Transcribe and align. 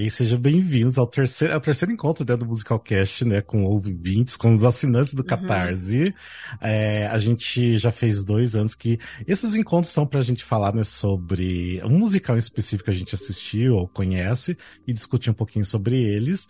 E 0.00 0.08
sejam 0.08 0.38
bem-vindos 0.38 0.96
ao 0.96 1.08
terceiro, 1.08 1.54
ao 1.54 1.60
terceiro 1.60 1.92
encontro 1.92 2.24
né, 2.24 2.36
do 2.36 2.46
Musicalcast, 2.46 3.24
né, 3.24 3.40
com 3.40 3.64
ouvintes, 3.64 4.36
com 4.36 4.54
os 4.54 4.62
assinantes 4.62 5.12
do 5.12 5.22
uhum. 5.22 5.26
Catarse. 5.26 6.04
Uhum. 6.04 6.58
É, 6.60 7.08
a 7.08 7.18
gente 7.18 7.76
já 7.78 7.90
fez 7.90 8.24
dois 8.24 8.54
anos 8.54 8.76
que 8.76 8.96
esses 9.26 9.56
encontros 9.56 9.92
são 9.92 10.06
pra 10.06 10.22
gente 10.22 10.44
falar, 10.44 10.72
né, 10.72 10.84
sobre 10.84 11.82
um 11.84 11.98
musical 11.98 12.36
em 12.36 12.38
específico 12.38 12.84
que 12.84 12.90
a 12.92 12.94
gente 12.94 13.12
assistiu 13.12 13.74
ou 13.74 13.88
conhece 13.88 14.56
e 14.86 14.92
discutir 14.92 15.30
um 15.30 15.34
pouquinho 15.34 15.64
sobre 15.64 16.00
eles. 16.00 16.46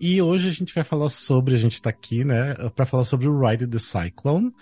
E 0.00 0.22
hoje 0.22 0.48
a 0.48 0.52
gente 0.52 0.72
vai 0.72 0.84
falar 0.84 1.08
sobre, 1.08 1.56
a 1.56 1.58
gente 1.58 1.82
tá 1.82 1.90
aqui, 1.90 2.24
né, 2.24 2.54
pra 2.76 2.86
falar 2.86 3.02
sobre 3.02 3.26
o 3.26 3.36
Ride 3.36 3.66
the 3.66 3.80
Cyclone, 3.80 4.52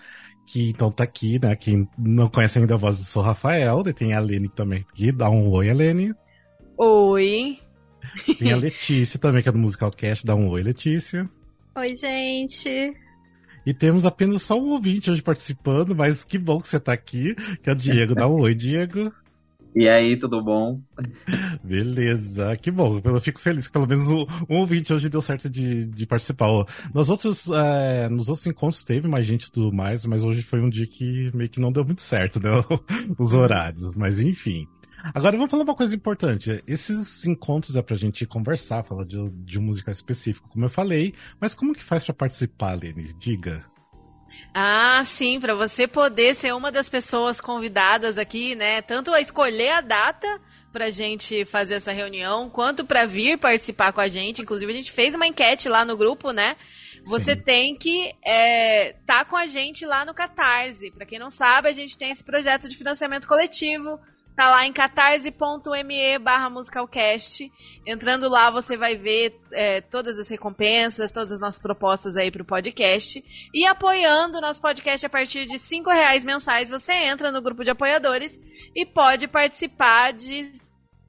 que 0.47 0.67
então 0.67 0.91
tá 0.91 1.03
aqui, 1.03 1.37
né, 1.39 1.55
quem 1.55 1.87
não 1.95 2.27
conhece 2.27 2.57
ainda 2.57 2.73
a 2.73 2.77
voz 2.77 2.97
do 2.97 3.03
Sou 3.03 3.21
Rafael, 3.21 3.83
tem 3.93 4.15
a 4.15 4.19
Lene 4.19 4.49
também 4.49 4.79
aqui, 4.79 5.11
dá 5.11 5.29
um 5.29 5.47
oi, 5.47 5.71
Lene. 5.71 6.15
Oi. 6.75 7.59
Tem 8.37 8.51
a 8.51 8.57
Letícia 8.57 9.19
também, 9.19 9.41
que 9.41 9.49
é 9.49 9.51
do 9.51 9.57
Musical 9.57 9.91
Cast. 9.91 10.25
Dá 10.25 10.35
um 10.35 10.49
oi, 10.49 10.63
Letícia. 10.63 11.29
Oi, 11.75 11.95
gente. 11.95 12.93
E 13.65 13.73
temos 13.73 14.05
apenas 14.05 14.41
só 14.41 14.59
um 14.59 14.71
ouvinte 14.71 15.11
hoje 15.11 15.21
participando, 15.21 15.95
mas 15.95 16.25
que 16.25 16.37
bom 16.37 16.59
que 16.59 16.67
você 16.67 16.79
tá 16.79 16.93
aqui, 16.93 17.35
que 17.61 17.69
é 17.69 17.73
o 17.73 17.75
Diego. 17.75 18.15
Dá 18.15 18.27
um 18.27 18.39
oi, 18.41 18.55
Diego. 18.55 19.13
E 19.73 19.87
aí, 19.87 20.17
tudo 20.17 20.43
bom? 20.43 20.77
Beleza, 21.63 22.55
que 22.57 22.69
bom. 22.69 22.99
Eu 23.03 23.21
fico 23.21 23.39
feliz 23.39 23.67
que 23.67 23.73
pelo 23.73 23.87
menos 23.87 24.07
um, 24.07 24.25
um 24.49 24.57
ouvinte 24.57 24.91
hoje 24.91 25.07
deu 25.07 25.21
certo 25.21 25.49
de, 25.49 25.85
de 25.85 26.05
participar. 26.05 26.47
Nos 26.93 27.09
outros, 27.09 27.47
é, 27.49 28.09
nos 28.09 28.27
outros 28.27 28.45
encontros 28.47 28.83
teve 28.83 29.07
mais 29.07 29.25
gente 29.25 29.45
e 29.45 29.51
tudo 29.51 29.73
mais, 29.73 30.05
mas 30.05 30.25
hoje 30.25 30.41
foi 30.41 30.59
um 30.59 30.69
dia 30.69 30.85
que 30.85 31.31
meio 31.33 31.49
que 31.49 31.61
não 31.61 31.71
deu 31.71 31.85
muito 31.85 32.01
certo, 32.01 32.41
né? 32.41 32.49
Os 33.17 33.33
horários. 33.33 33.95
Mas 33.95 34.19
enfim. 34.19 34.67
Agora 35.13 35.35
vamos 35.35 35.51
falar 35.51 35.63
uma 35.63 35.75
coisa 35.75 35.95
importante. 35.95 36.63
Esses 36.67 37.25
encontros 37.25 37.75
é 37.75 37.81
pra 37.81 37.95
gente 37.95 38.25
conversar, 38.25 38.83
falar 38.83 39.05
de, 39.05 39.17
de 39.31 39.59
um 39.59 39.63
musical 39.63 39.91
específico, 39.91 40.49
como 40.49 40.65
eu 40.65 40.69
falei, 40.69 41.13
mas 41.39 41.53
como 41.53 41.73
que 41.73 41.83
faz 41.83 42.03
para 42.03 42.13
participar, 42.13 42.73
Lene? 42.73 43.13
Diga. 43.13 43.65
Ah, 44.53 45.01
sim, 45.05 45.39
para 45.39 45.55
você 45.55 45.87
poder 45.87 46.35
ser 46.35 46.53
uma 46.53 46.71
das 46.71 46.89
pessoas 46.89 47.39
convidadas 47.39 48.17
aqui, 48.17 48.53
né? 48.53 48.81
Tanto 48.81 49.13
a 49.13 49.21
escolher 49.21 49.71
a 49.71 49.81
data 49.81 50.41
pra 50.71 50.89
gente 50.89 51.45
fazer 51.45 51.75
essa 51.75 51.91
reunião, 51.91 52.49
quanto 52.49 52.85
para 52.85 53.05
vir 53.05 53.37
participar 53.37 53.91
com 53.93 54.01
a 54.01 54.07
gente. 54.07 54.41
Inclusive, 54.41 54.71
a 54.71 54.75
gente 54.75 54.91
fez 54.91 55.15
uma 55.15 55.27
enquete 55.27 55.69
lá 55.69 55.85
no 55.85 55.97
grupo, 55.97 56.31
né? 56.31 56.55
Você 57.05 57.33
Sim. 57.33 57.41
tem 57.41 57.75
que 57.75 58.13
é, 58.23 58.93
tá 59.05 59.25
com 59.25 59.35
a 59.35 59.47
gente 59.47 59.85
lá 59.85 60.05
no 60.05 60.13
Catarse. 60.13 60.91
Para 60.91 61.05
quem 61.05 61.17
não 61.17 61.29
sabe, 61.29 61.67
a 61.67 61.73
gente 61.73 61.97
tem 61.97 62.11
esse 62.11 62.23
projeto 62.23 62.69
de 62.69 62.77
financiamento 62.77 63.27
coletivo 63.27 63.99
Tá 64.35 64.49
lá 64.49 64.65
em 64.65 64.73
catarse.me 64.73 66.17
barra 66.19 66.49
musicalcast. 66.49 67.51
Entrando 67.85 68.29
lá, 68.29 68.49
você 68.49 68.77
vai 68.77 68.95
ver 68.95 69.39
é, 69.51 69.81
todas 69.81 70.17
as 70.17 70.29
recompensas, 70.29 71.11
todas 71.11 71.31
as 71.31 71.39
nossas 71.39 71.61
propostas 71.61 72.15
aí 72.15 72.31
pro 72.31 72.45
podcast. 72.45 73.23
E 73.53 73.65
apoiando 73.65 74.37
o 74.37 74.41
nosso 74.41 74.61
podcast 74.61 75.05
a 75.05 75.09
partir 75.09 75.45
de 75.45 75.59
cinco 75.59 75.89
reais 75.89 76.23
mensais, 76.23 76.69
você 76.69 76.93
entra 76.93 77.31
no 77.31 77.41
grupo 77.41 77.63
de 77.63 77.69
apoiadores 77.69 78.39
e 78.75 78.85
pode 78.85 79.27
participar 79.27 80.13
de, 80.13 80.51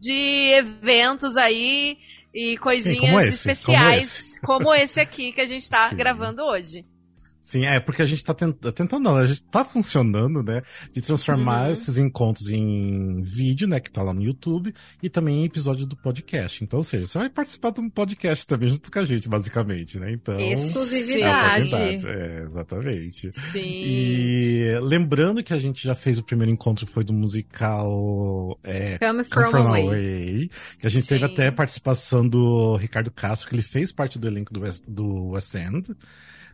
de 0.01 0.53
eventos 0.55 1.37
aí 1.37 1.99
e 2.35 2.57
coisinhas 2.59 3.01
Sim, 3.01 3.07
como 3.07 3.21
especiais, 3.21 3.79
como 3.81 3.93
esse. 3.93 4.41
como 4.41 4.75
esse. 4.75 5.01
aqui 5.01 5.33
que 5.33 5.41
a 5.41 5.47
gente 5.47 5.69
tá 5.69 5.89
Sim. 5.91 5.97
gravando 5.97 6.43
hoje. 6.43 6.85
Sim, 7.53 7.67
é 7.67 7.79
porque 7.79 8.01
a 8.01 8.07
gente 8.07 8.25
tá 8.25 8.33
tent... 8.33 8.57
tentando, 8.75 9.03
não, 9.03 9.15
a 9.15 9.27
gente 9.27 9.43
tá 9.43 9.63
funcionando, 9.63 10.43
né? 10.43 10.63
De 10.91 11.03
transformar 11.03 11.67
uhum. 11.67 11.73
esses 11.73 11.99
encontros 11.99 12.49
em 12.49 13.21
vídeo, 13.21 13.69
né? 13.69 13.79
Que 13.79 13.93
tá 13.93 14.03
lá 14.03 14.15
no 14.15 14.23
YouTube, 14.23 14.73
e 15.03 15.11
também 15.11 15.43
em 15.43 15.45
episódio 15.45 15.85
do 15.85 15.95
podcast. 15.95 16.65
Então, 16.65 16.79
ou 16.79 16.83
seja, 16.83 17.07
você 17.07 17.19
vai 17.19 17.29
participar 17.29 17.69
de 17.73 17.83
um 17.83 17.91
podcast 17.91 18.47
também 18.47 18.71
junto 18.71 18.91
com 18.91 18.99
a 18.99 19.05
gente, 19.05 19.29
basicamente, 19.29 19.99
né? 19.99 20.13
Então. 20.13 20.41
Exclusividade. 20.41 21.75
É, 21.75 21.95
é, 22.07 22.43
exatamente. 22.43 23.31
Sim. 23.35 23.61
E 23.61 24.79
lembrando 24.81 25.45
que 25.45 25.53
a 25.53 25.59
gente 25.59 25.87
já 25.87 25.95
fez 25.95 26.17
o 26.17 26.23
primeiro 26.23 26.51
encontro, 26.51 26.87
foi 26.87 27.05
do 27.05 27.13
musical 27.13 28.59
é, 28.65 28.97
Come 28.97 29.25
From, 29.25 29.43
Come 29.43 29.51
From 29.51 29.69
Away. 29.69 29.83
Away. 29.83 30.51
Que 30.79 30.87
a 30.87 30.91
gente 30.91 31.03
Sim. 31.03 31.09
teve 31.09 31.27
até 31.27 31.51
participação 31.51 32.27
do 32.27 32.77
Ricardo 32.77 33.11
Castro, 33.11 33.51
que 33.51 33.57
ele 33.57 33.63
fez 33.63 33.93
parte 33.93 34.19
do 34.19 34.27
elenco 34.27 34.55
do 34.55 34.61
West, 34.61 34.85
do 34.89 35.33
West 35.33 35.55
End. 35.55 35.95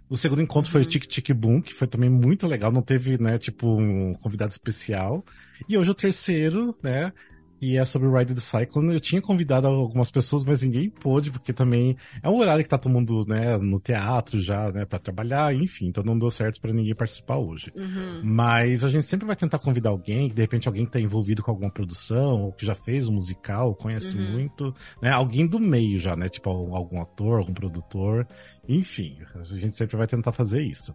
O 0.09 0.17
segundo 0.17 0.41
encontro 0.41 0.71
foi 0.71 0.81
o 0.81 0.85
uhum. 0.85 0.91
Tic 0.91 1.07
Tic 1.07 1.33
Boom, 1.33 1.61
que 1.61 1.75
foi 1.75 1.87
também 1.87 2.09
muito 2.09 2.47
legal, 2.47 2.73
não 2.73 2.81
teve, 2.83 3.21
né, 3.21 3.37
tipo, 3.37 3.69
um 3.79 4.15
convidado 4.15 4.51
especial. 4.51 5.25
E 5.69 5.77
hoje 5.77 5.91
o 5.91 5.95
terceiro, 5.95 6.75
né, 6.83 7.13
e 7.61 7.77
é 7.77 7.85
sobre 7.85 8.09
o 8.09 8.17
Ride 8.17 8.35
the 8.35 8.41
Cyclone. 8.41 8.95
Eu 8.95 9.01
tinha 9.01 9.21
convidado 9.21 9.67
algumas 9.67 10.11
pessoas, 10.11 10.45
mas 10.45 10.63
ninguém 10.63 10.91
pôde, 10.91 11.31
porque 11.31 11.53
também 11.53 11.97
é 12.23 12.29
um 12.29 12.39
horário 12.39 12.63
que 12.63 12.69
tá 12.69 12.79
todo 12.79 12.93
mundo, 12.93 13.25
né, 13.27 13.57
no 13.59 13.79
teatro 13.79 14.41
já, 14.41 14.71
né, 14.73 14.85
para 14.85 14.99
trabalhar, 14.99 15.55
enfim, 15.55 15.87
então 15.87 16.05
não 16.05 16.19
deu 16.19 16.31
certo 16.31 16.61
para 16.61 16.73
ninguém 16.73 16.95
participar 16.95 17.37
hoje. 17.37 17.73
Uhum. 17.77 18.21
Mas 18.25 18.85
a 18.85 18.89
gente 18.89 19.07
sempre 19.07 19.27
vai 19.27 19.37
tentar 19.37 19.59
convidar 19.59 19.91
alguém, 19.91 20.29
de 20.29 20.41
repente 20.41 20.69
alguém 20.69 20.85
que 20.85 20.93
tá 20.93 21.01
envolvido 21.01 21.43
com 21.43 21.51
alguma 21.51 21.71
produção, 21.71 22.45
ou 22.45 22.53
que 22.53 22.65
já 22.65 22.75
fez 22.75 23.09
um 23.09 23.15
musical, 23.15 23.75
conhece 23.75 24.17
uhum. 24.17 24.31
muito, 24.31 24.75
né, 25.03 25.11
alguém 25.11 25.47
do 25.47 25.59
meio 25.59 25.99
já, 25.99 26.17
né, 26.17 26.29
tipo 26.29 26.51
algum 26.51 27.01
ator, 27.01 27.39
algum 27.39 27.55
produtor, 27.55 28.27
enfim, 28.69 29.19
a 29.35 29.43
gente 29.43 29.73
sempre 29.73 29.97
vai 29.97 30.07
tentar 30.07 30.33
fazer 30.33 30.63
isso. 30.63 30.95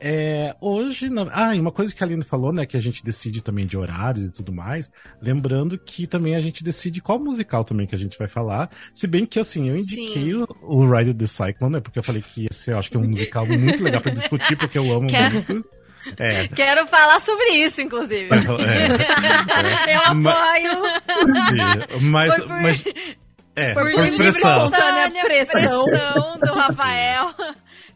É, 0.00 0.54
hoje, 0.60 1.08
na... 1.08 1.26
ah, 1.32 1.54
e 1.54 1.60
uma 1.60 1.72
coisa 1.72 1.94
que 1.94 2.02
a 2.02 2.06
Aline 2.06 2.22
falou, 2.22 2.52
né, 2.52 2.66
que 2.66 2.76
a 2.76 2.80
gente 2.80 3.04
decide 3.04 3.42
também 3.42 3.66
de 3.66 3.76
horários 3.76 4.24
e 4.24 4.30
tudo 4.30 4.52
mais, 4.52 4.90
lembrando 5.20 5.78
que 5.78 6.06
também 6.06 6.34
a 6.34 6.40
gente 6.40 6.62
decide 6.62 7.00
qual 7.00 7.18
musical 7.18 7.64
também 7.64 7.86
que 7.86 7.94
a 7.94 7.98
gente 7.98 8.18
vai 8.18 8.28
falar, 8.28 8.70
se 8.92 9.06
bem 9.06 9.26
que, 9.26 9.38
assim, 9.38 9.68
eu 9.68 9.76
indiquei 9.76 10.34
o, 10.34 10.46
o 10.62 10.90
Ride 10.90 11.14
the 11.14 11.26
Cyclone, 11.26 11.74
né, 11.74 11.80
porque 11.80 11.98
eu 11.98 12.02
falei 12.02 12.22
que 12.22 12.46
esse 12.50 12.70
eu 12.70 12.78
acho 12.78 12.90
que 12.90 12.96
é 12.96 13.00
um 13.00 13.06
musical 13.06 13.46
muito 13.46 13.82
legal 13.82 14.00
para 14.00 14.12
discutir, 14.12 14.56
porque 14.56 14.78
eu 14.78 14.92
amo 14.92 15.08
Quero... 15.08 15.34
muito. 15.34 15.64
É. 16.18 16.48
Quero 16.48 16.86
falar 16.86 17.20
sobre 17.20 17.44
isso, 17.56 17.82
inclusive. 17.82 18.28
É, 18.30 19.92
é. 19.92 19.94
Eu 19.94 20.00
apoio. 20.00 20.82
Sim, 21.46 22.00
mas, 22.00 22.34
por... 22.36 22.48
mas 22.48 22.84
é, 23.54 23.74
por, 23.74 23.92
por 23.92 24.16
pressão. 24.16 24.70
pressão. 24.70 25.84
pressão 25.84 26.38
do 26.38 26.54
Rafael. 26.54 27.34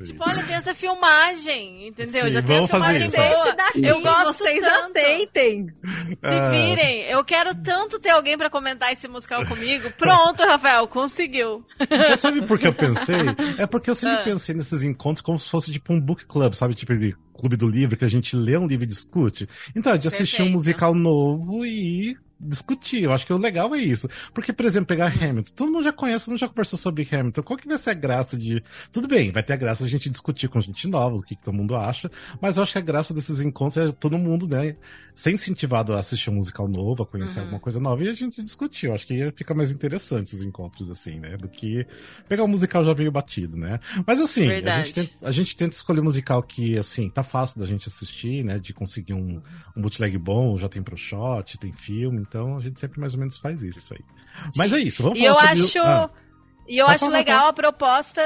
Tipo, 0.02 0.24
olha, 0.28 0.42
tem 0.42 0.56
essa 0.56 0.74
filmagem, 0.74 1.88
entendeu? 1.88 2.24
Sim, 2.24 2.30
Já 2.30 2.42
tem 2.42 2.64
a 2.64 2.66
filmagem 2.66 3.10
boa. 3.10 3.54
Daqui, 3.54 3.86
eu 3.86 4.00
gosto 4.00 4.38
vocês 4.38 4.60
tanto. 4.60 4.98
aceitem. 4.98 5.66
Se 5.68 6.18
ah. 6.22 6.50
virem, 6.50 7.02
eu 7.02 7.24
quero 7.24 7.54
tanto 7.54 7.98
ter 7.98 8.10
alguém 8.10 8.36
para 8.36 8.50
comentar 8.50 8.92
esse 8.92 9.06
musical 9.08 9.44
comigo. 9.46 9.90
Pronto, 9.98 10.42
Rafael, 10.42 10.86
conseguiu. 10.88 11.64
Você 11.78 12.16
sabe 12.16 12.46
por 12.46 12.58
que 12.58 12.66
eu 12.66 12.74
pensei? 12.74 13.14
É 13.58 13.66
porque 13.66 13.90
eu 13.90 13.94
sempre 13.94 14.18
ah. 14.18 14.24
pensei 14.24 14.54
nesses 14.54 14.82
encontros 14.82 15.20
como 15.20 15.38
se 15.38 15.48
fosse 15.48 15.70
tipo 15.70 15.92
um 15.92 16.00
book 16.00 16.24
club, 16.26 16.54
sabe? 16.54 16.74
Tipo 16.74 16.96
de 16.96 17.16
clube 17.38 17.56
do 17.56 17.68
livro, 17.68 17.96
que 17.96 18.04
a 18.04 18.08
gente 18.08 18.36
lê 18.36 18.56
um 18.56 18.66
livro 18.66 18.84
e 18.84 18.86
discute. 18.86 19.48
Então, 19.74 19.96
de 19.96 20.08
assistir 20.08 20.38
Perfeito. 20.38 20.50
um 20.50 20.52
musical 20.52 20.94
novo 20.94 21.64
e 21.66 22.16
discutir. 22.38 23.02
Eu 23.02 23.12
acho 23.12 23.26
que 23.26 23.32
o 23.32 23.38
legal 23.38 23.74
é 23.74 23.78
isso. 23.78 24.08
Porque, 24.32 24.52
por 24.52 24.66
exemplo, 24.66 24.86
pegar 24.86 25.06
Hamilton. 25.06 25.52
Todo 25.54 25.72
mundo 25.72 25.84
já 25.84 25.92
conhece, 25.92 26.24
todo 26.24 26.32
mundo 26.32 26.40
já 26.40 26.48
conversou 26.48 26.78
sobre 26.78 27.08
Hamilton. 27.10 27.42
Qual 27.42 27.56
que 27.56 27.66
vai 27.66 27.78
ser 27.78 27.90
a 27.90 27.94
graça 27.94 28.36
de. 28.36 28.62
Tudo 28.92 29.08
bem, 29.08 29.30
vai 29.30 29.42
ter 29.42 29.52
a 29.52 29.56
graça 29.56 29.84
de 29.84 29.88
a 29.88 29.90
gente 29.90 30.10
discutir 30.10 30.48
com 30.48 30.60
gente 30.60 30.88
nova, 30.88 31.16
o 31.16 31.22
que, 31.22 31.36
que 31.36 31.42
todo 31.42 31.54
mundo 31.54 31.74
acha. 31.74 32.10
Mas 32.40 32.56
eu 32.56 32.62
acho 32.62 32.72
que 32.72 32.78
a 32.78 32.82
graça 32.82 33.14
desses 33.14 33.40
encontros 33.40 33.90
é 33.90 33.92
todo 33.92 34.18
mundo, 34.18 34.48
né, 34.48 34.76
ser 35.14 35.32
incentivado 35.32 35.94
a 35.94 35.98
assistir 35.98 36.30
um 36.30 36.34
musical 36.34 36.68
novo, 36.68 37.02
a 37.02 37.06
conhecer 37.06 37.38
uhum. 37.38 37.44
alguma 37.44 37.60
coisa 37.60 37.78
nova 37.78 38.02
e 38.02 38.08
a 38.08 38.14
gente 38.14 38.42
discutir. 38.42 38.86
Eu 38.86 38.94
acho 38.94 39.06
que 39.06 39.32
fica 39.32 39.54
mais 39.54 39.70
interessante 39.70 40.34
os 40.34 40.42
encontros, 40.42 40.90
assim, 40.90 41.18
né? 41.18 41.36
Do 41.36 41.48
que 41.48 41.86
pegar 42.28 42.44
um 42.44 42.48
musical 42.48 42.84
já 42.84 42.94
meio 42.94 43.12
batido, 43.12 43.56
né? 43.56 43.78
Mas 44.06 44.20
assim, 44.20 44.50
a 44.50 44.82
gente, 44.82 44.94
tenta, 44.94 45.26
a 45.26 45.30
gente 45.30 45.56
tenta 45.56 45.76
escolher 45.76 46.00
um 46.00 46.04
musical 46.04 46.42
que, 46.42 46.76
assim, 46.76 47.08
tá 47.08 47.22
fácil 47.22 47.60
da 47.60 47.66
gente 47.66 47.88
assistir, 47.88 48.44
né? 48.44 48.58
De 48.58 48.72
conseguir 48.72 49.14
um, 49.14 49.40
um 49.76 49.80
bootleg 49.80 50.18
bom, 50.18 50.56
já 50.56 50.68
tem 50.68 50.82
pro 50.82 50.96
shot, 50.96 51.58
tem 51.58 51.72
filme. 51.72 52.23
Então 52.26 52.56
a 52.56 52.60
gente 52.60 52.80
sempre 52.80 53.00
mais 53.00 53.14
ou 53.14 53.20
menos 53.20 53.38
faz 53.38 53.62
isso 53.62 53.94
aí. 53.94 54.00
Mas 54.56 54.72
é 54.72 54.78
isso, 54.78 55.02
vamos 55.02 55.18
e 55.18 55.24
eu 55.24 55.38
acho 55.38 55.80
ah. 55.80 56.10
E 56.66 56.78
eu 56.78 56.86
acho 56.86 57.08
legal 57.08 57.48
a 57.48 57.52
proposta. 57.52 58.22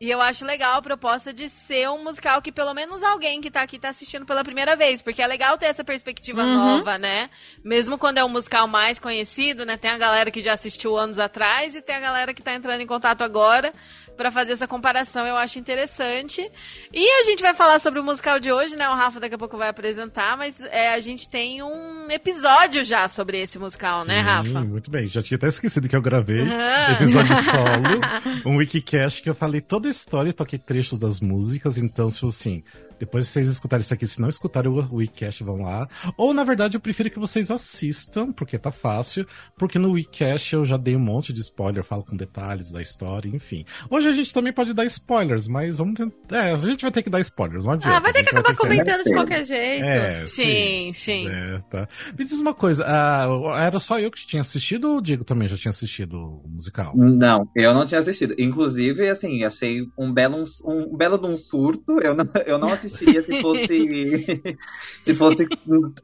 E 0.00 0.10
eu 0.10 0.20
acho 0.20 0.44
legal 0.44 0.78
a 0.78 0.82
proposta 0.82 1.32
de 1.32 1.48
ser 1.48 1.88
um 1.88 2.02
musical 2.02 2.42
que 2.42 2.50
pelo 2.50 2.74
menos 2.74 3.04
alguém 3.04 3.40
que 3.40 3.48
tá 3.52 3.62
aqui 3.62 3.78
tá 3.78 3.90
assistindo 3.90 4.26
pela 4.26 4.42
primeira 4.42 4.74
vez. 4.74 5.00
Porque 5.00 5.22
é 5.22 5.26
legal 5.28 5.56
ter 5.56 5.66
essa 5.66 5.84
perspectiva 5.84 6.42
uhum. 6.42 6.54
nova, 6.54 6.98
né? 6.98 7.30
Mesmo 7.62 7.96
quando 7.96 8.18
é 8.18 8.24
um 8.24 8.28
musical 8.28 8.66
mais 8.66 8.98
conhecido, 8.98 9.64
né? 9.64 9.76
Tem 9.76 9.92
a 9.92 9.98
galera 9.98 10.28
que 10.32 10.42
já 10.42 10.54
assistiu 10.54 10.98
anos 10.98 11.20
atrás 11.20 11.76
e 11.76 11.82
tem 11.82 11.94
a 11.94 12.00
galera 12.00 12.34
que 12.34 12.42
tá 12.42 12.52
entrando 12.52 12.80
em 12.80 12.86
contato 12.86 13.22
agora 13.22 13.72
para 14.22 14.30
fazer 14.30 14.52
essa 14.52 14.68
comparação, 14.68 15.26
eu 15.26 15.36
acho 15.36 15.58
interessante. 15.58 16.48
E 16.92 17.22
a 17.22 17.24
gente 17.24 17.42
vai 17.42 17.54
falar 17.54 17.80
sobre 17.80 17.98
o 17.98 18.04
musical 18.04 18.38
de 18.38 18.52
hoje, 18.52 18.76
né? 18.76 18.88
O 18.88 18.94
Rafa 18.94 19.18
daqui 19.18 19.34
a 19.34 19.38
pouco 19.38 19.56
vai 19.56 19.68
apresentar, 19.68 20.36
mas 20.36 20.60
é, 20.60 20.94
a 20.94 21.00
gente 21.00 21.28
tem 21.28 21.60
um 21.60 22.08
episódio 22.08 22.84
já 22.84 23.08
sobre 23.08 23.40
esse 23.40 23.58
musical, 23.58 24.04
né, 24.04 24.18
Sim, 24.18 24.22
né, 24.22 24.30
Rafa? 24.30 24.60
Muito 24.60 24.92
bem, 24.92 25.08
já 25.08 25.20
tinha 25.20 25.36
até 25.36 25.48
esquecido 25.48 25.88
que 25.88 25.96
eu 25.96 26.00
gravei 26.00 26.42
uhum. 26.42 26.92
episódio 26.92 27.34
solo, 27.50 28.46
um 28.46 28.58
wikicast 28.58 29.22
que 29.22 29.28
eu 29.28 29.34
falei 29.34 29.60
toda 29.60 29.88
a 29.88 29.90
história 29.90 30.32
toquei 30.32 30.58
trechos 30.58 31.00
das 31.00 31.20
músicas, 31.20 31.76
então, 31.76 32.08
se 32.08 32.24
assim, 32.24 32.62
Depois 33.02 33.26
vocês 33.26 33.48
escutarem 33.48 33.82
isso 33.82 33.92
aqui, 33.92 34.06
se 34.06 34.20
não 34.20 34.28
escutarem 34.28 34.70
o 34.70 34.94
WeCast, 34.94 35.42
vão 35.42 35.62
lá. 35.62 35.88
Ou, 36.16 36.32
na 36.32 36.44
verdade, 36.44 36.76
eu 36.76 36.80
prefiro 36.80 37.10
que 37.10 37.18
vocês 37.18 37.50
assistam, 37.50 38.30
porque 38.30 38.56
tá 38.56 38.70
fácil, 38.70 39.26
porque 39.58 39.76
no 39.76 39.90
WeCast 39.90 40.54
eu 40.54 40.64
já 40.64 40.76
dei 40.76 40.94
um 40.94 41.00
monte 41.00 41.32
de 41.32 41.40
spoiler, 41.40 41.82
falo 41.82 42.04
com 42.04 42.16
detalhes 42.16 42.70
da 42.70 42.80
história, 42.80 43.28
enfim. 43.28 43.64
Hoje 43.90 44.06
a 44.06 44.12
gente 44.12 44.32
também 44.32 44.52
pode 44.52 44.72
dar 44.72 44.84
spoilers, 44.84 45.48
mas 45.48 45.78
vamos 45.78 45.94
tentar. 45.94 46.44
É, 46.46 46.52
a 46.52 46.58
gente 46.58 46.82
vai 46.82 46.92
ter 46.92 47.02
que 47.02 47.10
dar 47.10 47.18
spoilers, 47.18 47.64
não 47.64 47.72
adianta. 47.72 47.96
Ah, 47.96 47.98
vai 47.98 48.12
ter 48.12 48.22
que 48.22 48.28
acabar 48.28 48.50
ter 48.50 48.56
comentando 48.56 49.02
de 49.02 49.12
qualquer 49.12 49.44
jeito. 49.44 49.84
É, 49.84 50.24
Sim, 50.28 50.92
sim. 50.94 51.26
É, 51.26 51.58
tá. 51.68 51.88
Me 52.16 52.24
diz 52.24 52.38
uma 52.38 52.54
coisa, 52.54 52.84
ah, 52.86 53.26
era 53.58 53.80
só 53.80 53.98
eu 53.98 54.12
que 54.12 54.24
tinha 54.24 54.42
assistido 54.42 54.88
ou 54.88 54.98
o 54.98 55.02
Diego 55.02 55.24
também 55.24 55.48
já 55.48 55.56
tinha 55.56 55.70
assistido 55.70 56.40
o 56.44 56.48
musical? 56.48 56.92
Não, 56.96 57.48
eu 57.56 57.74
não 57.74 57.84
tinha 57.84 57.98
assistido. 57.98 58.36
Inclusive, 58.38 59.08
assim, 59.08 59.42
achei 59.42 59.80
um 59.98 60.12
belo, 60.12 60.44
um, 60.64 60.94
um 60.94 60.96
belo 60.96 61.18
de 61.18 61.26
um 61.26 61.36
surto. 61.36 61.98
Eu 62.00 62.14
não, 62.14 62.24
eu 62.46 62.58
não 62.58 62.70
assistiria 62.94 63.22
se 63.22 63.40
fosse. 63.40 64.56
se 65.00 65.14
fosse, 65.14 65.46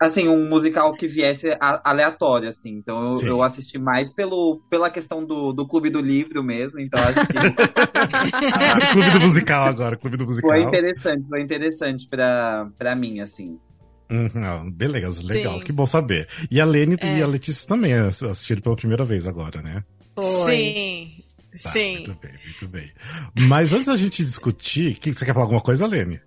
assim, 0.01 0.29
um 0.29 0.49
musical 0.49 0.95
que 0.97 1.09
viesse 1.09 1.47
aleatório, 1.61 2.49
assim. 2.49 2.71
Então 2.71 3.13
eu, 3.13 3.29
eu 3.29 3.43
assisti 3.43 3.79
mais 3.79 4.13
pelo, 4.13 4.61
pela 4.69 4.91
questão 4.91 5.25
do, 5.25 5.53
do 5.53 5.67
Clube 5.67 5.91
do 5.91 6.01
Livro 6.01 6.43
mesmo. 6.43 6.81
Então 6.81 7.01
acho 7.03 7.27
que 7.27 7.39
Ah, 8.53 8.93
clube 8.93 9.11
do 9.11 9.21
musical 9.21 9.65
agora, 9.65 9.97
clube 9.97 10.17
do 10.17 10.25
musical. 10.27 10.51
foi 10.51 10.63
interessante, 10.63 11.29
foi 11.29 11.41
interessante 11.43 12.09
pra, 12.09 12.69
pra 12.79 12.95
mim, 12.95 13.21
assim. 13.21 13.59
Uhum, 14.11 14.43
ah, 14.43 14.65
beleza, 14.73 15.23
legal, 15.23 15.59
Sim. 15.59 15.65
que 15.65 15.73
bom 15.73 15.87
saber. 15.87 16.27
E 16.51 16.61
a 16.61 16.65
Lene 16.65 16.97
É. 17.01 17.19
e 17.19 17.23
a 17.23 17.27
Letícia 17.27 17.69
também 17.69 17.93
ass- 17.93 18.23
assistiram 18.23 18.63
pela 18.63 18.77
primeira 18.77 19.05
vez 19.05 19.29
agora, 19.29 19.61
né? 19.61 19.85
Foi. 20.15 20.57
Sim. 20.57 21.13
Tá, 21.63 21.71
Sim. 21.71 21.95
Muito 21.97 22.15
bem, 22.21 22.33
muito 22.45 22.69
bem. 22.69 22.91
Mas 23.35 23.73
antes 23.73 23.87
da 23.87 23.97
gente 23.97 24.25
discutir, 24.25 24.95
que, 24.99 25.13
você 25.13 25.25
quer 25.25 25.33
falar 25.33 25.45
alguma 25.47 25.61
coisa, 25.61 25.87
Lene? 25.87 26.21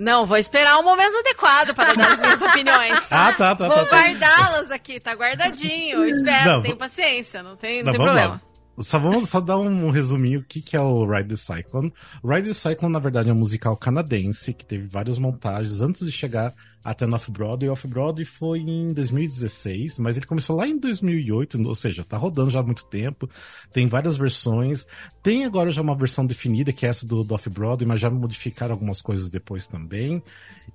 Não, 0.00 0.24
vou 0.24 0.38
esperar 0.38 0.78
um 0.78 0.82
momento 0.82 1.14
adequado 1.18 1.74
para 1.74 1.92
dar 1.94 2.12
as 2.12 2.20
minhas 2.22 2.40
opiniões. 2.40 3.00
Ah, 3.10 3.34
tá, 3.34 3.54
tá, 3.54 3.68
Vou 3.68 3.76
tá. 3.76 3.84
tá. 3.84 3.96
guardá-las 3.96 4.70
aqui, 4.70 4.98
tá 4.98 5.12
guardadinho. 5.12 5.98
Eu 5.98 6.08
espero, 6.08 6.52
Não, 6.52 6.62
tenho 6.62 6.76
paciência, 6.76 7.42
não 7.42 7.54
tem, 7.54 7.82
não 7.82 7.86
Não, 7.86 7.92
tem 7.92 8.00
problema. 8.00 8.28
lá. 8.34 8.49
Só 8.82 8.98
vamos 8.98 9.28
só 9.28 9.40
dar 9.40 9.58
um 9.58 9.90
resuminho 9.90 10.40
o 10.40 10.44
que, 10.44 10.60
que 10.60 10.76
é 10.76 10.80
o 10.80 11.04
Ride 11.04 11.28
the 11.28 11.36
Cyclone. 11.36 11.92
Ride 12.24 12.48
the 12.48 12.54
Cyclone, 12.54 12.92
na 12.92 12.98
verdade, 12.98 13.28
é 13.28 13.32
um 13.32 13.36
musical 13.36 13.76
canadense 13.76 14.52
que 14.52 14.64
teve 14.64 14.86
várias 14.86 15.18
montagens 15.18 15.80
antes 15.80 16.04
de 16.04 16.12
chegar 16.12 16.54
até 16.82 17.06
no 17.06 17.14
Off-Broadway. 17.14 17.68
Off-Broadway 17.68 18.24
foi 18.24 18.60
em 18.60 18.92
2016, 18.92 19.98
mas 19.98 20.16
ele 20.16 20.26
começou 20.26 20.56
lá 20.56 20.66
em 20.66 20.78
2008, 20.78 21.60
ou 21.66 21.74
seja, 21.74 22.04
tá 22.04 22.16
rodando 22.16 22.50
já 22.50 22.60
há 22.60 22.62
muito 22.62 22.86
tempo. 22.86 23.28
Tem 23.72 23.86
várias 23.86 24.16
versões. 24.16 24.86
Tem 25.22 25.44
agora 25.44 25.70
já 25.70 25.82
uma 25.82 25.94
versão 25.94 26.26
definida, 26.26 26.72
que 26.72 26.86
é 26.86 26.88
essa 26.88 27.06
do, 27.06 27.22
do 27.22 27.34
Off-Broadway, 27.34 27.86
mas 27.86 28.00
já 28.00 28.10
modificaram 28.10 28.72
algumas 28.72 29.02
coisas 29.02 29.30
depois 29.30 29.66
também. 29.66 30.22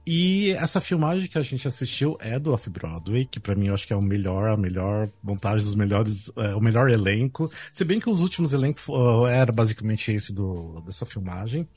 E 0.06 0.52
essa 0.52 0.80
filmagem 0.80 1.28
que 1.28 1.38
a 1.38 1.42
gente 1.42 1.68
assistiu 1.68 2.16
é 2.20 2.38
do 2.38 2.54
Off-Broadway, 2.54 3.26
que 3.26 3.40
pra 3.40 3.56
mim 3.56 3.68
eu 3.68 3.74
acho 3.74 3.88
que 3.88 3.94
é 3.94 3.96
o 3.96 4.02
melhor, 4.02 4.50
a 4.50 4.58
melhor 4.58 5.10
montagem 5.24 5.66
dos 5.66 5.74
melhores, 5.74 6.32
é, 6.38 6.56
o 6.56 6.62
melhor 6.62 6.92
elenco. 6.92 7.52
Se 7.74 7.84
bem 7.84 7.95
que 8.00 8.10
os 8.10 8.22
últimos 8.22 8.54
elencos 8.54 8.88
uh, 8.88 9.26
era 9.28 9.52
basicamente 9.52 10.12
esse 10.12 10.34
do, 10.34 10.82
dessa 10.86 11.06
filmagem. 11.06 11.68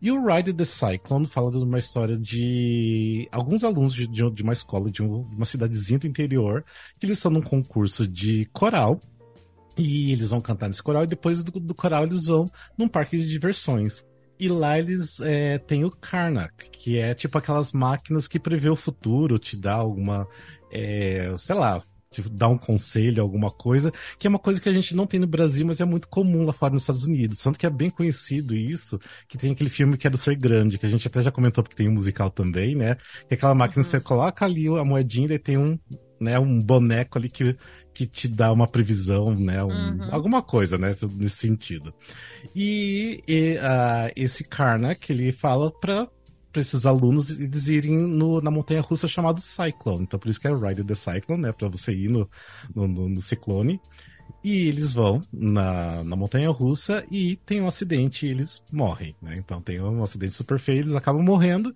E 0.00 0.10
o 0.10 0.24
Ride 0.24 0.52
the 0.52 0.64
Cyclone 0.64 1.26
fala 1.26 1.50
de 1.50 1.58
uma 1.58 1.78
história 1.78 2.18
de 2.18 3.28
alguns 3.32 3.64
alunos 3.64 3.94
de, 3.94 4.06
de, 4.06 4.30
de 4.30 4.42
uma 4.42 4.52
escola, 4.52 4.90
de, 4.90 5.02
um- 5.02 5.28
de 5.28 5.36
uma 5.36 5.44
cidadezinha 5.44 5.98
do 5.98 6.06
interior, 6.06 6.64
que 6.98 7.06
eles 7.06 7.18
estão 7.18 7.30
num 7.30 7.42
concurso 7.42 8.06
de 8.06 8.46
coral. 8.52 9.00
E 9.76 10.12
eles 10.12 10.28
vão 10.30 10.40
cantar 10.40 10.68
nesse 10.68 10.82
coral, 10.82 11.04
e 11.04 11.06
depois 11.06 11.42
do, 11.42 11.50
do 11.58 11.74
coral 11.74 12.04
eles 12.04 12.26
vão 12.26 12.50
num 12.76 12.86
parque 12.86 13.16
de 13.16 13.26
diversões. 13.26 14.04
E 14.38 14.46
lá 14.48 14.78
eles 14.78 15.18
é, 15.20 15.56
têm 15.56 15.84
o 15.84 15.90
Karnak, 15.90 16.68
que 16.70 16.98
é 16.98 17.14
tipo 17.14 17.38
aquelas 17.38 17.72
máquinas 17.72 18.28
que 18.28 18.38
prevê 18.38 18.68
o 18.68 18.76
futuro, 18.76 19.38
te 19.38 19.56
dá 19.56 19.72
alguma, 19.74 20.28
é, 20.70 21.32
sei 21.38 21.54
lá, 21.54 21.80
te 22.12 22.22
dá 22.30 22.48
um 22.48 22.58
conselho, 22.58 23.22
alguma 23.22 23.50
coisa, 23.50 23.92
que 24.18 24.26
é 24.26 24.30
uma 24.30 24.38
coisa 24.38 24.60
que 24.60 24.68
a 24.68 24.72
gente 24.72 24.94
não 24.94 25.06
tem 25.06 25.18
no 25.18 25.26
Brasil, 25.26 25.66
mas 25.66 25.80
é 25.80 25.84
muito 25.84 26.06
comum 26.08 26.44
lá 26.44 26.52
fora 26.52 26.72
nos 26.72 26.82
Estados 26.82 27.04
Unidos. 27.04 27.38
Tanto 27.42 27.58
que 27.58 27.66
é 27.66 27.70
bem 27.70 27.90
conhecido 27.90 28.54
isso, 28.54 28.98
que 29.28 29.38
tem 29.38 29.52
aquele 29.52 29.70
filme 29.70 29.96
que 29.96 30.06
é 30.06 30.10
do 30.10 30.18
Ser 30.18 30.36
Grande, 30.36 30.78
que 30.78 30.86
a 30.86 30.88
gente 30.88 31.06
até 31.08 31.22
já 31.22 31.30
comentou 31.32 31.64
porque 31.64 31.76
tem 31.76 31.88
um 31.88 31.92
musical 31.92 32.30
também, 32.30 32.74
né? 32.74 32.96
Que 33.28 33.32
é 33.32 33.34
aquela 33.34 33.54
máquina 33.54 33.82
que 33.82 33.90
você 33.90 34.00
coloca 34.00 34.44
ali 34.44 34.66
a 34.68 34.84
moedinha 34.84 35.32
e 35.32 35.38
tem 35.38 35.56
um, 35.56 35.78
né, 36.20 36.38
um 36.38 36.62
boneco 36.62 37.18
ali 37.18 37.28
que, 37.28 37.56
que 37.94 38.06
te 38.06 38.28
dá 38.28 38.52
uma 38.52 38.66
previsão, 38.68 39.34
né? 39.34 39.62
um- 39.64 39.68
Uhum. 39.72 40.08
Alguma 40.10 40.42
coisa, 40.42 40.78
né? 40.78 40.94
Nesse 41.16 41.36
sentido. 41.36 41.92
E, 42.54 43.20
e, 43.26 43.58
ah, 43.58 44.10
esse 44.16 44.44
Karnak, 44.44 45.10
ele 45.12 45.32
fala 45.32 45.70
pra, 45.80 46.08
pra 46.52 46.60
esses 46.60 46.84
alunos 46.84 47.30
eles 47.30 47.66
irem 47.66 47.96
no, 47.96 48.40
na 48.40 48.50
montanha 48.50 48.80
russa 48.80 49.08
chamada 49.08 49.40
Cyclone. 49.40 50.02
Então 50.02 50.20
por 50.20 50.28
isso 50.28 50.40
que 50.40 50.46
é 50.46 50.54
Ride 50.54 50.84
the 50.84 50.94
Cyclone, 50.94 51.42
né? 51.42 51.52
Pra 51.52 51.68
você 51.68 51.92
ir 51.92 52.08
no, 52.08 52.28
no, 52.74 52.86
no, 52.86 53.20
ciclone. 53.20 53.80
E 54.44 54.66
eles 54.66 54.92
vão 54.92 55.22
na, 55.32 56.02
na 56.04 56.16
montanha 56.16 56.50
russa 56.50 57.04
e 57.10 57.36
tem 57.36 57.60
um 57.60 57.66
acidente 57.66 58.26
e 58.26 58.30
eles 58.30 58.62
morrem, 58.72 59.14
né? 59.22 59.36
Então 59.36 59.60
tem 59.60 59.80
um 59.80 60.02
acidente 60.02 60.32
super 60.32 60.58
feio, 60.58 60.80
eles 60.80 60.94
acabam 60.94 61.22
morrendo. 61.22 61.72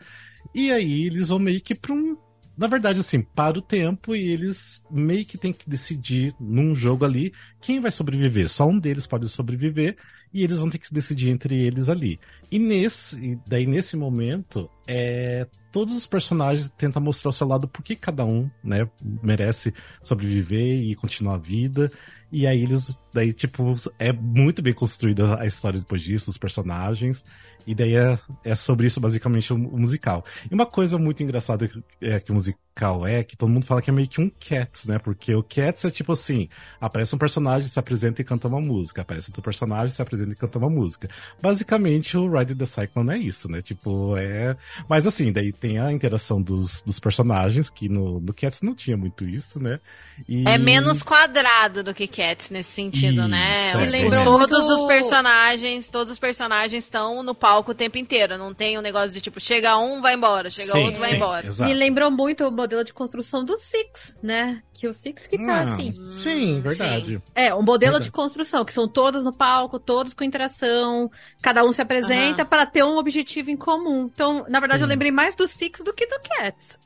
E 0.54 0.70
aí 0.70 1.06
eles 1.06 1.28
vão 1.28 1.38
meio 1.38 1.60
que 1.60 1.74
pra 1.74 1.92
um. 1.92 2.16
Na 2.56 2.66
verdade, 2.66 3.00
assim, 3.00 3.20
para 3.20 3.58
o 3.58 3.62
tempo 3.62 4.16
e 4.16 4.28
eles 4.28 4.82
meio 4.90 5.26
que 5.26 5.36
tem 5.36 5.52
que 5.52 5.68
decidir 5.68 6.34
num 6.40 6.74
jogo 6.74 7.04
ali 7.04 7.32
quem 7.60 7.80
vai 7.80 7.90
sobreviver. 7.90 8.48
Só 8.48 8.66
um 8.66 8.78
deles 8.78 9.06
pode 9.06 9.28
sobreviver 9.28 9.96
e 10.32 10.42
eles 10.42 10.58
vão 10.58 10.70
ter 10.70 10.78
que 10.78 10.86
se 10.86 10.94
decidir 10.94 11.28
entre 11.28 11.54
eles 11.54 11.88
ali. 11.88 12.18
E 12.50 12.58
nesse, 12.58 13.38
daí 13.46 13.66
nesse 13.66 13.96
momento, 13.96 14.70
é, 14.86 15.46
todos 15.70 15.94
os 15.94 16.06
personagens 16.06 16.70
tentam 16.70 17.02
mostrar 17.02 17.28
o 17.28 17.32
seu 17.32 17.46
lado 17.46 17.68
porque 17.68 17.94
cada 17.94 18.24
um, 18.24 18.50
né, 18.64 18.88
merece 19.22 19.74
sobreviver 20.02 20.82
e 20.82 20.94
continuar 20.94 21.34
a 21.34 21.38
vida. 21.38 21.92
E 22.32 22.46
aí 22.46 22.62
eles, 22.62 22.98
daí 23.12 23.32
tipo, 23.34 23.74
é 23.98 24.12
muito 24.12 24.62
bem 24.62 24.72
construída 24.72 25.38
a 25.38 25.46
história 25.46 25.78
depois 25.78 26.00
disso, 26.00 26.30
os 26.30 26.38
personagens. 26.38 27.22
E 27.66 27.74
daí 27.74 27.96
é, 27.96 28.18
é 28.44 28.54
sobre 28.54 28.86
isso 28.86 29.00
basicamente 29.00 29.52
o, 29.52 29.56
o 29.56 29.78
musical. 29.78 30.24
E 30.50 30.54
uma 30.54 30.66
coisa 30.66 30.98
muito 30.98 31.22
engraçada 31.22 31.68
é, 32.00 32.20
que 32.20 32.30
o 32.30 32.34
musical 32.34 32.65
é, 33.06 33.24
que 33.24 33.36
todo 33.36 33.48
mundo 33.48 33.64
fala 33.64 33.80
que 33.80 33.90
é 33.90 33.92
meio 33.92 34.08
que 34.08 34.20
um 34.20 34.30
Cats, 34.30 34.86
né? 34.86 34.98
Porque 34.98 35.34
o 35.34 35.42
Cats 35.42 35.84
é 35.84 35.90
tipo 35.90 36.12
assim, 36.12 36.48
aparece 36.80 37.14
um 37.14 37.18
personagem, 37.18 37.68
se 37.68 37.78
apresenta 37.78 38.20
e 38.20 38.24
canta 38.24 38.48
uma 38.48 38.60
música. 38.60 39.02
Aparece 39.02 39.30
outro 39.30 39.42
personagem, 39.42 39.94
se 39.94 40.02
apresenta 40.02 40.32
e 40.32 40.36
canta 40.36 40.58
uma 40.58 40.68
música. 40.68 41.08
Basicamente, 41.40 42.16
o 42.16 42.30
Ride 42.30 42.54
the 42.54 42.66
Cyclone 42.66 43.12
é 43.12 43.18
isso, 43.18 43.50
né? 43.50 43.62
Tipo, 43.62 44.16
é... 44.16 44.56
Mas 44.88 45.06
assim, 45.06 45.32
daí 45.32 45.52
tem 45.52 45.78
a 45.78 45.92
interação 45.92 46.40
dos, 46.42 46.82
dos 46.82 47.00
personagens, 47.00 47.70
que 47.70 47.88
no, 47.88 48.20
no 48.20 48.34
Cats 48.34 48.62
não 48.62 48.74
tinha 48.74 48.96
muito 48.96 49.24
isso, 49.24 49.58
né? 49.58 49.80
E... 50.28 50.46
É 50.46 50.58
menos 50.58 51.02
quadrado 51.02 51.82
do 51.82 51.94
que 51.94 52.06
Cats 52.06 52.50
nesse 52.50 52.72
sentido, 52.72 53.20
Isso, 53.20 53.28
né? 53.28 53.72
é. 53.72 53.76
Me 53.76 53.86
lembrou 53.86 54.22
todos 54.22 54.68
os 54.68 54.82
personagens, 54.86 55.88
todos 55.90 56.12
os 56.12 56.18
personagens 56.18 56.84
estão 56.84 57.22
no 57.22 57.34
palco 57.34 57.70
o 57.70 57.74
tempo 57.74 57.98
inteiro. 57.98 58.36
Não 58.36 58.52
tem 58.52 58.78
um 58.78 58.82
negócio 58.82 59.10
de 59.10 59.20
tipo, 59.20 59.40
chega 59.40 59.78
um, 59.78 60.00
vai 60.00 60.14
embora, 60.14 60.50
chega 60.50 60.72
Sim, 60.72 60.84
outro, 60.84 61.00
vai 61.00 61.10
sim, 61.10 61.16
embora. 61.16 61.46
Exato. 61.46 61.70
Me 61.70 61.76
lembrou 61.76 62.10
muito 62.10 62.44
o 62.44 62.50
modelo 62.66 62.82
de 62.84 62.92
construção 62.92 63.44
do 63.44 63.56
Six, 63.56 64.18
né? 64.22 64.60
Que 64.74 64.88
o 64.88 64.92
Six 64.92 65.26
que 65.28 65.38
tá 65.38 65.54
Ah, 65.58 65.60
assim. 65.62 65.94
Sim, 66.10 66.60
verdade. 66.60 67.22
É, 67.34 67.54
um 67.54 67.62
modelo 67.62 67.92
Verdade. 67.92 68.04
de 68.06 68.10
construção, 68.10 68.64
que 68.64 68.72
são 68.72 68.88
todos 68.88 69.22
no 69.24 69.32
palco, 69.32 69.78
todos 69.78 70.12
com 70.14 70.24
interação, 70.24 71.08
cada 71.40 71.64
um 71.64 71.72
se 71.72 71.80
apresenta 71.80 72.44
para 72.44 72.66
ter 72.66 72.82
um 72.84 72.96
objetivo 72.98 73.50
em 73.50 73.56
comum. 73.56 74.10
Então, 74.12 74.44
na 74.48 74.58
verdade, 74.60 74.82
eu 74.82 74.86
Hum. 74.86 74.90
lembrei 74.90 75.12
mais 75.12 75.34
do 75.36 75.46
Six 75.46 75.82
do 75.84 75.92
que 75.94 76.06
do 76.06 76.18
Cats. 76.20 76.78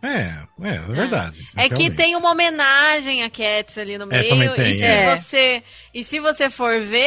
É, 0.00 0.32
é, 0.62 0.74
é 0.76 0.78
verdade. 0.78 1.40
É 1.56 1.68
que 1.68 1.90
tem 1.90 2.14
uma 2.14 2.30
homenagem 2.30 3.24
a 3.24 3.28
Cats 3.30 3.76
ali 3.76 3.98
no 3.98 4.04
É, 4.04 4.06
meio. 4.06 4.28
também 4.28 4.54
tem, 4.54 4.72
e, 4.72 4.76
se 4.76 4.84
é. 4.84 5.16
você, 5.16 5.62
e 5.92 6.04
se 6.04 6.20
você 6.20 6.48
for 6.48 6.80
ver, 6.80 6.98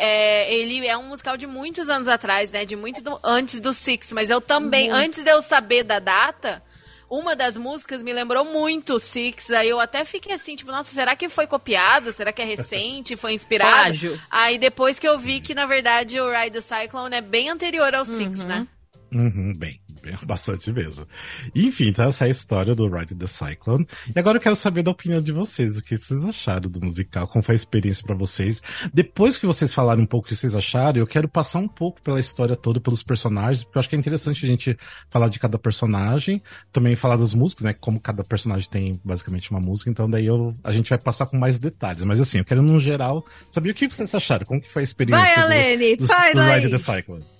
é, 0.00 0.52
ele 0.54 0.86
é 0.86 0.96
um 0.96 1.08
musical 1.08 1.36
de 1.36 1.46
muitos 1.46 1.90
anos 1.90 2.08
atrás, 2.08 2.50
né? 2.50 2.64
De 2.64 2.74
muito 2.74 3.02
do- 3.02 3.20
antes 3.22 3.60
do 3.60 3.74
Six. 3.74 4.12
Mas 4.12 4.30
eu 4.30 4.40
também, 4.40 4.88
Muito. 4.88 4.98
antes 5.04 5.22
de 5.22 5.30
eu 5.30 5.42
saber 5.42 5.82
da 5.84 5.98
data, 5.98 6.62
uma 7.10 7.34
das 7.34 7.56
músicas 7.56 8.02
me 8.02 8.12
lembrou 8.12 8.44
muito 8.44 8.94
o 8.94 9.00
Six. 9.00 9.50
Aí 9.50 9.68
eu 9.68 9.80
até 9.80 10.04
fiquei 10.04 10.34
assim, 10.34 10.56
tipo, 10.56 10.70
nossa, 10.70 10.92
será 10.94 11.16
que 11.16 11.28
foi 11.28 11.46
copiado? 11.46 12.12
Será 12.12 12.32
que 12.32 12.42
é 12.42 12.44
recente? 12.44 13.16
Foi 13.16 13.32
inspirado? 13.32 13.70
Plágio. 13.70 14.20
Aí 14.30 14.58
depois 14.58 14.98
que 14.98 15.08
eu 15.08 15.18
vi 15.18 15.40
que, 15.40 15.54
na 15.54 15.66
verdade, 15.66 16.20
o 16.20 16.30
Ride 16.30 16.50
the 16.50 16.60
Cyclone 16.60 17.16
é 17.16 17.20
bem 17.20 17.48
anterior 17.48 17.94
ao 17.94 18.04
Six, 18.04 18.44
né? 18.44 18.66
Uhum, 19.12 19.54
bem, 19.56 19.80
bastante 20.26 20.72
mesmo. 20.72 21.06
Enfim, 21.54 21.88
então 21.88 22.06
essa 22.06 22.24
é 22.24 22.28
a 22.28 22.30
história 22.30 22.74
do 22.74 22.88
Ride 22.88 23.14
the 23.14 23.26
Cyclone. 23.26 23.86
E 24.14 24.18
agora 24.18 24.36
eu 24.36 24.40
quero 24.40 24.56
saber 24.56 24.82
da 24.82 24.90
opinião 24.90 25.20
de 25.20 25.32
vocês, 25.32 25.76
o 25.76 25.82
que 25.82 25.96
vocês 25.96 26.22
acharam 26.24 26.70
do 26.70 26.80
musical, 26.84 27.26
como 27.26 27.42
foi 27.42 27.54
a 27.54 27.56
experiência 27.56 28.04
pra 28.04 28.14
vocês. 28.14 28.62
Depois 28.92 29.38
que 29.38 29.46
vocês 29.46 29.72
falarem 29.72 30.04
um 30.04 30.06
pouco 30.06 30.26
o 30.26 30.28
que 30.28 30.36
vocês 30.36 30.54
acharam, 30.54 30.98
eu 30.98 31.06
quero 31.06 31.28
passar 31.28 31.58
um 31.58 31.68
pouco 31.68 32.00
pela 32.02 32.20
história 32.20 32.56
toda, 32.56 32.80
pelos 32.80 33.02
personagens, 33.02 33.64
porque 33.64 33.78
eu 33.78 33.80
acho 33.80 33.88
que 33.88 33.96
é 33.96 33.98
interessante 33.98 34.44
a 34.44 34.48
gente 34.48 34.76
falar 35.10 35.28
de 35.28 35.38
cada 35.38 35.58
personagem, 35.58 36.42
também 36.72 36.96
falar 36.96 37.16
das 37.16 37.34
músicas, 37.34 37.64
né, 37.64 37.72
como 37.72 38.00
cada 38.00 38.24
personagem 38.24 38.68
tem 38.68 39.00
basicamente 39.04 39.50
uma 39.50 39.60
música, 39.60 39.90
então 39.90 40.08
daí 40.08 40.26
eu, 40.26 40.52
a 40.64 40.72
gente 40.72 40.88
vai 40.90 40.98
passar 40.98 41.26
com 41.26 41.36
mais 41.36 41.58
detalhes. 41.58 42.04
Mas 42.04 42.20
assim, 42.20 42.38
eu 42.38 42.44
quero 42.44 42.62
num 42.62 42.80
geral 42.80 43.24
saber 43.50 43.70
o 43.70 43.74
que 43.74 43.88
vocês 43.88 44.14
acharam, 44.14 44.44
como 44.46 44.60
que 44.60 44.70
foi 44.70 44.82
a 44.82 44.84
experiência 44.84 45.24
Vai, 45.24 45.34
do- 45.36 45.40
Alene, 45.40 45.96
do, 45.96 46.06
do. 46.06 46.40
Ride 46.52 46.70
the 46.70 46.78
Cyclone. 46.78 47.37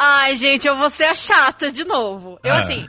Ai, 0.00 0.36
gente, 0.36 0.68
eu 0.68 0.76
vou 0.76 0.90
ser 0.90 1.04
a 1.04 1.14
chata 1.14 1.72
de 1.72 1.84
novo. 1.84 2.38
Eu, 2.44 2.54
Ah. 2.54 2.60
assim, 2.60 2.88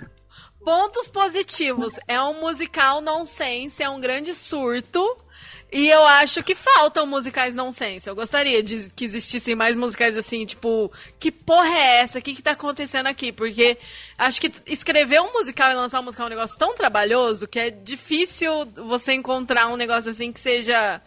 pontos 0.63 1.07
positivos. 1.09 1.95
É 2.07 2.21
um 2.21 2.39
musical 2.39 3.01
nonsense, 3.01 3.81
é 3.81 3.89
um 3.89 3.99
grande 3.99 4.33
surto. 4.35 5.17
E 5.71 5.87
eu 5.87 6.03
acho 6.03 6.41
que 6.43 6.55
faltam 6.55 7.05
musicais 7.05 7.53
nonsense. 7.53 8.07
Eu 8.09 8.15
gostaria 8.15 8.61
de 8.63 8.89
que 8.95 9.05
existissem 9.05 9.55
mais 9.55 9.75
musicais 9.75 10.17
assim, 10.17 10.43
tipo, 10.43 10.91
que 11.19 11.31
porra 11.31 11.67
é 11.77 11.97
essa? 12.01 12.17
O 12.17 12.21
que, 12.23 12.33
que 12.33 12.41
tá 12.41 12.51
acontecendo 12.51 13.05
aqui? 13.05 13.31
Porque 13.31 13.77
acho 14.17 14.41
que 14.41 14.51
escrever 14.65 15.21
um 15.21 15.31
musical 15.33 15.69
e 15.71 15.75
lançar 15.75 15.99
um 15.99 16.03
musical 16.03 16.25
é 16.25 16.27
um 16.27 16.35
negócio 16.35 16.57
tão 16.57 16.73
trabalhoso 16.75 17.47
que 17.47 17.59
é 17.59 17.69
difícil 17.69 18.65
você 18.87 19.13
encontrar 19.13 19.67
um 19.67 19.75
negócio 19.75 20.09
assim 20.11 20.31
que 20.31 20.39
seja. 20.39 21.01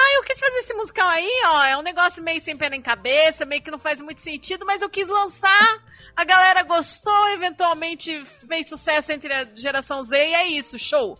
Ah, 0.00 0.14
eu 0.14 0.22
quis 0.22 0.38
fazer 0.38 0.58
esse 0.58 0.72
musical 0.74 1.08
aí, 1.08 1.42
ó. 1.46 1.64
É 1.64 1.76
um 1.76 1.82
negócio 1.82 2.22
meio 2.22 2.40
sem 2.40 2.56
pé 2.56 2.70
nem 2.70 2.80
cabeça, 2.80 3.44
meio 3.44 3.60
que 3.60 3.70
não 3.70 3.80
faz 3.80 4.00
muito 4.00 4.20
sentido, 4.20 4.64
mas 4.64 4.80
eu 4.80 4.88
quis 4.88 5.08
lançar. 5.08 5.82
A 6.14 6.24
galera 6.24 6.62
gostou, 6.62 7.28
eventualmente 7.30 8.24
fez 8.46 8.68
sucesso 8.68 9.10
entre 9.10 9.32
a 9.32 9.44
geração 9.54 10.04
Z 10.04 10.16
e 10.16 10.34
é 10.34 10.46
isso, 10.46 10.78
show. 10.78 11.18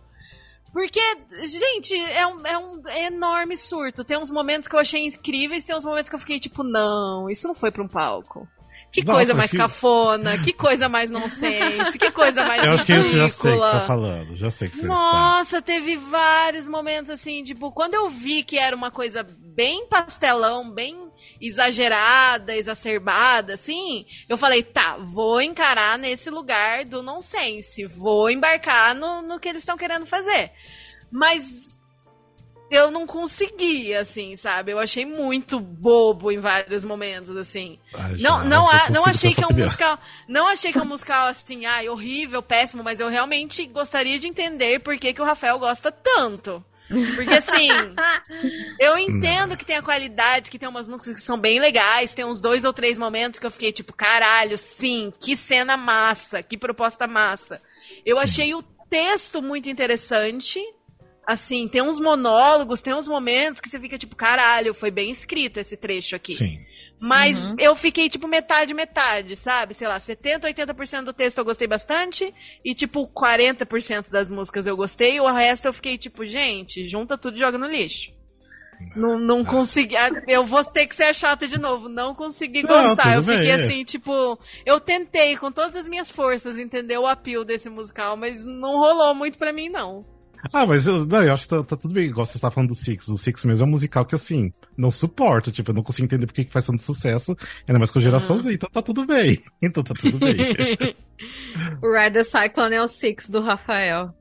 Porque, 0.71 1.01
gente, 1.45 1.93
é 1.93 2.25
um, 2.25 2.45
é 2.45 2.57
um 2.57 2.81
enorme 3.07 3.57
surto. 3.57 4.03
Tem 4.03 4.17
uns 4.17 4.29
momentos 4.29 4.69
que 4.69 4.75
eu 4.75 4.79
achei 4.79 5.05
incríveis, 5.05 5.65
tem 5.65 5.75
uns 5.75 5.83
momentos 5.83 6.09
que 6.09 6.15
eu 6.15 6.19
fiquei 6.19 6.39
tipo, 6.39 6.63
não, 6.63 7.29
isso 7.29 7.47
não 7.47 7.55
foi 7.55 7.71
pra 7.71 7.83
um 7.83 7.87
palco. 7.87 8.47
Que 8.91 9.03
Nossa, 9.03 9.17
coisa 9.17 9.33
mais 9.35 9.51
que- 9.51 9.57
cafona, 9.57 10.37
que 10.43 10.51
coisa 10.51 10.89
mais 10.89 11.11
nonsense, 11.11 11.97
que 11.97 12.09
coisa 12.11 12.43
mais 12.43 12.61
Eu 12.65 12.73
acho 12.73 12.85
que 12.85 12.93
isso 12.93 13.15
já 13.17 13.27
sei 13.29 13.51
que 13.51 13.57
você 13.59 13.71
tá 13.71 13.81
falando. 13.85 14.35
Já 14.35 14.49
sei 14.49 14.69
que 14.69 14.75
você 14.77 14.81
tá. 14.81 14.87
Nossa, 14.87 15.61
teve 15.61 15.95
vários 15.95 16.65
momentos 16.65 17.11
assim, 17.11 17.43
tipo, 17.43 17.71
quando 17.71 17.93
eu 17.93 18.09
vi 18.09 18.43
que 18.43 18.57
era 18.57 18.75
uma 18.75 18.89
coisa 18.89 19.23
bem 19.23 19.85
pastelão, 19.87 20.71
bem 20.71 21.09
exagerada, 21.39 22.55
exacerbada, 22.55 23.53
assim, 23.53 24.05
eu 24.27 24.37
falei, 24.37 24.63
tá, 24.63 24.97
vou 24.97 25.39
encarar 25.41 25.97
nesse 25.97 26.29
lugar 26.29 26.83
do 26.85 27.03
nonsense, 27.03 27.85
vou 27.85 28.29
embarcar 28.29 28.95
no, 28.95 29.21
no 29.21 29.39
que 29.39 29.47
eles 29.49 29.61
estão 29.61 29.77
querendo 29.77 30.05
fazer. 30.05 30.51
Mas 31.11 31.69
eu 32.69 32.91
não 32.91 33.07
consegui, 33.07 33.93
assim, 33.95 34.35
sabe? 34.35 34.71
Eu 34.71 34.79
achei 34.79 35.05
muito 35.05 35.59
bobo 35.59 36.31
em 36.31 36.39
vários 36.39 36.85
momentos, 36.85 37.35
assim. 37.35 37.79
Ah, 37.93 38.09
Não, 38.19 38.43
não, 38.45 38.69
há- 38.69 38.89
não 38.91 39.05
achei 39.05 39.33
que 39.33 39.43
é 39.43 39.47
um 39.47 39.53
musical. 39.65 39.99
Não 40.27 40.47
achei 40.47 40.71
que 40.71 40.77
é 40.77 40.81
um 40.81 40.85
musical 40.85 41.27
assim, 41.27 41.65
ai, 41.65 41.89
horrível, 41.89 42.41
péssimo, 42.41 42.83
mas 42.83 42.99
eu 42.99 43.09
realmente 43.09 43.65
gostaria 43.67 44.19
de 44.19 44.27
entender 44.27 44.79
por 44.79 44.97
que, 44.97 45.13
que 45.13 45.21
o 45.21 45.25
Rafael 45.25 45.57
gosta 45.59 45.91
tanto. 45.91 46.63
Porque 47.15 47.33
assim, 47.33 47.69
eu 48.79 48.97
entendo 48.97 49.55
que 49.55 49.65
tem 49.65 49.77
a 49.77 49.81
qualidade, 49.81 50.49
que 50.49 50.57
tem 50.57 50.67
umas 50.67 50.87
músicas 50.87 51.15
que 51.15 51.21
são 51.21 51.37
bem 51.39 51.59
legais, 51.59 52.13
tem 52.13 52.25
uns 52.25 52.39
dois 52.41 52.63
ou 52.65 52.73
três 52.73 52.97
momentos 52.97 53.39
que 53.39 53.45
eu 53.45 53.51
fiquei 53.51 53.71
tipo, 53.71 53.93
caralho, 53.93 54.57
sim, 54.57 55.13
que 55.19 55.35
cena 55.35 55.77
massa, 55.77 56.41
que 56.41 56.57
proposta 56.57 57.05
massa. 57.05 57.61
Eu 58.05 58.17
achei 58.17 58.53
o 58.55 58.63
texto 58.89 59.39
muito 59.41 59.69
interessante. 59.69 60.59
Assim, 61.29 61.67
tem 61.67 61.83
uns 61.83 61.99
monólogos, 61.99 62.81
tem 62.81 62.91
uns 62.91 63.07
momentos 63.07 63.61
que 63.61 63.69
você 63.69 63.79
fica 63.79 63.99
tipo, 63.99 64.15
caralho, 64.15 64.73
foi 64.73 64.89
bem 64.89 65.11
escrito 65.11 65.59
esse 65.59 65.77
trecho 65.77 66.15
aqui. 66.15 66.35
Sim. 66.35 66.59
Mas 66.99 67.53
eu 67.59 67.75
fiquei, 67.75 68.09
tipo, 68.09 68.27
metade, 68.27 68.73
metade, 68.73 69.35
sabe? 69.35 69.75
Sei 69.75 69.87
lá, 69.87 69.99
70%, 69.99 70.41
80% 70.41 71.03
do 71.03 71.13
texto 71.13 71.37
eu 71.37 71.45
gostei 71.45 71.67
bastante. 71.67 72.33
E, 72.65 72.73
tipo, 72.73 73.07
40% 73.07 74.09
das 74.09 74.27
músicas 74.27 74.65
eu 74.65 74.75
gostei. 74.75 75.19
O 75.19 75.31
resto 75.31 75.67
eu 75.67 75.73
fiquei, 75.73 75.99
tipo, 75.99 76.25
gente, 76.25 76.87
junta 76.87 77.15
tudo 77.15 77.37
e 77.37 77.39
joga 77.39 77.59
no 77.59 77.67
lixo. 77.67 78.11
Não, 78.95 79.19
não 79.19 79.45
consegui. 79.45 79.95
ah, 79.97 80.09
Eu 80.27 80.47
vou 80.47 80.65
ter 80.65 80.87
que 80.87 80.95
ser 80.95 81.13
chata 81.13 81.47
de 81.47 81.59
novo. 81.59 81.87
Não 81.87 82.15
consegui 82.15 82.63
Não, 82.63 82.69
gostar. 82.69 83.13
Eu 83.13 83.23
fiquei 83.23 83.39
bem, 83.39 83.51
é. 83.51 83.53
assim, 83.53 83.83
tipo. 83.83 84.39
Eu 84.65 84.79
tentei 84.79 85.37
com 85.37 85.51
todas 85.51 85.75
as 85.75 85.87
minhas 85.87 86.09
forças 86.09 86.57
entender 86.57 86.97
o 86.97 87.05
apelo 87.05 87.45
desse 87.45 87.69
musical, 87.69 88.17
mas 88.17 88.45
não 88.45 88.77
rolou 88.79 89.13
muito 89.13 89.37
pra 89.37 89.53
mim, 89.53 89.69
não. 89.69 90.03
Ah, 90.53 90.65
mas 90.65 90.87
eu, 90.87 91.05
não, 91.05 91.23
eu 91.23 91.33
acho 91.33 91.43
que 91.43 91.49
tá, 91.49 91.63
tá 91.63 91.75
tudo 91.75 91.93
bem. 91.93 92.05
Igual 92.05 92.25
você 92.25 92.39
tá 92.39 92.49
falando 92.49 92.69
do 92.69 92.75
Six. 92.75 93.07
O 93.09 93.17
Six 93.17 93.43
mesmo 93.45 93.65
é 93.65 93.67
um 93.67 93.71
musical 93.71 94.05
que, 94.05 94.15
assim, 94.15 94.53
não 94.77 94.89
suporto. 94.91 95.51
Tipo, 95.51 95.71
eu 95.71 95.75
não 95.75 95.83
consigo 95.83 96.05
entender 96.05 96.25
por 96.25 96.33
que 96.33 96.45
que 96.45 96.51
faz 96.53 96.65
tanto 96.65 96.81
sucesso. 96.81 97.35
Ainda 97.67 97.77
mais 97.79 97.91
com 97.91 97.99
geração 98.01 98.35
Uhum. 98.37 98.41
Z. 98.43 98.53
Então 98.53 98.69
tá 98.69 98.81
tudo 98.81 99.05
bem. 99.05 99.43
Então 99.61 99.83
tá 99.83 99.93
tudo 99.99 100.17
bem. 100.19 100.37
O 101.83 101.91
Ride 101.93 102.13
the 102.13 102.23
Cyclone 102.23 102.75
é 102.75 102.81
o 102.81 102.87
Six 102.87 103.29
do 103.29 103.41
Rafael. 103.41 104.13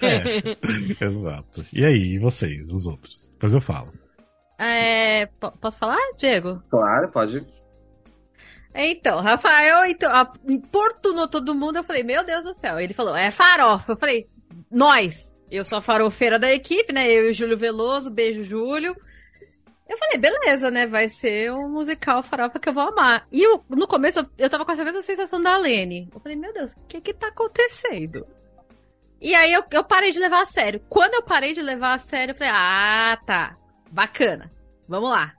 é, 0.00 0.56
exato. 1.04 1.64
E 1.72 1.84
aí, 1.84 2.14
e 2.14 2.18
vocês, 2.18 2.72
os 2.72 2.86
outros? 2.86 3.28
Depois 3.32 3.52
eu 3.52 3.60
falo. 3.60 3.92
É, 4.58 5.26
po- 5.38 5.52
posso 5.60 5.78
falar, 5.78 5.98
Diego? 6.16 6.62
Claro, 6.70 7.08
pode. 7.10 7.44
Então, 8.74 9.20
Rafael 9.20 9.84
então, 9.86 10.10
importunou 10.48 11.28
todo 11.28 11.54
mundo. 11.54 11.76
Eu 11.76 11.84
falei, 11.84 12.02
meu 12.02 12.24
Deus 12.24 12.44
do 12.44 12.54
céu. 12.54 12.78
Ele 12.80 12.94
falou, 12.94 13.14
é 13.16 13.30
farofa. 13.30 13.92
Eu 13.92 13.96
falei, 13.96 14.26
nós. 14.70 15.34
Eu 15.50 15.64
sou 15.64 15.78
a 15.78 15.82
farofeira 15.82 16.38
da 16.38 16.52
equipe, 16.52 16.92
né? 16.92 17.10
Eu 17.10 17.26
e 17.26 17.30
o 17.30 17.32
Júlio 17.32 17.56
Veloso. 17.56 18.10
Beijo, 18.10 18.44
Júlio. 18.44 18.94
Eu 19.88 19.96
falei, 19.96 20.18
beleza, 20.18 20.70
né? 20.70 20.86
Vai 20.86 21.08
ser 21.08 21.50
um 21.52 21.70
musical 21.70 22.22
farofa 22.22 22.58
que 22.58 22.68
eu 22.68 22.74
vou 22.74 22.88
amar. 22.88 23.26
E 23.32 23.42
eu, 23.42 23.64
no 23.70 23.86
começo, 23.86 24.28
eu, 24.36 24.50
tava 24.50 24.64
com 24.64 24.72
essa 24.72 24.84
mesma 24.84 25.00
sensação 25.00 25.40
da 25.40 25.56
Lene. 25.56 26.10
Eu 26.12 26.20
falei, 26.20 26.36
meu 26.36 26.52
Deus, 26.52 26.72
o 26.72 26.86
que 26.86 27.00
que 27.00 27.14
tá 27.14 27.28
acontecendo? 27.28 28.26
E 29.20 29.34
aí 29.34 29.52
eu, 29.52 29.64
eu 29.70 29.82
parei 29.82 30.12
de 30.12 30.18
levar 30.18 30.42
a 30.42 30.46
sério. 30.46 30.82
Quando 30.88 31.14
eu 31.14 31.22
parei 31.22 31.54
de 31.54 31.62
levar 31.62 31.94
a 31.94 31.98
sério, 31.98 32.32
eu 32.32 32.36
falei, 32.36 32.52
ah, 32.54 33.18
tá. 33.24 33.56
Bacana. 33.90 34.52
Vamos 34.86 35.10
lá. 35.10 35.32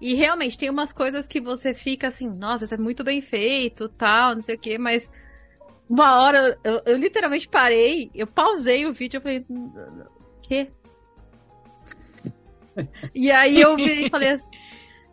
E 0.00 0.14
realmente 0.14 0.58
tem 0.58 0.68
umas 0.68 0.92
coisas 0.92 1.26
que 1.26 1.40
você 1.40 1.72
fica 1.72 2.08
assim, 2.08 2.28
nossa, 2.28 2.64
isso 2.64 2.74
é 2.74 2.78
muito 2.78 3.02
bem 3.02 3.22
feito, 3.22 3.88
tal, 3.88 4.34
não 4.34 4.42
sei 4.42 4.56
o 4.56 4.58
quê, 4.58 4.76
mas 4.76 5.10
uma 5.88 6.20
hora 6.20 6.58
eu, 6.64 6.82
eu 6.84 6.96
literalmente 6.96 7.48
parei, 7.48 8.10
eu 8.14 8.26
pausei 8.26 8.86
o 8.86 8.92
vídeo, 8.92 9.18
eu 9.18 9.22
falei, 9.22 9.46
quê? 10.42 10.70
E 13.14 13.30
aí 13.30 13.60
eu 13.60 13.76
virei 13.76 14.06
e 14.06 14.10
falei 14.10 14.30
assim, 14.30 14.48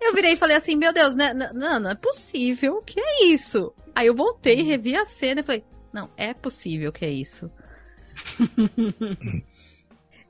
eu 0.01 0.13
virei 0.13 0.33
e 0.33 0.37
falei 0.37 0.57
assim, 0.57 0.75
meu 0.75 0.91
Deus, 0.91 1.15
né, 1.15 1.33
não, 1.33 1.79
não 1.79 1.91
é 1.91 1.95
possível, 1.95 2.81
que 2.81 2.99
é 2.99 3.25
isso? 3.25 3.73
Aí 3.95 4.07
eu 4.07 4.15
voltei, 4.15 4.61
revi 4.63 4.95
a 4.95 5.05
cena 5.05 5.39
e 5.41 5.43
falei, 5.43 5.63
não, 5.93 6.09
é 6.17 6.33
possível 6.33 6.91
que 6.91 7.05
é 7.05 7.09
isso. 7.09 7.49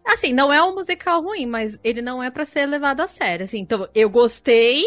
Assim, 0.06 0.34
não 0.34 0.52
é 0.52 0.62
um 0.62 0.76
musical 0.76 1.22
ruim, 1.22 1.46
mas 1.46 1.80
ele 1.82 2.02
não 2.02 2.22
é 2.22 2.30
pra 2.30 2.44
ser 2.44 2.66
levado 2.66 3.00
a 3.00 3.08
sério, 3.08 3.46
assim. 3.46 3.60
Então, 3.60 3.88
eu 3.96 4.10
gostei, 4.10 4.84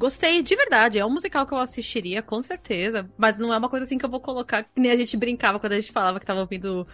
gostei 0.00 0.42
de 0.42 0.56
verdade. 0.56 0.98
É 0.98 1.04
um 1.06 1.10
musical 1.10 1.46
que 1.46 1.52
eu 1.52 1.58
assistiria, 1.58 2.22
com 2.22 2.40
certeza. 2.40 3.08
Mas 3.18 3.36
não 3.38 3.52
é 3.52 3.58
uma 3.58 3.68
coisa 3.68 3.84
assim 3.84 3.98
que 3.98 4.04
eu 4.04 4.10
vou 4.10 4.18
colocar, 4.20 4.64
que 4.64 4.80
nem 4.80 4.90
a 4.90 4.96
gente 4.96 5.16
brincava 5.16 5.60
quando 5.60 5.74
a 5.74 5.80
gente 5.80 5.92
falava 5.92 6.18
que 6.18 6.26
tava 6.26 6.40
ouvindo 6.40 6.86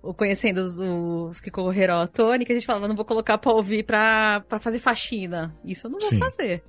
o 0.00 0.14
Conhecendo 0.14 0.58
os, 0.58 0.78
os 0.78 1.40
que 1.40 1.50
concorreram 1.50 2.00
à 2.00 2.06
Tony, 2.06 2.44
que 2.44 2.52
a 2.52 2.54
gente 2.54 2.64
falava, 2.66 2.86
não 2.86 2.94
vou 2.94 3.04
colocar 3.04 3.36
pra 3.36 3.52
ouvir 3.52 3.82
pra, 3.84 4.40
pra 4.48 4.60
fazer 4.60 4.78
faxina. 4.78 5.52
Isso 5.64 5.88
eu 5.88 5.90
não 5.90 5.98
vou 5.98 6.08
Sim. 6.08 6.18
fazer. 6.20 6.62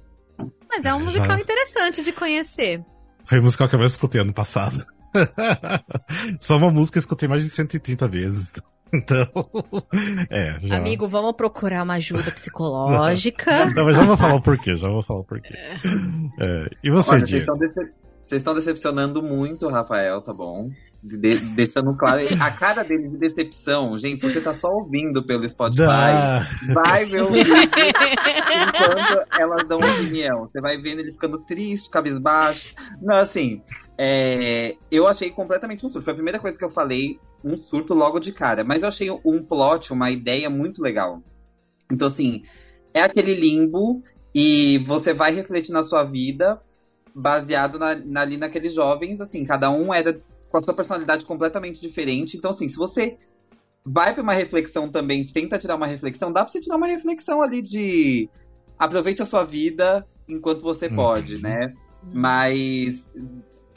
Mas 0.68 0.84
é 0.84 0.94
um 0.94 1.02
É, 1.02 1.04
musical 1.04 1.28
já- 1.28 1.40
interessante 1.40 2.04
de 2.04 2.12
conhecer. 2.12 2.84
Foi 3.24 3.40
o 3.40 3.44
musical 3.44 3.70
que 3.70 3.76
eu 3.76 3.80
mais 3.80 3.92
escutei 3.92 4.20
ano 4.20 4.34
passado. 4.34 4.84
Só 6.40 6.58
uma 6.58 6.72
música 6.72 6.98
eu 6.98 7.02
escutei 7.02 7.28
mais 7.30 7.44
de 7.44 7.50
130 7.50 8.08
vezes. 8.08 8.54
Então, 8.94 9.28
é, 10.30 10.60
já. 10.62 10.78
Amigo, 10.78 11.08
vamos 11.08 11.34
procurar 11.34 11.84
uma 11.84 11.94
ajuda 11.96 12.32
psicológica. 12.32 13.66
Não, 13.76 13.86
mas 13.86 13.96
já 13.96 14.04
vou 14.04 14.18
falar 14.18 14.36
o 14.36 14.42
porquê, 14.42 14.76
já 14.76 14.90
vou 14.90 15.04
falar 15.04 15.20
o 15.20 15.24
porquê. 15.24 15.54
É, 15.54 16.70
e 16.84 16.90
você, 16.90 17.12
Olha, 17.12 17.20
vocês 17.28 17.34
estão, 17.42 17.58
dece- 17.58 17.92
vocês 18.24 18.40
estão 18.42 18.54
decepcionando 18.56 19.22
muito 19.22 19.68
o 19.68 19.70
Rafael, 19.70 20.22
tá 20.22 20.34
bom? 20.34 20.70
De- 21.02 21.36
deixando 21.56 21.96
claro. 21.96 22.20
A 22.42 22.52
cara 22.52 22.84
dele 22.84 23.08
de 23.08 23.18
decepção, 23.18 23.98
gente, 23.98 24.22
você 24.22 24.42
tá 24.42 24.54
só 24.54 24.68
ouvindo 24.70 25.24
pelo 25.26 25.48
Spotify. 25.48 25.78
Dá. 25.86 26.42
Vai 26.74 27.06
ver 27.06 27.24
o 27.24 27.32
vídeo 27.32 27.54
enquanto 27.56 29.28
elas 29.40 29.68
dão 29.68 29.80
opinião. 29.80 30.48
Você 30.48 30.60
vai 30.62 30.78
vendo 30.78 31.00
ele 31.00 31.12
ficando 31.12 31.40
triste, 31.40 31.90
cabisbaixo. 31.90 32.74
Não, 33.02 33.18
assim, 33.18 33.62
é, 33.98 34.74
eu 34.92 35.08
achei 35.08 35.30
completamente 35.32 35.86
um 35.86 35.90
surto. 35.90 36.04
Foi 36.04 36.12
a 36.12 36.16
primeira 36.16 36.40
coisa 36.40 36.58
que 36.58 36.66
eu 36.66 36.70
falei, 36.70 37.20
um 37.44 37.56
surto 37.56 37.94
logo 37.94 38.20
de 38.20 38.32
cara. 38.34 38.64
Mas 38.64 38.82
eu 38.82 38.90
achei 38.90 39.10
um 39.26 39.42
plot, 39.42 39.94
uma 39.94 40.12
ideia 40.12 40.50
muito 40.50 40.82
legal. 40.82 41.22
Então, 41.92 42.08
assim, 42.08 42.44
é 42.94 43.02
aquele 43.02 43.34
limbo 43.36 44.04
e 44.36 44.84
você 44.88 45.14
vai 45.14 45.32
refletir 45.34 45.72
na 45.72 45.82
sua 45.82 46.04
vida 46.04 46.60
baseado 47.16 47.80
na, 47.80 47.96
na- 47.96 48.22
ali 48.22 48.38
naqueles 48.38 48.74
jovens, 48.74 49.20
assim, 49.20 49.44
cada 49.44 49.70
um 49.72 49.94
era 49.94 50.22
com 50.50 50.58
a 50.58 50.62
sua 50.62 50.74
personalidade 50.74 51.26
completamente 51.26 51.82
diferente. 51.82 52.38
Então, 52.38 52.50
assim, 52.50 52.68
se 52.68 52.78
você 52.78 53.18
vai 53.86 54.14
para 54.14 54.24
uma 54.24 54.34
reflexão 54.34 54.90
também, 54.90 55.26
tenta 55.26 55.58
tirar 55.58 55.76
uma 55.76 55.88
reflexão, 55.88 56.32
dá 56.32 56.44
para 56.44 56.52
você 56.52 56.60
tirar 56.60 56.78
uma 56.78 56.88
reflexão 56.88 57.42
ali 57.42 57.62
de 57.62 58.30
aproveite 58.78 59.22
a 59.22 59.26
sua 59.26 59.44
vida 59.44 60.06
enquanto 60.28 60.62
você 60.62 60.88
Uhum. 60.88 60.96
pode, 60.96 61.38
né? 61.40 61.74
Mas 62.12 63.12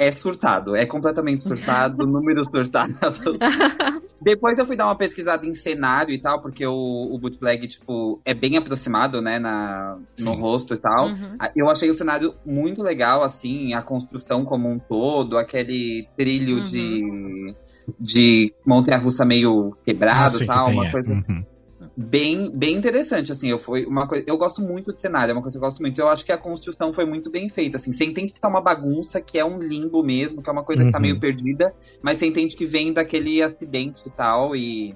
é 0.07 0.13
surtado, 0.13 0.75
é 0.77 0.85
completamente 0.87 1.43
surtado, 1.43 2.05
números 2.07 2.47
surtados. 2.51 3.21
Depois 4.23 4.59
eu 4.59 4.67
fui 4.67 4.77
dar 4.77 4.87
uma 4.87 4.97
pesquisada 4.97 5.47
em 5.47 5.53
cenário 5.53 6.13
e 6.15 6.21
tal, 6.21 6.41
porque 6.41 6.65
o, 6.67 7.09
o 7.11 7.19
bootleg, 7.19 7.67
tipo, 7.67 8.21
é 8.25 8.33
bem 8.35 8.57
aproximado, 8.57 9.21
né, 9.21 9.39
na, 9.39 9.97
no 10.21 10.33
rosto 10.33 10.75
e 10.75 10.79
tal. 10.79 11.07
Uhum. 11.09 11.37
Eu 11.57 11.69
achei 11.69 11.89
o 11.89 11.95
cenário 11.95 12.35
muito 12.47 12.83
legal, 12.83 13.23
assim, 13.23 13.75
a 13.75 13.83
construção 13.83 14.45
como 14.45 14.69
um 14.71 14.79
todo, 14.79 15.37
aquele 15.39 16.07
trilho 16.17 16.59
Uhum. 16.59 16.65
de, 16.65 17.55
de 17.99 18.55
montanha-russa 18.67 19.25
meio 19.25 19.77
quebrado 19.85 20.35
Ah, 20.35 20.37
e 20.37 20.41
que 20.41 20.47
tal, 20.47 20.65
tem, 20.67 20.75
uma 20.75 20.87
é. 20.87 20.91
coisa 20.91 21.13
Uhum. 21.13 21.45
Bem, 21.97 22.51
bem 22.51 22.77
interessante, 22.77 23.33
assim, 23.33 23.51
eu, 23.51 23.59
foi 23.59 23.85
uma 23.85 24.07
coisa, 24.09 24.25
eu 24.27 24.37
gosto 24.39 24.63
muito 24.63 24.95
de 24.95 25.01
cenário, 25.01 25.33
é 25.33 25.35
uma 25.35 25.43
coisa 25.43 25.59
que 25.59 25.65
eu 25.65 25.69
gosto 25.69 25.81
muito, 25.81 26.01
eu 26.01 26.09
acho 26.09 26.25
que 26.25 26.33
a 26.33 26.39
construção 26.39 26.93
foi 26.93 27.05
muito 27.05 27.31
bem 27.31 27.49
feita, 27.49 27.77
assim, 27.77 27.93
você 27.93 28.05
entende 28.05 28.33
que 28.33 28.41
tá 28.41 28.49
uma 28.49 28.63
bagunça, 28.63 29.21
que 29.21 29.39
é 29.39 29.45
um 29.45 29.59
limbo 29.59 30.03
mesmo, 30.03 30.43
que 30.43 30.49
é 30.49 30.53
uma 30.53 30.65
coisa 30.65 30.85
que 30.85 30.91
tá 30.91 30.99
Uhum. 30.99 31.03
meio 31.03 31.21
perdida, 31.21 31.75
mas 32.03 32.19
você 32.19 32.27
entende 32.27 32.57
que 32.57 32.67
vem 32.67 32.93
daquele 32.93 33.43
acidente 33.43 34.03
e 34.07 34.11
tal, 34.11 34.57
e 34.57 34.95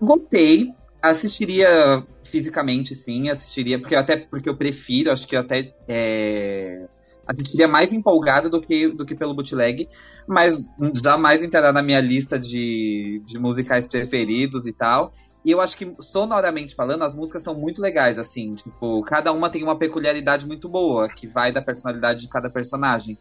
gostei, 0.00 0.68
assistiria 1.02 2.04
fisicamente, 2.24 2.94
sim, 2.94 3.28
assistiria, 3.30 3.80
porque 3.80 3.94
até, 3.94 4.16
porque 4.16 4.48
eu 4.48 4.56
prefiro, 4.56 5.10
acho 5.12 5.26
que 5.26 5.36
eu 5.36 5.40
até, 5.40 5.72
é, 5.88 6.86
assistiria 7.26 7.66
mais 7.68 7.92
empolgado 7.92 8.48
do 8.48 8.60
que, 8.60 8.88
do 8.88 9.04
que 9.04 9.14
pelo 9.14 9.34
bootleg, 9.34 9.86
mas 10.28 10.58
jamais 11.02 11.42
entrará 11.42 11.72
na 11.72 11.82
minha 11.82 12.00
lista 12.00 12.38
de, 12.38 13.20
de 13.24 13.38
musicais 13.38 13.86
preferidos 13.86 14.66
e 14.66 14.72
tal. 14.72 15.10
E 15.46 15.50
eu 15.52 15.60
acho 15.60 15.76
que, 15.76 15.94
sonoramente 16.00 16.74
falando, 16.74 17.04
as 17.04 17.14
músicas 17.14 17.40
são 17.40 17.54
muito 17.54 17.80
legais, 17.80 18.18
assim. 18.18 18.56
Tipo, 18.56 19.00
cada 19.02 19.30
uma 19.32 19.48
tem 19.48 19.62
uma 19.62 19.78
peculiaridade 19.78 20.44
muito 20.44 20.68
boa, 20.68 21.08
que 21.08 21.28
vai 21.28 21.52
da 21.52 21.62
personalidade 21.62 22.22
de 22.22 22.28
cada 22.28 22.50
personagem. 22.50 23.16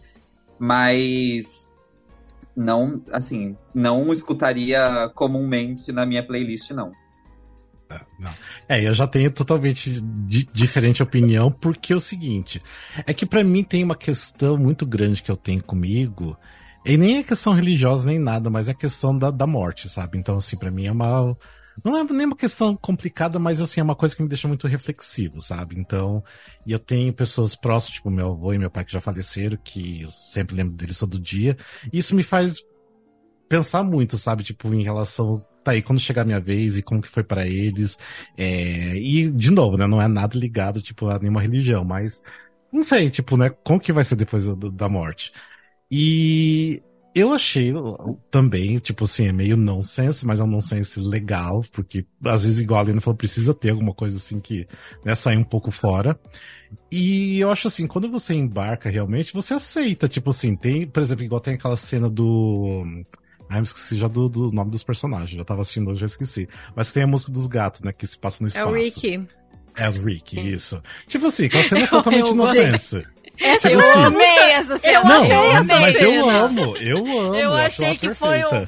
Mas. 0.58 1.70
Não, 2.58 3.00
assim, 3.12 3.56
não 3.76 4.12
escutaria 4.12 5.12
comumente 5.14 5.92
na 5.92 6.04
minha 6.04 6.26
playlist, 6.26 6.72
não. 6.72 6.92
Não. 8.18 8.34
É, 8.68 8.84
eu 8.84 8.94
já 8.96 9.06
tenho 9.06 9.30
totalmente 9.30 10.02
di- 10.02 10.50
diferente 10.52 11.04
opinião, 11.04 11.52
porque 11.52 11.94
é 11.94 11.96
o 11.96 12.02
seguinte: 12.02 12.60
é 13.06 13.14
que 13.14 13.28
pra 13.28 13.44
mim 13.44 13.64
tem 13.64 13.84
uma 13.84 13.96
questão 13.96 14.58
muito 14.58 14.84
grande 14.84 15.22
que 15.22 15.30
eu 15.30 15.38
tenho 15.38 15.64
comigo, 15.64 16.36
e 16.84 16.98
nem 16.98 17.18
é 17.18 17.24
questão 17.24 17.54
religiosa 17.54 18.08
nem 18.08 18.18
nada, 18.18 18.50
mas 18.50 18.68
é 18.68 18.74
questão 18.74 19.16
da, 19.16 19.30
da 19.30 19.46
morte, 19.46 19.88
sabe? 19.90 20.18
Então, 20.18 20.38
assim, 20.38 20.58
pra 20.58 20.72
mim 20.72 20.88
é 20.88 20.92
uma. 20.92 21.38
Não 21.84 21.98
é 21.98 22.04
nem 22.04 22.26
uma 22.26 22.36
questão 22.36 22.76
complicada, 22.76 23.38
mas 23.38 23.60
assim, 23.60 23.80
é 23.80 23.84
uma 23.84 23.96
coisa 23.96 24.16
que 24.16 24.22
me 24.24 24.30
deixa 24.30 24.48
muito 24.48 24.68
reflexivo, 24.68 25.42
sabe? 25.42 25.78
Então, 25.78 26.24
e 26.66 26.72
eu 26.72 26.80
tenho 26.80 27.12
pessoas 27.14 27.56
próximas, 27.56 27.96
tipo 27.96 28.10
meu 28.10 28.32
avô 28.32 28.54
e 28.54 28.58
meu 28.58 28.72
pai 28.72 28.86
que 28.86 28.92
já 28.92 29.02
faleceram, 29.02 29.58
que 29.64 30.08
sempre 30.10 30.56
lembro 30.56 30.76
deles 30.76 31.00
todo 31.00 31.20
dia, 31.20 31.58
e 31.92 31.98
isso 32.00 32.16
me 32.16 32.24
faz 32.24 32.64
pensar 33.48 33.84
muito, 33.84 34.18
sabe? 34.18 34.44
Tipo, 34.44 34.74
em 34.74 34.84
relação. 34.84 35.44
Tá 35.64 35.72
aí, 35.72 35.82
quando 35.82 36.00
chegar 36.00 36.22
a 36.22 36.26
minha 36.26 36.40
vez 36.40 36.78
e 36.78 36.82
como 36.84 37.02
que 37.02 37.08
foi 37.08 37.24
pra 37.24 37.48
eles. 37.48 37.98
É, 38.38 38.98
e, 38.98 39.30
de 39.32 39.52
novo, 39.52 39.78
né? 39.78 39.88
Não 39.88 40.02
é 40.02 40.08
nada 40.08 40.38
ligado, 40.38 40.82
tipo, 40.82 41.08
a 41.10 41.20
nenhuma 41.20 41.42
religião, 41.42 41.84
mas. 41.84 42.22
Não 42.72 42.84
sei, 42.84 43.10
tipo, 43.10 43.38
né? 43.38 43.50
Como 43.64 43.80
que 43.80 43.94
vai 43.94 44.04
ser 44.04 44.16
depois 44.16 44.46
da, 44.46 44.70
da 44.70 44.90
morte? 44.90 45.32
E. 45.90 46.82
Eu 47.16 47.32
achei 47.32 47.72
também, 48.30 48.78
tipo 48.78 49.06
assim, 49.06 49.28
é 49.28 49.32
meio 49.32 49.56
nonsense, 49.56 50.26
mas 50.26 50.42
é 50.42 50.44
um 50.44 50.48
nonsense 50.48 51.00
legal, 51.00 51.64
porque 51.72 52.06
às 52.26 52.44
vezes, 52.44 52.60
igual 52.60 52.82
a 52.82 52.84
Lena 52.84 53.00
falou, 53.00 53.16
precisa 53.16 53.54
ter 53.54 53.70
alguma 53.70 53.94
coisa 53.94 54.18
assim 54.18 54.38
que 54.42 54.68
né, 55.06 55.16
sair 55.16 55.38
um 55.38 55.44
pouco 55.44 55.72
fora. 55.72 56.20
E 56.92 57.40
eu 57.40 57.50
acho 57.50 57.70
assim, 57.70 57.88
quando 57.88 58.10
você 58.12 58.34
embarca 58.34 58.90
realmente, 58.90 59.34
você 59.34 59.54
aceita, 59.54 60.10
tipo 60.10 60.32
assim, 60.32 60.58
tem, 60.58 60.86
por 60.86 61.02
exemplo, 61.02 61.24
igual 61.24 61.40
tem 61.40 61.54
aquela 61.54 61.78
cena 61.78 62.10
do. 62.10 62.84
Ah, 63.50 63.60
eu 63.60 63.64
esqueci 63.64 63.96
já 63.96 64.10
do, 64.10 64.28
do 64.28 64.52
nome 64.52 64.72
dos 64.72 64.84
personagens. 64.84 65.38
Já 65.38 65.46
tava 65.46 65.62
assistindo 65.62 65.90
hoje, 65.92 66.02
já 66.02 66.08
esqueci. 66.08 66.50
Mas 66.76 66.92
tem 66.92 67.04
a 67.04 67.08
música 67.08 67.32
dos 67.32 67.48
gatos, 67.48 67.82
né? 67.82 67.94
Que 67.94 68.06
se 68.06 68.18
passa 68.20 68.44
no 68.44 68.48
É 68.48 68.50
espaço. 68.50 68.68
o 68.68 68.74
Rick. 68.74 69.28
É 69.78 69.88
o 69.88 69.92
Rick, 70.04 70.40
isso. 70.40 70.82
Tipo 71.08 71.28
assim, 71.28 71.46
aquela 71.46 71.64
cena 71.64 71.82
é 71.86 71.88
totalmente 71.88 72.28
eu. 72.28 73.06
Essa 73.40 73.70
Tipo 73.70 73.82
eu 73.82 73.90
assim, 73.92 74.04
amei 74.04 74.52
essa 74.52 74.78
cena. 74.80 74.94
eu 75.00 75.06
Não, 75.06 75.16
amei 75.24 75.48
essa 75.52 75.80
mas 75.80 75.96
eu 75.96 76.30
amo, 76.30 76.78
eu 76.78 76.98
amo. 76.98 77.36
Eu 77.36 77.54
achei 77.54 77.96
que 77.98 78.14
foi 78.14 78.44
um, 78.46 78.68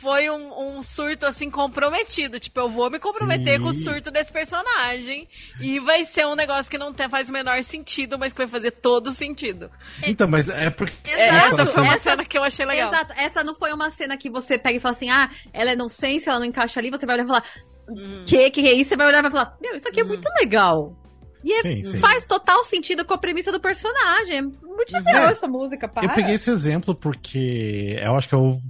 foi 0.00 0.30
um, 0.30 0.78
um 0.78 0.82
surto 0.82 1.26
assim 1.26 1.48
comprometido. 1.50 2.38
Tipo, 2.40 2.60
eu 2.60 2.68
vou 2.68 2.90
me 2.90 2.98
comprometer 2.98 3.56
Sim. 3.58 3.62
com 3.62 3.68
o 3.70 3.74
surto 3.74 4.10
desse 4.10 4.32
personagem. 4.32 5.28
E 5.60 5.78
vai 5.80 6.04
ser 6.04 6.26
um 6.26 6.34
negócio 6.34 6.70
que 6.70 6.78
não 6.78 6.92
tem- 6.92 7.08
faz 7.08 7.28
o 7.28 7.32
menor 7.32 7.62
sentido, 7.62 8.18
mas 8.18 8.32
que 8.32 8.38
vai 8.38 8.48
fazer 8.48 8.72
todo 8.72 9.12
sentido. 9.12 9.70
Então, 10.02 10.26
mas 10.28 10.48
é 10.48 10.70
porque. 10.70 11.10
Exato, 11.10 11.54
Essa 11.54 11.66
foi 11.66 11.82
uma 11.82 11.94
essa- 11.94 12.10
cena 12.10 12.24
que 12.24 12.36
eu 12.36 12.42
achei 12.44 12.64
legal. 12.66 12.92
Exato. 12.92 13.12
Essa 13.16 13.44
não 13.44 13.54
foi 13.54 13.72
uma 13.72 13.90
cena 13.90 14.16
que 14.16 14.28
você 14.30 14.58
pega 14.58 14.76
e 14.76 14.80
fala 14.80 14.94
assim, 14.94 15.10
ah, 15.10 15.30
ela 15.52 15.70
é 15.70 15.76
nonsense, 15.76 16.28
ela 16.28 16.38
não 16.38 16.46
encaixa 16.46 16.80
ali, 16.80 16.90
você 16.90 17.06
vai 17.06 17.14
olhar 17.16 17.24
e 17.24 17.28
falar, 17.28 17.44
Hum. 17.88 18.24
que, 18.26 18.50
que 18.50 18.60
é 18.68 18.72
isso? 18.72 18.90
Você 18.90 18.96
vai 18.96 19.06
olhar 19.08 19.18
e 19.18 19.22
vai 19.22 19.30
falar, 19.30 19.56
meu, 19.60 19.74
isso 19.74 19.88
aqui 19.88 20.00
é 20.00 20.04
muito 20.04 20.28
legal. 20.40 20.96
E 21.44 21.52
é- 21.52 21.62
Sim, 21.62 21.84
sim. 21.84 21.96
faz 21.98 22.24
total 22.24 22.62
sentido 22.64 23.04
com 23.04 23.14
a 23.14 23.18
premissa 23.18 23.50
do 23.50 23.58
personagem. 23.60 24.52
Muito 24.76 24.92
legal 24.92 25.28
É. 25.28 25.32
essa 25.32 25.46
música, 25.46 25.86
para. 25.88 26.04
Eu 26.04 26.10
peguei 26.14 26.34
esse 26.34 26.50
exemplo 26.50 26.94
porque 26.94 27.96
eu 28.02 28.16
acho 28.16 28.28
que 28.28 28.34
é 28.34 28.38
o- 28.38 28.60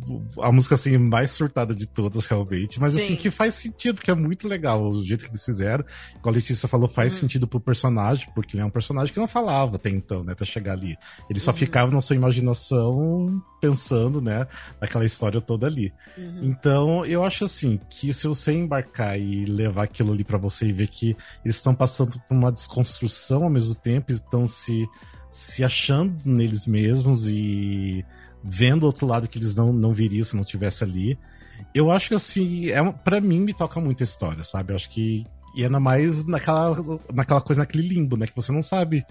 a 0.42 0.52
música 0.52 0.74
assim 0.74 0.98
mais 0.98 1.30
surtada 1.30 1.74
de 1.74 1.86
todas, 1.86 2.26
realmente. 2.26 2.78
Mas 2.80 2.92
Sim. 2.92 3.02
assim, 3.04 3.16
que 3.16 3.30
faz 3.30 3.54
sentido, 3.54 3.96
porque 3.96 4.10
é 4.10 4.14
muito 4.14 4.46
legal 4.48 4.82
o 4.82 5.02
jeito 5.04 5.24
que 5.24 5.30
eles 5.30 5.44
fizeram. 5.44 5.84
Igual 6.16 6.32
a 6.32 6.36
Letícia 6.36 6.68
falou, 6.68 6.88
faz 6.88 7.12
sentido 7.14 7.46
pro 7.46 7.60
personagem, 7.60 8.28
porque 8.34 8.56
ele 8.56 8.62
é 8.62 8.66
um 8.66 8.70
personagem 8.70 9.12
que 9.12 9.20
não 9.20 9.26
falava 9.28 9.76
até 9.76 9.88
então, 9.90 10.22
né? 10.24 10.32
Até 10.32 10.44
chegar 10.44 10.72
ali. 10.72 10.96
Ele 11.30 11.40
só 11.40 11.52
ficava 11.52 11.90
na 11.92 12.00
sua 12.00 12.16
imaginação 12.16 13.42
pensando, 13.60 14.20
né? 14.20 14.46
Naquela 14.80 15.04
história 15.04 15.40
toda 15.40 15.66
ali. 15.66 15.92
Então, 16.42 17.04
eu 17.06 17.24
acho 17.24 17.44
assim, 17.44 17.78
que 17.88 18.12
se 18.12 18.26
você 18.26 18.52
embarcar 18.52 19.18
e 19.18 19.44
levar 19.44 19.84
aquilo 19.84 20.12
ali 20.12 20.24
pra 20.24 20.38
você 20.38 20.66
e 20.66 20.72
ver 20.72 20.88
que 20.88 21.16
eles 21.44 21.56
estão 21.56 21.74
passando 21.74 22.18
por 22.28 22.34
uma 22.36 22.50
desconstrução 22.52 23.44
ao 23.44 23.50
mesmo 23.50 23.74
tempo, 23.74 24.10
estão 24.12 24.46
se, 24.46 24.86
se 25.32 25.64
achando 25.64 26.14
neles 26.26 26.66
mesmos 26.66 27.26
e 27.26 28.04
vendo 28.44 28.82
o 28.82 28.86
outro 28.86 29.06
lado 29.06 29.26
que 29.26 29.38
eles 29.38 29.54
não, 29.54 29.72
não 29.72 29.92
viriam 29.92 30.22
se 30.22 30.36
não 30.36 30.44
tivesse 30.44 30.84
ali. 30.84 31.18
Eu 31.74 31.90
acho 31.90 32.08
que 32.08 32.14
assim, 32.14 32.68
é, 32.68 32.92
pra 32.92 33.20
mim 33.20 33.40
me 33.40 33.54
toca 33.54 33.80
muito 33.80 34.02
a 34.02 34.04
história, 34.04 34.44
sabe? 34.44 34.72
Eu 34.72 34.76
acho 34.76 34.90
que. 34.90 35.24
E 35.56 35.64
ainda 35.64 35.80
mais 35.80 36.26
naquela, 36.26 36.76
naquela 37.12 37.40
coisa, 37.40 37.62
naquele 37.62 37.88
limbo, 37.88 38.16
né? 38.16 38.26
Que 38.26 38.36
você 38.36 38.52
não 38.52 38.62
sabe 38.62 39.04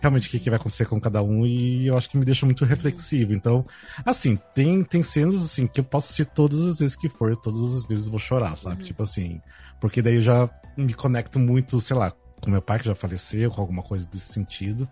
realmente 0.00 0.28
o 0.28 0.30
que, 0.30 0.40
que 0.40 0.50
vai 0.50 0.58
acontecer 0.58 0.86
com 0.86 1.00
cada 1.00 1.22
um 1.22 1.46
e 1.46 1.86
eu 1.86 1.96
acho 1.96 2.08
que 2.08 2.16
me 2.16 2.24
deixa 2.24 2.46
muito 2.46 2.64
reflexivo. 2.64 3.32
Então, 3.32 3.64
assim, 4.04 4.38
tem, 4.54 4.82
tem 4.82 5.02
cenas 5.02 5.42
assim 5.42 5.66
que 5.66 5.78
eu 5.78 5.84
posso 5.84 6.06
assistir 6.06 6.24
todas 6.24 6.62
as 6.62 6.78
vezes 6.78 6.96
que 6.96 7.08
for, 7.08 7.36
todas 7.36 7.76
as 7.76 7.84
vezes 7.84 8.08
vou 8.08 8.18
chorar, 8.18 8.56
sabe? 8.56 8.82
Tipo 8.82 9.02
assim, 9.02 9.40
porque 9.80 10.02
daí 10.02 10.16
eu 10.16 10.22
já 10.22 10.50
me 10.76 10.94
conecto 10.94 11.38
muito, 11.38 11.80
sei 11.80 11.96
lá, 11.96 12.12
com 12.40 12.50
meu 12.50 12.62
pai 12.62 12.78
que 12.78 12.86
já 12.86 12.94
faleceu, 12.94 13.50
com 13.50 13.60
alguma 13.60 13.82
coisa 13.82 14.06
desse 14.06 14.32
sentido. 14.32 14.88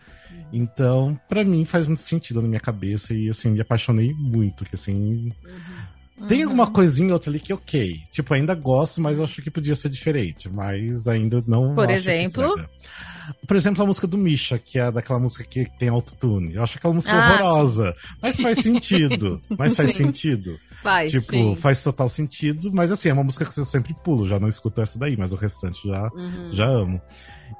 Então, 0.53 1.19
pra 1.29 1.45
mim 1.45 1.65
faz 1.65 1.87
muito 1.87 2.01
sentido 2.01 2.41
na 2.43 2.49
minha 2.49 2.61
cabeça 2.61 3.15
e 3.15 3.29
assim, 3.29 3.51
me 3.51 3.61
apaixonei 3.61 4.13
muito, 4.15 4.65
que 4.65 4.75
assim, 4.75 5.33
tem 6.29 6.43
alguma 6.43 6.67
coisinha 6.67 7.09
ou 7.09 7.14
outra 7.14 7.31
ali 7.31 7.41
que 7.41 7.53
ok. 7.53 8.01
Tipo, 8.11 8.35
ainda 8.35 8.55
gosto, 8.55 9.01
mas 9.01 9.19
eu 9.19 9.25
acho 9.25 9.41
que 9.43 9.51
podia 9.51 9.75
ser 9.75 9.88
diferente. 9.88 10.49
Mas 10.49 11.07
ainda 11.09 11.43
não. 11.47 11.75
Por 11.75 11.91
exemplo? 11.91 12.55
Por 13.47 13.57
exemplo, 13.59 13.83
a 13.83 13.87
música 13.87 14.07
do 14.07 14.17
Misha, 14.17 14.59
que 14.59 14.79
é 14.79 14.91
daquela 14.91 15.19
música 15.19 15.45
que 15.45 15.67
tem 15.79 15.88
autotune. 15.91 16.55
Eu 16.55 16.62
acho 16.62 16.79
aquela 16.79 16.95
música 16.95 17.12
Ah, 17.14 17.35
horrorosa. 17.35 17.95
Mas 18.23 18.37
faz 18.41 18.59
sentido. 18.61 19.41
Mas 19.59 19.77
faz 19.77 19.95
sentido. 19.95 20.59
Faz. 20.83 21.11
tipo, 21.11 21.27
sim. 21.33 21.57
faz 21.57 21.83
total 21.83 22.09
sentido. 22.09 22.71
Mas 22.73 22.91
assim, 22.91 23.11
é 23.11 23.12
uma 23.12 23.25
música 23.25 23.45
que 23.45 23.59
eu 23.61 23.64
sempre 23.67 23.95
pulo. 24.03 24.27
Já 24.27 24.41
não 24.41 24.49
escuto 24.49 24.81
essa 24.81 24.99
daí, 24.99 25.14
mas 25.17 25.33
o 25.33 25.37
restante 25.37 25.87
já, 25.87 26.05
Uhum. 26.14 26.53
já 26.53 26.67
amo. 26.67 27.01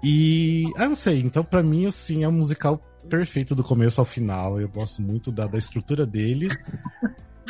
E. 0.03 0.65
Ah, 0.77 0.87
não 0.89 0.95
sei. 0.95 1.21
Então, 1.21 1.45
pra 1.45 1.63
mim, 1.63 1.85
assim, 1.87 2.25
é 2.25 2.29
um 2.29 2.33
musical 2.33 2.79
perfeito 3.09 3.55
do 3.55 3.63
começo 3.65 4.01
ao 4.01 4.05
final. 4.07 4.59
Eu 4.61 4.69
gosto 4.71 5.03
muito 5.03 5.31
da, 5.31 5.47
da 5.47 5.59
estrutura 5.59 6.07
dele. 6.07 6.49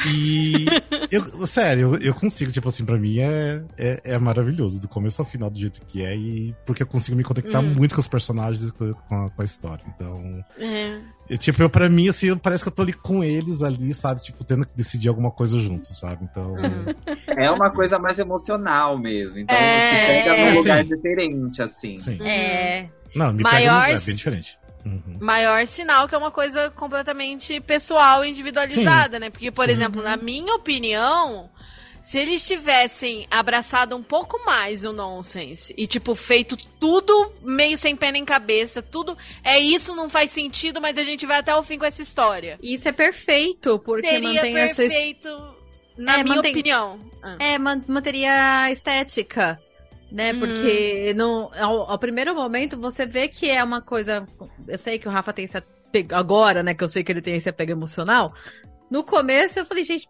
E. 0.06 0.66
Eu, 1.11 1.46
sério, 1.46 1.94
eu, 1.94 2.08
eu 2.08 2.14
consigo, 2.14 2.52
tipo 2.52 2.68
assim, 2.68 2.84
pra 2.84 2.96
mim 2.98 3.18
é, 3.20 3.62
é, 3.76 4.00
é 4.04 4.18
maravilhoso, 4.18 4.80
do 4.80 4.88
começo 4.88 5.20
ao 5.22 5.26
final, 5.26 5.48
do 5.50 5.58
jeito 5.58 5.80
que 5.87 6.04
é, 6.04 6.14
e 6.16 6.54
porque 6.66 6.82
eu 6.82 6.87
consigo 6.87 7.16
me 7.16 7.24
conectar 7.24 7.61
Hum. 7.61 7.74
muito 7.74 7.94
com 7.94 8.00
os 8.00 8.06
personagens 8.08 8.68
e 8.68 8.72
com, 8.72 8.92
com 8.92 9.14
a, 9.26 9.30
com 9.30 9.42
a 9.42 9.44
história. 9.44 9.82
Então. 9.94 10.44
É. 10.58 10.98
eu, 11.30 11.38
tipo, 11.38 11.62
eu, 11.62 11.70
pra 11.70 11.88
mim, 11.88 12.08
assim, 12.08 12.37
parece 12.37 12.62
que 12.62 12.68
eu 12.68 12.72
tô 12.74 12.82
ali 12.82 12.92
com 12.92 13.24
eles 13.24 13.62
ali, 13.62 13.92
sabe? 13.94 14.20
Tipo, 14.22 14.44
tendo 14.44 14.66
que 14.66 14.76
decidir 14.76 15.08
alguma 15.08 15.30
coisa 15.30 15.58
juntos, 15.58 15.98
sabe? 15.98 16.24
Então. 16.30 16.54
É 17.26 17.50
uma 17.50 17.70
coisa 17.70 17.98
mais 17.98 18.18
emocional 18.18 18.98
mesmo. 18.98 19.38
Então 19.38 19.56
É, 19.56 19.88
se 19.88 19.94
pega 20.24 20.37
é, 20.37 20.50
num 20.52 20.58
lugar 20.58 20.84
sim. 20.84 20.94
diferente, 20.94 21.62
assim. 21.62 21.98
Sim. 21.98 22.18
É. 22.22 22.88
Não, 23.14 23.32
me 23.32 23.42
Maior- 23.42 23.82
pega. 23.87 23.94
no- 23.94 24.02
É 24.02 24.04
bem 24.06 24.14
diferente. 24.14 24.58
Uhum. 24.84 25.18
Maior 25.20 25.66
sinal 25.66 26.08
que 26.08 26.14
é 26.14 26.18
uma 26.18 26.30
coisa 26.30 26.70
completamente 26.70 27.60
pessoal 27.60 28.24
e 28.24 28.30
individualizada, 28.30 29.18
né? 29.18 29.28
Porque, 29.30 29.50
por 29.50 29.66
Sim. 29.66 29.72
exemplo, 29.72 30.02
na 30.02 30.16
minha 30.16 30.54
opinião, 30.54 31.50
Se 32.00 32.16
eles 32.16 32.46
tivessem 32.46 33.26
abraçado 33.30 33.94
um 33.94 34.02
pouco 34.02 34.42
mais 34.46 34.82
o 34.82 34.92
nonsense 34.92 35.74
e, 35.76 35.86
tipo, 35.86 36.14
feito 36.14 36.56
tudo 36.80 37.32
meio 37.42 37.76
sem 37.76 37.94
pé 37.94 38.10
nem 38.10 38.24
cabeça, 38.24 38.80
tudo 38.80 39.18
é 39.44 39.58
isso, 39.58 39.94
não 39.94 40.08
faz 40.08 40.30
sentido, 40.30 40.80
mas 40.80 40.96
a 40.96 41.02
gente 41.02 41.26
vai 41.26 41.38
até 41.40 41.54
o 41.54 41.62
fim 41.62 41.76
com 41.76 41.84
essa 41.84 42.00
história. 42.00 42.58
Isso 42.62 42.88
é 42.88 42.92
perfeito, 42.92 43.78
porque 43.80 44.08
Seria 44.08 44.32
mantém 44.32 44.52
perfeito, 44.54 45.28
essa. 45.28 45.54
na 45.98 46.18
É, 46.20 46.22
minha 46.22 46.36
mantém- 46.36 46.52
opinião. 46.52 46.98
Ah. 47.22 47.36
É, 47.40 47.58
man- 47.58 47.84
manteria 47.86 48.62
a 48.62 48.70
estética. 48.72 49.60
Né, 50.11 50.33
Uhum. 50.33 50.38
porque 50.38 51.12
no, 51.14 51.51
ao, 51.55 51.90
ao 51.90 51.99
primeiro 51.99 52.35
momento 52.35 52.79
você 52.81 53.05
vê 53.05 53.29
que 53.29 53.51
é 53.51 53.62
uma 53.62 53.83
coisa. 53.83 54.27
Eu 54.66 54.79
sei 54.79 54.99
que 54.99 55.07
o 55.07 55.11
Rafa 55.11 55.33
tem 55.35 55.44
esse 55.44 55.59
apego. 55.59 56.14
Agora, 56.14 56.62
né? 56.62 56.73
Que 56.75 56.83
eu 56.83 56.88
sei 56.88 57.05
que 57.05 57.12
ele 57.12 57.21
tem 57.21 57.37
esse 57.37 57.49
apego 57.49 57.73
emocional. 57.73 58.33
No 58.90 59.05
começo 59.05 59.59
eu 59.59 59.66
falei, 59.66 59.85
gente, 59.85 60.09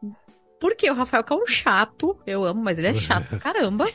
por 0.61 0.77
que 0.77 0.89
o 0.89 0.95
Rafael 0.95 1.25
que 1.25 1.33
é 1.33 1.37
um 1.37 1.47
chato? 1.47 2.17
Eu 2.25 2.45
amo, 2.45 2.63
mas 2.63 2.79
ele 2.79 2.87
é 2.89 2.95
chato 2.95 3.27
pra 3.29 3.39
caramba. 3.41 3.87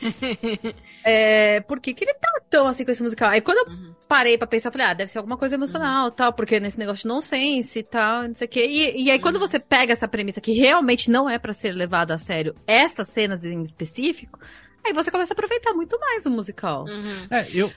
É, 1.06 1.60
por 1.60 1.80
que, 1.80 1.92
que 1.92 2.02
ele 2.04 2.14
tá 2.14 2.28
tão 2.48 2.66
assim 2.66 2.82
com 2.84 2.90
esse 2.90 3.02
musical? 3.02 3.28
Aí 3.28 3.40
quando 3.42 3.58
eu 3.58 3.74
Uhum. 3.74 3.94
parei 4.08 4.38
pra 4.38 4.46
pensar, 4.46 4.68
eu 4.68 4.72
falei, 4.72 4.86
ah, 4.86 4.94
deve 4.94 5.10
ser 5.10 5.18
alguma 5.18 5.36
coisa 5.36 5.54
emocional 5.54 6.10
tal, 6.10 6.32
porque 6.32 6.58
nesse 6.58 6.78
negócio 6.78 7.02
de 7.02 7.08
nonsense 7.08 7.78
e 7.78 7.82
tal, 7.82 8.22
não 8.28 8.34
sei 8.34 8.46
o 8.46 8.50
quê. 8.50 8.66
E, 8.66 9.02
e 9.04 9.10
aí 9.10 9.16
Uhum. 9.18 9.22
quando 9.22 9.38
você 9.38 9.58
pega 9.58 9.92
essa 9.92 10.08
premissa 10.08 10.40
que 10.40 10.52
realmente 10.52 11.10
não 11.10 11.28
é 11.28 11.38
pra 11.38 11.52
ser 11.52 11.72
levado 11.72 12.12
a 12.12 12.16
sério, 12.18 12.54
essas 12.66 13.08
cenas 13.08 13.44
em 13.44 13.60
específico, 13.62 14.38
aí 14.84 14.92
você 14.92 15.10
começa 15.10 15.32
a 15.32 15.34
aproveitar 15.34 15.72
muito 15.72 15.98
mais 15.98 16.24
o 16.26 16.30
musical. 16.30 16.84
Uhum. 16.84 17.26
É, 17.30 17.46
eu. 17.52 17.72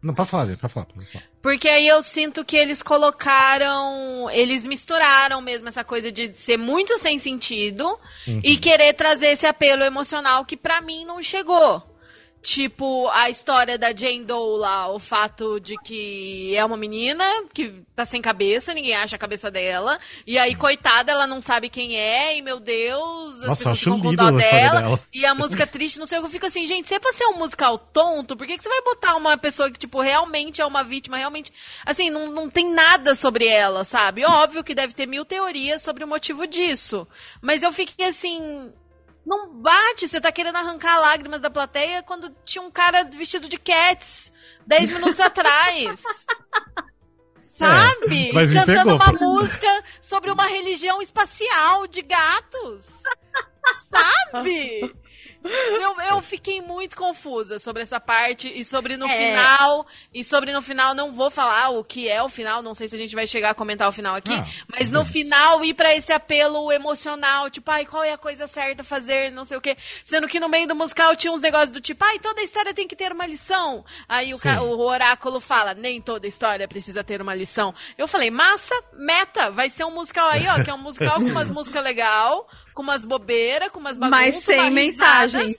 Não, 0.00 0.14
pode 0.14 0.30
falar, 0.30 0.46
pode 0.56 0.72
falar, 0.72 0.86
pode 0.86 1.06
falar. 1.10 1.24
Porque 1.42 1.68
aí 1.68 1.86
eu 1.88 2.00
sinto 2.02 2.44
que 2.44 2.56
eles 2.56 2.82
colocaram. 2.82 4.28
Eles 4.30 4.64
misturaram 4.64 5.40
mesmo 5.40 5.68
essa 5.68 5.82
coisa 5.82 6.10
de 6.12 6.32
ser 6.36 6.56
muito 6.56 6.98
sem 6.98 7.18
sentido 7.18 7.98
Uhum. 8.26 8.40
e 8.44 8.56
querer 8.56 8.92
trazer 8.94 9.28
esse 9.28 9.46
apelo 9.46 9.82
emocional 9.82 10.44
que 10.44 10.56
pra 10.56 10.80
mim 10.80 11.04
não 11.04 11.22
chegou. 11.22 11.82
Tipo, 12.48 13.10
a 13.10 13.28
história 13.28 13.76
da 13.76 13.94
Jane 13.94 14.24
Doe 14.24 14.58
lá, 14.58 14.90
o 14.90 14.98
fato 14.98 15.60
de 15.60 15.76
que 15.84 16.56
é 16.56 16.64
uma 16.64 16.78
menina 16.78 17.22
que 17.52 17.84
tá 17.94 18.06
sem 18.06 18.22
cabeça, 18.22 18.72
ninguém 18.72 18.94
acha 18.94 19.16
a 19.16 19.18
cabeça 19.18 19.50
dela. 19.50 20.00
E 20.26 20.38
aí, 20.38 20.54
coitada, 20.54 21.12
ela 21.12 21.26
não 21.26 21.42
sabe 21.42 21.68
quem 21.68 21.98
é, 21.98 22.38
e 22.38 22.40
meu 22.40 22.58
Deus, 22.58 23.34
as 23.42 23.48
Nossa, 23.48 23.56
pessoas 23.56 23.78
ficam 23.80 24.00
com 24.00 24.14
dó 24.14 24.30
dela. 24.30 24.80
dela. 24.80 25.00
E 25.12 25.26
a 25.26 25.34
música 25.34 25.66
triste, 25.66 25.98
não 25.98 26.06
sei 26.06 26.16
o 26.16 26.22
que, 26.22 26.28
eu 26.28 26.32
fico 26.32 26.46
assim, 26.46 26.64
gente, 26.64 26.88
se 26.88 26.94
é 26.94 26.98
pra 26.98 27.12
ser 27.12 27.26
um 27.26 27.36
musical 27.36 27.76
tonto, 27.76 28.34
por 28.34 28.46
que, 28.46 28.56
que 28.56 28.62
você 28.62 28.70
vai 28.70 28.80
botar 28.80 29.14
uma 29.16 29.36
pessoa 29.36 29.70
que, 29.70 29.78
tipo, 29.78 30.00
realmente 30.00 30.62
é 30.62 30.64
uma 30.64 30.82
vítima, 30.82 31.18
realmente. 31.18 31.52
Assim, 31.84 32.08
não, 32.08 32.32
não 32.32 32.48
tem 32.48 32.72
nada 32.72 33.14
sobre 33.14 33.46
ela, 33.46 33.84
sabe? 33.84 34.24
Óbvio 34.24 34.64
que 34.64 34.74
deve 34.74 34.94
ter 34.94 35.04
mil 35.04 35.26
teorias 35.26 35.82
sobre 35.82 36.02
o 36.02 36.08
motivo 36.08 36.46
disso. 36.46 37.06
Mas 37.42 37.62
eu 37.62 37.74
fiquei 37.74 38.06
assim. 38.06 38.72
Não 39.28 39.52
bate, 39.60 40.08
você 40.08 40.18
tá 40.18 40.32
querendo 40.32 40.56
arrancar 40.56 40.98
lágrimas 41.00 41.42
da 41.42 41.50
plateia 41.50 42.02
quando 42.02 42.34
tinha 42.46 42.62
um 42.62 42.70
cara 42.70 43.04
vestido 43.04 43.46
de 43.46 43.58
cats 43.58 44.32
10 44.66 44.88
minutos 44.88 45.20
atrás. 45.20 46.02
Sabe? 47.50 48.30
É, 48.30 48.32
mas 48.32 48.48
me 48.48 48.56
Cantando 48.64 48.98
pegou. 48.98 49.12
uma 49.12 49.12
música 49.12 49.84
sobre 50.00 50.30
uma 50.30 50.46
religião 50.46 51.02
espacial 51.02 51.86
de 51.86 52.00
gatos. 52.00 53.02
Sabe? 54.32 54.96
Eu, 55.44 56.00
eu 56.00 56.20
fiquei 56.22 56.60
muito 56.60 56.96
confusa 56.96 57.58
sobre 57.58 57.82
essa 57.82 58.00
parte 58.00 58.48
e 58.48 58.64
sobre 58.64 58.96
no 58.96 59.06
É. 59.06 59.16
final. 59.16 59.86
E 60.12 60.24
sobre 60.24 60.52
no 60.52 60.60
final, 60.60 60.94
não 60.94 61.12
vou 61.12 61.30
falar 61.30 61.70
o 61.70 61.84
que 61.84 62.08
é 62.08 62.22
o 62.22 62.28
final, 62.28 62.60
não 62.62 62.74
sei 62.74 62.88
se 62.88 62.96
a 62.96 62.98
gente 62.98 63.14
vai 63.14 63.26
chegar 63.26 63.50
a 63.50 63.54
comentar 63.54 63.88
o 63.88 63.92
final 63.92 64.14
aqui. 64.16 64.34
Ah, 64.34 64.46
mas 64.68 64.90
no 64.90 65.04
final 65.04 65.64
ir 65.64 65.74
pra 65.74 65.94
esse 65.94 66.12
apelo 66.12 66.70
emocional, 66.72 67.48
tipo, 67.50 67.70
ai, 67.70 67.86
qual 67.86 68.02
é 68.02 68.12
a 68.12 68.18
coisa 68.18 68.46
certa 68.46 68.82
a 68.82 68.84
fazer, 68.84 69.30
não 69.30 69.44
sei 69.44 69.56
o 69.56 69.60
quê. 69.60 69.76
Sendo 70.04 70.26
que 70.28 70.40
no 70.40 70.48
meio 70.48 70.66
do 70.66 70.74
musical 70.74 71.14
tinha 71.16 71.32
uns 71.32 71.40
negócios 71.40 71.70
do 71.70 71.80
tipo, 71.80 72.04
ai, 72.04 72.18
toda 72.18 72.42
história 72.42 72.74
tem 72.74 72.88
que 72.88 72.96
ter 72.96 73.12
uma 73.12 73.26
lição. 73.26 73.84
Aí 74.08 74.34
o, 74.34 74.38
ca- 74.38 74.60
o 74.62 74.78
oráculo 74.80 75.40
fala, 75.40 75.72
nem 75.72 76.00
toda 76.00 76.26
história 76.26 76.66
precisa 76.68 77.04
ter 77.04 77.22
uma 77.22 77.34
lição. 77.34 77.74
Eu 77.96 78.08
falei, 78.08 78.30
massa, 78.30 78.74
meta, 78.94 79.50
vai 79.50 79.70
ser 79.70 79.84
um 79.84 79.90
musical 79.92 80.28
aí, 80.28 80.46
ó, 80.48 80.62
que 80.62 80.70
é 80.70 80.74
um 80.74 80.78
musical 80.78 81.14
com 81.16 81.26
umas 81.26 81.48
músicas 81.50 81.82
legal, 81.84 82.46
com 82.78 82.82
umas 82.84 83.04
bobeiras, 83.04 83.70
com 83.70 83.80
umas 83.80 83.98
bagunças, 83.98 84.24
Mas 84.24 84.44
sem 84.44 84.70
mensagem. 84.70 85.52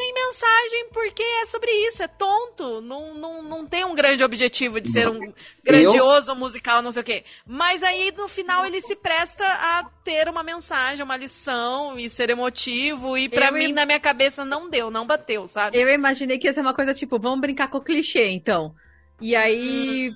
Sem 0.00 0.14
mensagem, 0.14 0.90
porque 0.92 1.22
é 1.22 1.46
sobre 1.46 1.72
isso, 1.88 2.02
é 2.02 2.06
tonto. 2.06 2.80
Não, 2.82 3.14
não, 3.14 3.42
não 3.42 3.66
tem 3.66 3.84
um 3.86 3.94
grande 3.96 4.22
objetivo 4.22 4.80
de 4.80 4.92
ser 4.92 5.08
um 5.08 5.32
grandioso 5.64 6.34
musical, 6.36 6.82
não 6.82 6.92
sei 6.92 7.02
o 7.02 7.04
quê. 7.04 7.24
Mas 7.46 7.82
aí, 7.82 8.12
no 8.16 8.28
final, 8.28 8.64
ele 8.66 8.80
se 8.82 8.94
presta 8.94 9.44
a 9.44 9.84
ter 10.04 10.28
uma 10.28 10.42
mensagem, 10.44 11.02
uma 11.02 11.16
lição 11.16 11.98
e 11.98 12.08
ser 12.10 12.28
emotivo. 12.30 13.16
E 13.16 13.28
pra 13.30 13.46
Eu 13.46 13.54
mim, 13.54 13.70
im- 13.70 13.72
na 13.72 13.86
minha 13.86 13.98
cabeça, 13.98 14.44
não 14.44 14.68
deu, 14.70 14.88
não 14.90 15.06
bateu, 15.06 15.48
sabe? 15.48 15.76
Eu 15.76 15.88
imaginei 15.88 16.38
que 16.38 16.46
ia 16.46 16.52
ser 16.52 16.60
uma 16.60 16.74
coisa 16.74 16.92
tipo, 16.94 17.18
vamos 17.18 17.40
brincar 17.40 17.68
com 17.68 17.78
o 17.78 17.82
clichê, 17.82 18.28
então. 18.28 18.72
E 19.20 19.34
aí. 19.34 20.12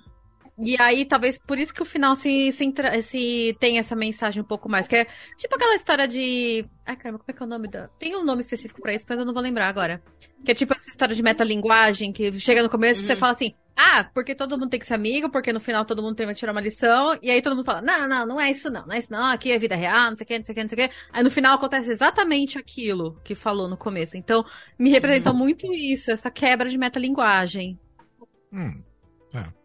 E 0.64 0.76
aí, 0.80 1.04
talvez 1.04 1.38
por 1.38 1.58
isso 1.58 1.74
que 1.74 1.82
o 1.82 1.84
final 1.84 2.14
se, 2.14 2.52
se, 2.52 2.64
entra- 2.64 3.00
se 3.02 3.56
tem 3.58 3.78
essa 3.78 3.96
mensagem 3.96 4.42
um 4.42 4.46
pouco 4.46 4.68
mais. 4.68 4.86
Que 4.86 4.96
é 4.96 5.06
tipo 5.36 5.54
aquela 5.54 5.74
história 5.74 6.06
de. 6.06 6.64
Ai, 6.86 6.96
caramba, 6.96 7.18
como 7.18 7.30
é 7.30 7.32
que 7.32 7.42
é 7.42 7.46
o 7.46 7.48
nome 7.48 7.68
da. 7.68 7.88
Tem 7.98 8.16
um 8.16 8.24
nome 8.24 8.40
específico 8.40 8.80
pra 8.80 8.94
isso, 8.94 9.06
mas 9.08 9.18
eu 9.18 9.24
não 9.24 9.34
vou 9.34 9.42
lembrar 9.42 9.68
agora. 9.68 10.02
Que 10.44 10.52
é 10.52 10.54
tipo 10.54 10.74
essa 10.74 10.90
história 10.90 11.14
de 11.14 11.22
metalinguagem, 11.22 12.12
que 12.12 12.32
chega 12.38 12.62
no 12.62 12.70
começo 12.70 13.00
e 13.02 13.04
você 13.04 13.16
fala 13.16 13.32
assim. 13.32 13.54
Ah, 13.74 14.04
porque 14.12 14.34
todo 14.34 14.58
mundo 14.58 14.68
tem 14.68 14.78
que 14.78 14.84
ser 14.84 14.92
amigo, 14.92 15.30
porque 15.30 15.50
no 15.50 15.58
final 15.58 15.82
todo 15.86 16.02
mundo 16.02 16.14
tem 16.14 16.28
que 16.28 16.34
tirar 16.34 16.52
uma 16.52 16.60
lição, 16.60 17.18
e 17.22 17.30
aí 17.30 17.40
todo 17.40 17.56
mundo 17.56 17.64
fala, 17.64 17.80
não, 17.80 18.06
não, 18.06 18.26
não 18.26 18.40
é 18.40 18.50
isso 18.50 18.70
não, 18.70 18.84
não 18.86 18.94
é 18.94 18.98
isso 18.98 19.10
não, 19.10 19.24
aqui 19.24 19.50
é 19.50 19.58
vida 19.58 19.74
real, 19.74 20.10
não 20.10 20.16
sei 20.16 20.24
o 20.24 20.28
que, 20.28 20.38
não 20.38 20.44
sei 20.44 20.52
o 20.52 20.54
que, 20.56 20.62
não 20.62 20.68
sei 20.68 20.84
o 20.84 20.88
que. 20.90 20.94
Aí 21.10 21.22
no 21.22 21.30
final 21.30 21.54
acontece 21.54 21.90
exatamente 21.90 22.58
aquilo 22.58 23.18
que 23.24 23.34
falou 23.34 23.68
no 23.68 23.76
começo. 23.78 24.14
Então, 24.18 24.44
me 24.78 24.90
representou 24.90 25.32
muito 25.32 25.72
isso, 25.72 26.10
essa 26.10 26.30
quebra 26.30 26.68
de 26.68 26.76
metalinguagem. 26.76 27.78
Hum, 28.52 28.82
é. 29.32 29.61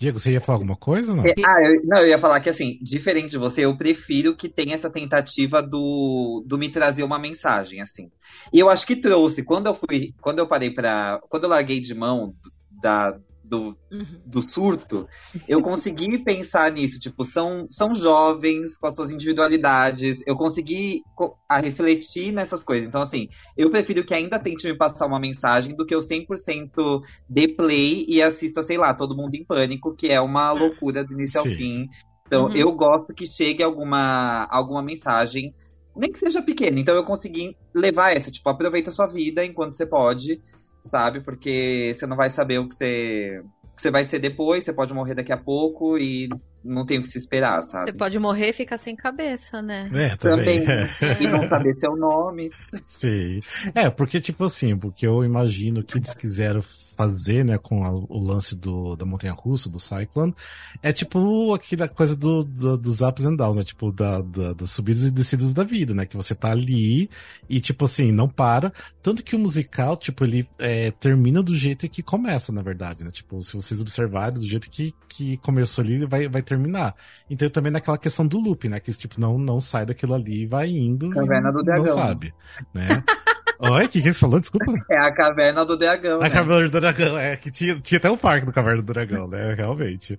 Diego, 0.00 0.18
você 0.18 0.32
ia 0.32 0.40
falar 0.40 0.56
alguma 0.56 0.76
coisa 0.76 1.14
não? 1.14 1.26
É, 1.26 1.34
Ah, 1.46 1.62
eu, 1.62 1.82
não, 1.84 1.98
eu 1.98 2.08
ia 2.08 2.18
falar 2.18 2.40
que 2.40 2.48
assim, 2.48 2.78
diferente 2.80 3.28
de 3.28 3.38
você, 3.38 3.66
eu 3.66 3.76
prefiro 3.76 4.34
que 4.34 4.48
tenha 4.48 4.74
essa 4.74 4.88
tentativa 4.88 5.62
do, 5.62 6.42
do 6.46 6.56
me 6.56 6.70
trazer 6.70 7.02
uma 7.02 7.18
mensagem, 7.18 7.82
assim. 7.82 8.10
E 8.50 8.58
eu 8.58 8.70
acho 8.70 8.86
que 8.86 8.96
trouxe, 8.96 9.44
quando 9.44 9.66
eu 9.66 9.74
fui, 9.74 10.14
quando 10.22 10.38
eu 10.38 10.48
parei 10.48 10.70
pra. 10.70 11.20
Quando 11.28 11.44
eu 11.44 11.50
larguei 11.50 11.82
de 11.82 11.94
mão 11.94 12.34
da, 12.70 13.14
do, 13.50 13.76
Uhum. 13.90 14.22
do 14.24 14.40
surto, 14.40 15.06
eu 15.46 15.60
consegui 15.60 16.22
pensar 16.24 16.70
nisso. 16.72 16.98
Tipo, 16.98 17.24
são, 17.24 17.66
são 17.70 17.94
jovens 17.94 18.76
com 18.76 18.86
as 18.86 18.94
suas 18.94 19.10
individualidades. 19.10 20.18
Eu 20.26 20.36
consegui 20.36 21.02
co- 21.14 21.36
a 21.48 21.58
refletir 21.60 22.32
nessas 22.32 22.62
coisas. 22.62 22.86
Então, 22.88 23.00
assim, 23.02 23.26
eu 23.56 23.70
prefiro 23.70 24.04
que 24.04 24.14
ainda 24.14 24.38
tente 24.38 24.66
me 24.66 24.76
passar 24.76 25.06
uma 25.06 25.20
mensagem 25.20 25.74
do 25.74 25.84
que 25.84 25.94
eu 25.94 26.00
100% 26.00 27.00
dê 27.28 27.48
play 27.48 28.04
e 28.08 28.22
assista, 28.22 28.62
sei 28.62 28.78
lá, 28.78 28.94
Todo 28.94 29.16
Mundo 29.16 29.34
em 29.34 29.44
Pânico, 29.44 29.94
que 29.96 30.08
é 30.08 30.20
uma 30.20 30.52
loucura 30.52 31.04
do 31.04 31.12
início 31.14 31.40
ao 31.40 31.46
Sim. 31.46 31.54
fim. 31.56 31.86
Então, 32.26 32.44
Uhum. 32.44 32.52
eu 32.54 32.72
gosto 32.72 33.12
que 33.14 33.26
chegue 33.26 33.62
alguma, 33.62 34.46
alguma 34.50 34.82
mensagem, 34.82 35.52
nem 35.96 36.12
que 36.12 36.18
seja 36.18 36.42
pequena. 36.42 36.78
Então, 36.78 36.94
eu 36.94 37.02
consegui 37.04 37.56
levar 37.74 38.12
essa. 38.16 38.30
Tipo, 38.30 38.50
aproveita 38.50 38.90
a 38.90 38.92
sua 38.92 39.06
vida 39.08 39.44
enquanto 39.44 39.74
você 39.74 39.86
pode, 39.86 40.40
sabe? 40.82 41.20
Porque 41.20 41.92
você 41.94 42.06
não 42.06 42.16
vai 42.16 42.30
saber 42.30 42.58
o 42.58 42.68
que 42.68 42.74
você 42.74 43.42
que 43.74 43.80
você 43.80 43.90
vai 43.90 44.04
ser 44.04 44.18
depois, 44.18 44.64
você 44.64 44.72
pode 44.74 44.92
morrer 44.92 45.14
daqui 45.14 45.32
a 45.32 45.38
pouco 45.38 45.96
e 45.96 46.28
não 46.64 46.84
tem 46.84 46.98
o 46.98 47.02
que 47.02 47.08
se 47.08 47.18
esperar, 47.18 47.62
Você 47.62 47.70
sabe? 47.70 47.92
pode 47.92 48.18
morrer 48.18 48.50
e 48.50 48.52
ficar 48.52 48.76
sem 48.78 48.94
cabeça, 48.94 49.60
né? 49.62 49.90
É, 49.94 50.16
também. 50.16 50.64
Também. 50.64 50.86
E 51.20 51.28
não 51.28 51.48
saber 51.48 51.74
seu 51.78 51.96
nome. 51.96 52.50
Sim. 52.84 53.40
É, 53.74 53.88
porque, 53.90 54.20
tipo 54.20 54.44
assim, 54.44 54.76
porque 54.76 55.06
eu 55.06 55.24
imagino 55.24 55.82
que 55.82 55.98
eles 55.98 56.14
quiseram 56.14 56.62
fazer, 56.96 57.44
né, 57.44 57.56
com 57.56 57.82
a- 57.82 57.90
o 57.92 58.22
lance 58.22 58.54
do, 58.54 58.94
da 58.94 59.06
montanha 59.06 59.32
russa, 59.32 59.70
do 59.70 59.78
Cyclone, 59.78 60.34
é 60.82 60.92
tipo 60.92 61.54
aquela 61.54 61.88
coisa 61.88 62.14
do, 62.14 62.44
do- 62.44 62.76
dos 62.76 63.00
ups 63.00 63.24
and 63.24 63.36
downs, 63.36 63.56
né? 63.56 63.62
Tipo, 63.62 63.90
da, 63.90 64.20
da- 64.20 64.52
das 64.52 64.70
subidas 64.70 65.04
e 65.04 65.10
descidas 65.10 65.54
da 65.54 65.64
vida, 65.64 65.94
né? 65.94 66.04
Que 66.04 66.16
você 66.16 66.34
tá 66.34 66.50
ali 66.50 67.08
e, 67.48 67.58
tipo 67.60 67.86
assim, 67.86 68.12
não 68.12 68.28
para. 68.28 68.70
Tanto 69.02 69.22
que 69.24 69.34
o 69.34 69.38
musical, 69.38 69.96
tipo, 69.96 70.24
ele 70.24 70.46
é, 70.58 70.90
termina 70.90 71.42
do 71.42 71.56
jeito 71.56 71.88
que 71.88 72.02
começa, 72.02 72.52
na 72.52 72.60
verdade, 72.60 73.02
né? 73.02 73.10
Tipo, 73.10 73.40
se 73.42 73.54
vocês 73.56 73.80
observarem, 73.80 74.34
do 74.34 74.46
jeito 74.46 74.68
que, 74.70 74.94
que 75.08 75.38
começou 75.38 75.82
ali, 75.82 76.04
vai, 76.04 76.28
vai 76.28 76.42
terminar. 76.50 76.94
Então, 77.28 77.48
também 77.48 77.72
naquela 77.72 77.98
questão 77.98 78.26
do 78.26 78.38
loop, 78.38 78.68
né? 78.68 78.80
Que, 78.80 78.92
tipo, 78.92 79.20
não, 79.20 79.38
não 79.38 79.60
sai 79.60 79.86
daquilo 79.86 80.14
ali 80.14 80.42
e 80.42 80.46
vai 80.46 80.68
indo. 80.68 81.10
Caverna 81.10 81.50
do 81.50 81.58
Não 81.58 81.64
Dragão. 81.64 81.94
sabe, 81.94 82.34
né? 82.74 83.02
Oi, 83.60 83.84
o 83.84 83.88
que, 83.88 84.00
que 84.00 84.12
você 84.12 84.18
falou? 84.18 84.40
Desculpa. 84.40 84.72
É 84.90 84.98
a 84.98 85.12
caverna 85.12 85.66
do 85.66 85.76
dragão. 85.76 86.18
A 86.20 86.24
né? 86.24 86.30
Caverna 86.30 86.68
do 86.70 86.80
Dragão, 86.80 87.18
é, 87.18 87.36
que 87.36 87.50
tinha, 87.50 87.78
tinha 87.78 87.98
até 87.98 88.10
o 88.10 88.16
parque 88.16 88.46
do 88.46 88.52
Caverna 88.52 88.80
do 88.80 88.90
Dragão, 88.90 89.28
né? 89.28 89.52
Realmente. 89.52 90.18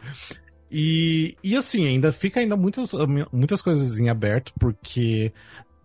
E, 0.69 1.35
e 1.43 1.57
assim, 1.57 1.87
ainda 1.87 2.11
fica 2.11 2.39
ainda 2.39 2.55
muitas, 2.55 2.91
muitas 3.31 3.61
coisas 3.61 3.99
em 3.99 4.09
aberto, 4.09 4.53
porque 4.59 5.33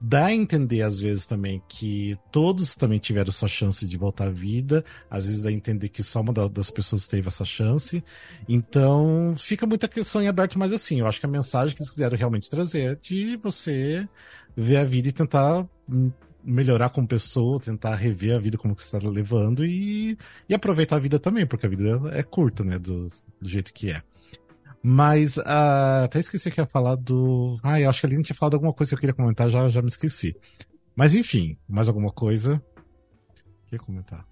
dá 0.01 0.27
a 0.27 0.35
entender 0.35 0.83
às 0.83 1.01
vezes 1.01 1.27
também 1.27 1.63
que 1.69 2.17
todos 2.31 2.75
também 2.75 2.99
tiveram 2.99 3.33
sua 3.33 3.49
chance 3.49 3.87
de 3.87 3.97
voltar 3.97 4.29
à 4.29 4.31
vida, 4.31 4.85
às 5.11 5.27
vezes 5.27 5.43
dá 5.43 5.49
a 5.49 5.53
entender 5.53 5.89
que 5.89 6.03
só 6.03 6.21
uma 6.21 6.33
da- 6.33 6.49
das 6.49 6.71
pessoas 6.71 7.07
teve 7.07 7.29
essa 7.29 7.45
chance. 7.45 8.05
Então, 8.49 9.35
fica 9.39 9.67
muita 9.67 9.89
questão 9.89 10.23
em 10.23 10.29
aberto, 10.29 10.59
mas 10.59 10.73
assim, 10.73 11.01
eu 11.01 11.07
acho 11.07 11.21
que 11.21 11.27
a 11.27 11.29
mensagem 11.29 11.75
que 11.75 11.83
eles 11.83 11.91
quiseram 11.91 12.17
realmente 12.17 12.51
trazer 12.51 12.93
é 12.93 12.95
de 12.95 13.37
você 13.37 14.09
ver 14.57 14.77
a 14.79 14.85
vida 14.85 15.09
e 15.09 15.13
tentar 15.13 15.67
hum, 15.89 16.11
melhorar 16.45 16.91
como 16.91 17.09
pessoa, 17.09 17.59
tentar 17.59 17.95
rever 17.97 18.37
a 18.37 18.39
vida 18.39 18.57
como 18.57 18.75
que 18.75 18.83
você 18.83 18.97
está 18.97 19.09
levando 19.09 19.65
e, 19.67 20.17
e 20.49 20.55
aproveitar 20.55 20.97
a 20.97 21.01
vida 21.01 21.19
também, 21.19 21.47
porque 21.47 21.67
a 21.67 21.69
vida 21.69 22.01
é 22.13 22.23
curta, 22.23 22.63
né? 22.63 22.79
Do, 22.79 23.09
do 23.41 23.49
jeito 23.49 23.73
que 23.73 23.91
é. 23.91 24.03
Mas 24.89 25.37
uh, 25.37 26.05
até 26.05 26.21
esqueci 26.21 26.49
que 26.49 26.61
ia 26.61 26.65
falar 26.65 26.95
do. 26.95 27.59
Ah, 27.61 27.81
eu 27.81 27.91
acho 27.91 27.99
que 27.99 28.07
a 28.07 28.09
Aline 28.09 28.23
tinha 28.23 28.37
falado 28.37 28.55
alguma 28.55 28.73
coisa 28.73 28.91
que 28.91 28.95
eu 28.95 29.01
queria 29.01 29.13
comentar, 29.13 29.51
já, 29.51 29.69
já 29.69 29.83
me 29.83 29.89
esqueci. 29.89 30.37
Mas 30.95 31.13
enfim, 31.13 31.59
mais 31.69 31.89
alguma 31.89 32.13
coisa? 32.13 32.63
Queria 33.65 33.85
comentar. 33.85 34.25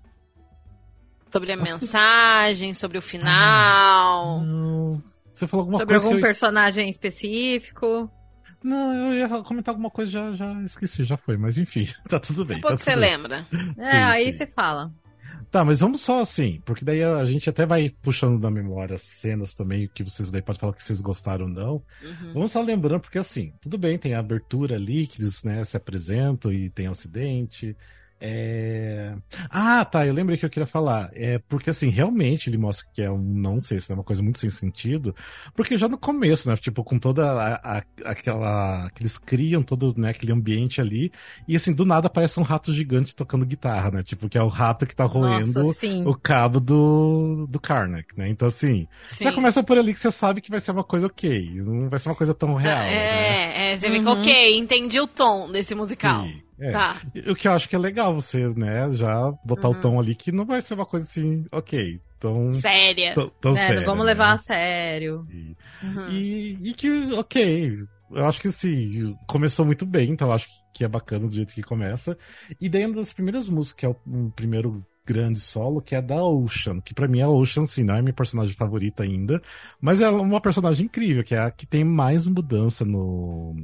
Sobre 1.32 1.50
a 1.50 1.56
mensagem, 1.56 2.72
sobre 2.72 2.98
o 2.98 3.02
final. 3.02 4.42
Ah. 4.44 5.00
Você 5.32 5.48
falou 5.48 5.62
alguma 5.62 5.78
sobre 5.80 5.94
coisa. 5.94 6.06
algum 6.06 6.18
que 6.18 6.22
eu... 6.24 6.28
personagem 6.28 6.88
específico. 6.88 8.08
Não, 8.62 8.94
eu 8.94 9.14
ia 9.14 9.28
comentar 9.42 9.72
alguma 9.72 9.90
coisa, 9.90 10.12
já, 10.12 10.34
já 10.34 10.62
esqueci, 10.62 11.02
já 11.02 11.16
foi. 11.16 11.36
Mas 11.36 11.58
enfim, 11.58 11.88
tá 12.08 12.20
tudo 12.20 12.44
bem. 12.44 12.58
Um 12.58 12.60
pouco 12.60 12.76
tá 12.76 12.78
você 12.80 12.92
bem. 12.92 13.00
lembra. 13.00 13.44
É, 13.76 13.90
Sim, 13.90 13.96
aí 13.96 14.32
sim. 14.32 14.38
você 14.38 14.46
fala. 14.46 14.92
Tá, 15.54 15.64
mas 15.64 15.78
vamos 15.78 16.00
só 16.00 16.20
assim, 16.20 16.60
porque 16.64 16.84
daí 16.84 17.04
a 17.04 17.24
gente 17.24 17.48
até 17.48 17.64
vai 17.64 17.88
puxando 17.88 18.40
da 18.40 18.50
memória 18.50 18.98
cenas 18.98 19.54
também, 19.54 19.88
que 19.94 20.02
vocês 20.02 20.28
daí 20.28 20.42
podem 20.42 20.58
falar 20.58 20.72
que 20.72 20.82
vocês 20.82 21.00
gostaram 21.00 21.44
ou 21.44 21.48
não. 21.52 21.74
Uhum. 22.02 22.32
Vamos 22.32 22.50
só 22.50 22.60
lembrando, 22.60 23.02
porque 23.02 23.18
assim, 23.18 23.52
tudo 23.62 23.78
bem, 23.78 23.96
tem 23.96 24.14
a 24.14 24.18
abertura 24.18 24.74
ali, 24.74 25.06
que 25.06 25.22
eles 25.22 25.44
né, 25.44 25.62
se 25.62 25.76
apresentam 25.76 26.52
e 26.52 26.68
tem 26.70 26.88
acidente. 26.88 27.76
É... 28.20 29.14
Ah, 29.50 29.84
tá, 29.84 30.06
eu 30.06 30.14
lembrei 30.14 30.36
que 30.38 30.44
eu 30.46 30.50
queria 30.50 30.66
falar. 30.66 31.10
É 31.12 31.38
porque 31.48 31.70
assim, 31.70 31.88
realmente 31.88 32.48
ele 32.48 32.56
mostra 32.56 32.86
que 32.94 33.02
é 33.02 33.10
um, 33.10 33.18
não 33.18 33.60
sei 33.60 33.78
se 33.80 33.90
é 33.92 33.94
uma 33.94 34.04
coisa 34.04 34.22
muito 34.22 34.38
sem 34.38 34.48
sentido, 34.50 35.14
porque 35.54 35.76
já 35.76 35.88
no 35.88 35.98
começo, 35.98 36.48
né, 36.48 36.56
tipo, 36.56 36.82
com 36.82 36.98
toda 36.98 37.30
a, 37.30 37.78
a- 37.78 37.84
aquela, 38.06 38.88
que 38.94 39.02
eles 39.02 39.18
criam 39.18 39.62
todo, 39.62 39.92
né, 39.98 40.10
aquele 40.10 40.32
ambiente 40.32 40.80
ali, 40.80 41.10
e 41.46 41.56
assim, 41.56 41.74
do 41.74 41.84
nada 41.84 42.06
aparece 42.06 42.40
um 42.40 42.42
rato 42.42 42.72
gigante 42.72 43.14
tocando 43.14 43.44
guitarra, 43.46 43.90
né, 43.90 44.02
tipo, 44.02 44.28
que 44.28 44.38
é 44.38 44.42
o 44.42 44.48
rato 44.48 44.86
que 44.86 44.96
tá 44.96 45.04
roendo 45.04 45.58
Nossa, 45.60 45.80
sim. 45.80 46.02
o 46.06 46.14
cabo 46.14 46.60
do, 46.60 47.46
do 47.48 47.60
Karnak, 47.60 48.16
né, 48.16 48.28
então 48.28 48.48
assim, 48.48 48.86
Sim. 49.06 49.24
já 49.24 49.32
começa 49.32 49.62
por 49.62 49.76
ali 49.78 49.92
que 49.92 50.00
você 50.00 50.10
sabe 50.10 50.40
que 50.40 50.50
vai 50.50 50.60
ser 50.60 50.70
uma 50.72 50.84
coisa 50.84 51.06
ok, 51.06 51.50
não 51.64 51.88
vai 51.90 51.98
ser 51.98 52.08
uma 52.08 52.14
coisa 52.16 52.34
tão 52.34 52.54
real, 52.54 52.78
né? 52.84 53.38
É, 53.46 53.72
é, 53.72 53.76
você 53.76 53.90
fica 53.90 54.10
Uhum. 54.10 54.20
ok, 54.20 54.56
entendi 54.56 55.00
o 55.00 55.06
tom 55.06 55.50
desse 55.50 55.74
musical. 55.74 56.24
Sim, 56.24 56.42
é. 56.58 56.70
Tá. 56.72 56.96
O 57.28 57.34
que 57.34 57.48
eu 57.48 57.52
acho 57.52 57.68
que 57.68 57.76
é 57.76 57.78
legal 57.78 58.14
você, 58.14 58.48
né, 58.54 58.88
já 58.94 59.30
botar 59.44 59.68
Uhum. 59.68 59.74
o 59.74 59.80
tom 59.80 60.00
ali 60.00 60.14
que 60.14 60.30
não 60.32 60.44
vai 60.46 60.60
ser 60.62 60.74
uma 60.74 60.86
coisa 60.86 61.04
assim, 61.04 61.44
ok, 61.52 61.98
tão, 62.20 62.50
Séria. 62.50 63.14
tão, 63.14 63.28
tão 63.40 63.52
É, 63.52 63.54
séria, 63.66 63.80
não 63.80 63.86
vamos 63.86 64.00
né? 64.06 64.12
levar 64.12 64.32
a 64.32 64.38
sério. 64.38 65.26
E, 65.30 65.56
Uhum. 65.82 66.08
e, 66.08 66.70
e 66.70 66.74
que, 66.74 66.90
ok, 67.14 67.78
eu 68.12 68.26
acho 68.26 68.40
que 68.40 68.50
sim, 68.50 69.16
começou 69.26 69.64
muito 69.66 69.84
bem, 69.84 70.10
então 70.10 70.28
eu 70.28 70.34
acho 70.34 70.48
que 70.72 70.84
é 70.84 70.88
bacana 70.88 71.26
do 71.26 71.34
jeito 71.34 71.54
que 71.54 71.62
começa. 71.62 72.16
E 72.60 72.68
daí 72.68 72.84
uma 72.86 72.96
das 72.96 73.12
primeiras 73.12 73.48
músicas, 73.48 73.76
que 73.80 73.86
é 73.86 73.88
o 73.88 74.30
primeiro 74.30 74.84
grande 75.06 75.38
solo, 75.38 75.82
que 75.82 75.94
é 75.94 76.00
da 76.00 76.24
Ocean, 76.24 76.80
que 76.80 76.94
pra 76.94 77.06
mim 77.06 77.20
a 77.20 77.28
Ocean, 77.28 77.66
sim, 77.66 77.84
não 77.84 77.94
é 77.94 78.00
minha 78.00 78.14
personagem 78.14 78.54
favorita 78.54 79.02
ainda, 79.02 79.40
mas 79.80 80.00
é 80.00 80.08
uma 80.08 80.40
personagem 80.40 80.86
incrível, 80.86 81.22
que 81.22 81.34
é 81.34 81.40
a 81.40 81.50
que 81.50 81.66
tem 81.66 81.84
mais 81.84 82.26
mudança 82.26 82.86
no, 82.86 83.54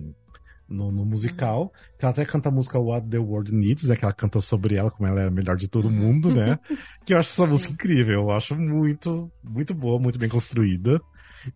no, 0.70 0.90
no 0.92 1.04
musical, 1.04 1.72
que 1.98 2.04
ela 2.04 2.12
até 2.12 2.24
canta 2.24 2.48
a 2.48 2.52
música 2.52 2.78
What 2.78 3.08
the 3.08 3.18
World 3.18 3.52
Needs, 3.52 3.88
né, 3.88 3.96
que 3.96 4.04
ela 4.04 4.14
canta 4.14 4.40
sobre 4.40 4.76
ela, 4.76 4.90
como 4.90 5.08
ela 5.08 5.20
é 5.22 5.26
a 5.26 5.30
melhor 5.30 5.56
de 5.56 5.68
todo 5.68 5.86
Uhum. 5.86 5.94
mundo, 5.94 6.32
né, 6.32 6.58
que 7.04 7.12
eu 7.12 7.18
acho 7.18 7.30
essa 7.32 7.46
música 7.46 7.72
incrível, 7.72 8.20
eu 8.20 8.30
acho 8.30 8.56
muito, 8.56 9.30
muito 9.42 9.74
boa, 9.74 9.98
muito 9.98 10.18
bem 10.18 10.28
construída. 10.28 11.00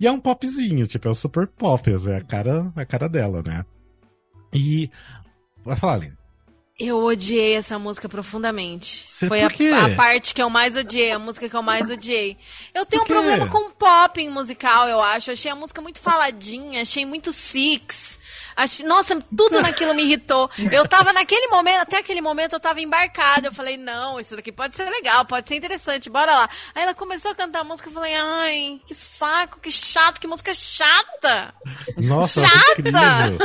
E 0.01 0.07
é 0.07 0.11
um 0.11 0.21
popzinho, 0.21 0.87
tipo, 0.87 1.07
é 1.07 1.11
o 1.11 1.15
super 1.15 1.47
pop, 1.47 1.91
é 1.91 2.17
a 2.17 2.25
cara, 2.25 2.73
a 2.75 2.85
cara 2.85 3.09
dela, 3.09 3.43
né. 3.47 3.65
E. 4.53 4.91
Vai 5.65 5.77
falar, 5.77 5.95
Aline. 5.95 6.17
Eu 6.79 6.99
odiei 7.05 7.55
essa 7.55 7.79
música 7.79 8.09
profundamente. 8.09 9.07
Cê- 9.09 9.29
Foi 9.29 9.39
por 9.41 9.47
a, 9.47 9.51
quê? 9.51 9.71
a 9.73 9.95
parte 9.95 10.35
que 10.35 10.43
eu 10.43 10.51
mais 10.51 10.75
odiei, 10.75 11.13
a 11.13 11.19
música 11.21 11.49
que 11.49 11.55
eu 11.55 11.63
mais 11.63 11.89
odiei. 11.89 12.37
Eu 12.75 12.85
tenho 12.85 13.05
um 13.05 13.07
problema 13.07 13.47
com 13.47 13.71
pop 13.71 14.21
em 14.21 14.29
musical, 14.29 14.89
eu 14.89 15.01
acho. 15.01 15.31
Achei 15.31 15.51
a 15.53 15.55
música 15.55 15.81
muito 15.81 16.01
faladinha, 16.01 16.83
achei 16.83 17.07
muito 17.07 17.33
six. 17.33 18.19
Achei... 18.57 18.85
Nossa, 18.87 19.21
tudo 19.37 19.61
naquilo 19.63 19.95
me 19.95 20.03
irritou. 20.03 20.51
Eu 20.73 20.87
tava 20.89 21.13
naquele 21.13 21.47
momento, 21.47 21.81
até 21.83 21.99
aquele 21.99 22.21
momento 22.21 22.55
eu 22.55 22.61
tava 22.61 22.81
embarcada. 22.81 23.47
Eu 23.49 23.53
falei, 23.53 23.77
não, 23.77 24.19
isso 24.19 24.35
daqui 24.35 24.51
pode 24.51 24.75
ser 24.75 24.89
legal, 24.91 25.25
pode 25.25 25.49
ser 25.49 25.55
interessante, 25.55 26.11
bora 26.11 26.33
lá. 26.33 26.49
Aí 26.75 26.83
ela 26.83 26.95
começou 26.95 27.31
a 27.31 27.35
cantar 27.37 27.61
a 27.61 27.65
música, 27.65 27.89
eu 27.89 27.93
falei, 27.93 28.15
ai, 28.17 28.81
que 28.85 28.95
saco, 28.95 29.61
que 29.61 29.71
chato, 29.71 30.21
que 30.21 30.27
música 30.27 30.53
chata. 30.53 31.55
Nossa, 31.99 32.41
Chata! 32.45 32.81
incrível. 32.81 33.39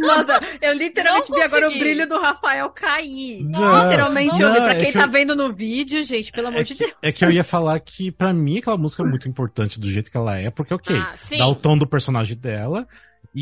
Nossa, 0.00 0.40
eu 0.60 0.72
literalmente 0.74 1.32
vi 1.32 1.40
agora 1.42 1.68
o 1.68 1.78
brilho 1.78 2.06
do 2.06 2.20
Rafael 2.20 2.67
cair. 2.70 3.42
Não, 3.44 3.82
literalmente, 3.84 4.38
não, 4.40 4.48
eu 4.48 4.54
vi. 4.54 4.58
Pra 4.60 4.72
é 4.74 4.80
quem 4.80 4.92
que 4.92 4.98
tá 4.98 5.04
eu- 5.06 5.10
vendo 5.10 5.34
no 5.36 5.52
vídeo, 5.52 6.02
gente, 6.02 6.30
pelo 6.32 6.48
amor 6.48 6.60
É 6.60 6.64
de 6.64 6.74
que, 6.74 6.84
Deus. 6.84 6.94
é 7.02 7.12
que 7.12 7.24
eu 7.24 7.30
ia 7.30 7.44
falar 7.44 7.78
que, 7.80 8.10
pra 8.10 8.32
mim, 8.32 8.58
aquela 8.58 8.76
música 8.78 9.02
é 9.02 9.06
muito 9.06 9.28
importante 9.28 9.78
do 9.80 9.90
jeito 9.90 10.10
que 10.10 10.16
ela 10.16 10.36
é, 10.36 10.50
porque, 10.50 10.72
ok, 10.74 10.96
Ah, 10.96 11.14
dá 11.38 11.46
o 11.48 11.54
tom 11.54 11.76
do 11.78 11.86
personagem 11.86 12.36
dela 12.36 12.86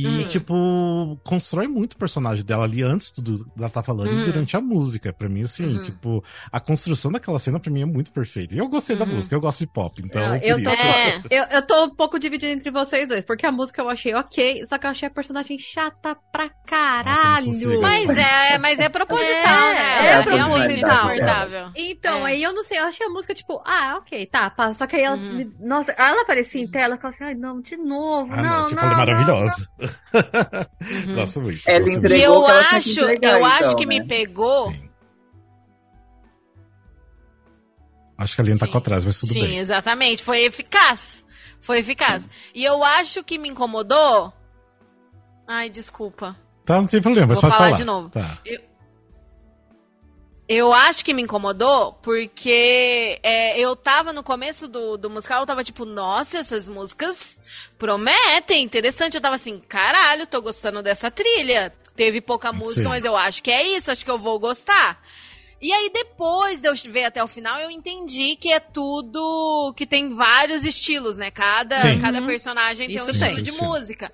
e, 0.02 0.06
Uhum. 0.06 0.26
tipo, 0.26 1.20
constrói 1.24 1.66
muito 1.68 1.94
o 1.94 1.96
personagem 1.96 2.44
dela 2.44 2.64
ali 2.64 2.82
antes 2.82 3.12
do 3.12 3.44
dela 3.56 3.70
tá 3.70 3.82
falando 3.82 4.10
Uhum. 4.10 4.22
e 4.22 4.24
durante 4.24 4.56
a 4.56 4.60
música. 4.60 5.12
Pra 5.12 5.28
mim, 5.28 5.42
assim, 5.42 5.76
Uhum. 5.76 5.82
tipo, 5.82 6.24
a 6.52 6.58
construção 6.60 7.10
daquela 7.12 7.38
cena 7.38 7.58
pra 7.60 7.70
mim 7.70 7.82
é 7.82 7.86
muito 7.86 8.12
perfeita. 8.12 8.54
E 8.54 8.58
eu 8.58 8.68
gostei 8.68 8.96
da 8.96 9.04
Uhum. 9.04 9.12
música, 9.14 9.34
eu 9.34 9.40
gosto 9.40 9.60
de 9.60 9.66
pop, 9.66 10.02
então. 10.04 10.22
Ah, 10.22 10.38
por 10.38 10.46
eu, 10.46 10.62
tô. 10.62 10.70
É. 10.70 11.22
eu, 11.30 11.44
eu 11.44 11.62
tô 11.66 11.84
um 11.84 11.94
pouco 11.94 12.18
dividida 12.18 12.52
entre 12.52 12.70
vocês 12.70 13.06
dois, 13.08 13.24
porque 13.24 13.46
a 13.46 13.52
música 13.52 13.80
eu 13.82 13.88
achei 13.88 14.14
ok, 14.14 14.64
só 14.66 14.78
que 14.78 14.86
eu 14.86 14.90
achei 14.90 15.08
a 15.08 15.10
personagem 15.10 15.58
chata 15.58 16.16
pra 16.32 16.48
caralho. 16.66 17.46
consigo. 17.46 17.80
Mas 17.80 18.10
é, 18.16 18.58
mas 18.58 18.78
é 18.78 18.88
proposital, 18.88 19.68
É, 19.68 19.74
né? 19.74 19.80
é 19.80 20.12
Ela 20.12 20.22
proposital. 20.24 20.48
realmente 21.08 21.76
é. 21.76 21.90
Então, 21.90 22.26
É. 22.26 22.30
aí 22.32 22.42
eu 22.42 22.52
não 22.52 22.62
sei, 22.62 22.78
eu 22.78 22.84
achei 22.86 23.06
a 23.06 23.10
música, 23.10 23.34
tipo, 23.34 23.60
ah, 23.64 23.96
ok, 23.98 24.26
tá, 24.26 24.50
pá. 24.50 24.72
Só 24.72 24.86
que 24.86 24.96
aí 24.96 25.02
ela, 25.02 25.16
Uhum. 25.16 25.36
me- 25.36 25.50
nossa, 25.60 25.92
ela 25.92 26.22
aparecia 26.22 26.60
em 26.60 26.68
tela, 26.70 26.94
eu 26.94 26.98
falava 26.98 27.14
assim, 27.14 27.24
ai, 27.24 27.34
não, 27.34 27.60
de 27.60 27.76
novo, 27.76 28.32
Ah, 28.32 28.36
não, 28.36 28.42
não, 28.42 28.60
não, 28.62 28.68
tipo, 28.68 28.80
ela 28.80 28.92
é 28.92 28.96
maravilhosa. 28.96 29.68
Uhum. 29.86 31.14
Gosto 31.14 31.40
muito. 31.40 31.62
Ela 31.66 31.78
gosto 31.80 31.92
E 31.92 31.96
entregou- 31.96 32.40
muito. 32.40 32.50
eu 32.50 32.56
acho, 32.76 33.00
entregar, 33.00 33.38
eu 33.40 33.44
acho 33.46 33.58
então, 33.58 33.76
que 33.76 33.86
me 33.86 33.98
né? 34.00 34.06
pegou. 34.06 34.70
Sim. 34.72 34.86
Acho 38.18 38.34
que 38.34 38.40
a 38.40 38.44
Aline 38.44 38.58
tá 38.58 38.66
Sim. 38.66 38.72
com 38.72 38.78
atrás, 38.78 39.04
mas 39.04 39.20
tudo 39.20 39.32
Sim, 39.32 39.40
bem. 39.42 39.58
exatamente. 39.58 40.22
Foi 40.22 40.40
eficaz. 40.44 41.24
Foi 41.60 41.78
eficaz. 41.80 42.28
E 42.54 42.64
eu 42.64 42.82
acho 42.82 43.22
que 43.22 43.36
me 43.38 43.48
incomodou. 43.48 44.32
Ai, 45.46 45.68
desculpa. 45.68 46.34
Tá, 46.64 46.76
não 46.80 46.86
tem 46.86 47.00
problema, 47.00 47.28
mas 47.28 47.40
Vou 47.40 47.42
pode 47.50 47.56
falar 47.56 47.68
falar. 47.70 47.78
de 47.78 47.84
novo. 47.84 48.08
Tá. 48.08 48.38
Eu 48.44 48.60
acho 50.72 51.04
que 51.04 51.12
me 51.12 51.22
incomodou 51.22 51.94
porque 52.02 53.18
é, 53.22 53.58
eu 53.58 53.74
tava 53.74 54.12
no 54.12 54.22
começo 54.22 54.68
do, 54.68 54.96
do 54.96 55.10
musical, 55.10 55.40
eu 55.40 55.46
tava 55.46 55.64
tipo, 55.64 55.84
nossa, 55.84 56.38
essas 56.38 56.68
músicas 56.68 57.36
prometem, 57.76 58.62
interessante. 58.62 59.14
Eu 59.14 59.20
tava 59.20 59.34
assim, 59.36 59.60
caralho, 59.68 60.26
tô 60.26 60.40
gostando 60.40 60.82
dessa 60.82 61.10
trilha. 61.10 61.74
Teve 61.96 62.20
pouca 62.20 62.52
música, 62.52 62.82
Sim. 62.82 62.88
mas 62.88 63.04
eu 63.04 63.16
acho 63.16 63.42
que 63.42 63.50
é 63.50 63.62
isso, 63.76 63.90
acho 63.90 64.04
que 64.04 64.10
eu 64.10 64.18
vou 64.18 64.38
gostar. 64.38 65.02
E 65.60 65.72
aí, 65.72 65.90
depois 65.92 66.60
de 66.60 66.68
eu 66.68 66.74
ver 66.92 67.04
até 67.06 67.24
o 67.24 67.26
final, 67.26 67.58
eu 67.58 67.70
entendi 67.70 68.36
que 68.36 68.52
é 68.52 68.60
tudo. 68.60 69.72
que 69.74 69.86
tem 69.86 70.14
vários 70.14 70.64
estilos, 70.64 71.16
né? 71.16 71.30
Cada, 71.30 71.80
Sim. 71.80 71.98
cada 72.00 72.20
Uhum. 72.20 72.26
personagem 72.26 72.86
tem 72.86 72.96
Isso 72.96 73.10
um 73.10 73.18
tem. 73.18 73.28
estilo 73.28 73.42
de 73.42 73.52
música. 73.52 74.12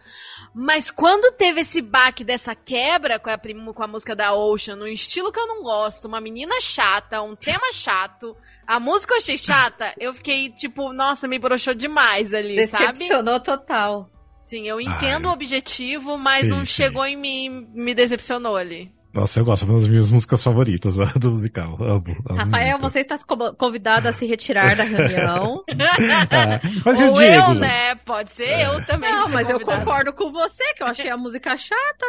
Mas 0.55 0.91
quando 0.91 1.35
teve 1.35 1.63
esse 1.63 1.81
baque 1.81 2.23
dessa 2.23 2.55
quebra 2.55 3.19
com 3.19 3.31
a, 3.31 3.39
com 3.73 3.83
a 3.83 3.87
música 3.87 4.15
da 4.15 4.35
Ocean, 4.35 4.77
num 4.77 4.87
estilo 4.87 5.33
que 5.33 5.41
eu 5.41 5.47
não 5.47 5.63
gosto, 5.63 6.07
uma 6.07 6.21
menina 6.21 6.61
chata, 6.61 7.23
um 7.23 7.35
tema 7.35 7.73
chato, 7.73 8.37
a 8.67 8.79
música 8.79 9.15
eu 9.15 9.19
achei 9.19 9.39
chata, 9.39 9.95
eu 9.99 10.13
fiquei 10.13 10.51
tipo, 10.51 10.93
nossa, 10.93 11.27
me 11.27 11.39
broxou 11.39 11.75
demais 11.75 12.35
ali, 12.35 12.67
sabe? 12.67 12.99
Decepcionou 12.99 13.41
total. 13.41 14.11
Sim, 14.45 14.69
eu 14.69 14.81
entendo 14.81 15.27
Ai. 15.27 15.31
o 15.31 15.35
objetivo, 15.35 16.19
mas 16.19 16.43
Sim, 16.43 16.49
não 16.49 16.59
sim. 16.61 16.67
chegou 16.67 17.07
em 17.07 17.17
mim, 17.17 17.69
me 17.73 17.95
decepcionou 17.95 18.57
ali. 18.57 18.93
Nossa, 19.13 19.41
eu 19.41 19.45
gosto, 19.45 19.65
é 19.65 19.69
uma 19.69 19.79
das 19.79 19.89
minhas 19.89 20.11
músicas 20.11 20.43
favoritas 20.43 20.95
do 21.19 21.31
musical. 21.31 21.77
Amo, 21.81 22.17
amo 22.29 22.39
Rafael, 22.39 22.79
muito. 22.79 22.91
você 22.91 23.01
está 23.01 23.17
co- 23.19 23.55
convidado 23.55 24.09
a 24.09 24.13
se 24.13 24.25
retirar 24.27 24.75
da 24.75 24.85
reunião. 24.85 25.63
Ah, 25.71 26.61
mas 26.85 27.01
Ou 27.01 27.13
Diego? 27.13 27.51
eu, 27.51 27.55
né? 27.55 27.95
Pode 28.05 28.33
ser 28.33 28.49
eu 28.67 28.85
também. 28.87 29.11
Não, 29.11 29.29
mas 29.29 29.51
eu 29.51 29.61
concordo 29.61 30.13
com 30.15 30.33
você, 30.33 30.65
que 30.75 30.83
eu 30.83 30.87
achei 30.87 31.11
a 31.11 31.17
música 31.17 31.57
chata. 31.57 32.07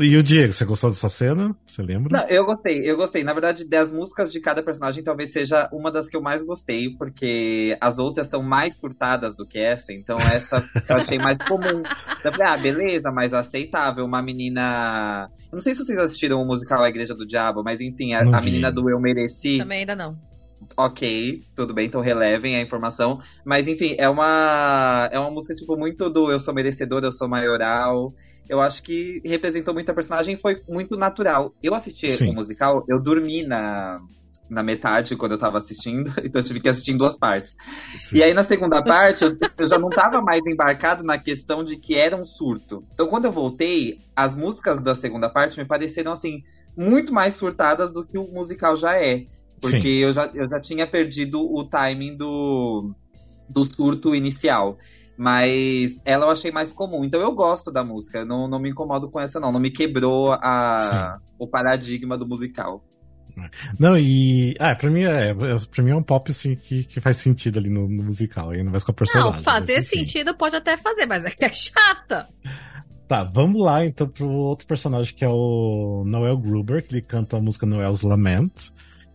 E 0.00 0.16
o 0.16 0.22
Diego, 0.22 0.52
você 0.52 0.64
gostou 0.64 0.90
dessa 0.90 1.08
cena? 1.08 1.56
Você 1.66 1.82
lembra? 1.82 2.20
Não, 2.20 2.28
eu 2.28 2.44
gostei, 2.44 2.78
eu 2.88 2.96
gostei. 2.96 3.24
Na 3.24 3.32
verdade, 3.32 3.66
das 3.66 3.90
músicas 3.90 4.32
de 4.32 4.40
cada 4.40 4.62
personagem 4.62 5.02
talvez 5.02 5.32
seja 5.32 5.68
uma 5.72 5.90
das 5.90 6.08
que 6.08 6.16
eu 6.16 6.22
mais 6.22 6.42
gostei, 6.42 6.90
porque 6.96 7.76
as 7.80 7.98
outras 7.98 8.28
são 8.28 8.42
mais 8.42 8.76
surtadas 8.76 9.34
do 9.34 9.46
que 9.46 9.58
essa, 9.58 9.92
então 9.92 10.18
essa 10.18 10.68
eu 10.88 10.96
achei 10.96 11.18
mais 11.18 11.38
comum. 11.38 11.82
Eu 12.24 12.32
falei, 12.32 12.46
ah, 12.46 12.56
beleza, 12.56 13.10
mais 13.10 13.34
aceitável. 13.34 14.04
Uma 14.04 14.22
menina. 14.22 15.28
Eu 15.50 15.56
não 15.56 15.60
sei 15.60 15.74
se 15.74 15.84
vocês 15.84 15.98
assistiram 15.98 16.40
o 16.40 16.46
musical 16.46 16.82
A 16.82 16.88
Igreja 16.88 17.14
do 17.14 17.26
Diabo, 17.26 17.62
mas 17.64 17.80
enfim, 17.80 18.14
a, 18.14 18.20
a 18.20 18.40
menina 18.40 18.70
do 18.70 18.88
Eu 18.88 19.00
Mereci. 19.00 19.58
Também 19.58 19.80
ainda 19.80 19.94
não. 19.94 20.33
Ok, 20.76 21.42
tudo 21.54 21.74
bem, 21.74 21.86
então 21.86 22.00
relevem 22.00 22.56
a 22.56 22.62
informação. 22.62 23.18
Mas 23.44 23.68
enfim, 23.68 23.94
é 23.98 24.08
uma, 24.08 25.08
é 25.12 25.18
uma 25.18 25.30
música, 25.30 25.54
tipo, 25.54 25.76
muito 25.76 26.10
do 26.10 26.30
eu 26.30 26.40
sou 26.40 26.54
merecedor, 26.54 27.02
eu 27.04 27.12
sou 27.12 27.28
maioral. 27.28 28.12
Eu 28.48 28.60
acho 28.60 28.82
que 28.82 29.22
representou 29.24 29.72
muito 29.72 29.90
a 29.90 29.94
personagem 29.94 30.36
foi 30.36 30.62
muito 30.68 30.96
natural. 30.96 31.54
Eu 31.62 31.74
assisti 31.74 32.06
o 32.24 32.34
musical, 32.34 32.84
eu 32.88 33.00
dormi 33.00 33.42
na, 33.42 34.00
na 34.48 34.62
metade 34.62 35.16
quando 35.16 35.32
eu 35.32 35.38
tava 35.38 35.58
assistindo, 35.58 36.10
então 36.22 36.40
eu 36.40 36.44
tive 36.44 36.60
que 36.60 36.68
assistir 36.68 36.92
em 36.92 36.96
duas 36.96 37.16
partes. 37.16 37.56
Sim. 37.98 38.18
E 38.18 38.22
aí 38.22 38.34
na 38.34 38.42
segunda 38.42 38.82
parte, 38.82 39.24
eu, 39.24 39.36
eu, 39.58 39.66
já 39.66 39.78
não 39.78 39.88
tava 39.88 40.20
mais 40.20 40.40
embarcado 40.46 41.02
na 41.02 41.18
questão 41.18 41.64
de 41.64 41.76
que 41.76 41.94
era 41.94 42.16
um 42.16 42.24
surto. 42.24 42.84
Então 42.92 43.06
quando 43.06 43.24
eu 43.24 43.32
voltei, 43.32 43.98
as 44.14 44.34
músicas 44.34 44.78
da 44.82 44.94
segunda 44.94 45.30
parte 45.30 45.58
me 45.58 45.66
pareceram 45.66 46.12
assim, 46.12 46.42
muito 46.76 47.12
mais 47.12 47.34
surtadas 47.34 47.92
do 47.92 48.04
que 48.04 48.18
o 48.18 48.30
musical 48.30 48.76
já 48.76 48.96
é. 48.98 49.26
Porque 49.60 49.88
eu 49.88 50.12
já, 50.12 50.30
eu 50.34 50.48
já 50.48 50.60
tinha 50.60 50.86
perdido 50.86 51.40
o 51.40 51.64
timing 51.64 52.16
do, 52.16 52.94
do 53.48 53.64
surto 53.64 54.14
inicial. 54.14 54.76
Mas 55.16 56.00
ela 56.04 56.26
eu 56.26 56.30
achei 56.30 56.50
mais 56.50 56.72
comum. 56.72 57.04
Então 57.04 57.20
eu 57.20 57.32
gosto 57.32 57.70
da 57.70 57.84
música. 57.84 58.24
Não, 58.24 58.48
não 58.48 58.58
me 58.58 58.70
incomodo 58.70 59.08
com 59.10 59.20
essa, 59.20 59.38
não. 59.38 59.52
Não 59.52 59.60
me 59.60 59.70
quebrou 59.70 60.32
a, 60.32 61.18
o 61.38 61.46
paradigma 61.46 62.18
do 62.18 62.26
musical. 62.26 62.82
Não, 63.78 63.96
e. 63.96 64.54
Ah, 64.58 64.74
pra 64.74 64.90
mim 64.90 65.02
é, 65.02 65.30
é. 65.30 65.34
Pra 65.34 65.82
mim 65.82 65.90
é 65.90 65.96
um 65.96 66.02
pop, 66.02 66.30
assim, 66.30 66.54
que, 66.54 66.84
que 66.84 67.00
faz 67.00 67.16
sentido 67.16 67.58
ali 67.58 67.68
no, 67.68 67.88
no 67.88 68.04
musical, 68.04 68.50
ainda 68.50 68.70
mais 68.70 68.84
com 68.84 68.92
a 68.92 68.94
personagem. 68.94 69.32
Não, 69.32 69.42
fazer 69.42 69.82
sentido 69.82 70.36
pode 70.36 70.56
até 70.56 70.76
fazer, 70.76 71.06
mas 71.06 71.24
é 71.24 71.30
que 71.30 71.44
é 71.44 71.52
chata. 71.52 72.28
Tá, 73.08 73.22
vamos 73.22 73.62
lá 73.62 73.84
então 73.84 74.08
pro 74.08 74.26
outro 74.28 74.66
personagem 74.66 75.14
que 75.14 75.24
é 75.24 75.28
o 75.28 76.04
Noel 76.06 76.38
Gruber, 76.38 76.82
que 76.82 76.94
ele 76.94 77.02
canta 77.02 77.36
a 77.36 77.40
música 77.40 77.66
Noel's 77.66 78.02
Lament. 78.02 78.52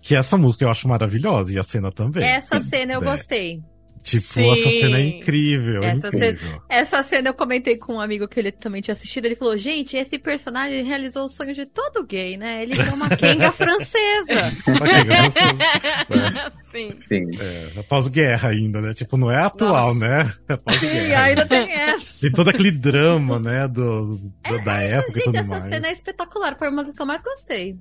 Que 0.02 0.16
essa 0.16 0.38
música 0.38 0.66
eu 0.66 0.70
acho 0.70 0.88
maravilhosa, 0.88 1.54
e 1.54 1.60
a 1.60 1.64
cena 1.64 1.92
também. 1.92 2.24
Essa 2.24 2.60
cena 2.60 2.94
eu 2.94 3.02
é. 3.02 3.06
gostei. 3.06 3.62
Tipo, 4.02 4.34
Sim. 4.34 4.52
essa 4.52 4.70
cena 4.70 4.98
é 4.98 5.08
incrível. 5.08 5.84
Essa, 5.84 6.08
incrível. 6.08 6.38
Cena, 6.38 6.62
essa 6.70 7.04
cena 7.04 7.30
eu 7.30 7.34
comentei 7.34 7.78
com 7.78 7.96
um 7.96 8.02
amigo 8.02 8.28
que 8.28 8.40
ele 8.40 8.52
também 8.52 8.82
tinha 8.82 8.94
assistido. 8.94 9.26
Ele 9.26 9.36
falou: 9.36 9.58
Gente, 9.58 9.98
esse 9.98 10.18
personagem 10.18 10.84
realizou 10.84 11.26
o 11.26 11.30
sonho 11.30 11.54
de 11.54 11.66
todo 11.66 12.06
gay, 12.06 12.38
né? 12.38 12.64
Ele 12.64 12.80
é 12.80 12.94
uma 12.94 13.10
Kenga 13.10 13.52
francesa. 13.52 14.54
uma 14.68 14.86
Kenga 14.86 15.32
francesa. 15.32 15.58
É. 16.10 16.60
Sim. 16.70 16.90
Sim. 17.08 17.38
É, 17.40 17.84
pós-guerra 17.84 18.50
ainda, 18.50 18.80
né? 18.80 18.94
Tipo, 18.94 19.18
não 19.18 19.30
é 19.30 19.38
atual, 19.38 19.94
Nossa. 19.94 20.00
né? 20.00 20.34
É. 20.70 20.78
Sim, 20.78 21.14
ainda 21.14 21.46
tem 21.46 21.72
essa. 21.72 22.26
E 22.26 22.32
todo 22.32 22.50
aquele 22.50 22.72
drama, 22.72 23.40
né? 23.40 23.68
Do, 23.68 24.16
do 24.18 24.32
é, 24.44 24.62
da 24.62 24.82
época 24.82 25.14
gente, 25.14 25.20
e 25.20 25.24
tudo 25.24 25.38
essa 25.38 25.48
mais. 25.48 25.66
Essa 25.66 25.76
cena 25.76 25.88
é 25.88 25.92
espetacular. 25.92 26.58
Foi 26.58 26.70
uma 26.70 26.84
das 26.84 26.94
que 26.94 27.02
eu 27.02 27.06
mais 27.06 27.24
gostei. 27.24 27.76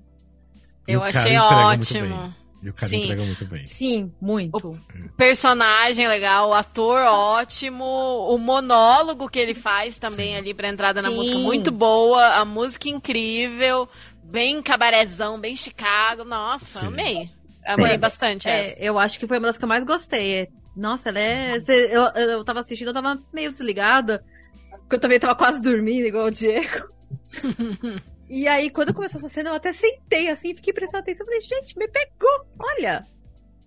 Eu 0.89 1.05
achei 1.05 1.37
ótimo. 1.37 2.35
E 2.61 2.71
o 2.71 2.75
cara 2.75 2.91
Sim. 2.91 3.05
entrega 3.05 3.23
muito 3.23 3.45
bem. 3.45 3.67
Sim, 3.67 4.13
muito. 4.21 4.71
O 4.71 5.09
personagem 5.17 6.09
legal, 6.09 6.49
o 6.49 6.55
ator 6.55 7.03
ótimo, 7.03 7.85
o 7.85 8.37
monólogo 8.37 9.29
que 9.29 9.39
ele 9.39 9.55
faz 9.55 9.99
também 9.99 10.33
Sim. 10.33 10.39
ali 10.39 10.55
pra 10.55 10.69
entrada 10.69 11.01
Sim. 11.01 11.09
na 11.09 11.15
música, 11.15 11.39
muito 11.39 11.71
boa, 11.71 12.35
a 12.35 12.45
música 12.45 12.89
incrível, 12.89 13.89
bem 14.25 14.61
cabarezão, 14.61 15.39
bem 15.39 15.55
Chicago. 15.55 16.25
Nossa, 16.25 16.81
Sim. 16.81 16.87
amei. 16.89 17.31
Amei 17.65 17.93
é, 17.93 17.99
bastante 17.99 18.49
é, 18.49 18.69
essa. 18.69 18.83
Eu 18.83 18.99
acho 18.99 19.21
que 19.21 19.27
foi 19.27 19.39
uma 19.39 19.47
das 19.47 19.59
que 19.59 19.65
eu 19.65 19.69
mais 19.69 19.85
gostei. 19.85 20.49
Nossa, 20.75 21.11
ela 21.11 21.21
é. 21.21 21.57
Eu, 21.91 22.03
eu 22.23 22.45
tava 22.45 22.61
assistindo, 22.61 22.89
eu 22.89 22.95
tava 22.95 23.21
meio 23.33 23.53
desligada. 23.53 24.25
Porque 24.81 24.97
eu 24.97 25.01
também 25.01 25.21
tava 25.21 25.35
quase 25.35 25.61
dormindo, 25.61 26.07
igual 26.07 26.27
o 26.27 26.31
Diego. 26.31 26.89
E 28.29 28.47
aí, 28.47 28.71
quando 28.71 28.93
começou 28.93 29.21
essa 29.21 29.29
cena, 29.29 29.51
eu 29.51 29.55
até 29.55 29.73
sentei 29.73 30.29
assim, 30.29 30.55
fiquei 30.55 30.73
prestando 30.73 31.03
atenção. 31.03 31.27
Falei, 31.27 31.41
gente, 31.41 31.79
me 31.79 31.89
pegou, 31.89 32.47
olha. 32.59 33.07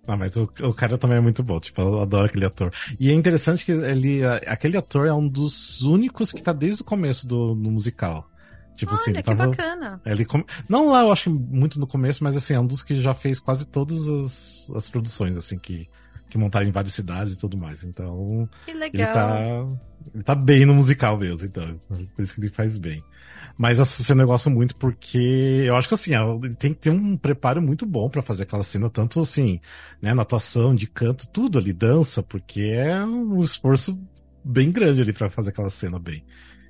Ah, 0.07 0.17
mas 0.17 0.35
o, 0.35 0.43
o 0.63 0.73
cara 0.73 0.97
também 0.97 1.17
é 1.17 1.21
muito 1.21 1.43
bom, 1.43 1.59
tipo, 1.59 1.79
eu 1.81 1.99
adoro 1.99 2.25
aquele 2.25 2.45
ator. 2.45 2.71
E 2.99 3.09
é 3.09 3.13
interessante 3.13 3.63
que 3.63 3.71
ele, 3.71 4.21
aquele 4.47 4.77
ator 4.77 5.07
é 5.07 5.13
um 5.13 5.27
dos 5.27 5.81
únicos 5.81 6.31
que 6.31 6.41
tá 6.41 6.51
desde 6.51 6.81
o 6.81 6.85
começo 6.85 7.27
do, 7.27 7.53
do 7.53 7.71
musical. 7.71 8.27
Tipo 8.75 8.93
Olha, 8.93 9.01
assim, 9.01 9.11
ele 9.11 9.21
que 9.21 9.23
tava, 9.23 9.47
bacana. 9.47 10.01
Ele, 10.05 10.25
não 10.67 10.89
lá, 10.89 11.01
eu 11.01 11.11
acho 11.11 11.29
muito 11.29 11.79
no 11.79 11.85
começo, 11.85 12.23
mas 12.23 12.35
assim, 12.35 12.53
é 12.53 12.59
um 12.59 12.65
dos 12.65 12.81
que 12.81 12.99
já 12.99 13.13
fez 13.13 13.39
quase 13.39 13.65
todas 13.65 14.07
as, 14.07 14.71
as 14.75 14.89
produções, 14.89 15.37
assim, 15.37 15.57
que, 15.59 15.87
que 16.29 16.37
montaram 16.37 16.65
em 16.65 16.71
várias 16.71 16.93
cidades 16.93 17.35
e 17.35 17.39
tudo 17.39 17.57
mais. 17.57 17.83
Então. 17.83 18.49
Que 18.65 18.73
legal. 18.73 18.91
Ele 18.93 19.13
tá, 19.13 19.81
ele 20.15 20.23
tá 20.23 20.35
bem 20.35 20.65
no 20.65 20.73
musical 20.73 21.17
mesmo, 21.17 21.45
então. 21.45 21.63
Por 22.15 22.23
isso 22.23 22.33
que 22.33 22.41
ele 22.41 22.49
faz 22.49 22.77
bem. 22.77 23.03
Mas 23.57 23.79
essa 23.79 24.03
cena 24.03 24.23
eu 24.23 24.27
gosto 24.27 24.49
muito 24.49 24.75
porque 24.75 25.63
eu 25.65 25.75
acho 25.75 25.87
que 25.87 25.93
assim, 25.93 26.11
ele 26.43 26.55
tem 26.55 26.73
que 26.73 26.79
ter 26.79 26.89
um 26.89 27.15
preparo 27.17 27.61
muito 27.61 27.85
bom 27.85 28.09
para 28.09 28.21
fazer 28.21 28.43
aquela 28.43 28.63
cena, 28.63 28.89
tanto 28.89 29.21
assim, 29.21 29.59
né, 30.01 30.13
na 30.13 30.21
atuação, 30.21 30.73
de 30.73 30.87
canto, 30.87 31.27
tudo 31.27 31.57
ali, 31.57 31.73
dança, 31.73 32.23
porque 32.23 32.61
é 32.61 33.03
um 33.03 33.41
esforço 33.41 34.01
bem 34.43 34.71
grande 34.71 35.01
ali 35.01 35.13
para 35.13 35.29
fazer 35.29 35.51
aquela 35.51 35.69
cena 35.69 35.99
bem. 35.99 36.23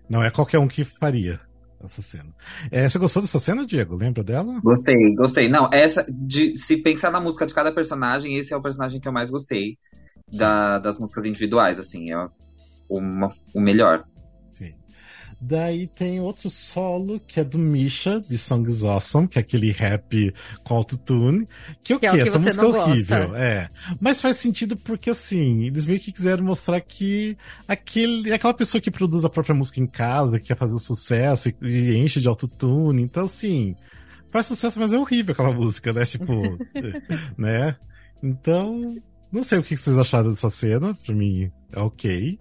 Não 0.10 0.24
é 0.24 0.30
qualquer 0.30 0.60
um 0.60 0.68
que 0.68 0.84
faria 0.84 1.40
essa 1.84 2.02
cena. 2.02 2.30
É, 2.70 2.88
você 2.88 3.00
gostou 3.00 3.22
dessa 3.22 3.40
cena, 3.40 3.66
Diego? 3.66 3.96
Lembra 3.96 4.24
dela? 4.24 4.60
Gostei, 4.64 5.16
gostei. 5.16 5.50
Não, 5.50 5.70
essa, 5.72 6.06
de, 6.10 6.56
se 6.58 6.78
pensar 6.78 7.12
na 7.12 7.20
música 7.20 7.46
de 7.46 7.54
cada 7.54 7.72
personagem, 7.72 8.38
esse 8.38 8.54
é 8.54 8.58
o 8.58 8.62
personagem 8.62 9.00
que 9.00 9.08
eu 9.08 9.14
mais 9.14 9.30
gostei 9.30 9.78
da, 10.32 10.80
das 10.80 11.00
músicas 11.00 11.26
individuais, 11.26 11.80
assim, 11.80 12.12
é 12.12 12.28
uma, 12.90 13.30
o 13.54 13.62
melhor. 13.62 14.04
Daí 15.44 15.88
tem 15.88 16.20
outro 16.20 16.52
solo 16.52 17.20
que 17.20 17.40
é 17.40 17.44
do 17.44 17.58
Misha, 17.58 18.22
de 18.22 18.38
Songs 18.38 18.84
Awesome, 18.84 19.28
que 19.28 19.40
é 19.40 19.42
aquele 19.42 19.72
rap 19.72 20.32
com 20.64 20.76
autotune. 20.76 21.48
Que 21.82 21.96
o 21.96 22.00
que? 22.00 22.06
É 22.06 22.20
Essa 22.20 22.38
música 22.38 22.62
é 22.62 22.68
horrível. 22.68 23.36
É. 23.36 23.68
Mas 24.00 24.22
faz 24.22 24.38
sentido 24.38 24.78
porque, 24.78 25.10
assim, 25.10 25.64
eles 25.64 25.88
meio 25.88 26.00
que 26.00 26.12
quiseram 26.12 26.44
mostrar 26.44 26.80
que 26.80 27.36
aquele, 27.68 28.32
aquela 28.32 28.54
pessoa 28.54 28.80
que 28.80 28.92
produz 28.92 29.26
a 29.26 29.30
própria 29.30 29.56
música 29.56 29.80
em 29.80 29.88
casa, 29.88 30.40
que 30.40 30.50
quer 30.50 30.58
fazer 30.58 30.78
sucesso 30.78 31.50
e, 31.50 31.56
e 31.64 31.98
enche 31.98 32.22
de 32.22 32.28
autotune. 32.28 33.02
Então, 33.02 33.26
assim, 33.26 33.76
faz 34.30 34.46
sucesso, 34.46 34.80
mas 34.80 34.94
é 34.94 35.00
horrível 35.00 35.34
aquela 35.34 35.52
música, 35.52 35.92
né? 35.92 36.06
Tipo, 36.06 36.36
né? 37.36 37.76
Então, 38.22 38.80
não 39.32 39.44
sei 39.44 39.58
o 39.58 39.64
que 39.64 39.76
vocês 39.76 39.98
acharam 39.98 40.30
dessa 40.30 40.52
cena. 40.52 40.94
Pra 40.94 41.16
mim, 41.16 41.52
é 41.72 41.80
ok. 41.80 42.38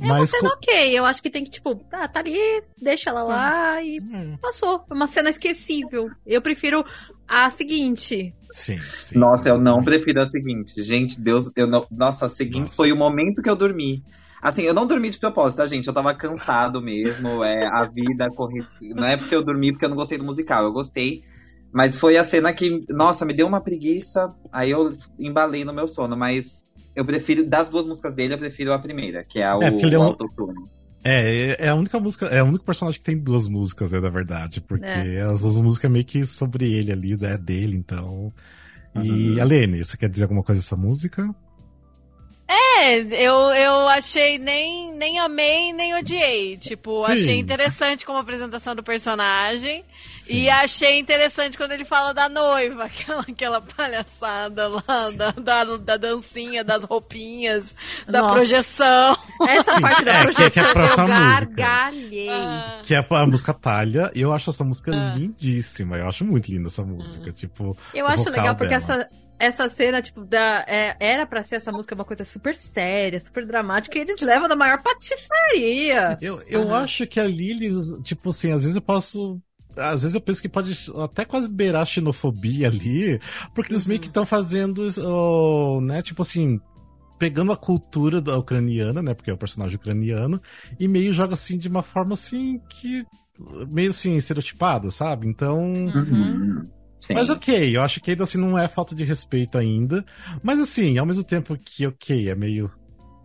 É 0.00 0.04
uma 0.04 0.26
cena 0.26 0.50
co... 0.50 0.56
ok. 0.56 0.98
Eu 0.98 1.04
acho 1.04 1.22
que 1.22 1.30
tem 1.30 1.44
que, 1.44 1.50
tipo, 1.50 1.84
ah, 1.92 2.08
tá 2.08 2.20
ali, 2.20 2.62
deixa 2.80 3.10
ela 3.10 3.22
lá 3.22 3.82
e 3.82 4.00
hum. 4.00 4.36
passou. 4.40 4.84
É 4.90 4.94
uma 4.94 5.06
cena 5.06 5.30
esquecível. 5.30 6.10
Eu 6.26 6.42
prefiro 6.42 6.84
a 7.28 7.48
seguinte. 7.50 8.34
Sim, 8.50 8.80
sim. 8.80 9.18
Nossa, 9.18 9.48
eu 9.48 9.58
não 9.58 9.82
prefiro 9.82 10.20
a 10.20 10.26
seguinte. 10.26 10.82
Gente, 10.82 11.20
Deus, 11.20 11.50
eu 11.56 11.66
não. 11.66 11.86
Nossa, 11.90 12.26
a 12.26 12.28
seguinte 12.28 12.66
Nossa. 12.66 12.74
foi 12.74 12.92
o 12.92 12.96
momento 12.96 13.42
que 13.42 13.50
eu 13.50 13.56
dormi. 13.56 14.02
Assim, 14.42 14.62
eu 14.62 14.74
não 14.74 14.86
dormi 14.86 15.08
de 15.08 15.18
propósito, 15.18 15.58
tá, 15.58 15.66
gente? 15.66 15.86
Eu 15.86 15.94
tava 15.94 16.12
cansado 16.14 16.82
mesmo. 16.82 17.42
É, 17.42 17.66
a 17.66 17.86
vida 17.86 18.28
corrida. 18.28 18.68
Não 18.94 19.06
é 19.06 19.16
porque 19.16 19.34
eu 19.34 19.42
dormi 19.42 19.72
porque 19.72 19.86
eu 19.86 19.88
não 19.88 19.96
gostei 19.96 20.18
do 20.18 20.24
musical. 20.24 20.64
Eu 20.64 20.72
gostei. 20.72 21.22
Mas 21.72 21.98
foi 21.98 22.16
a 22.16 22.22
cena 22.22 22.52
que, 22.52 22.84
nossa, 22.90 23.24
me 23.24 23.32
deu 23.32 23.46
uma 23.46 23.60
preguiça. 23.60 24.28
Aí 24.52 24.70
eu 24.70 24.90
embalei 25.18 25.64
no 25.64 25.72
meu 25.72 25.88
sono. 25.88 26.14
Mas 26.16 26.54
eu 26.94 27.04
prefiro, 27.04 27.44
das 27.44 27.68
duas 27.68 27.86
músicas 27.86 28.14
dele, 28.14 28.34
eu 28.34 28.38
prefiro 28.38 28.72
a 28.72 28.78
primeira, 28.78 29.24
que 29.24 29.40
é, 29.40 29.44
a, 29.44 29.58
é, 29.60 29.70
o, 29.70 29.78
ele 29.78 29.94
é 29.94 29.98
um... 29.98 30.02
Autotune. 30.02 30.64
É, 31.06 31.66
é 31.66 31.68
a 31.68 31.74
única 31.74 32.00
música, 32.00 32.26
é 32.26 32.42
o 32.42 32.46
único 32.46 32.64
personagem 32.64 32.98
que 32.98 33.04
tem 33.04 33.18
duas 33.18 33.46
músicas, 33.46 33.92
né, 33.92 34.00
na 34.00 34.08
verdade, 34.08 34.60
porque 34.62 34.86
é. 34.86 35.20
as 35.20 35.42
duas 35.42 35.56
músicas 35.60 35.90
é 35.90 35.92
meio 35.92 36.04
que 36.04 36.24
sobre 36.24 36.72
ele 36.72 36.90
ali, 36.92 37.16
né, 37.16 37.36
dele, 37.36 37.76
então. 37.76 38.32
E, 38.94 39.32
uhum. 39.32 39.42
Alene, 39.42 39.84
você 39.84 39.96
quer 39.96 40.08
dizer 40.08 40.22
alguma 40.22 40.42
coisa 40.42 40.62
dessa 40.62 40.76
música? 40.76 41.34
É, 42.54 43.00
eu, 43.26 43.34
eu 43.54 43.88
achei 43.88 44.38
nem, 44.38 44.92
nem 44.94 45.18
amei, 45.18 45.72
nem 45.72 45.94
odiei. 45.94 46.56
Tipo, 46.56 47.04
Sim. 47.06 47.12
achei 47.12 47.38
interessante 47.38 48.04
como 48.04 48.18
apresentação 48.18 48.74
do 48.74 48.82
personagem. 48.82 49.84
Sim. 50.20 50.36
E 50.36 50.48
achei 50.48 50.98
interessante 50.98 51.56
quando 51.56 51.72
ele 51.72 51.84
fala 51.84 52.14
da 52.14 52.30
noiva, 52.30 52.84
aquela, 52.86 53.20
aquela 53.20 53.60
palhaçada 53.60 54.68
lá, 54.68 55.10
da, 55.14 55.30
da, 55.32 55.76
da, 55.76 55.96
dancinha, 55.98 56.64
das 56.64 56.84
roupinhas, 56.84 57.74
da 58.06 58.22
Nossa. 58.22 58.34
projeção. 58.34 59.18
Essa 59.46 59.80
parte 59.80 60.04
da 60.04 60.14
é, 60.14 60.22
projeção 60.22 60.50
que 60.50 60.58
é, 60.60 60.62
que 60.62 61.00
é 61.00 61.02
eu 61.02 61.08
gargalhei. 61.08 62.30
Ah. 62.30 62.80
Que 62.82 62.94
é 62.94 63.06
a 63.10 63.26
música 63.26 63.52
Talha. 63.52 64.10
Eu 64.14 64.32
acho 64.32 64.48
essa 64.48 64.64
música 64.64 64.92
ah. 64.94 65.14
lindíssima. 65.14 65.98
Eu 65.98 66.08
acho 66.08 66.24
muito 66.24 66.50
linda 66.50 66.68
essa 66.68 66.82
música. 66.82 67.28
Ah. 67.28 67.32
Tipo, 67.32 67.76
eu 67.92 68.06
acho 68.06 68.30
legal 68.30 68.54
porque 68.54 68.74
essa 68.74 69.08
essa 69.38 69.68
cena, 69.68 70.00
tipo, 70.00 70.24
da, 70.24 70.64
é, 70.66 70.96
era 71.00 71.26
para 71.26 71.42
ser 71.42 71.56
essa 71.56 71.72
música 71.72 71.94
uma 71.94 72.04
coisa 72.04 72.24
super 72.24 72.54
séria, 72.54 73.18
super 73.18 73.46
dramática, 73.46 73.98
e 73.98 74.02
eles 74.02 74.20
levam 74.20 74.48
na 74.48 74.56
maior 74.56 74.82
patifaria. 74.82 76.18
Eu, 76.20 76.40
eu 76.48 76.62
uhum. 76.62 76.74
acho 76.74 77.06
que 77.06 77.18
ali 77.18 77.50
eles, 77.50 77.96
tipo 78.02 78.30
assim, 78.30 78.52
às 78.52 78.62
vezes 78.62 78.76
eu 78.76 78.82
posso. 78.82 79.40
Às 79.76 80.02
vezes 80.02 80.14
eu 80.14 80.20
penso 80.20 80.40
que 80.40 80.48
pode 80.48 80.88
até 81.02 81.24
quase 81.24 81.48
beirar 81.48 81.82
a 81.82 81.86
xenofobia 81.86 82.68
ali, 82.68 83.18
porque 83.54 83.72
eles 83.72 83.82
uhum. 83.82 83.88
meio 83.88 84.00
que 84.00 84.06
estão 84.06 84.24
fazendo, 84.24 84.86
oh, 85.04 85.80
né, 85.80 86.00
tipo 86.00 86.22
assim, 86.22 86.60
pegando 87.18 87.50
a 87.50 87.56
cultura 87.56 88.20
da 88.20 88.38
ucraniana, 88.38 89.02
né, 89.02 89.14
porque 89.14 89.30
é 89.30 89.34
o 89.34 89.38
personagem 89.38 89.74
ucraniano, 89.74 90.40
e 90.78 90.86
meio 90.86 91.12
joga 91.12 91.34
assim 91.34 91.58
de 91.58 91.66
uma 91.66 91.82
forma 91.82 92.14
assim 92.14 92.60
que 92.68 93.04
meio 93.68 93.90
assim 93.90 94.16
estereotipada, 94.16 94.92
sabe? 94.92 95.26
Então, 95.26 95.58
uhum 95.60 96.68
Sim. 96.96 97.14
Mas 97.14 97.28
ok, 97.28 97.76
eu 97.76 97.82
acho 97.82 98.00
que 98.00 98.12
ainda 98.12 98.24
assim 98.24 98.38
não 98.38 98.58
é 98.58 98.68
falta 98.68 98.94
de 98.94 99.04
respeito 99.04 99.58
ainda. 99.58 100.04
Mas 100.42 100.60
assim, 100.60 100.96
ao 100.98 101.06
mesmo 101.06 101.24
tempo 101.24 101.56
que 101.58 101.86
ok, 101.86 102.28
é 102.28 102.34
meio. 102.34 102.70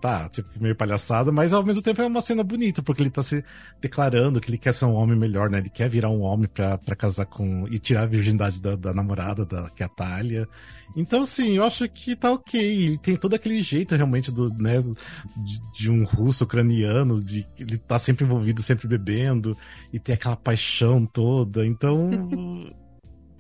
Tá, 0.02 0.30
tipo, 0.30 0.48
meio 0.62 0.78
palhaçada, 0.78 1.30
mas 1.30 1.52
ao 1.52 1.62
mesmo 1.62 1.82
tempo 1.82 2.02
é 2.02 2.08
uma 2.08 2.22
cena 2.22 2.42
bonita, 2.42 2.82
porque 2.82 3.02
ele 3.02 3.10
tá 3.10 3.22
se 3.22 3.44
declarando 3.82 4.40
que 4.40 4.50
ele 4.50 4.58
quer 4.58 4.74
ser 4.74 4.86
um 4.86 4.94
homem 4.94 5.18
melhor, 5.18 5.50
né? 5.50 5.58
Ele 5.58 5.70
quer 5.70 5.90
virar 5.90 6.08
um 6.08 6.22
homem 6.22 6.48
pra, 6.48 6.78
pra 6.78 6.96
casar 6.96 7.26
com. 7.26 7.68
e 7.70 7.78
tirar 7.80 8.04
a 8.04 8.06
virgindade 8.06 8.62
da, 8.62 8.78
da 8.78 8.94
namorada, 8.94 9.46
da, 9.46 9.70
que 9.70 9.84
é 9.84 9.86
a 9.86 9.90
Thalia. 9.90 10.48
Então, 10.96 11.24
assim, 11.24 11.58
eu 11.58 11.66
acho 11.66 11.88
que 11.90 12.16
tá 12.16 12.32
ok. 12.32 12.62
Ele 12.62 12.98
tem 12.98 13.18
todo 13.18 13.34
aquele 13.34 13.62
jeito 13.62 13.94
realmente 13.94 14.32
do, 14.32 14.48
né, 14.54 14.82
de, 14.82 15.62
de 15.78 15.92
um 15.92 16.06
russo 16.06 16.46
ucraniano, 16.46 17.22
de 17.22 17.46
ele 17.60 17.78
tá 17.78 18.00
sempre 18.00 18.24
envolvido, 18.24 18.64
sempre 18.64 18.88
bebendo, 18.88 19.56
e 19.92 20.00
tem 20.00 20.16
aquela 20.16 20.38
paixão 20.38 21.06
toda. 21.06 21.66
Então. 21.68 22.10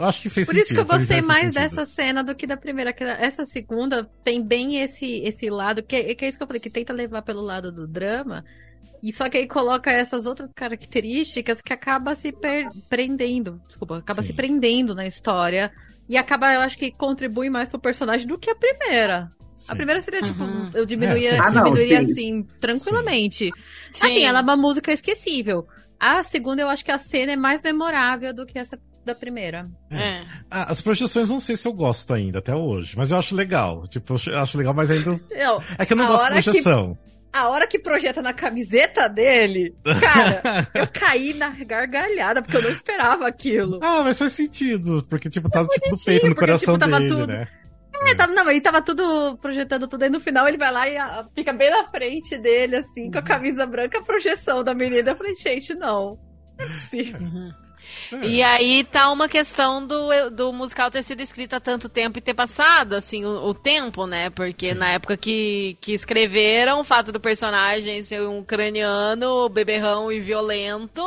acho 0.07 0.21
que 0.21 0.29
fez 0.29 0.47
Por 0.47 0.53
sentido. 0.53 0.65
isso 0.65 0.73
que 0.73 0.79
eu 0.79 0.85
gostei 0.97 1.21
mais 1.21 1.45
sentido. 1.45 1.61
dessa 1.61 1.85
cena 1.85 2.23
do 2.23 2.33
que 2.35 2.47
da 2.47 2.55
primeira. 2.57 2.93
que 2.93 3.03
Essa 3.03 3.45
segunda 3.45 4.09
tem 4.23 4.41
bem 4.41 4.81
esse, 4.81 5.19
esse 5.21 5.49
lado, 5.49 5.83
que, 5.83 6.15
que 6.15 6.25
é 6.25 6.27
isso 6.27 6.37
que 6.37 6.43
eu 6.43 6.47
falei, 6.47 6.59
que 6.59 6.69
tenta 6.69 6.93
levar 6.93 7.21
pelo 7.21 7.41
lado 7.41 7.71
do 7.71 7.87
drama. 7.87 8.43
E 9.01 9.13
só 9.13 9.29
que 9.29 9.37
aí 9.37 9.47
coloca 9.47 9.89
essas 9.91 10.25
outras 10.25 10.51
características 10.53 11.61
que 11.61 11.71
acaba 11.71 12.15
se 12.15 12.31
per- 12.31 12.69
prendendo. 12.89 13.61
Desculpa, 13.67 13.97
acaba 13.99 14.21
Sim. 14.21 14.27
se 14.29 14.33
prendendo 14.33 14.93
na 14.93 15.05
história. 15.07 15.71
E 16.07 16.17
acaba, 16.17 16.53
eu 16.53 16.61
acho 16.61 16.77
que 16.77 16.91
contribui 16.91 17.49
mais 17.49 17.69
pro 17.69 17.79
personagem 17.79 18.27
do 18.27 18.37
que 18.37 18.49
a 18.49 18.55
primeira. 18.55 19.31
Sim. 19.55 19.71
A 19.71 19.75
primeira 19.75 20.01
seria, 20.01 20.21
tipo, 20.21 20.43
Uhum. 20.43 20.69
eu 20.73 20.85
diminuía, 20.85 21.35
É. 21.35 21.39
Ah, 21.39 21.51
não, 21.51 21.63
diminuiria 21.63 22.03
sim. 22.03 22.11
assim, 22.11 22.47
tranquilamente. 22.59 23.51
Sim. 23.93 24.05
Assim, 24.05 24.23
ela 24.25 24.39
é 24.39 24.41
uma 24.41 24.57
música 24.57 24.91
esquecível. 24.91 25.67
A 25.99 26.23
segunda, 26.23 26.61
eu 26.61 26.69
acho 26.69 26.83
que 26.83 26.91
a 26.91 26.97
cena 26.97 27.33
é 27.33 27.35
mais 27.35 27.61
memorável 27.61 28.33
do 28.33 28.45
que 28.45 28.57
essa 28.57 28.77
da 29.05 29.15
primeira. 29.15 29.67
É. 29.91 30.23
Ah, 30.51 30.71
as 30.71 30.81
projeções 30.81 31.29
não 31.29 31.39
sei 31.39 31.57
se 31.57 31.67
eu 31.67 31.73
gosto 31.73 32.13
ainda, 32.13 32.39
até 32.39 32.55
hoje. 32.55 32.95
Mas 32.97 33.11
eu 33.11 33.17
acho 33.17 33.35
legal. 33.35 33.87
Tipo, 33.87 34.15
eu 34.27 34.39
acho- 34.39 34.57
legal, 34.57 34.73
mas 34.73 34.91
ainda. 34.91 35.19
Eu, 35.31 35.61
É 35.77 35.85
que 35.85 35.93
eu 35.93 35.97
não 35.97 36.05
A 36.05 36.07
gosto 36.09 36.25
de 36.25 36.31
hora 36.31 36.35
que- 36.41 36.43
projeção. 36.51 36.97
a 37.33 37.49
hora 37.49 37.67
que 37.67 37.79
projeta 37.79 38.21
na 38.21 38.33
camiseta 38.33 39.07
dele, 39.07 39.75
cara, 39.99 40.67
eu 40.73 40.87
caí 40.93 41.33
na 41.33 41.49
gargalhada, 41.49 42.41
porque 42.41 42.57
eu 42.57 42.61
não 42.63 42.69
esperava 42.69 43.27
aquilo. 43.27 43.79
Ah, 43.81 44.01
mas 44.03 44.17
faz 44.19 44.33
sentido. 44.33 45.03
Porque, 45.09 45.29
tipo, 45.29 45.49
tá 45.49 45.65
tipo, 45.65 45.89
no 45.91 45.97
peito, 46.03 46.25
no 46.27 46.35
porque, 46.35 46.39
coração 46.39 46.73
tipo, 46.75 46.85
tava 46.85 46.99
dele, 46.99 47.09
tudo- 47.11 47.27
né? 47.27 47.47
É, 48.07 48.15
tava, 48.15 48.31
não, 48.33 48.49
ele 48.49 48.61
tava 48.61 48.81
tudo 48.81 49.37
projetando 49.41 49.85
tudo, 49.85 50.03
aí 50.03 50.09
no 50.09 50.21
final 50.21 50.47
ele 50.47 50.57
vai 50.57 50.71
lá 50.71 50.87
e 50.87 50.95
ah, 50.95 51.27
fica 51.35 51.51
bem 51.51 51.69
na 51.69 51.89
frente 51.89 52.37
dele, 52.37 52.77
assim, 52.77 53.11
com 53.11 53.17
a 53.17 53.21
camisa 53.21 53.65
branca, 53.65 53.97
a 53.99 54.01
projeção 54.03 54.63
da 54.63 54.73
menina. 54.73 55.09
Eu 55.11 55.15
falei, 55.17 55.35
gente, 55.35 55.73
não. 55.75 56.17
Não 56.57 56.65
é 56.65 56.67
possível. 56.69 57.19
É. 58.11 58.25
E 58.25 58.43
aí 58.43 58.83
tá 58.83 59.11
uma 59.11 59.27
questão 59.29 59.85
do, 59.85 60.29
do 60.31 60.53
musical 60.53 60.89
ter 60.89 61.03
sido 61.03 61.21
escrito 61.21 61.55
há 61.55 61.59
tanto 61.59 61.87
tempo 61.87 62.17
e 62.17 62.21
ter 62.21 62.33
passado, 62.33 62.93
assim, 62.93 63.25
o, 63.25 63.49
o 63.49 63.53
tempo, 63.53 64.05
né? 64.05 64.29
Porque 64.29 64.69
Sim. 64.69 64.75
na 64.75 64.91
época 64.91 65.17
que, 65.17 65.77
que 65.79 65.93
escreveram 65.93 66.79
o 66.81 66.83
fato 66.83 67.11
do 67.11 67.19
personagem 67.19 68.03
ser 68.03 68.21
um 68.21 68.39
ucraniano, 68.39 69.49
beberrão 69.49 70.11
e 70.11 70.19
violento. 70.19 71.03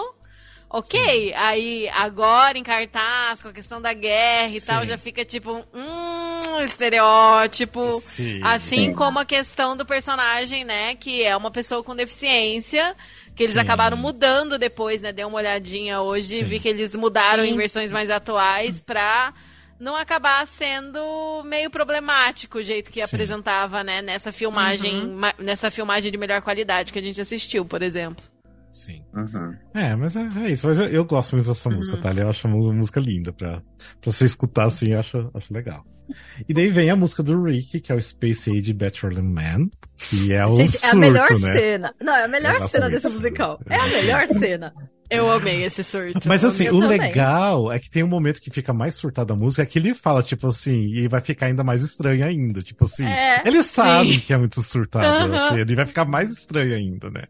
Ok, 0.75 1.35
aí 1.37 1.87
agora 1.91 2.57
em 2.57 2.63
cartaz, 2.63 3.43
com 3.43 3.49
a 3.49 3.53
questão 3.53 3.79
da 3.79 3.93
guerra 3.93 4.57
e 4.57 4.59
Sim. 4.59 4.67
tal, 4.69 4.87
já 4.87 4.97
fica 4.97 5.23
tipo, 5.23 5.63
hum, 5.75 6.65
estereótipo. 6.65 8.01
Sim. 8.01 8.41
Assim 8.43 8.87
Sim. 8.87 8.95
como 8.95 9.19
a 9.19 9.25
questão 9.27 9.77
do 9.77 9.85
personagem, 9.85 10.65
né, 10.65 10.95
que 10.95 11.23
é 11.23 11.37
uma 11.37 11.51
pessoa 11.51 11.83
com 11.83 11.95
deficiência, 11.95 12.97
que 13.35 13.43
eles 13.45 13.55
Sim. 13.55 13.61
acabaram 13.61 13.97
mudando 13.97 14.59
depois, 14.59 15.01
né? 15.01 15.13
Dei 15.13 15.25
uma 15.25 15.39
olhadinha 15.39 16.01
hoje, 16.01 16.39
Sim. 16.39 16.45
vi 16.45 16.61
que 16.61 16.69
eles 16.69 16.95
mudaram 16.95 17.43
Sim. 17.43 17.51
em 17.51 17.57
versões 17.57 17.91
mais 17.91 18.11
atuais 18.11 18.81
pra 18.81 19.33
não 19.81 19.97
acabar 19.97 20.47
sendo 20.47 21.43
meio 21.45 21.69
problemático 21.71 22.59
o 22.59 22.63
jeito 22.63 22.91
que 22.91 23.01
Sim. 23.01 23.05
apresentava, 23.05 23.83
né, 23.83 24.01
nessa 24.03 24.31
filmagem, 24.31 25.09
ma- 25.09 25.35
nessa 25.39 25.71
filmagem 25.71 26.13
de 26.13 26.19
melhor 26.19 26.41
qualidade 26.43 26.93
que 26.93 26.99
a 26.99 27.03
gente 27.03 27.21
assistiu, 27.21 27.65
por 27.65 27.83
exemplo. 27.83 28.23
Sim. 28.71 29.05
Uhum. 29.15 29.55
É, 29.75 29.95
mas 29.97 30.17
é, 30.17 30.23
é 30.45 30.51
isso. 30.51 30.67
Mas 30.67 30.79
eu, 30.79 30.87
eu 30.87 31.05
gosto 31.05 31.35
muito 31.37 31.47
dessa 31.49 31.69
música, 31.69 31.97
tá? 31.99 32.11
Eu 32.13 32.29
acho 32.29 32.47
uma 32.49 32.57
música 32.73 33.01
linda 33.01 33.33
pra, 33.33 33.61
pra 34.01 34.13
você 34.13 34.25
escutar 34.25 34.65
assim, 34.65 34.93
eu 34.93 35.01
acho, 35.01 35.31
acho 35.35 35.53
legal. 35.53 35.85
E 36.49 36.53
daí 36.53 36.69
vem 36.69 36.91
a 36.91 36.97
música 36.97 37.23
do 37.23 37.43
Rick, 37.43 37.81
que 37.81 37.93
é 37.93 37.95
o 37.95 38.01
Space 38.01 38.51
Age 38.51 38.73
Battlefield 38.73 39.23
Man, 39.23 39.71
que 39.97 40.33
é 40.33 40.45
o 40.45 40.57
gente, 40.57 40.73
surto, 40.73 40.87
é 40.87 40.91
a 40.91 40.95
melhor 40.95 41.31
né? 41.31 41.57
cena. 41.57 41.95
Não, 42.01 42.15
é 42.15 42.25
a 42.25 42.29
melhor 42.29 42.59
gosto 42.59 42.73
cena 42.73 42.91
desse 42.91 43.09
musical. 43.09 43.61
É 43.69 43.77
a 43.77 43.87
melhor 43.87 44.27
cena. 44.39 44.75
Eu 45.13 45.31
amei 45.31 45.65
esse 45.65 45.83
surto. 45.85 46.29
Mas 46.29 46.45
assim, 46.45 46.65
Eu 46.65 46.77
o 46.77 46.81
também. 46.81 46.99
legal 47.01 47.71
é 47.73 47.79
que 47.79 47.91
tem 47.91 48.03
um 48.03 48.09
momento 48.09 48.41
que 48.41 48.51
fica 48.51 48.73
mais 48.73 48.95
surtada 48.95 49.33
a 49.33 49.37
música, 49.37 49.63
é 49.63 49.67
que 49.67 49.79
ele 49.79 49.95
fala, 49.95 50.23
tipo 50.23 50.47
assim, 50.47 50.87
e 50.93 51.09
vai 51.09 51.21
ficar 51.21 51.47
ainda 51.47 51.63
mais 51.65 51.83
estranho 51.83 52.25
ainda. 52.25 52.61
Tipo 52.63 52.85
assim, 52.85 53.05
É, 53.07 53.47
ele 53.47 53.63
sabe 53.63 54.15
sim. 54.15 54.21
que 54.21 54.33
é 54.33 54.39
muito 54.39 54.61
surtado, 54.63 55.07
Aham. 55.07 55.47
assim, 55.47 55.61
ele 55.61 55.77
vai 55.77 55.87
ficar 55.87 56.05
mais 56.05 56.31
estranho 56.31 56.75
ainda, 56.75 57.11
né? 57.11 57.23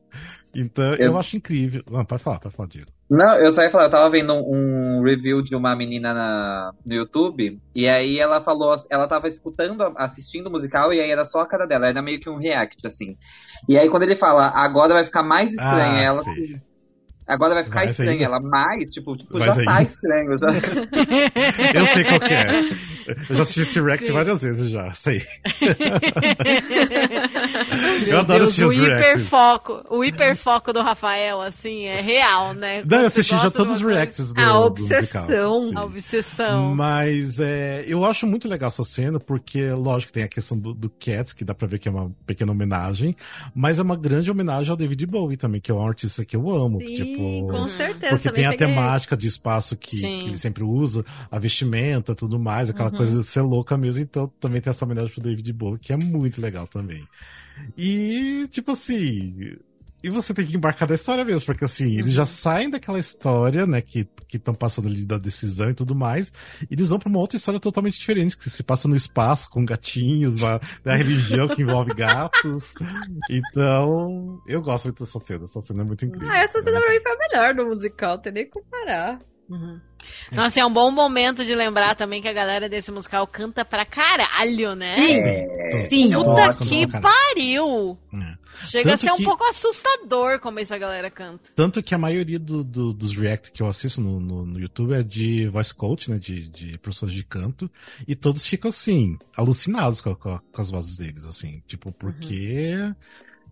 Então, 0.55 0.95
eu, 0.95 0.99
Eu- 1.07 1.18
acho 1.18 1.37
incrível. 1.37 1.83
Não, 1.91 2.05
pode 2.05 2.22
falar, 2.22 2.39
pode 2.39 2.55
falar, 2.55 2.68
Diego. 2.68 2.89
Não, 3.11 3.35
eu 3.37 3.51
só 3.53 3.62
ia 3.62 3.70
falar, 3.70 3.85
eu 3.85 3.91
tava 3.91 4.09
vendo 4.09 4.33
um, 4.33 4.99
um 4.99 5.03
review 5.03 5.43
de 5.43 5.55
uma 5.55 5.76
menina 5.76 6.14
na- 6.14 6.72
no 6.85 6.95
YouTube, 6.95 7.59
e 7.74 7.87
aí 7.89 8.18
ela 8.18 8.43
falou, 8.43 8.74
ela 8.91 9.07
tava 9.07 9.28
escutando, 9.28 9.83
assistindo 9.97 10.47
o 10.47 10.51
musical, 10.51 10.93
e 10.95 11.01
aí 11.01 11.11
era 11.11 11.24
só 11.24 11.41
a 11.41 11.47
cara 11.49 11.66
dela, 11.66 11.89
era 11.89 12.01
meio 12.01 12.18
que 12.20 12.30
um 12.30 12.39
react, 12.39 12.87
assim. 12.87 13.16
E 13.68 13.76
aí 13.78 13.89
quando 13.91 14.05
ele 14.05 14.16
fala, 14.16 14.49
agora 14.55 14.95
vai 14.95 15.05
ficar 15.05 15.22
mais 15.22 15.53
estranho, 15.53 15.95
Ah, 15.95 16.01
ela. 16.01 16.22
sei. 16.22 16.61
Agora 17.26 17.54
vai 17.54 17.64
ficar 17.64 17.78
Mais 17.80 17.90
estranho, 17.92 18.10
ainda? 18.12 18.24
ela 18.24 18.40
mais, 18.40 18.90
tipo, 18.90 19.16
tipo 19.16 19.32
Mais 19.34 19.44
já 19.46 19.52
ainda? 19.52 19.64
tá 19.72 19.82
estranho. 19.82 20.36
Já... 20.38 20.46
Eu 21.80 21.86
sei 21.86 22.04
qual 22.04 22.20
que 22.20 22.34
é. 22.34 22.70
Eu 23.30 23.36
já 23.36 23.42
assisti 23.42 23.60
esse 23.62 23.80
react 23.80 24.06
Sim. 24.06 24.12
várias 24.12 24.42
vezes 24.42 24.70
já, 24.70 24.92
sei. 24.92 25.22
Meu 28.00 28.08
Eu 28.08 28.18
adoro 28.20 28.38
Deus, 28.40 28.48
assistir 28.48 28.64
o 28.64 28.68
os 28.68 28.76
reacts. 28.76 29.06
hiperfoco, 29.10 29.84
o 29.90 30.04
hiperfoco 30.04 30.72
do 30.72 30.80
Rafael, 30.82 31.40
assim, 31.40 31.84
é 31.84 32.00
real, 32.00 32.54
né? 32.54 32.82
Não, 32.84 33.00
eu 33.00 33.06
assisti 33.06 33.34
já 33.36 33.50
todos 33.50 33.76
os 33.76 33.82
reacts 33.82 34.32
do, 34.32 34.40
A 34.40 34.52
do 34.52 34.58
obsessão. 34.62 35.60
musical. 35.62 35.82
A 35.82 35.84
obsessão. 35.84 36.74
Mas 36.74 37.38
é, 37.40 37.84
eu 37.86 38.04
acho 38.04 38.26
muito 38.26 38.48
legal 38.48 38.68
essa 38.68 38.84
cena, 38.84 39.18
porque, 39.18 39.70
lógico, 39.72 40.12
tem 40.12 40.22
a 40.24 40.28
questão 40.28 40.58
do, 40.58 40.74
do 40.74 40.90
Cats, 40.90 41.32
que 41.32 41.44
dá 41.44 41.54
pra 41.54 41.68
ver 41.68 41.78
que 41.78 41.88
é 41.88 41.90
uma 41.90 42.10
pequena 42.26 42.52
homenagem, 42.52 43.14
mas 43.54 43.78
é 43.78 43.82
uma 43.82 43.96
grande 43.96 44.30
homenagem 44.30 44.70
ao 44.70 44.76
David 44.76 45.06
Bowie 45.06 45.36
também, 45.36 45.60
que 45.60 45.70
é 45.70 45.74
um 45.74 45.86
artista 45.86 46.24
que 46.24 46.36
eu 46.36 46.48
amo. 46.50 46.80
Sim, 46.80 46.94
tipo, 46.94 47.11
com 47.16 47.68
certeza. 47.68 48.16
porque 48.16 48.32
tem 48.32 48.46
a 48.46 48.56
temática 48.56 49.16
de 49.16 49.26
espaço 49.26 49.76
que, 49.76 49.96
Sim. 49.96 50.18
que 50.20 50.26
ele 50.28 50.38
sempre 50.38 50.62
usa, 50.64 51.04
a 51.30 51.38
vestimenta 51.38 52.14
tudo 52.14 52.38
mais, 52.38 52.70
aquela 52.70 52.90
Uhum. 52.90 52.96
coisa 52.96 53.18
de 53.20 53.24
ser 53.26 53.40
louca 53.42 53.76
mesmo, 53.76 54.00
então 54.02 54.30
também 54.40 54.60
tem 54.60 54.70
essa 54.70 54.84
homenagem 54.84 55.10
pro 55.12 55.22
David 55.22 55.52
Bowie, 55.52 55.78
que 55.78 55.92
é 55.92 55.96
muito 55.96 56.40
legal 56.40 56.66
também. 56.66 57.06
E, 57.76 58.46
tipo 58.50 58.72
assim. 58.72 59.56
E 60.03 60.11
você 60.11 60.34
tem 60.34 60.44
que 60.46 60.57
embarcar 60.57 60.88
da 60.88 60.94
história 60.94 61.24
mesmo, 61.24 61.46
porque 61.46 61.64
assim, 61.64 61.92
eles 61.98 62.11
Uhum. 62.11 62.16
já 62.16 62.26
saem 62.26 62.68
daquela 62.70 62.98
história, 62.98 63.66
né, 63.66 63.80
que 63.80 64.09
estão 64.32 64.55
passando 64.55 64.88
ali 64.88 65.05
da 65.07 65.16
decisão 65.18 65.70
e 65.70 65.74
tudo 65.74 65.94
mais, 65.94 66.32
e 66.70 66.74
eles 66.74 66.88
vão 66.88 66.98
pra 66.98 67.09
uma 67.09 67.18
outra 67.20 67.36
história 67.36 67.61
totalmente 67.61 67.98
diferente, 67.98 68.36
que 68.36 68.50
se 68.50 68.62
passa 68.62 68.88
no 68.88 68.96
espaço, 68.96 69.48
com 69.50 69.64
gatinhos, 69.64 70.36
da, 70.36 70.61
da 70.82 70.96
religião 70.96 71.46
que 71.48 71.62
envolve 71.62 71.94
gatos. 71.94 72.74
Então, 73.30 74.40
eu 74.46 74.61
gosto 74.61 74.84
muito 74.86 75.05
dessa 75.05 75.18
cena, 75.20 75.44
essa 75.44 75.61
cena 75.61 75.82
é 75.82 75.84
muito 75.84 76.05
incrível. 76.05 76.30
Ah, 76.30 76.38
essa 76.38 76.62
cena 76.62 76.80
pra 76.80 76.90
mim 76.90 77.00
foi 77.00 77.12
a 77.12 77.16
melhor 77.18 77.55
do 77.55 77.66
musical, 77.66 78.18
tem 78.18 78.32
nem 78.32 78.44
que 78.44 78.50
comparar. 78.50 79.18
Uhum. 79.53 79.80
Nossa, 80.32 80.59
é 80.61 80.64
um 80.64 80.72
bom 80.72 80.90
momento 80.90 81.44
de 81.44 81.55
lembrar 81.55 81.94
também 81.94 82.20
que 82.22 82.26
a 82.26 82.32
galera 82.32 82.68
desse 82.68 82.90
musical 82.90 83.24
canta 83.26 83.64
pra 83.64 83.84
caralho, 83.84 84.74
né? 84.74 84.96
É, 84.98 85.88
Sim. 85.88 86.12
eu 86.12 86.24
Puta 86.24 86.46
gosto. 86.46 86.64
que 86.66 86.86
cara. 86.88 87.03
pariu! 87.09 87.98
É. 88.14 88.42
Chega 88.66 88.90
a 88.90 88.92
Tanto 88.92 89.05
ser 89.05 89.12
um 89.12 89.16
que- 89.18 89.24
pouco 89.24 89.44
assustador 89.44 90.40
como 90.40 90.59
essa 90.59 90.76
galera 90.78 91.11
canta. 91.11 91.50
Tanto 91.55 91.82
que 91.82 91.94
a 91.94 91.98
maioria 91.98 92.38
do- 92.38 92.64
do- 92.64 92.92
dos 92.92 93.16
react 93.16 93.53
que 93.53 93.62
eu 93.62 93.66
assisto 93.68 94.00
no, 94.00 94.18
no, 94.18 94.44
no 94.44 94.59
YouTube 94.59 94.92
é 94.94 95.03
de 95.03 95.46
voice 95.48 95.72
coach, 95.74 96.11
né? 96.11 96.18
De, 96.18 96.48
de 96.48 96.78
professores 96.78 97.14
de 97.14 97.22
canto. 97.24 97.70
E 98.09 98.14
todos 98.16 98.44
ficam 98.46 98.70
assim, 98.70 99.16
alucinados 99.36 100.00
com, 100.00 100.11
a- 100.11 100.16
com 100.16 100.30
a- 100.30 100.40
com 100.53 100.61
as 100.62 100.70
vozes 100.70 100.96
deles, 100.96 101.24
assim. 101.26 101.62
Tipo, 101.66 101.92
porque. 101.92 102.74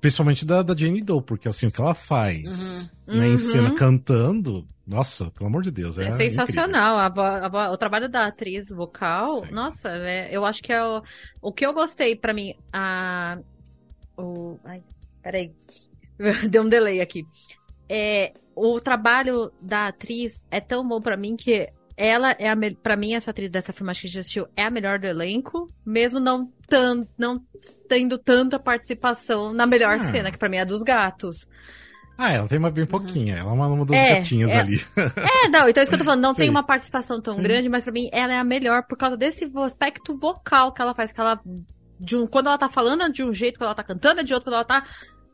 Principalmente 0.01 0.45
da, 0.47 0.63
da 0.63 0.75
Jane 0.77 1.03
Doe, 1.03 1.23
porque 1.23 1.49
assim, 1.49 1.67
o 1.67 1.71
que 1.73 1.81
ela 1.81 1.95
faz 1.95 2.91
né, 3.07 3.27
em 3.27 3.33
Uhum. 3.33 3.39
cena 3.39 3.75
cantando, 3.75 4.67
nossa, 4.87 5.31
pelo 5.31 5.49
amor 5.49 5.63
de 5.63 5.71
Deus. 5.71 5.99
É, 5.99 6.07
É, 6.07 6.11
sensacional. 6.11 6.97
A 6.99 7.09
vo- 7.09 7.21
a 7.21 7.49
vo- 7.49 7.73
o 7.73 7.77
trabalho 7.77 8.09
da 8.09 8.27
atriz 8.27 8.69
vocal, 8.71 9.45
Sim. 9.45 9.51
nossa, 9.53 9.89
é- 9.91 10.29
eu 10.35 10.45
acho 10.47 10.63
que 10.63 10.73
é 10.73 10.83
o, 10.85 11.03
o 11.43 11.53
que 11.53 11.67
eu 11.67 11.73
gostei 11.75 12.17
pra 12.17 12.33
mim. 12.33 12.55
A, 12.73 13.39
o, 14.17 14.59
ai, 14.65 14.83
peraí. 15.23 15.53
Deu 16.51 16.63
um 16.63 16.69
delay 16.69 17.01
aqui. 17.01 17.27
É, 17.89 18.33
o 18.55 18.81
trabalho 18.81 19.53
da 19.61 19.89
atriz 19.89 20.45
é 20.51 20.61
tão 20.61 20.87
bom 20.87 21.01
pra 21.01 21.17
mim 21.17 21.37
que 21.37 21.69
ela 22.03 22.35
é 22.39 22.49
a 22.49 22.57
pra 22.83 22.97
mim 22.97 23.13
essa 23.15 23.31
atriz 23.31 23.51
dessa 23.51 23.73
filmagem 23.73 24.01
que 24.01 24.07
a 24.07 24.11
gente 24.11 24.21
assistiu 24.21 24.47
é 24.57 24.65
a 24.65 24.71
melhor 24.71 24.99
do 24.99 25.07
elenco, 25.07 25.71
mesmo 25.85 26.19
não 26.19 26.51
tan, 26.67 27.07
não 27.19 27.41
tendo 27.89 28.17
tanta 28.17 28.59
participação 28.59 29.53
na 29.53 29.67
melhor 29.67 29.97
Ah. 29.97 30.01
cena 30.01 30.31
que 30.31 30.39
pra 30.39 30.49
mim 30.49 30.57
é 30.57 30.63
a 30.63 30.65
dos 30.65 30.83
gatos. 30.83 31.47
Ah, 32.17 32.33
ela 32.33 32.47
tem 32.49 32.59
uma 32.59 32.71
bem 32.71 32.85
pouquinha. 32.85 33.37
Ela 33.37 33.51
é 33.51 33.53
uma, 33.53 33.67
uma 33.67 33.87
das 33.87 33.97
É, 33.97 34.15
gatinhas 34.17 34.51
é. 34.51 34.61
ali. 34.61 34.77
É, 35.47 35.49
não, 35.49 35.69
então 35.69 35.81
é 35.81 35.83
isso 35.83 35.91
que 35.91 35.95
eu 35.95 35.99
tô 35.99 36.05
falando. 36.05 36.21
Não 36.23 36.35
Sei. 36.35 36.45
tem 36.45 36.51
uma 36.51 36.63
participação 36.63 37.21
tão 37.21 37.37
grande, 37.37 37.69
mas 37.69 37.83
pra 37.85 37.93
mim 37.93 38.09
ela 38.13 38.33
é 38.33 38.39
a 38.39 38.45
melhor 38.45 38.83
por 38.87 38.97
causa 38.99 39.17
desse 39.17 39.45
aspecto 39.59 40.19
vocal 40.19 40.73
que 40.73 40.83
ela 40.83 40.95
faz. 40.95 41.13
Que 41.13 41.21
ela. 41.21 41.41
De 41.99 42.17
um, 42.17 42.27
quando 42.27 42.47
ela 42.49 42.57
tá 42.59 42.69
falando 42.69 43.11
de 43.13 43.23
um 43.23 43.33
jeito, 43.33 43.59
quando 43.59 43.67
ela 43.69 43.75
tá 43.75 43.83
cantando 43.85 44.21
é 44.21 44.25
de 44.25 44.33
outro, 44.35 44.47
quando 44.51 44.55
ela 44.55 44.65
tá 44.65 44.83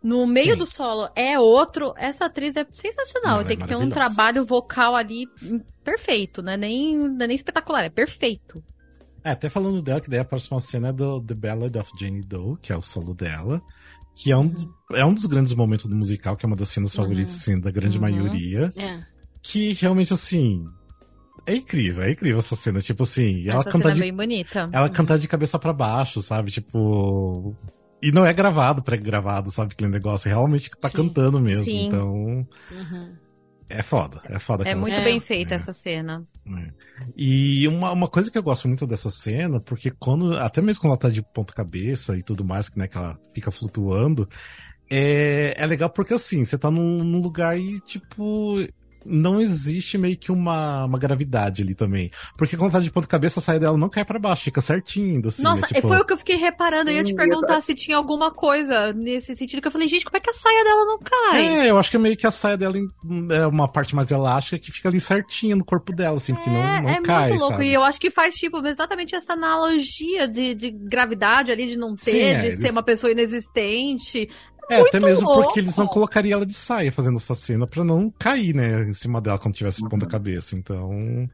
no 0.07 0.25
meio 0.25 0.53
Sim. 0.53 0.59
do 0.59 0.67
solo 0.67 1.09
é 1.17 1.37
outro. 1.37 1.93
Essa 1.97 2.27
atriz 2.27 2.55
é 2.55 2.65
sensacional. 2.71 3.33
Não, 3.33 3.41
ela 3.41 3.45
tem 3.45 3.57
é 3.57 3.61
que 3.61 3.67
ter 3.67 3.75
um 3.77 3.91
trabalho 3.91 4.45
vocal 4.45 4.95
ali 4.95 5.27
perfeito, 5.83 6.43
né? 6.43 6.57
Nem, 6.57 6.97
não 6.97 7.25
é 7.25 7.27
nem 7.27 7.35
espetacular, 7.35 7.83
é 7.85 7.91
perfeito. 7.91 8.63
É, 9.25 9.33
até 9.33 9.51
falando 9.51 9.83
dela, 9.83 10.01
que 10.01 10.09
daí 10.09 10.21
a 10.21 10.25
próxima 10.25 10.61
cena 10.61 10.89
é 10.89 10.93
do 10.93 11.21
The 11.21 11.35
Ballad 11.35 11.77
of 11.77 11.91
Jane 11.99 12.23
Doe, 12.23 12.57
que 12.63 12.73
é 12.73 12.77
o 12.77 12.81
solo 12.83 13.13
dela. 13.15 13.61
Que 14.15 14.31
é 14.31 14.37
um, 14.37 14.47
dos, 14.47 14.65
é 14.93 15.05
um 15.05 15.13
dos 15.13 15.27
grandes 15.27 15.53
momentos 15.53 15.87
do 15.87 15.97
musical, 15.97 16.37
que 16.37 16.47
é 16.47 16.49
uma 16.49 16.55
das 16.55 16.69
cenas 16.69 16.95
Uhum. 16.97 17.03
favoritas, 17.05 17.35
assim, 17.35 17.59
da 17.59 17.73
grande 17.73 17.97
Uhum. 17.97 18.03
maioria. 18.03 18.71
É. 18.77 19.01
Que 19.43 19.73
realmente, 19.73 20.13
assim. 20.15 20.65
É 21.45 21.57
incrível, 21.57 22.03
é 22.05 22.13
incrível 22.13 22.39
essa 22.39 22.55
cena. 22.57 22.81
Tipo 22.81 23.03
assim, 23.03 23.49
ela 23.49 23.61
Essa 23.61 23.71
cantar 23.71 23.89
cena 23.89 23.91
é 23.91 23.95
de 23.95 24.01
bem 24.01 24.15
bonita. 24.15 24.71
Ela 24.73 24.89
cantar 24.89 25.19
de 25.19 25.27
cabeça 25.29 25.59
pra 25.59 25.73
baixo, 25.73 26.23
sabe? 26.23 26.51
Tipo. 26.53 27.55
E 28.03 28.13
não 28.13 28.25
é 28.27 28.33
gravado, 28.33 28.83
pré-gravado, 28.83 29.51
sabe? 29.51 29.73
Aquele 29.73 29.91
negócio. 29.91 30.29
Realmente 30.29 30.71
tá 30.71 30.89
Sim. 30.89 30.97
cantando 30.97 31.41
mesmo. 31.41 31.65
Sim. 31.65 31.87
Então. 31.87 32.15
Uhum. 32.15 33.17
É 33.69 33.83
foda. 33.83 34.21
É 34.27 34.39
foda 34.39 34.63
É 34.69 34.75
muito 34.77 34.95
É. 34.95 35.03
bem 35.03 35.19
feita 35.21 35.55
É. 35.55 35.57
essa 35.57 35.73
cena. 35.73 36.25
É. 36.47 36.71
E 37.17 37.67
uma, 37.67 37.91
uma 37.91 38.07
coisa 38.07 38.31
que 38.31 38.39
eu 38.39 38.43
gosto 38.43 38.69
muito 38.69 38.87
dessa 38.87 39.11
cena, 39.11 39.59
porque 39.61 39.91
quando, 39.91 40.37
até 40.39 40.63
mesmo 40.63 40.83
quando 40.83 40.91
ela 40.93 40.99
tá 41.01 41.09
de 41.09 41.21
ponta 41.23 41.53
cabeça 41.53 42.17
e 42.17 42.23
tudo 42.23 42.45
mais, 42.45 42.69
que, 42.69 42.79
né, 42.79 42.87
que 42.87 42.97
ela 42.97 43.19
fica 43.35 43.51
flutuando, 43.51 44.29
é, 44.89 45.55
é 45.57 45.67
legal 45.67 45.91
porque 45.91 46.15
assim, 46.15 46.45
você 46.45 46.57
tá 46.57 46.71
num, 46.71 47.03
num 47.03 47.21
lugar 47.21 47.59
e, 47.59 47.81
tipo, 47.81 48.59
não 49.09 49.41
existe 49.41 49.97
meio 49.99 50.17
que 50.17 50.31
uma, 50.33 50.85
uma 50.85 50.99
gravidade 50.99 51.63
ali 51.63 51.75
também. 51.75 52.11
Porque 52.37 52.57
quando 52.57 52.73
tá 52.73 52.81
de 52.81 52.91
ponta 52.91 53.07
cabeça, 53.07 53.41
a 53.41 53.43
saia 53.43 53.59
dela 53.61 53.77
não 53.79 53.89
cai 53.89 54.05
pra 54.05 54.19
baixo, 54.19 54.45
fica 54.45 54.61
certinho 54.61 55.27
assim. 55.27 55.43
Nossa, 55.43 55.67
é, 55.67 55.69
tipo, 55.69 55.89
foi 55.89 55.99
o 55.99 56.05
que 56.05 56.13
eu 56.13 56.17
fiquei 56.19 56.37
reparando. 56.37 56.91
Eu 56.91 56.97
ia 56.97 57.05
te 57.05 57.11
Sim, 57.11 57.17
perguntar 57.17 57.61
se 57.61 57.75
tinha 57.75 57.97
alguma 57.97 58.31
coisa 58.33 58.93
nesse 58.93 59.35
sentido 59.37 59.61
que 59.63 59.69
eu 59.69 59.73
falei, 59.73 59.89
gente, 59.89 60.05
como 60.05 60.17
é 60.17 60.21
que 60.21 60.31
a 60.31 60.35
saia 60.35 60.65
dela 60.65 60.85
não 60.85 60.99
cai? 60.99 61.47
É, 61.67 61.71
eu 61.71 61.79
acho 61.79 61.91
que 61.91 61.97
é 61.97 62.01
meio 62.01 62.17
que 62.17 62.27
a 62.27 62.31
saia 62.31 62.57
dela 62.57 62.77
é 63.31 63.47
uma 63.47 63.69
parte 63.69 63.95
mais 63.95 64.11
elástica 64.11 64.59
que 64.59 64.73
fica 64.73 64.89
ali 64.89 65.01
certinha 65.01 65.55
no 65.57 65.65
corpo 65.65 65.93
dela, 65.95 66.17
assim, 66.17 66.35
porque 66.35 66.51
não, 66.51 66.83
não 66.83 66.89
é 66.91 67.01
cai, 67.01 67.29
muito 67.29 67.41
louco. 67.41 67.55
sabe? 67.55 67.69
E 67.69 67.75
eu 67.75 67.83
acho 67.83 68.01
que 68.01 68.11
faz, 68.11 68.35
tipo, 68.37 68.65
exatamente 68.67 69.15
essa 69.15 69.33
analogia 69.35 70.27
de, 70.29 70.55
de 70.55 70.71
gravidade 70.71 71.51
ali, 71.51 71.67
de 71.69 71.77
não 71.77 71.95
ter, 71.95 72.11
Sim, 72.11 72.23
é, 72.23 72.41
de 72.41 72.47
eles- 72.47 72.61
ser 72.61 72.71
uma 72.71 72.83
pessoa 72.83 73.11
inexistente. 73.13 74.29
É, 74.71 74.81
até 74.81 74.99
mesmo 74.99 75.29
louco. 75.29 75.45
porque 75.45 75.61
eles 75.61 75.77
não 75.77 75.87
colocariam 75.87 76.39
ela 76.39 76.47
de 76.47 76.55
saia 76.55 76.91
fazendo 76.91 77.17
essa 77.17 77.35
cena 77.35 77.67
pra 77.67 77.85
não 77.85 78.13
cair, 78.19 78.55
né, 78.55 78.83
em 78.83 78.95
cima 78.95 79.21
dela 79.21 79.39
quando 79.39 79.55
tivesse 79.55 79.87
ponta 79.89 80.07
cabeça. 80.07 80.57
Então, 80.57 81.29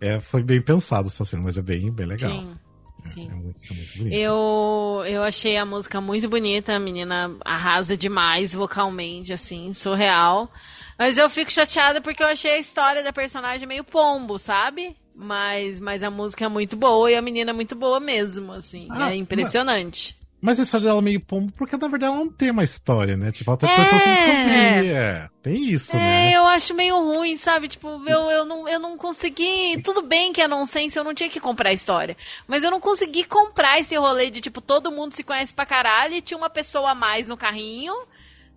é, 0.00 0.20
foi 0.20 0.42
bem 0.42 0.60
pensado 0.60 1.08
essa 1.08 1.24
cena, 1.24 1.42
mas 1.42 1.58
é 1.58 1.62
bem, 1.62 1.90
bem 1.90 2.06
legal. 2.06 2.30
Sim. 2.30 2.56
É, 3.04 3.08
Sim. 3.08 3.28
é 3.30 3.34
muito, 3.34 3.58
é 3.70 3.98
muito. 3.98 4.14
Eu, 4.14 5.04
eu 5.06 5.22
achei 5.22 5.56
a 5.56 5.64
música 5.64 6.00
muito 6.00 6.28
bonita, 6.28 6.74
a 6.74 6.78
menina 6.78 7.36
arrasa 7.44 7.96
demais 7.96 8.52
vocalmente, 8.52 9.32
assim, 9.32 9.72
surreal. 9.72 10.50
Mas 10.98 11.18
eu 11.18 11.28
fico 11.28 11.52
chateada 11.52 12.00
porque 12.00 12.22
eu 12.22 12.26
achei 12.26 12.52
a 12.52 12.58
história 12.58 13.02
da 13.02 13.12
personagem 13.12 13.66
meio 13.68 13.84
pombo, 13.84 14.38
sabe? 14.38 14.96
Mas, 15.14 15.80
mas 15.80 16.02
a 16.02 16.10
música 16.10 16.44
é 16.44 16.48
muito 16.48 16.76
boa 16.76 17.10
e 17.10 17.14
a 17.14 17.22
menina 17.22 17.50
é 17.50 17.54
muito 17.54 17.74
boa 17.74 17.98
mesmo, 17.98 18.52
assim. 18.52 18.88
Ah, 18.90 19.12
é 19.12 19.16
impressionante. 19.16 20.16
Mas 20.40 20.60
a 20.60 20.62
história 20.64 20.86
dela 20.86 20.98
é 20.98 21.02
meio 21.02 21.20
pombo, 21.20 21.52
porque 21.56 21.76
na 21.76 21.88
verdade 21.88 22.12
ela 22.12 22.22
não 22.24 22.30
tem 22.30 22.50
uma 22.50 22.62
história, 22.62 23.16
né? 23.16 23.32
Tipo, 23.32 23.50
ela 23.50 23.56
tá 23.56 23.66
É. 23.66 23.74
tentando 23.76 24.00
se 24.00 24.08
descobrir. 24.08 24.92
É. 24.94 25.28
Tem 25.42 25.64
isso, 25.70 25.96
É, 25.96 25.98
né? 25.98 26.32
eu 26.36 26.46
acho 26.46 26.74
meio 26.74 26.96
ruim, 27.00 27.36
sabe? 27.36 27.68
Tipo, 27.68 27.88
eu, 28.06 28.30
eu, 28.30 28.44
não, 28.44 28.68
eu 28.68 28.78
não 28.78 28.96
consegui. 28.98 29.80
Tudo 29.82 30.02
bem 30.02 30.32
que 30.32 30.40
é 30.42 30.46
nonsense, 30.48 30.96
eu 30.96 31.04
não 31.04 31.14
tinha 31.14 31.28
que 31.30 31.40
comprar 31.40 31.70
a 31.70 31.72
história. 31.72 32.16
Mas 32.46 32.62
eu 32.62 32.70
não 32.70 32.80
consegui 32.80 33.24
comprar 33.24 33.80
esse 33.80 33.96
rolê 33.96 34.30
de, 34.30 34.40
tipo, 34.40 34.60
todo 34.60 34.92
mundo 34.92 35.14
se 35.14 35.22
conhece 35.24 35.54
pra 35.54 35.64
caralho 35.66 36.14
e 36.14 36.20
tinha 36.20 36.36
uma 36.38 36.50
pessoa 36.50 36.90
a 36.90 36.94
mais 36.94 37.26
no 37.26 37.36
carrinho. 37.36 37.94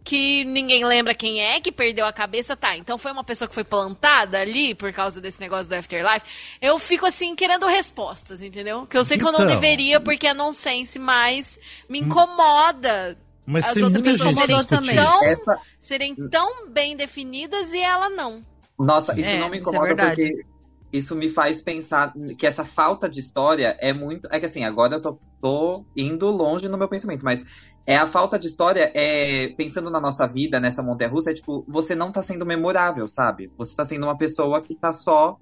Que 0.03 0.43
ninguém 0.45 0.83
lembra 0.85 1.13
quem 1.13 1.41
é, 1.41 1.59
que 1.59 1.71
perdeu 1.71 2.05
a 2.05 2.13
cabeça, 2.13 2.55
tá. 2.55 2.75
Então 2.75 2.97
foi 2.97 3.11
uma 3.11 3.23
pessoa 3.23 3.47
que 3.47 3.53
foi 3.53 3.63
plantada 3.65 4.39
ali 4.39 4.73
por 4.73 4.91
causa 4.93 5.19
desse 5.21 5.39
negócio 5.39 5.67
do 5.67 5.73
Afterlife. 5.75 6.25
Eu 6.61 6.79
fico 6.79 7.05
assim, 7.05 7.35
querendo 7.35 7.67
respostas, 7.67 8.41
entendeu? 8.41 8.87
Que 8.87 8.97
eu 8.97 9.05
sei 9.05 9.17
que 9.17 9.25
eu 9.25 9.31
não 9.31 9.41
Então. 9.41 9.53
deveria, 9.55 9.99
porque 9.99 10.25
é 10.27 10.33
nonsense, 10.33 10.97
mas 10.97 11.59
me 11.87 11.99
incomoda 11.99 13.17
Mas 13.45 13.65
as 13.65 13.81
outras 13.81 14.01
pessoas 14.01 14.33
serem 14.35 14.63
também. 14.63 14.97
Essa, 14.97 15.59
serem 15.79 16.15
tão 16.29 16.67
bem 16.69 16.95
definidas 16.95 17.73
e 17.73 17.79
ela 17.79 18.09
não. 18.09 18.43
Nossa, 18.79 19.19
isso 19.19 19.35
É, 19.35 19.37
não 19.37 19.49
me 19.49 19.57
isso 19.57 19.69
é 19.69 19.77
incomoda 19.77 19.87
verdade. 19.87 20.21
porque 20.21 20.45
isso 20.91 21.15
me 21.15 21.29
faz 21.29 21.61
pensar 21.61 22.13
que 22.37 22.47
essa 22.47 22.65
falta 22.65 23.07
de 23.09 23.19
história 23.19 23.77
é 23.79 23.93
muito. 23.93 24.27
É 24.31 24.39
que 24.39 24.45
assim, 24.45 24.63
agora 24.63 24.95
eu 24.95 25.01
tô, 25.01 25.19
tô 25.41 25.85
indo 25.95 26.27
longe 26.27 26.67
no 26.67 26.77
meu 26.77 26.87
pensamento, 26.89 27.23
mas 27.23 27.43
é 27.89 27.97
a 27.97 28.05
falta 28.05 28.37
de 28.37 28.45
história, 28.45 28.91
é 28.93 29.47
pensando 29.57 29.89
na 29.89 29.99
nossa 29.99 30.27
vida, 30.27 30.59
nessa 30.59 30.83
montanha 30.83 31.09
russa, 31.09 31.31
é 31.31 31.33
tipo, 31.33 31.65
você 31.67 31.95
não 31.95 32.11
tá 32.11 32.21
sendo 32.21 32.45
memorável, 32.45 33.07
sabe? 33.07 33.51
Você 33.57 33.75
tá 33.75 33.83
sendo 33.83 34.03
uma 34.03 34.15
pessoa 34.15 34.61
que 34.61 34.75
tá 34.75 34.93
só 34.93 35.37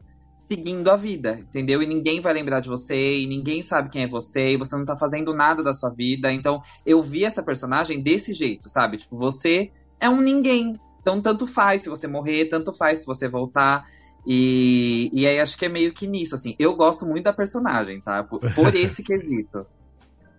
seguindo 0.47 0.89
a 0.89 0.95
vida, 0.95 1.37
entendeu? 1.41 1.83
E 1.83 1.85
ninguém 1.85 2.21
vai 2.21 2.31
lembrar 2.31 2.61
de 2.61 2.69
você, 2.69 3.19
e 3.19 3.27
ninguém 3.27 3.61
sabe 3.61 3.89
quem 3.89 4.03
é 4.03 4.07
você, 4.07 4.53
e 4.53 4.57
você 4.57 4.77
não 4.77 4.85
tá 4.85 4.95
fazendo 4.95 5.33
nada 5.33 5.61
da 5.61 5.73
sua 5.73 5.89
vida. 5.89 6.31
Então, 6.31 6.61
eu 6.85 7.03
vi 7.03 7.25
essa 7.25 7.43
personagem 7.43 8.01
desse 8.01 8.33
jeito, 8.33 8.69
sabe? 8.69 8.95
Tipo, 8.95 9.17
você 9.17 9.69
é 9.99 10.09
um 10.09 10.21
ninguém. 10.21 10.73
Então, 11.01 11.21
tanto 11.21 11.45
faz 11.45 11.81
se 11.81 11.89
você 11.89 12.07
morrer, 12.07 12.45
tanto 12.45 12.73
faz 12.77 12.99
se 12.99 13.05
você 13.05 13.27
voltar. 13.27 13.83
E, 14.25 15.09
e 15.11 15.27
aí 15.27 15.37
acho 15.41 15.57
que 15.57 15.65
é 15.65 15.69
meio 15.69 15.93
que 15.93 16.07
nisso, 16.07 16.33
assim. 16.33 16.55
Eu 16.57 16.77
gosto 16.77 17.05
muito 17.05 17.25
da 17.25 17.33
personagem, 17.33 17.99
tá? 17.99 18.23
Por, 18.23 18.39
por 18.55 18.71
esse 18.73 19.03
quesito. 19.03 19.65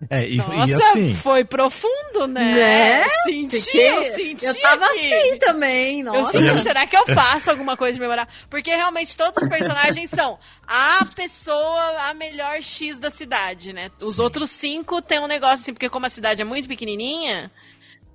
É, 0.09 0.27
e, 0.29 0.37
Nossa, 0.37 0.65
e 0.67 0.73
assim. 0.73 1.15
foi 1.15 1.43
profundo, 1.43 2.25
né? 2.27 2.53
Né? 2.53 3.05
Senti, 3.25 3.59
Fiquei- 3.59 3.89
eu 3.97 4.03
senti. 4.15 4.45
Eu 4.45 4.61
tava 4.61 4.85
aqui. 4.85 5.13
assim 5.13 5.37
também, 5.39 5.99
Eu 5.99 6.05
nossa. 6.05 6.31
senti, 6.39 6.63
será 6.63 6.87
que 6.87 6.95
eu 6.95 7.05
faço 7.07 7.51
alguma 7.51 7.75
coisa 7.75 7.93
de 7.95 7.99
memorar? 7.99 8.27
Porque 8.49 8.69
realmente 8.73 9.17
todos 9.17 9.43
os 9.43 9.49
personagens 9.49 10.09
são 10.09 10.39
a 10.65 11.03
pessoa, 11.15 12.09
a 12.09 12.13
melhor 12.13 12.61
X 12.61 12.97
da 12.99 13.09
cidade, 13.11 13.73
né? 13.73 13.91
Os 13.99 14.19
outros 14.19 14.51
cinco 14.51 15.01
tem 15.01 15.19
um 15.19 15.27
negócio 15.27 15.55
assim, 15.55 15.73
porque 15.73 15.89
como 15.89 16.05
a 16.05 16.09
cidade 16.09 16.41
é 16.41 16.45
muito 16.45 16.67
pequenininha, 16.69 17.51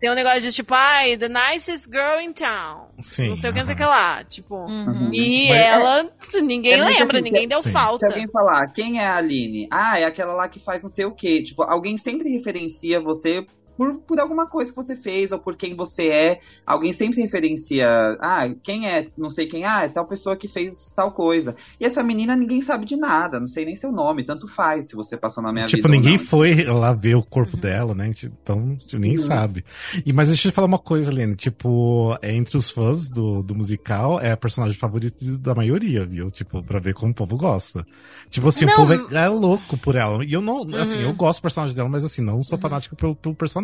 tem 0.05 0.11
um 0.11 0.15
negócio 0.15 0.43
de 0.43 0.53
tipo, 0.53 0.75
ai, 0.75 1.17
the 1.17 1.31
nicest 1.31 1.87
girl 1.87 2.21
in 2.21 2.31
town. 2.35 2.89
Sim, 3.03 3.31
não 3.31 3.37
sei 3.39 3.49
o 3.49 3.53
que, 3.55 3.61
não 3.61 3.67
sei 3.67 3.75
o 3.75 3.79
que 3.79 3.85
lá. 3.85 4.23
Tipo, 4.23 4.55
Uhum. 4.67 5.09
e 5.15 5.49
Mas- 5.49 5.59
ela, 5.59 6.11
ninguém 6.43 6.73
é 6.75 6.77
muito 6.77 6.89
lembra, 6.99 7.17
assim, 7.17 7.25
ninguém 7.25 7.49
deu 7.49 7.63
sim. 7.63 7.69
Se 7.69 7.73
falta. 7.73 8.07
alguém 8.07 8.29
falar, 8.31 8.67
quem 8.75 9.01
é 9.01 9.07
a 9.07 9.17
Aline? 9.17 9.67
Ah, 9.71 9.99
é 9.99 10.05
aquela 10.05 10.35
lá 10.35 10.47
que 10.47 10.61
faz 10.61 10.83
não 10.83 10.91
sei 10.91 11.07
o 11.07 11.11
quê. 11.13 11.43
Tipo, 11.43 11.63
alguém 11.63 11.97
sempre 11.97 12.29
referencia 12.29 13.01
você 13.01 13.47
por, 13.77 13.99
por 14.01 14.21
alguma 14.21 14.47
coisa 14.49 14.71
que 14.73 14.77
você 14.77 14.97
fez 14.97 15.33
ou 15.33 15.39
por 15.39 15.57
quem 15.57 15.75
você 15.75 16.09
é. 16.09 16.39
Alguém 16.67 16.93
sempre 16.93 17.21
referencia, 17.23 17.87
ah, 18.21 18.49
quem 18.63 18.89
é, 18.89 19.09
não 19.17 19.29
sei 19.31 19.47
quem, 19.47 19.65
ah, 19.65 19.85
é 19.85 19.89
tal 19.89 20.07
pessoa 20.07 20.37
que 20.37 20.49
fez 20.49 20.93
tal 20.95 21.13
coisa. 21.13 21.55
E 21.81 21.85
essa 21.87 22.03
menina 22.03 22.37
ninguém 22.37 22.61
sabe 22.63 22.85
de 22.85 22.97
nada, 22.97 23.39
não 23.41 23.49
sei 23.49 23.65
nem 23.65 23.77
seu 23.77 23.91
nome, 23.93 24.25
tanto 24.25 24.47
faz 24.49 24.89
se 24.89 24.97
você 24.97 25.17
passou 25.17 25.43
na 25.43 25.53
minha 25.53 25.67
Tipo, 25.67 25.83
vida. 25.85 25.89
ou 25.89 25.95
ninguém 25.95 26.17
não. 26.19 26.25
foi 26.25 26.65
lá 26.65 26.93
ver 26.93 27.15
o 27.15 27.19
Uhum. 27.19 27.25
corpo 27.29 27.57
dela, 27.57 27.95
né? 27.95 28.11
Então, 28.25 28.77
tipo, 28.77 28.99
nem 28.99 29.13
Uhum. 29.19 29.25
sabe. 29.25 29.65
E, 30.05 30.13
mas 30.13 30.29
deixa 30.29 30.49
eu 30.49 30.53
te 30.53 30.55
falar 30.55 30.67
uma 30.67 30.79
coisa, 30.79 31.11
Lene. 31.13 31.35
Tipo, 31.35 32.17
é, 32.23 32.33
entre 32.35 32.57
os 32.57 32.71
fãs 32.71 33.09
do, 33.11 33.43
do 33.43 33.55
musical, 33.55 34.21
é 34.21 34.31
a 34.33 34.37
personagem 34.37 34.77
favorita 34.79 35.17
da 35.39 35.55
maioria, 35.55 36.05
viu? 36.07 36.31
Tipo, 36.31 36.63
pra 36.63 36.79
ver 36.79 36.95
como 36.95 37.13
o 37.13 37.15
povo 37.15 37.37
gosta. 37.37 37.85
Tipo 38.31 38.49
assim, 38.49 38.65
Não. 38.67 38.73
o 38.73 38.77
povo 38.77 38.93
é, 38.93 39.15
é 39.25 39.29
louco 39.29 39.77
por 39.79 39.97
ela. 39.97 40.25
E 40.25 40.33
eu 40.33 40.41
não, 40.41 40.63
assim, 40.77 40.97
Uhum. 40.99 41.03
eu 41.03 41.13
gosto 41.15 41.41
do 41.41 41.43
personagem 41.43 41.75
dela, 41.77 41.89
mas 41.89 42.05
assim, 42.05 42.23
não 42.23 42.43
sou 42.43 42.59
fanático 42.59 42.95
pelo, 42.97 43.15
pelo 43.17 43.35
personagem. 43.35 43.64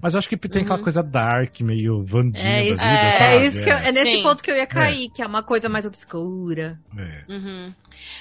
Mas 0.00 0.14
eu 0.14 0.18
acho 0.18 0.28
que 0.28 0.36
tem 0.36 0.62
aquela 0.62 0.78
coisa 0.78 1.02
dark, 1.02 1.60
meio 1.60 2.04
vandinha 2.04 2.44
É 2.48 2.56
da 2.58 2.64
isso, 2.64 2.76
vida, 2.82 2.88
é, 2.88 3.10
sabe? 3.10 3.24
é 3.34 3.46
isso 3.46 3.62
que 3.62 3.70
eu- 3.70 3.76
é 3.76 3.92
nesse 3.92 4.12
Sim. 4.12 4.22
ponto 4.22 4.42
que 4.42 4.50
eu 4.50 4.56
ia 4.56 4.66
cair, 4.66 5.10
que 5.10 5.22
é 5.22 5.26
uma 5.26 5.42
coisa 5.42 5.68
mais 5.68 5.84
obscura. 5.86 6.78
É. 6.96 7.32
Uhum. 7.32 7.72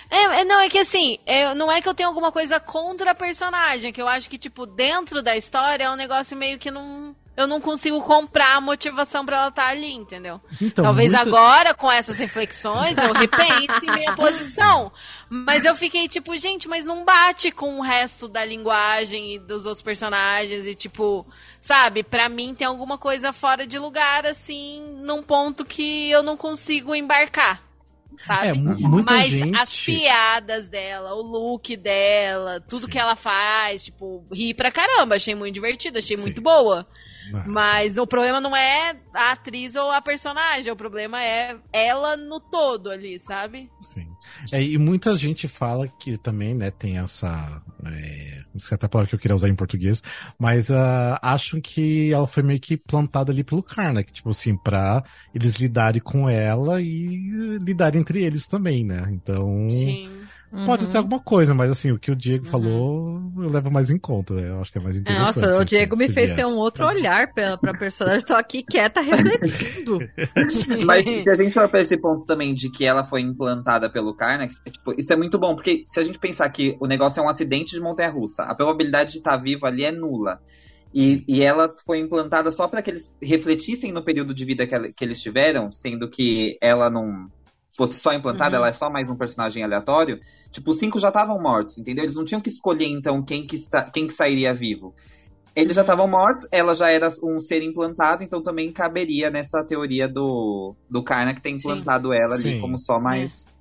É, 0.10 0.42
é, 0.42 0.46
não, 0.46 0.60
é 0.60 0.70
que 0.70 0.78
assim, 0.80 1.18
é, 1.26 1.54
não 1.56 1.72
é 1.72 1.82
que 1.82 1.90
eu 1.90 1.94
tenho 1.94 2.10
alguma 2.10 2.32
coisa 2.32 2.60
contra 2.60 3.12
a 3.12 3.16
personagem, 3.16 3.90
é 3.90 3.92
que 3.92 4.02
eu 4.02 4.08
acho 4.08 4.30
que, 4.30 4.38
tipo, 4.38 4.66
dentro 4.66 5.22
da 5.22 5.36
história 5.36 5.86
é 5.86 5.90
um 5.90 5.96
negócio 5.96 6.38
meio 6.38 6.58
que 6.60 6.70
não. 6.72 7.16
Eu 7.36 7.48
não 7.48 7.60
consigo 7.60 8.00
comprar 8.04 8.58
a 8.58 8.62
motivação 8.62 9.26
pra 9.26 9.38
ela 9.38 9.48
estar 9.48 9.68
ali, 9.68 9.92
entendeu? 9.92 10.40
Então, 10.62 10.84
Talvez 10.84 11.14
agora, 11.16 11.74
com 11.74 11.92
essas 11.92 12.20
reflexões, 12.20 12.96
eu 12.96 13.12
repense 13.12 13.82
minha 13.92 14.14
posição. 14.16 14.92
Mas 15.28 15.66
eu 15.66 15.76
fiquei 15.76 16.08
tipo, 16.08 16.38
gente, 16.38 16.68
mas 16.68 16.86
não 16.86 17.04
bate 17.04 17.52
com 17.52 17.80
o 17.80 17.82
resto 17.82 18.28
da 18.28 18.46
linguagem 18.46 19.34
e 19.34 19.40
dos 19.40 19.66
outros 19.66 19.82
personagens. 19.82 20.68
E 20.68 20.76
tipo, 20.76 21.26
sabe, 21.60 22.04
pra 22.04 22.30
mim 22.30 22.54
tem 22.54 22.68
alguma 22.68 23.00
coisa 23.00 23.34
fora 23.34 23.66
de 23.66 23.80
lugar, 23.80 24.28
assim, 24.28 25.00
num 25.02 25.24
ponto 25.24 25.66
que 25.66 26.12
eu 26.12 26.22
não 26.22 26.38
consigo 26.38 26.94
embarcar. 26.94 27.64
Sabe? 28.16 28.50
É, 28.50 28.54
Mas 28.54 29.32
gente. 29.32 29.60
as 29.60 29.76
piadas 29.76 30.68
dela, 30.68 31.16
o 31.16 31.22
look 31.24 31.76
dela, 31.76 32.62
tudo 32.62 32.86
Sim. 32.86 32.92
que 32.92 33.00
ela 33.00 33.16
faz, 33.16 33.86
tipo, 33.86 34.24
ri 34.32 34.54
pra 34.54 34.72
caramba, 34.72 35.16
achei 35.16 35.34
muito 35.34 35.56
divertido, 35.56 35.98
achei 35.98 36.16
Sim. 36.16 36.22
muito 36.22 36.40
boa. 36.40 36.88
Não. 37.32 37.44
Mas 37.46 37.98
o 37.98 38.06
problema 38.06 38.40
não 38.40 38.56
é 38.56 38.96
a 39.14 39.32
atriz 39.32 39.76
ou 39.76 39.92
a 39.92 40.02
personagem, 40.02 40.72
o 40.72 40.76
problema 40.76 41.24
é 41.24 41.56
ela 41.72 42.18
no 42.18 42.40
todo 42.40 42.90
ali, 42.90 43.20
sabe? 43.20 43.70
Sim. 43.84 44.08
É, 44.52 44.62
e 44.62 44.78
muita 44.78 45.16
gente 45.18 45.48
fala 45.48 45.88
que 45.88 46.18
também, 46.18 46.54
né, 46.54 46.72
tem 46.72 46.98
essa. 46.98 47.62
É, 47.86 48.42
não 48.54 48.60
sei 48.60 48.76
até 48.76 48.86
a 48.86 48.90
palavra 48.90 49.10
que 49.10 49.16
eu 49.16 49.20
queria 49.20 49.36
usar 49.36 49.50
em 49.50 49.56
português, 49.56 50.02
mas 50.38 50.70
uh, 50.70 51.18
acham 51.22 51.60
que 51.62 52.12
ela 52.14 52.28
foi 52.28 52.44
meio 52.44 52.60
que 52.60 52.78
plantada 52.78 53.32
ali 53.32 53.44
pelo 53.44 53.64
Karnak, 53.64 54.12
tipo 54.12 54.30
assim, 54.30 54.56
pra 54.58 55.04
eles 55.34 55.56
lidarem 55.56 56.02
com 56.02 56.30
ela 56.30 56.82
e 56.82 57.58
lidarem 57.62 58.02
entre 58.02 58.24
eles 58.24 58.48
também, 58.48 58.84
né? 58.84 59.10
Então. 59.12 59.70
Sim. 59.70 60.23
Pode 60.66 60.86
Uhum. 60.86 60.92
ter 60.92 60.98
alguma 61.00 61.20
coisa, 61.20 61.54
mas 61.54 61.72
assim, 61.72 61.92
o 61.92 61.98
que 61.98 62.12
o 62.12 62.16
Diego 62.16 62.46
falou, 62.46 63.20
eu 63.40 63.50
levo 63.50 63.72
mais 63.72 63.90
em 63.90 63.98
conta. 63.98 64.36
né? 64.36 64.50
Eu 64.50 64.62
acho 64.62 64.72
que 64.72 64.78
é 64.78 64.82
mais 64.82 64.96
interessante. 64.98 65.26
Nossa, 65.26 65.48
o 65.48 65.56
assim, 65.62 65.66
Diego 65.66 65.98
me 65.98 66.06
fez 66.10 66.32
viés. 66.32 66.36
ter 66.36 66.46
um 66.46 66.58
outro 66.58 66.86
olhar 66.86 67.34
pra, 67.34 67.58
pra 67.58 67.74
personagem. 67.74 68.26
Tô 68.26 68.34
aqui 68.36 68.62
quieta, 68.64 69.02
refletindo. 69.02 70.00
Mas 70.86 71.04
se 71.04 71.30
a 71.30 71.34
gente 71.34 71.54
for 71.54 71.70
pra 71.70 71.82
esse 71.82 71.98
ponto 72.00 72.26
também 72.26 72.54
de 72.54 72.70
que 72.70 72.86
ela 72.86 73.04
foi 73.04 73.22
implantada 73.22 73.90
pelo 73.90 74.14
Karnak, 74.16 74.54
é, 74.66 74.70
tipo, 74.70 74.94
isso 74.98 75.12
é 75.12 75.16
muito 75.16 75.40
bom, 75.40 75.56
porque 75.56 75.84
se 75.88 76.00
a 76.00 76.04
gente 76.04 76.20
pensar 76.20 76.48
que 76.50 76.78
o 76.80 76.86
negócio 76.88 77.20
é 77.20 77.24
um 77.24 77.30
acidente 77.30 77.74
de 77.76 77.82
montanha-russa, 77.82 78.44
a 78.44 78.54
probabilidade 78.56 79.12
de 79.14 79.18
estar 79.18 79.38
vivo 79.38 79.66
ali 79.66 79.84
é 79.86 79.92
nula. 79.92 80.40
E, 80.94 81.24
e 81.28 81.42
ela 81.42 81.74
foi 81.86 81.98
implantada 81.98 82.52
só 82.52 82.68
para 82.68 82.82
que 82.84 82.92
eles 82.92 83.12
refletissem 83.20 83.92
no 83.92 84.04
período 84.04 84.34
de 84.34 84.46
vida 84.46 84.68
que, 84.68 84.76
ela- 84.76 84.92
que 84.96 85.04
eles 85.04 85.20
tiveram, 85.20 85.72
sendo 85.72 86.08
que 86.08 86.56
ela 86.62 86.90
não 86.92 87.28
fosse 87.76 88.00
só 88.00 88.14
implantada, 88.14 88.52
Uhum. 88.58 88.62
ela 88.64 88.68
é 88.70 88.72
só 88.72 88.90
mais 88.90 89.10
um 89.10 89.16
personagem 89.16 89.64
aleatório. 89.64 90.20
Tipo, 90.52 90.72
os 90.72 90.78
cinco 90.78 91.00
já 91.00 91.08
estavam 91.10 91.42
mortos, 91.42 91.78
entendeu? 91.78 92.04
Eles 92.06 92.16
não 92.16 92.24
tinham 92.24 92.42
que 92.42 92.50
escolher, 92.50 92.88
então, 92.88 93.24
quem 93.24 93.46
que, 93.46 93.56
está, 93.56 93.84
quem 93.84 94.08
que 94.08 94.14
sairia 94.14 94.54
vivo. 94.54 94.94
Eles 95.56 95.76
já 95.76 95.82
estavam 95.82 96.08
mortos, 96.08 96.48
ela 96.52 96.74
já 96.74 96.90
era 96.90 97.08
um 97.24 97.40
ser 97.40 97.62
implantado, 97.62 98.24
então 98.24 98.42
também 98.42 98.72
caberia 98.72 99.30
nessa 99.30 99.64
teoria 99.64 100.08
do, 100.08 100.76
do 100.90 101.04
Karnak 101.04 101.42
ter 101.42 101.52
implantado 101.52 102.12
ela 102.12 102.34
ali 102.34 102.54
Sim. 102.54 102.60
como 102.60 102.76
só 102.78 103.00
mais 103.00 103.46
É, 103.46 103.53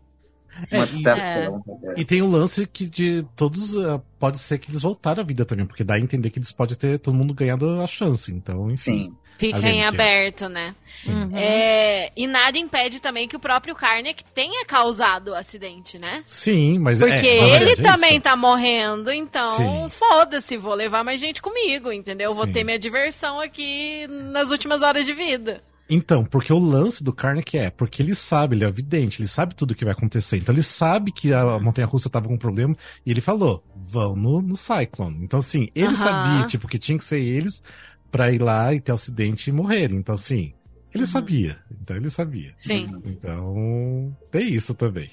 uma 0.70 0.84
e- 0.84 0.88
distração. 0.88 1.64
E 1.96 2.05
tem 2.05 2.22
o 2.22 2.28
lance 2.28 2.66
que 2.66 2.86
de 2.86 3.24
todos 3.36 3.74
uh, 3.74 4.00
pode 4.18 4.38
ser 4.38 4.59
que 4.59 4.70
eles 4.70 4.82
voltaram 4.82 5.22
à 5.22 5.24
vida 5.26 5.44
também, 5.44 5.66
porque 5.66 5.84
dá 5.84 5.94
a 5.94 6.00
entender 6.00 6.30
que 6.30 6.38
eles 6.38 6.53
podem 6.53 6.76
ter 6.76 6.98
todo 6.98 7.14
mundo 7.14 7.34
ganhando 7.34 7.80
a 7.80 7.86
chance. 7.86 8.32
Então, 8.32 8.70
enfim. 8.70 9.07
Sim. 9.07 9.16
Fica 9.38 9.59
em 9.68 9.78
de- 9.78 9.82
aberto, 9.84 10.48
né? 10.48 10.72
Uhum. 11.05 11.30
É, 11.34 12.12
e 12.14 12.28
nada 12.28 12.57
impede 12.59 13.00
também 13.00 13.26
que 13.26 13.34
o 13.34 13.40
próprio 13.40 13.74
Karnak 13.74 14.22
tenha 14.32 14.64
causado 14.64 15.28
o 15.28 15.34
acidente, 15.34 15.98
né? 15.98 16.22
Sim, 16.26 16.78
mas 16.78 17.00
Porque 17.00 17.12
é, 17.26 17.40
verdade 17.40 17.55
ele 17.64 17.70
é 17.70 17.72
isso. 17.72 17.82
também 17.82 18.20
tá 18.20 18.36
morrendo, 18.36 19.11
então 19.11 19.90
foda-se, 19.90 20.57
vou 20.57 20.74
levar 20.74 21.03
mais 21.03 21.20
gente 21.20 21.42
comigo, 21.42 21.90
entendeu? 21.90 22.32
Vou 22.34 22.44
Sim. 22.46 22.53
ter 22.53 22.62
minha 22.62 22.78
diversão 22.78 23.40
aqui 23.40 24.07
nas 24.30 24.53
últimas 24.53 24.80
horas 24.82 25.05
de 25.05 25.12
vida. 25.12 25.61
Então, 25.95 26.24
porque 26.24 26.51
o 26.51 26.59
lance 26.59 27.05
do 27.05 27.12
Karnak 27.12 27.59
é, 27.59 27.68
porque 27.68 28.03
ele 28.03 28.14
sabe, 28.14 28.57
ele 28.57 28.64
é 28.64 28.68
evidente, 28.68 29.20
ele 29.20 29.28
sabe 29.28 29.55
tudo 29.55 29.72
o 29.72 29.74
que 29.74 29.84
vai 29.84 29.93
acontecer. 29.93 30.38
Então 30.38 30.55
ele 30.55 30.62
sabe 30.62 31.12
que 31.12 31.34
a 31.34 31.59
Montanha 31.59 31.86
Russa 31.86 32.09
tava 32.09 32.28
com 32.28 32.34
um 32.34 32.38
problema 32.38 32.74
e 33.05 33.11
ele 33.11 33.20
falou: 33.20 33.62
vão 33.76 34.16
no, 34.16 34.40
no 34.40 34.57
Cyclone. 34.57 35.22
Então, 35.22 35.40
assim, 35.40 35.68
ele 35.74 35.88
Aham. 35.88 35.97
sabia, 35.97 36.45
tipo, 36.45 36.66
que 36.66 36.78
tinha 36.78 36.97
que 36.97 37.05
ser 37.05 37.20
eles 37.20 37.62
pra 38.11 38.32
ir 38.32 38.40
lá 38.40 38.72
e 38.72 38.80
ter 38.80 38.93
o 38.93 38.95
acidente 38.95 39.51
e 39.51 39.53
morrerem. 39.53 39.99
Então, 39.99 40.14
assim, 40.14 40.55
ele 40.95 41.07
sabia. 41.07 41.59
Então 41.70 41.97
ele 41.97 42.09
sabia. 42.09 42.55
Sim. 42.57 42.99
Então, 43.05 44.16
tem 44.30 44.49
isso 44.49 44.74
também. 44.74 45.11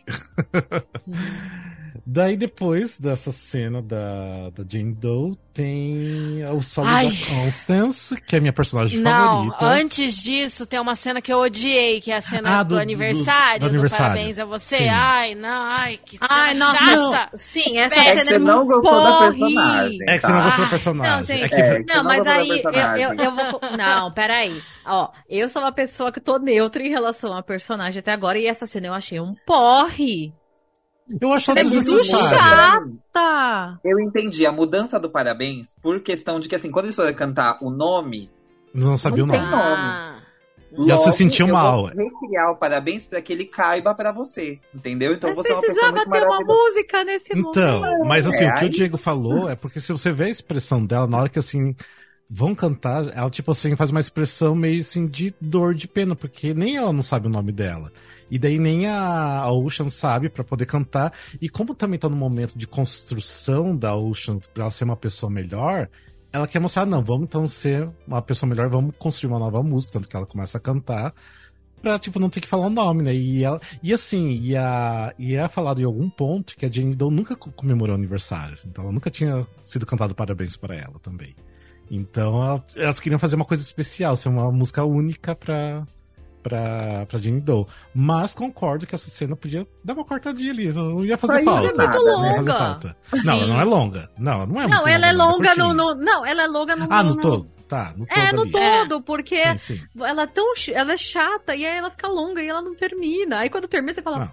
Daí 2.06 2.36
depois 2.38 3.00
dessa 3.00 3.32
cena 3.32 3.82
da, 3.82 4.50
da 4.50 4.64
Jane 4.68 4.94
Doe, 4.94 5.36
tem 5.54 6.44
o 6.54 6.62
solo 6.62 6.88
Ai. 6.88 7.08
da 7.08 7.26
Constance, 7.28 8.16
que 8.22 8.36
é 8.36 8.38
a 8.38 8.42
minha 8.42 8.54
personagem 8.54 9.00
Não, 9.00 9.12
favorita. 9.52 9.66
antes 9.66 10.16
disso 10.16 10.66
tem 10.66 10.80
uma 10.80 10.96
cena 10.96 11.22
que 11.22 11.32
eu 11.32 11.40
odiei, 11.40 12.00
que 12.00 12.12
é 12.12 12.18
a 12.18 12.22
cena 12.22 12.60
Ah, 12.60 12.64
do, 12.64 12.76
do- 12.76 12.80
aniversário, 12.82 13.60
do 13.60 13.66
do, 13.66 13.70
aniversário. 13.70 14.06
parabéns 14.06 14.40
a 14.40 14.46
você. 14.46 14.78
Sim. 14.78 14.88
Ai, 14.90 15.36
não, 15.36 15.64
ai, 15.64 16.00
que 16.04 16.18
cena 16.18 16.30
Ai, 16.32 16.54
nossa. 16.56 16.78
chata. 16.78 17.38
Sim, 17.38 17.78
essa 17.78 17.96
É 17.96 18.04
que 18.04 18.10
cena 18.10 18.24
você 18.30 18.36
é 18.36 18.40
não 18.40 18.66
gostou 18.66 19.04
da 19.04 19.18
porre. 19.18 19.40
personagem. 19.40 20.00
É 20.08 20.18
que 20.18 20.22
você 20.26 20.32
não 20.32 20.44
gostou 20.44 20.60
da 20.62 20.66
Ah, 20.66 20.70
personagem. 20.70 21.16
não, 21.16 21.22
gente, 21.24 21.44
É 21.44 21.48
que- 21.50 21.56
É, 21.56 21.80
Não, 21.80 21.86
você 21.88 21.96
não 21.98 22.04
mas 22.06 22.28
aí 22.28 22.50
eu, 22.50 23.14
eu, 23.14 23.14
eu 23.26 23.32
vou. 23.36 23.62
Não, 23.78 24.12
peraí. 24.14 24.62
Ó, 24.86 25.10
eu 25.30 25.50
sou 25.50 25.62
uma 25.62 25.72
pessoa 25.72 26.12
que 26.12 26.20
tô 26.20 26.38
neutra 26.40 26.82
em 26.82 26.90
relação 26.90 27.36
à 27.36 27.44
personagem 27.44 28.00
até 28.00 28.12
agora, 28.12 28.40
e 28.40 28.48
essa 28.48 28.66
cena 28.66 28.88
eu 28.88 28.94
achei 28.94 29.20
um 29.20 29.36
porre. 29.46 30.34
Eu 31.20 31.34
acho 31.34 31.52
ela 31.52 31.60
É 31.62 31.64
muito. 31.64 33.00
Tá. 33.12 33.80
Eu 33.84 34.00
entendi 34.00 34.46
a 34.46 34.52
mudança 34.52 35.00
do 35.00 35.10
parabéns 35.10 35.76
por 35.82 36.00
questão 36.02 36.40
de 36.40 36.48
que, 36.48 36.56
assim, 36.56 36.70
quando 36.72 36.86
eles 36.86 36.96
foram 36.96 37.14
cantar 37.14 37.58
o 37.62 37.70
nome, 37.70 38.30
Eles 38.74 38.86
não 38.88 38.98
sabiam 38.98 39.26
o 39.26 39.28
Não 39.28 39.34
tem 39.36 39.42
nome. 39.44 39.56
nome. 39.56 39.66
Ah, 39.78 40.16
E 40.72 40.92
ela 40.92 41.00
se 41.00 41.06
logo 41.08 41.18
sentiu 41.18 41.48
eu 41.48 41.54
mal. 41.54 41.90
Vou 41.96 42.10
recriar 42.22 42.52
o 42.52 42.56
parabéns 42.56 43.08
pra 43.08 43.20
que 43.22 43.34
ele 43.34 43.46
caiba 43.46 43.96
pra 43.96 44.12
você, 44.12 44.60
entendeu? 44.74 45.14
Então 45.14 45.32
Mas 45.36 45.38
você 45.38 45.52
é 45.52 45.56
uma 45.56 45.62
precisava 45.62 46.06
ter 46.06 46.24
uma 46.24 46.40
música 46.42 47.04
nesse 47.04 47.36
Então, 47.38 47.80
momento. 47.82 48.06
mas 48.06 48.28
assim, 48.28 48.44
É, 48.44 48.50
o 48.52 48.54
que 48.56 48.62
o 48.62 48.64
aí- 48.66 48.70
Diego 48.70 48.98
falou 48.98 49.50
é 49.50 49.56
porque 49.56 49.80
se 49.80 49.92
você 49.92 50.12
vê 50.14 50.26
a 50.26 50.30
expressão 50.30 50.86
dela, 50.86 51.08
na 51.08 51.18
hora 51.18 51.30
que 51.30 51.40
assim, 51.40 51.76
vão 52.30 52.54
cantar, 52.54 53.08
ela 53.18 53.30
tipo 53.30 53.52
assim, 53.52 53.76
faz 53.76 53.90
uma 53.90 54.00
expressão 54.00 54.54
meio 54.56 54.82
assim 54.82 55.08
de 55.08 55.34
dor, 55.42 55.74
de 55.74 55.88
pena, 55.88 56.16
porque 56.16 56.54
nem 56.54 56.78
ela 56.78 56.94
não 56.94 57.02
sabe 57.02 57.28
o 57.28 57.32
nome 57.32 57.52
dela. 57.52 57.92
E 58.30 58.38
daí 58.38 58.60
nem 58.60 58.86
a, 58.86 59.40
a 59.40 59.52
Ocean 59.52 59.90
sabe 59.90 60.30
pra 60.30 60.44
poder 60.44 60.68
cantar. 60.68 61.12
E 61.42 61.50
como 61.50 61.74
também 61.74 61.98
tá 61.98 62.08
no 62.08 62.16
momento 62.16 62.56
de 62.56 62.68
construção 62.68 63.76
da 63.76 63.96
Ocean 63.96 64.38
pra 64.54 64.64
ela 64.66 64.72
ser 64.72 64.84
uma 64.84 64.96
pessoa 64.96 65.32
melhor, 65.32 65.90
ela 66.32 66.48
quer 66.48 66.60
mostrar, 66.60 66.86
não, 66.86 67.04
vamos 67.04 67.24
então 67.24 67.48
ser 67.48 67.90
uma 68.08 68.22
pessoa 68.22 68.48
melhor, 68.48 68.70
vamos 68.70 68.94
construir 69.00 69.32
uma 69.32 69.40
nova 69.40 69.64
música, 69.64 69.94
tanto 69.94 70.08
que 70.08 70.16
ela 70.16 70.28
começa 70.28 70.60
a 70.60 70.62
cantar. 70.62 71.12
Pra, 71.82 71.98
tipo, 71.98 72.20
não 72.20 72.30
ter 72.30 72.42
que 72.42 72.48
falar 72.48 72.68
o 72.68 72.70
nome, 72.70 73.02
né? 73.02 73.16
E, 73.16 73.42
ela, 73.44 73.60
e 73.82 73.94
assim, 73.94 74.32
e, 74.42 74.56
a, 74.56 75.14
e 75.18 75.34
é 75.34 75.48
falado 75.48 75.80
em 75.82 75.86
algum 75.86 76.10
ponto 76.10 76.56
que 76.58 76.66
a 76.66 76.70
Jane 76.72 76.94
Doe 76.94 77.10
nunca 77.10 77.38
co- 77.38 77.52
comemorou 77.54 77.96
aniversário. 77.96 78.58
Então 78.66 78.84
ela 78.84 78.94
nunca 78.94 79.10
tinha 79.10 79.48
sido 79.64 79.86
cantado 79.86 80.14
parabéns 80.14 80.58
pra 80.58 80.76
ela 80.76 81.00
também. 81.02 81.34
Então 81.90 82.44
ela- 82.46 82.64
elas 82.76 83.00
queriam 83.00 83.20
fazer 83.20 83.36
uma 83.36 83.46
coisa 83.46 83.64
especial, 83.64 84.16
ser 84.16 84.30
uma 84.30 84.52
música 84.52 84.84
única 84.86 85.36
pra, 85.36 85.84
pra, 86.44 87.06
pra 87.08 87.20
Jane 87.20 87.42
Doe. 87.42 87.66
Mas 87.94 88.34
concordo 88.36 88.86
que 88.86 88.94
essa 88.94 89.10
cena 89.10 89.36
podia 89.36 89.68
dar 89.84 89.94
uma 89.94 90.06
cortadinha 90.06 90.52
ali, 90.52 90.72
não 90.72 91.04
ia 91.04 91.18
fazer 91.18 91.44
falta. 91.44 91.74
nada, 91.74 91.98
Não 91.98 92.22
né? 92.22 92.36
fazer 92.36 92.50
longa. 92.50 92.54
falta. 92.58 92.98
Não, 93.26 93.34
ela 93.34 93.48
não 93.48 93.60
é 93.62 93.64
longa. 93.64 94.12
Não, 94.20 94.32
ela 94.34 94.46
não 94.46 94.62
é 94.62 94.68
Não, 94.68 94.78
muito 94.78 94.88
ela 94.90 95.08
é 95.08 95.12
longa, 95.14 95.34
longa 95.54 95.56
no, 95.56 95.74
no- 95.74 95.96
Não, 95.96 96.26
ela 96.26 96.44
é 96.44 96.48
longa 96.48 96.76
no. 96.76 96.88
Ah, 96.92 97.04
no 97.04 97.16
todo? 97.18 97.46
Tá, 97.68 97.94
no 97.98 98.06
todo 98.06 98.18
É, 98.20 98.32
no 98.34 98.42
ali. 98.44 98.52
todo, 98.52 99.02
porque 99.02 99.44
Sim, 99.58 99.76
sim. 99.78 99.82
ela 100.02 100.24
é 100.24 100.28
tão. 100.28 100.54
Ela 100.74 100.94
é 100.94 100.98
chata 100.98 101.56
e 101.56 101.66
aí 101.66 101.78
ela 101.78 101.90
fica 101.90 102.08
longa 102.08 102.42
e 102.42 102.48
ela 102.48 102.62
não 102.62 102.76
termina. 102.76 103.40
Aí 103.40 103.50
quando 103.50 103.68
termina, 103.68 103.94
você 103.96 104.02
fala, 104.04 104.20
Não. 104.20 104.32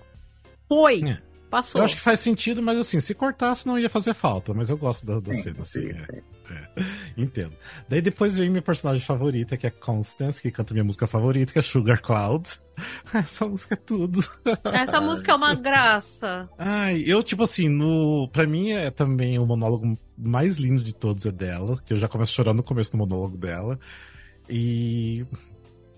foi. 0.68 1.02
É. 1.09 1.18
Passou. 1.50 1.80
Eu 1.80 1.84
acho 1.84 1.94
que 1.94 2.00
faz 2.02 2.18
sentido, 2.20 2.61
mas 2.61 2.76
assim, 2.76 3.00
se 3.00 3.14
cortasse 3.14 3.66
não 3.68 3.78
ia 3.78 3.88
fazer 3.88 4.12
falta. 4.14 4.52
Mas 4.52 4.68
eu 4.68 4.76
gosto 4.76 5.07
da, 5.07 5.20
da 5.20 5.32
Sim, 5.32 5.42
cena, 5.42 5.57
assim. 5.62 5.80
sim, 5.80 5.90
é. 5.90 6.22
É. 6.51 6.82
Entendo. 7.16 7.57
Daí 7.88 8.01
depois 8.01 8.36
vem 8.36 8.51
minha 8.51 8.62
personagem 8.62 9.05
favorita, 9.05 9.57
que 9.57 9.66
é 9.66 9.70
Constance, 9.70 10.40
que 10.40 10.51
canta 10.51 10.74
minha 10.74 10.84
música 10.84 11.07
favorita, 11.07 11.53
que 11.53 11.59
é 11.59 11.62
Sugar 11.62 12.01
Cloud. 12.01 12.49
Essa 13.12 13.47
música 13.49 13.74
é 13.74 13.76
tudo. 13.76 14.20
Essa 14.64 15.01
música 15.01 15.32
é 15.32 15.34
uma 15.34 15.55
graça. 15.55 16.49
Ai, 16.59 17.03
eu, 17.07 17.22
tipo 17.22 17.42
assim, 17.42 17.68
no. 17.68 18.28
Pra 18.28 18.47
mim 18.47 18.72
é 18.72 18.90
também 18.90 19.38
o 19.38 19.47
monólogo 19.47 19.99
mais 20.16 20.57
lindo 20.57 20.82
de 20.82 20.94
todos 20.94 21.26
é 21.26 21.32
dela, 21.32 21.78
que 21.84 21.92
eu 21.92 21.99
já 21.99 22.09
começo 22.09 22.32
chorando 22.32 22.59
no 22.59 22.62
começo 22.62 22.92
do 22.92 22.99
monólogo 22.99 23.36
dela. 23.36 23.78
E. 24.49 25.24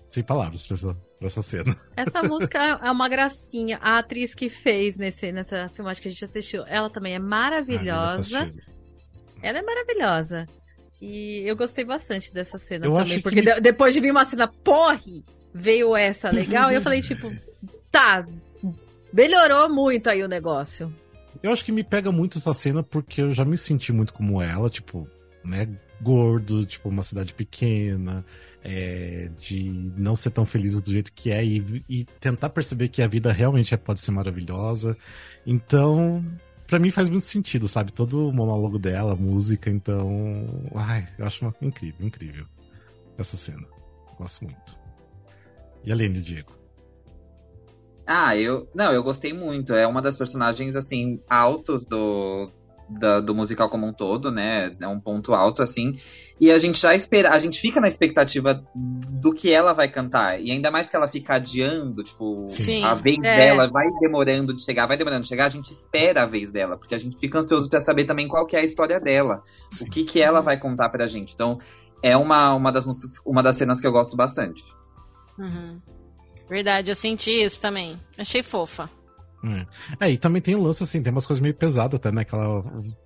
Sem 0.07 0.23
palavras 0.23 0.65
pra 0.65 0.75
essa, 0.75 0.93
pra 1.19 1.27
essa 1.27 1.43
cena. 1.43 1.75
Essa 1.95 2.23
música 2.23 2.57
é 2.81 2.89
uma 2.89 3.07
gracinha. 3.07 3.77
A 3.79 3.99
atriz 3.99 4.33
que 4.33 4.49
fez 4.49 4.97
nesse, 4.97 5.31
nessa 5.31 5.69
filmagem 5.69 6.01
que 6.01 6.07
a 6.07 6.11
gente 6.11 6.25
assistiu, 6.25 6.65
ela 6.65 6.89
também 6.89 7.13
é 7.13 7.17
Ai, 7.17 7.21
já 7.21 7.27
maravilhosa. 7.27 8.39
assisti. 8.39 8.78
Ela 9.41 9.59
é 9.59 9.61
maravilhosa. 9.61 10.45
E 11.01 11.43
eu 11.45 11.55
gostei 11.55 11.85
bastante 11.85 12.33
dessa 12.33 12.57
cena 12.57 12.85
Eu 12.85 12.93
também. 12.93 13.21
Porque 13.21 13.41
que- 13.41 13.53
de- 13.53 13.61
depois 13.61 13.93
de 13.93 14.01
vir 14.01 14.11
uma 14.11 14.25
cena 14.25 14.47
porre, 14.47 15.23
veio 15.53 15.95
essa 15.95 16.29
legal. 16.29 16.71
e 16.71 16.75
eu 16.75 16.81
falei, 16.81 17.01
tipo, 17.01 17.33
tá. 17.91 18.25
Melhorou 19.13 19.69
muito 19.69 20.09
aí 20.09 20.21
o 20.23 20.27
negócio. 20.27 20.93
Eu 21.41 21.51
acho 21.51 21.63
que 21.63 21.71
me 21.71 21.83
pega 21.83 22.11
muito 22.11 22.37
essa 22.37 22.53
cena 22.53 22.83
porque 22.83 23.21
eu 23.21 23.31
já 23.33 23.45
me 23.45 23.57
senti 23.57 23.91
muito 23.93 24.13
como 24.13 24.41
ela, 24.41 24.69
tipo, 24.69 25.07
né, 25.43 25.67
gordo, 26.01 26.65
tipo, 26.65 26.89
uma 26.89 27.01
cidade 27.03 27.33
pequena, 27.33 28.25
é, 28.63 29.29
de 29.39 29.69
não 29.97 30.15
ser 30.15 30.31
tão 30.31 30.45
feliz 30.45 30.79
do 30.81 30.91
jeito 30.91 31.11
que 31.13 31.31
é 31.31 31.43
e, 31.43 31.83
e 31.89 32.05
tentar 32.19 32.49
perceber 32.49 32.89
que 32.89 33.01
a 33.01 33.07
vida 33.07 33.31
realmente 33.31 33.73
é- 33.73 33.77
pode 33.77 33.99
ser 34.01 34.11
maravilhosa. 34.11 34.97
Então, 35.45 36.23
pra 36.69 36.79
mim 36.79 36.91
faz 36.91 37.09
muito 37.09 37.25
sentido, 37.25 37.67
sabe? 37.67 37.91
Todo 37.91 38.29
o 38.29 38.33
monólogo 38.33 38.77
dela, 38.79 39.15
música, 39.15 39.69
então. 39.69 40.45
Ai, 40.75 41.07
eu 41.17 41.25
acho 41.25 41.43
uma- 41.45 41.55
incrível, 41.61 42.05
incrível 42.05 42.45
essa 43.17 43.35
cena. 43.37 43.65
Gosto 44.17 44.45
muito. 44.45 44.77
E 45.83 45.91
além 45.91 46.11
do 46.11 46.21
Diego? 46.21 46.53
Ah, 48.05 48.35
eu. 48.35 48.67
Não, 48.73 48.91
eu 48.93 49.03
gostei 49.03 49.33
muito. 49.33 49.73
É 49.73 49.85
uma 49.85 50.01
das 50.01 50.17
personagens, 50.17 50.75
assim, 50.75 51.19
altos 51.29 51.85
do, 51.85 52.49
da, 52.89 53.19
do 53.19 53.35
musical 53.35 53.69
como 53.69 53.85
um 53.87 53.93
todo, 53.93 54.31
né? 54.31 54.75
É 54.81 54.87
um 54.87 54.99
ponto 54.99 55.33
alto, 55.33 55.61
assim. 55.61 55.93
E 56.41 56.51
a 56.51 56.57
gente 56.57 56.79
já 56.79 56.95
espera, 56.95 57.31
a 57.31 57.39
gente 57.39 57.59
fica 57.59 57.79
na 57.81 57.87
expectativa 57.87 58.63
do 58.75 59.33
que 59.33 59.51
ela 59.51 59.73
vai 59.73 59.87
cantar. 59.87 60.41
E 60.41 60.51
ainda 60.51 60.71
mais 60.71 60.89
que 60.89 60.95
ela 60.95 61.07
fica 61.07 61.35
adiando, 61.35 62.03
tipo, 62.03 62.45
Sim. 62.47 62.83
a 62.83 62.93
vez 62.93 63.17
É. 63.23 63.37
dela 63.37 63.69
vai 63.69 63.87
demorando 63.99 64.53
de 64.55 64.63
chegar, 64.63 64.87
vai 64.87 64.97
demorando 64.97 65.21
de 65.23 65.27
chegar, 65.27 65.45
a 65.45 65.49
gente 65.49 65.69
espera 65.71 66.23
a 66.23 66.25
vez 66.25 66.49
dela, 66.51 66.77
porque 66.77 66.95
a 66.95 66.97
gente 66.97 67.17
fica 67.19 67.39
ansioso 67.39 67.69
pra 67.69 67.79
saber 67.79 68.05
também 68.05 68.27
qual 68.27 68.45
que 68.45 68.55
é 68.55 68.59
a 68.59 68.63
história 68.63 68.99
dela, 68.99 69.41
Sim. 69.71 69.85
o 69.85 69.89
que 69.89 70.03
que 70.03 70.21
ela 70.21 70.41
vai 70.41 70.57
contar 70.57 70.89
pra 70.89 71.05
gente. 71.07 71.33
Então, 71.33 71.57
é 72.01 72.15
uma, 72.15 72.53
uma 72.53 72.71
das 72.71 72.85
músicas, 72.85 73.19
uma 73.25 73.43
das 73.43 73.57
cenas 73.57 73.79
que 73.81 73.85
eu 73.87 73.91
gosto 73.91 74.15
bastante. 74.15 74.63
Uhum. 75.37 75.79
Verdade, 76.49 76.89
eu 76.89 76.95
senti 76.95 77.31
isso 77.31 77.61
também. 77.61 77.99
Achei 78.17 78.41
fofa. 78.41 78.89
É. 79.43 80.05
É, 80.07 80.11
e 80.11 80.17
também 80.17 80.41
tem 80.41 80.55
o 80.55 80.61
lance, 80.61 80.83
assim, 80.83 81.01
tem 81.01 81.11
umas 81.11 81.25
coisas 81.25 81.41
meio 81.41 81.53
pesadas 81.53 81.95
até, 81.97 82.11
né? 82.11 82.25
Que 82.25 82.35
ela, 82.35 82.61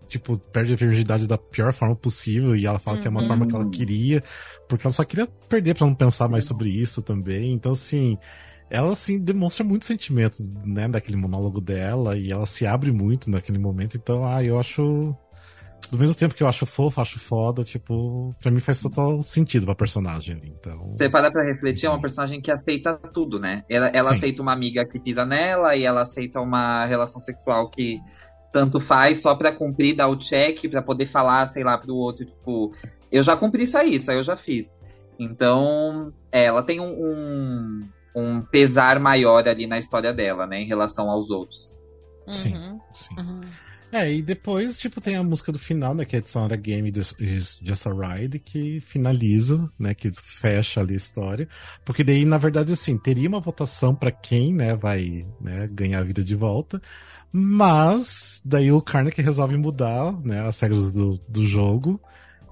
tipo, 0.07 0.37
perde 0.51 0.73
a 0.73 0.75
virgindade 0.75 1.27
da 1.27 1.37
pior 1.37 1.71
forma 1.73 1.95
possível 1.95 2.55
e 2.55 2.65
ela 2.65 2.79
fala 2.79 2.97
que 2.97 3.07
é 3.07 3.09
uma 3.09 3.21
Uhum. 3.21 3.27
forma 3.27 3.47
que 3.47 3.55
ela 3.55 3.69
queria, 3.69 4.23
porque 4.67 4.87
ela 4.87 4.93
só 4.93 5.03
queria 5.03 5.27
perder 5.47 5.75
pra 5.75 5.85
não 5.85 5.93
pensar 5.93 6.27
mais 6.29 6.45
sobre 6.45 6.69
isso 6.69 7.01
também. 7.03 7.51
Então, 7.53 7.73
assim, 7.73 8.17
ela, 8.69 8.91
assim, 8.91 9.19
demonstra 9.19 9.63
muitos 9.63 9.87
sentimentos, 9.87 10.51
né, 10.65 10.87
daquele 10.87 11.17
monólogo 11.17 11.61
dela 11.61 12.17
e 12.17 12.31
ela 12.31 12.45
se 12.47 12.65
abre 12.65 12.91
muito 12.91 13.29
naquele 13.29 13.59
momento. 13.59 13.95
Então, 13.97 14.25
ah, 14.25 14.43
eu 14.43 14.59
acho. 14.59 15.15
Do 15.91 15.97
mesmo 15.97 16.15
tempo 16.15 16.33
que 16.33 16.41
eu 16.41 16.47
acho 16.47 16.65
fofo, 16.65 17.01
acho 17.01 17.19
foda, 17.19 17.63
tipo, 17.63 18.33
pra 18.41 18.49
mim 18.49 18.59
faz 18.59 18.81
total 18.81 19.21
sentido 19.21 19.65
pra 19.65 19.75
personagem 19.75 20.35
ali. 20.35 20.53
Então. 20.59 20.89
Você 20.89 21.09
para 21.09 21.31
pra 21.31 21.43
refletir, 21.43 21.85
é 21.85 21.89
uma 21.89 22.01
personagem 22.01 22.41
que 22.41 22.51
aceita 22.51 22.97
tudo, 22.97 23.39
né? 23.39 23.63
Ela, 23.69 23.87
ela 23.87 24.09
Sim. 24.11 24.17
aceita 24.17 24.41
uma 24.41 24.53
amiga 24.53 24.85
que 24.85 24.99
pisa 24.99 25.25
nela 25.25 25.75
e 25.75 25.83
ela 25.83 26.01
aceita 26.01 26.39
uma 26.39 26.85
relação 26.85 27.21
sexual 27.21 27.69
que 27.69 27.99
tanto 28.51 28.79
faz 28.79 29.21
só 29.21 29.35
pra 29.35 29.51
cumprir, 29.51 29.95
dar 29.95 30.07
o 30.07 30.15
check, 30.15 30.69
pra 30.69 30.81
poder 30.81 31.07
falar, 31.07 31.47
sei 31.47 31.63
lá, 31.63 31.77
pro 31.77 31.95
outro, 31.95 32.23
tipo, 32.23 32.71
eu 33.11 33.23
já 33.23 33.35
cumpri 33.35 33.63
isso 33.63 33.77
aí, 33.77 33.95
isso 33.95 34.11
aí 34.11 34.17
eu 34.17 34.23
já 34.23 34.37
fiz. 34.37 34.67
Então, 35.19 36.13
é, 36.31 36.45
ela 36.45 36.61
tem 36.61 36.79
um, 36.79 36.93
um, 36.93 37.89
um 38.15 38.41
pesar 38.41 38.99
maior 38.99 39.47
ali 39.47 39.65
na 39.65 39.79
história 39.79 40.13
dela, 40.13 40.45
né, 40.45 40.61
em 40.61 40.67
relação 40.67 41.09
aos 41.09 41.31
outros. 41.31 41.77
Sim. 42.31 42.55
Uhum. 42.55 42.79
Sim. 42.93 43.15
Uhum. 43.17 43.41
É, 43.93 44.11
e 44.11 44.23
depois, 44.23 44.79
tipo, 44.79 44.99
tem 44.99 45.15
a 45.15 45.21
música 45.21 45.51
do 45.51 45.59
final, 45.59 45.93
né? 45.93 46.03
Que 46.03 46.15
é 46.15 46.19
It's 46.19 46.33
Not 46.33 46.51
a 46.51 46.57
Game, 46.57 46.91
is 47.19 47.59
Just 47.61 47.85
a 47.85 47.91
Ride, 47.91 48.39
que 48.39 48.81
finaliza, 48.81 49.71
né? 49.77 49.93
Que 49.93 50.11
fecha 50.11 50.81
ali 50.81 50.95
a 50.95 50.97
história. 50.97 51.47
Porque 51.85 52.03
daí, 52.03 52.25
na 52.25 52.39
verdade, 52.39 52.73
assim, 52.73 52.97
teria 52.97 53.29
uma 53.29 53.39
votação 53.39 53.93
pra 53.93 54.11
quem, 54.11 54.51
né, 54.51 54.75
vai 54.75 55.27
né, 55.39 55.69
ganhar 55.71 55.99
a 55.99 56.03
vida 56.03 56.23
de 56.23 56.33
volta. 56.33 56.81
Mas, 57.31 58.41
daí 58.43 58.71
o 58.71 58.81
Karnak 58.81 59.21
resolve 59.21 59.57
mudar, 59.57 60.11
né, 60.23 60.41
as 60.41 60.59
regras 60.59 60.91
do, 60.91 61.19
do 61.29 61.45
jogo. 61.47 62.01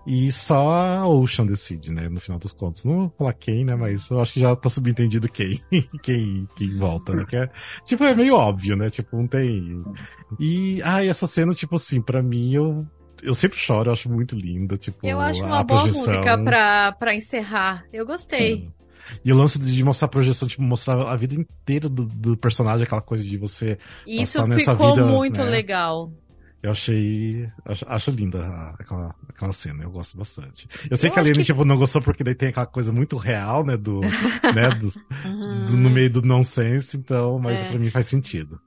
E 0.05 0.31
só 0.31 0.71
a 0.71 1.07
Ocean 1.07 1.45
decide, 1.45 1.93
né? 1.93 2.09
No 2.09 2.19
final 2.19 2.39
dos 2.39 2.53
contos. 2.53 2.83
Não 2.85 2.99
vou 3.01 3.13
falar 3.17 3.33
quem, 3.33 3.63
né? 3.63 3.75
Mas 3.75 4.09
eu 4.09 4.19
acho 4.19 4.33
que 4.33 4.39
já 4.39 4.55
tá 4.55 4.69
subentendido 4.69 5.29
quem. 5.29 5.61
quem, 6.01 6.47
quem 6.55 6.75
volta, 6.77 7.13
né? 7.15 7.25
Que 7.27 7.35
é, 7.37 7.49
tipo, 7.85 8.03
é 8.03 8.15
meio 8.15 8.35
óbvio, 8.35 8.75
né? 8.75 8.89
Tipo, 8.89 9.15
não 9.17 9.27
tem. 9.27 9.83
E, 10.39 10.81
ai, 10.83 11.07
essa 11.07 11.27
cena, 11.27 11.53
tipo 11.53 11.75
assim, 11.75 12.01
pra 12.01 12.21
mim, 12.23 12.53
eu. 12.53 12.85
Eu 13.21 13.35
sempre 13.35 13.59
choro, 13.59 13.89
eu 13.89 13.93
acho 13.93 14.09
muito 14.09 14.35
linda, 14.35 14.75
tipo, 14.77 15.05
Eu 15.05 15.19
acho 15.19 15.43
a 15.43 15.45
uma 15.45 15.63
boa 15.63 15.81
projeção. 15.83 16.07
música 16.07 16.37
pra, 16.39 16.91
pra 16.93 17.13
encerrar. 17.13 17.85
Eu 17.93 18.03
gostei. 18.03 18.61
Sim. 18.61 18.73
E 19.23 19.31
o 19.31 19.35
lance 19.35 19.59
de 19.59 19.83
mostrar 19.83 20.07
a 20.07 20.09
projeção, 20.09 20.47
tipo, 20.47 20.63
mostrar 20.63 20.95
a 21.07 21.15
vida 21.15 21.35
inteira 21.35 21.87
do, 21.87 22.07
do 22.07 22.35
personagem, 22.35 22.83
aquela 22.83 23.01
coisa 23.01 23.23
de 23.23 23.37
você. 23.37 23.77
Isso 24.07 24.39
Passar 24.39 24.47
nessa 24.47 24.71
ficou 24.71 24.95
vida, 24.95 25.05
muito 25.05 25.37
né? 25.43 25.49
legal. 25.49 26.11
Eu 26.63 26.71
achei. 26.71 27.47
Acho, 27.65 27.85
acho 27.87 28.11
linda 28.11 28.45
a- 28.45 28.75
aquela, 28.79 29.15
aquela 29.29 29.51
cena, 29.51 29.83
eu 29.83 29.89
gosto 29.89 30.15
bastante. 30.17 30.67
Eu 30.89 30.95
sei 30.97 31.09
Eu 31.09 31.13
que 31.13 31.19
a 31.19 31.23
Lene, 31.23 31.37
que- 31.39 31.45
tipo, 31.45 31.65
não 31.65 31.75
gostou 31.77 32.01
porque 32.01 32.23
daí 32.23 32.35
tem 32.35 32.49
aquela 32.49 32.67
coisa 32.67 32.93
muito 32.93 33.17
real, 33.17 33.65
né? 33.65 33.75
Do. 33.75 34.01
né, 34.55 34.69
do, 34.79 34.93
Uhum. 35.25 35.65
do- 35.65 35.77
no 35.77 35.89
meio 35.89 36.09
do 36.09 36.21
nonsense, 36.21 36.97
então, 36.97 37.39
mas 37.39 37.61
É. 37.63 37.65
pra 37.69 37.79
mim 37.79 37.89
faz 37.89 38.05
sentido. 38.07 38.59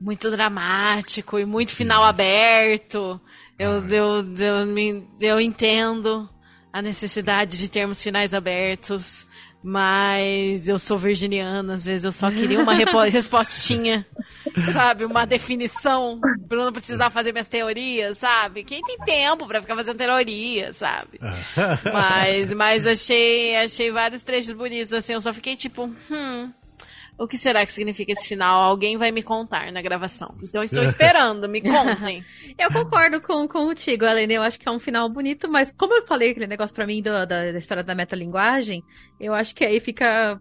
Muito 0.00 0.30
dramático 0.30 1.38
e 1.38 1.44
muito 1.44 1.70
Sim. 1.70 1.76
final 1.76 2.04
aberto. 2.04 3.20
Eu, 3.58 3.70
Ah. 3.72 3.88
eu, 3.88 4.34
eu, 4.36 4.66
me- 4.66 5.04
eu 5.20 5.40
entendo 5.40 6.28
a 6.72 6.82
necessidade 6.82 7.56
de 7.56 7.68
termos 7.70 8.02
finais 8.02 8.34
abertos, 8.34 9.26
mas 9.62 10.66
eu 10.68 10.78
sou 10.78 10.98
virginiana, 10.98 11.74
às 11.74 11.84
vezes 11.84 12.04
eu 12.04 12.12
só 12.12 12.30
queria 12.30 12.60
uma 12.60 12.72
respostinha, 13.10 14.06
sabe? 14.72 15.04
Uma 15.04 15.24
definição 15.26 16.20
pra 16.48 16.58
eu 16.58 16.64
não 16.64 16.72
precisar 16.72 17.10
fazer 17.10 17.32
minhas 17.32 17.48
teorias, 17.48 18.18
sabe? 18.18 18.64
Quem 18.64 18.82
tem 18.82 18.98
tempo 18.98 19.46
pra 19.46 19.60
ficar 19.60 19.74
fazendo 19.76 19.96
teoria, 19.98 20.72
sabe? 20.72 21.18
Mas, 21.92 22.52
mas 22.52 22.86
achei, 22.86 23.56
achei 23.56 23.90
vários 23.90 24.22
trechos 24.22 24.52
bonitos, 24.52 24.92
assim, 24.92 25.12
eu 25.14 25.20
só 25.20 25.32
fiquei 25.32 25.56
tipo, 25.56 25.84
hum, 26.10 26.52
o 27.18 27.26
que 27.26 27.36
será 27.36 27.64
que 27.66 27.72
significa 27.72 28.12
esse 28.12 28.28
final? 28.28 28.62
Alguém 28.62 28.96
vai 28.96 29.10
me 29.10 29.22
contar 29.22 29.72
na 29.72 29.82
gravação. 29.82 30.34
Então 30.42 30.62
estou 30.62 30.82
esperando, 30.84 31.48
me 31.48 31.60
contem. 31.60 32.24
Eu 32.58 32.70
concordo 32.72 33.20
com, 33.20 33.46
contigo, 33.48 34.04
Helena. 34.04 34.34
Eu 34.34 34.42
acho 34.42 34.58
que 34.60 34.68
é 34.68 34.72
um 34.72 34.78
final 34.78 35.08
bonito, 35.08 35.48
mas 35.50 35.72
como 35.76 35.94
eu 35.94 36.06
falei 36.06 36.30
aquele 36.30 36.46
negócio 36.46 36.74
pra 36.74 36.86
mim 36.86 37.02
do- 37.02 37.10
da, 37.26 37.52
da 37.52 37.58
história 37.58 37.82
da 37.82 37.94
metalinguagem, 37.94 38.82
eu 39.18 39.34
acho 39.34 39.54
que 39.54 39.64
aí 39.64 39.80
fica. 39.80 40.40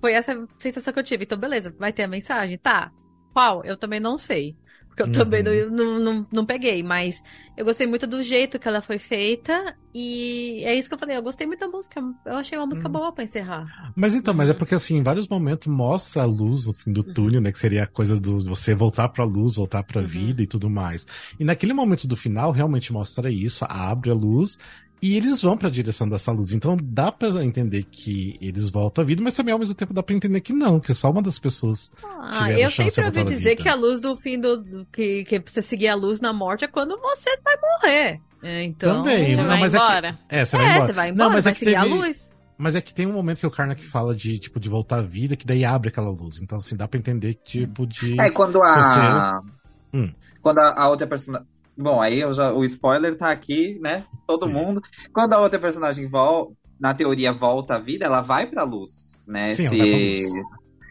Foi 0.00 0.12
essa 0.12 0.34
sensação 0.58 0.92
que 0.92 0.98
eu 0.98 1.04
tive. 1.04 1.24
Então, 1.24 1.38
beleza, 1.38 1.74
vai 1.78 1.92
ter 1.92 2.02
a 2.04 2.08
mensagem? 2.08 2.56
Tá. 2.58 2.90
Qual? 3.32 3.64
Eu 3.64 3.76
também 3.76 4.00
não 4.00 4.16
sei. 4.18 4.56
Porque 4.88 5.02
eu 5.02 5.06
Uhum. 5.06 5.12
também 5.12 5.42
não, 5.70 5.98
não, 6.00 6.26
não, 6.32 6.44
peguei, 6.46 6.82
mas 6.82 7.22
eu 7.56 7.64
gostei 7.64 7.86
muito 7.86 8.06
do 8.06 8.22
jeito 8.22 8.58
que 8.58 8.66
ela 8.68 8.82
foi 8.82 8.98
feita. 8.98 9.76
E 9.94 10.62
é 10.64 10.74
isso 10.74 10.88
que 10.88 10.94
eu 10.94 10.98
falei, 10.98 11.16
eu 11.16 11.22
gostei 11.22 11.46
muito 11.46 11.60
da 11.60 11.68
música. 11.68 12.00
Eu 12.24 12.34
achei 12.36 12.58
uma 12.58 12.66
música 12.66 12.88
Hum. 12.88 12.92
boa 12.92 13.12
pra 13.12 13.24
encerrar. 13.24 13.66
Mas 13.96 14.14
então, 14.14 14.34
mas 14.34 14.50
é 14.50 14.52
Uhum. 14.52 14.58
porque 14.58 14.74
assim, 14.74 14.96
em 14.96 15.02
vários 15.02 15.28
momentos 15.28 15.66
mostra 15.72 16.22
a 16.22 16.26
luz 16.26 16.66
no 16.66 16.74
fim 16.74 16.92
do 16.92 17.02
túnel, 17.04 17.40
né? 17.40 17.52
Que 17.52 17.58
seria 17.58 17.84
a 17.84 17.86
coisa 17.86 18.20
do 18.20 18.38
você 18.44 18.74
voltar 18.74 19.08
pra 19.08 19.24
luz, 19.24 19.54
voltar 19.56 19.82
pra 19.84 20.00
Uhum. 20.00 20.06
vida 20.06 20.42
e 20.42 20.46
tudo 20.46 20.68
mais. 20.70 21.04
E 21.38 21.44
naquele 21.44 21.72
momento 21.72 22.06
do 22.08 22.16
final, 22.16 22.50
realmente 22.52 22.92
mostra 22.92 23.30
isso, 23.30 23.64
abre 23.68 24.10
a 24.10 24.14
luz 24.14 24.56
e 25.02 25.16
eles 25.16 25.42
vão 25.42 25.56
pra 25.56 25.68
direção 25.70 26.08
dessa 26.08 26.30
luz. 26.32 26.52
Então 26.52 26.76
dá 26.82 27.10
pra 27.12 27.28
entender 27.44 27.84
que 27.84 28.36
eles 28.40 28.68
voltam 28.68 29.02
à 29.02 29.06
vida, 29.06 29.22
mas 29.22 29.34
também 29.34 29.52
ao 29.52 29.58
mesmo 29.58 29.74
tempo 29.74 29.94
dá 29.94 30.02
pra 30.02 30.14
entender 30.14 30.40
que 30.40 30.52
não, 30.52 30.78
que 30.80 30.92
só 30.94 31.10
uma 31.10 31.22
das 31.22 31.38
pessoas. 31.38 31.90
Ah, 32.04 32.50
eu 32.52 32.70
chance 32.70 32.94
sempre 32.96 33.20
ouvi 33.20 33.24
dizer 33.24 33.56
que 33.56 33.68
a 33.68 33.74
luz 33.74 34.00
do 34.00 34.16
fim 34.16 34.38
do. 34.38 34.86
que, 34.92 35.24
que 35.24 35.42
você 35.44 35.62
seguir 35.62 35.88
a 35.88 35.94
luz 35.94 36.20
na 36.20 36.32
morte 36.32 36.64
é 36.64 36.68
quando 36.68 36.98
você 37.00 37.30
vai 37.44 37.54
morrer. 37.56 38.20
É, 38.42 38.62
Então. 38.64 38.98
Também, 39.02 39.34
Você 39.34 39.40
não, 39.40 39.48
vai 39.48 39.60
mas 39.60 39.74
é 39.74 39.78
que- 39.78 39.84
embora? 39.84 40.18
É, 40.28 40.44
você 40.44 40.56
É, 40.56 40.58
vai 40.60 40.70
embora. 40.70 40.86
você 40.86 40.92
vai 40.92 41.08
embora, 41.10 41.24
não, 41.28 41.34
mas 41.34 41.44
vai 41.44 41.50
é 41.50 41.54
que 41.54 41.58
seguir 41.60 41.74
a 41.76 41.82
teve- 41.82 41.94
luz. 41.94 42.34
Mas 42.62 42.74
é 42.74 42.80
que 42.82 42.92
tem 42.94 43.06
um 43.06 43.12
momento 43.12 43.38
que 43.40 43.46
o 43.46 43.50
Karnak 43.50 43.82
fala 43.82 44.14
de, 44.14 44.38
tipo, 44.38 44.60
de 44.60 44.68
voltar 44.68 44.98
à 44.98 45.02
vida, 45.02 45.34
que 45.34 45.46
daí 45.46 45.64
abre 45.64 45.88
aquela 45.88 46.10
luz. 46.10 46.42
Então, 46.42 46.58
assim, 46.58 46.76
dá 46.76 46.86
pra 46.86 46.98
entender, 47.00 47.34
tipo, 47.42 47.86
de. 47.86 48.20
É, 48.20 48.30
quando 48.30 48.62
a. 48.62 49.40
Se 49.42 49.96
Hum. 49.96 50.12
Quando 50.40 50.58
a, 50.58 50.74
a 50.82 50.88
outra 50.88 51.06
personagem. 51.06 51.46
Bom, 51.80 52.00
aí 52.00 52.20
eu 52.20 52.32
já, 52.32 52.52
o 52.52 52.62
spoiler 52.64 53.16
tá 53.16 53.30
aqui, 53.30 53.78
né? 53.80 54.04
Todo 54.26 54.46
Sim. 54.46 54.52
mundo. 54.52 54.80
Quando 55.12 55.32
a 55.32 55.40
outra 55.40 55.58
personagem 55.58 56.08
volta, 56.08 56.52
na 56.78 56.92
teoria 56.94 57.32
volta 57.32 57.76
à 57.76 57.78
vida, 57.78 58.04
ela 58.06 58.20
vai 58.20 58.46
pra 58.46 58.62
luz, 58.64 59.16
né? 59.26 59.48
Sim, 59.54 59.64
ela 59.64 59.70
se, 59.70 59.78
vai 59.78 59.88
pra 59.88 59.98
luz. 59.98 60.46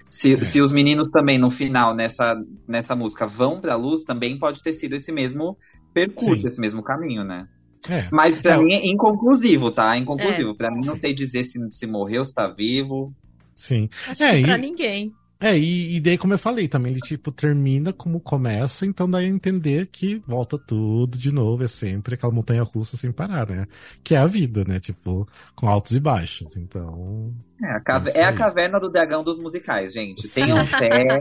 Se, 0.09 0.33
É. 0.35 0.43
se 0.43 0.59
os 0.61 0.71
meninos 0.73 1.09
também, 1.09 1.37
no 1.37 1.51
final, 1.51 1.95
nessa, 1.95 2.35
nessa 2.67 2.95
música, 2.95 3.27
vão 3.27 3.61
pra 3.61 3.75
luz, 3.75 4.01
também 4.03 4.39
pode 4.39 4.63
ter 4.63 4.73
sido 4.73 4.95
esse 4.95 5.11
mesmo 5.11 5.55
percurso, 5.93 6.41
Sim. 6.41 6.47
esse 6.47 6.59
mesmo 6.59 6.81
caminho, 6.83 7.23
né? 7.23 7.47
É. 7.89 8.07
Mas 8.11 8.41
pra 8.41 8.53
É, 8.55 8.57
mim 8.57 8.73
é 8.73 8.87
inconclusivo, 8.87 9.71
tá? 9.71 9.95
É. 9.95 9.99
Inconclusivo. 9.99 10.55
Pra 10.57 10.71
mim 10.71 10.81
não 10.85 10.95
sei 10.95 11.13
dizer 11.13 11.43
se, 11.43 11.59
se 11.69 11.85
morreu, 11.87 12.25
se 12.25 12.33
tá 12.33 12.47
vivo. 12.47 13.13
Sim. 13.55 13.87
Acho 14.07 14.23
É, 14.23 14.37
que 14.37 14.41
pra 14.43 14.57
e- 14.57 14.61
ninguém. 14.61 15.13
É, 15.41 15.57
e, 15.57 15.95
e 15.95 15.99
daí, 16.01 16.17
como 16.17 16.33
eu 16.33 16.37
falei, 16.37 16.67
também 16.67 16.91
ele, 16.91 16.99
tipo, 17.01 17.31
termina 17.31 17.93
como 17.93 18.19
começa, 18.19 18.85
então 18.85 19.09
dá 19.09 19.19
a 19.19 19.23
entender 19.23 19.87
que 19.87 20.21
volta 20.27 20.57
tudo 20.59 21.17
de 21.17 21.31
novo, 21.31 21.63
é 21.63 21.67
sempre 21.67 22.15
aquela 22.15 22.33
montanha 22.33 22.61
russa 22.61 22.97
sem 22.97 23.09
parar, 23.09 23.47
né? 23.47 23.65
Que 24.03 24.15
é 24.15 24.17
a 24.17 24.27
vida, 24.27 24.65
né? 24.65 24.81
Tipo, 24.81 25.25
com 25.55 25.69
altos 25.69 25.93
e 25.93 25.99
baixos. 25.99 26.57
Então. 26.57 27.33
É 27.63 27.71
a, 27.71 27.79
cave- 27.79 28.09
Isso 28.09 28.17
é 28.17 28.23
a 28.25 28.33
caverna 28.33 28.79
do 28.81 28.89
dragão 28.89 29.23
dos 29.23 29.37
musicais, 29.37 29.93
gente. 29.93 30.27
Tenham 30.27 30.65
fé. 30.65 31.19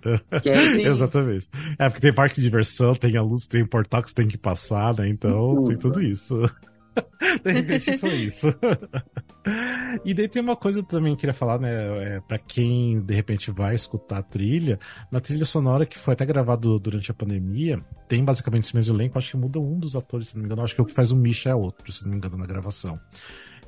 que 0.42 0.48
é. 0.48 0.76
Exatamente. 0.80 1.48
É, 1.78 1.88
porque 1.88 2.00
tem 2.00 2.14
parque 2.14 2.36
de 2.36 2.42
diversão, 2.42 2.94
tem 2.94 3.14
a 3.16 3.22
luz, 3.22 3.46
tem 3.46 3.62
o 3.62 3.68
portal 3.68 4.02
que 4.02 4.08
você 4.08 4.14
tem 4.14 4.28
que 4.28 4.38
passar, 4.38 4.96
né? 4.96 5.06
Então 5.06 5.62
tem 5.64 5.76
tudo 5.76 6.00
isso. 6.02 6.34
De 7.44 7.52
repente 7.52 7.98
foi 7.98 8.16
isso. 8.16 8.46
e 10.04 10.14
daí 10.14 10.28
tem 10.28 10.42
uma 10.42 10.56
coisa 10.56 10.82
também 10.82 11.12
que 11.12 11.18
eu 11.18 11.20
queria 11.20 11.34
falar, 11.34 11.58
né? 11.58 12.16
É, 12.16 12.20
pra 12.20 12.38
quem 12.38 13.00
de 13.00 13.14
repente 13.14 13.50
vai 13.50 13.74
escutar 13.74 14.18
a 14.18 14.22
trilha, 14.22 14.78
na 15.10 15.20
trilha 15.20 15.44
sonora 15.44 15.86
que 15.86 15.98
foi 15.98 16.14
até 16.14 16.24
gravado 16.24 16.78
durante 16.78 17.10
a 17.10 17.14
pandemia, 17.14 17.84
tem 18.08 18.24
basicamente 18.24 18.64
esse 18.64 18.76
mesmo 18.76 18.94
elenco, 18.94 19.18
acho 19.18 19.30
que 19.32 19.36
muda 19.36 19.58
um 19.58 19.78
dos 19.78 19.96
atores, 19.96 20.28
se 20.28 20.34
não 20.34 20.42
me 20.42 20.46
engano. 20.46 20.62
Acho 20.62 20.74
que 20.74 20.82
o 20.82 20.86
que 20.86 20.94
faz 20.94 21.12
o 21.12 21.16
Misha 21.16 21.50
é 21.50 21.54
outro, 21.54 21.92
se 21.92 22.04
não 22.04 22.10
me 22.10 22.16
engano, 22.16 22.36
na 22.36 22.46
gravação. 22.46 22.98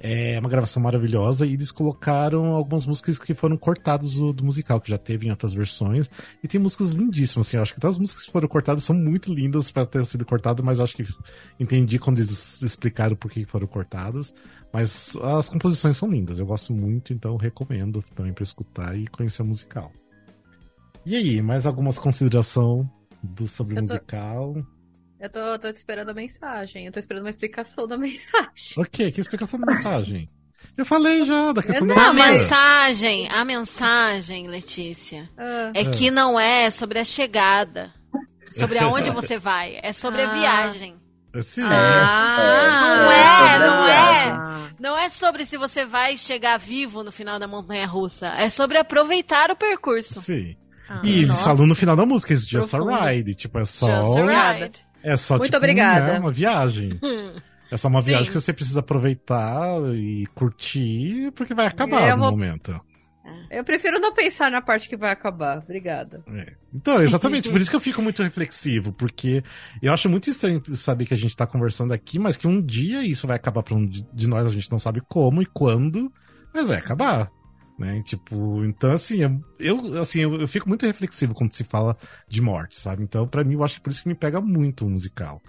É 0.02 0.40
uma 0.40 0.48
gravação 0.48 0.82
maravilhosa 0.82 1.44
e 1.44 1.52
eles 1.52 1.70
colocaram 1.70 2.46
algumas 2.46 2.86
músicas 2.86 3.18
que 3.18 3.34
foram 3.34 3.54
cortadas 3.58 4.14
do, 4.14 4.32
do 4.32 4.42
musical, 4.42 4.80
que 4.80 4.90
já 4.90 4.96
teve 4.96 5.26
em 5.26 5.30
outras 5.30 5.52
versões. 5.52 6.08
E 6.42 6.48
tem 6.48 6.58
músicas 6.58 6.90
lindíssimas, 6.90 7.46
assim. 7.46 7.58
Eu 7.58 7.62
acho 7.62 7.74
que 7.74 7.80
todas 7.80 7.96
as 7.96 8.00
músicas 8.00 8.24
que 8.24 8.32
foram 8.32 8.48
cortadas 8.48 8.82
são 8.82 8.96
muito 8.96 9.32
lindas 9.32 9.70
para 9.70 9.84
ter 9.84 10.02
sido 10.06 10.24
cortadas, 10.24 10.64
mas 10.64 10.78
eu 10.78 10.84
acho 10.84 10.96
que 10.96 11.06
entendi 11.58 11.98
quando 11.98 12.18
eles 12.18 12.62
explicaram 12.62 13.14
por 13.14 13.30
que 13.30 13.44
foram 13.44 13.66
cortadas. 13.66 14.34
Mas 14.72 15.14
as 15.16 15.50
composições 15.50 15.98
são 15.98 16.10
lindas, 16.10 16.38
eu 16.38 16.46
gosto 16.46 16.72
muito, 16.72 17.12
então 17.12 17.36
recomendo 17.36 18.02
também 18.14 18.32
para 18.32 18.44
escutar 18.44 18.96
e 18.96 19.06
conhecer 19.06 19.42
o 19.42 19.46
musical. 19.46 19.92
E 21.04 21.14
aí, 21.14 21.42
mais 21.42 21.66
algumas 21.66 21.98
considerações 21.98 22.86
do, 23.22 23.46
sobre 23.46 23.74
o 23.74 23.76
tô... 23.76 23.82
musical? 23.82 24.54
Eu 25.20 25.28
tô, 25.28 25.58
tô 25.58 25.68
esperando 25.68 26.08
a 26.08 26.14
mensagem. 26.14 26.86
Eu 26.86 26.92
tô 26.92 26.98
esperando 26.98 27.24
uma 27.24 27.30
explicação 27.30 27.86
da 27.86 27.96
mensagem. 27.98 28.74
Ok, 28.78 29.12
que 29.12 29.20
explicação 29.20 29.60
da 29.60 29.66
mensagem? 29.66 30.28
Eu 30.76 30.84
falei 30.84 31.24
já 31.24 31.52
da 31.52 31.62
questão 31.62 31.86
não, 31.86 31.94
da 31.94 32.08
A 32.08 32.12
mensagem, 32.12 33.28
a 33.28 33.44
mensagem, 33.44 34.48
Letícia, 34.48 35.28
ah. 35.36 35.72
é 35.74 35.84
que 35.84 36.10
não 36.10 36.38
é 36.38 36.70
sobre 36.70 36.98
a 36.98 37.04
chegada, 37.04 37.92
sobre 38.52 38.78
aonde 38.78 39.10
você 39.10 39.36
vai, 39.38 39.78
é 39.82 39.92
sobre 39.92 40.22
ah. 40.22 40.30
a 40.30 40.34
viagem. 40.34 40.96
Sim. 41.42 41.62
Ah, 41.64 43.04
não 43.04 43.12
é, 43.12 43.58
não 43.58 43.86
é. 43.86 44.70
Não 44.80 44.98
é 44.98 45.08
sobre 45.08 45.44
se 45.44 45.56
você 45.56 45.84
vai 45.84 46.16
chegar 46.16 46.58
vivo 46.58 47.04
no 47.04 47.12
final 47.12 47.38
da 47.38 47.46
montanha 47.46 47.86
russa. 47.86 48.28
É 48.28 48.50
sobre 48.50 48.78
aproveitar 48.78 49.50
o 49.50 49.56
percurso. 49.56 50.20
Sim. 50.20 50.56
Ah, 50.88 51.02
e 51.04 51.22
eles 51.22 51.40
falam 51.40 51.66
no 51.66 51.74
final 51.74 51.94
da 51.94 52.04
música, 52.04 52.32
it's 52.32 52.46
just 52.46 52.70
Profundo. 52.70 52.92
a 52.92 53.10
ride. 53.10 53.34
Tipo, 53.34 53.60
é 53.60 53.64
só. 53.64 54.02
Just 54.02 54.16
a 54.16 54.52
ride. 54.52 54.89
É 55.02 55.16
só 55.16 55.34
Muito 55.34 55.46
tipo, 55.46 55.56
obrigada. 55.56 56.14
Né, 56.14 56.18
uma 56.18 56.32
viagem. 56.32 56.98
É 57.72 57.76
só 57.76 57.86
uma 57.86 58.02
Sim. 58.02 58.08
viagem 58.08 58.26
que 58.26 58.34
você 58.34 58.52
precisa 58.52 58.80
aproveitar 58.80 59.78
e 59.94 60.26
curtir, 60.34 61.30
porque 61.36 61.54
vai 61.54 61.68
acabar 61.68 62.02
é, 62.02 62.10
no 62.10 62.18
vou... 62.18 62.30
momento. 62.32 62.80
Eu 63.48 63.62
prefiro 63.62 64.00
não 64.00 64.12
pensar 64.12 64.50
na 64.50 64.60
parte 64.60 64.88
que 64.88 64.96
vai 64.96 65.12
acabar. 65.12 65.58
Obrigada. 65.58 66.22
É. 66.34 66.52
Então, 66.74 67.00
exatamente. 67.00 67.48
por 67.50 67.60
isso 67.60 67.70
que 67.70 67.76
eu 67.76 67.80
fico 67.80 68.02
muito 68.02 68.22
reflexivo, 68.22 68.92
porque 68.92 69.44
eu 69.80 69.92
acho 69.92 70.08
muito 70.08 70.28
estranho 70.28 70.62
saber 70.74 71.04
que 71.04 71.14
a 71.14 71.16
gente 71.16 71.36
tá 71.36 71.46
conversando 71.46 71.92
aqui, 71.92 72.18
mas 72.18 72.36
que 72.36 72.48
um 72.48 72.60
dia 72.60 73.04
isso 73.04 73.26
vai 73.26 73.36
acabar 73.36 73.62
pra 73.62 73.74
um 73.74 73.86
de 73.86 74.28
nós, 74.28 74.48
a 74.48 74.52
gente 74.52 74.70
não 74.70 74.78
sabe 74.78 75.00
como 75.08 75.40
e 75.40 75.46
quando, 75.46 76.12
mas 76.52 76.66
vai 76.66 76.78
acabar. 76.78 77.30
Né? 77.80 78.02
Tipo, 78.04 78.62
então 78.62 78.92
assim, 78.92 79.20
eu, 79.58 79.98
assim, 79.98 80.20
eu, 80.20 80.34
eu 80.34 80.46
fico 80.46 80.68
muito 80.68 80.84
reflexivo 80.84 81.32
quando 81.32 81.54
se 81.54 81.64
fala 81.64 81.96
de 82.28 82.42
morte, 82.42 82.78
sabe? 82.78 83.02
Então, 83.02 83.26
para 83.26 83.42
mim, 83.42 83.54
eu 83.54 83.64
acho 83.64 83.76
que 83.76 83.80
por 83.80 83.90
isso 83.90 84.02
que 84.02 84.08
me 84.10 84.14
pega 84.14 84.38
muito 84.38 84.84
o 84.84 84.90
musical. 84.90 85.40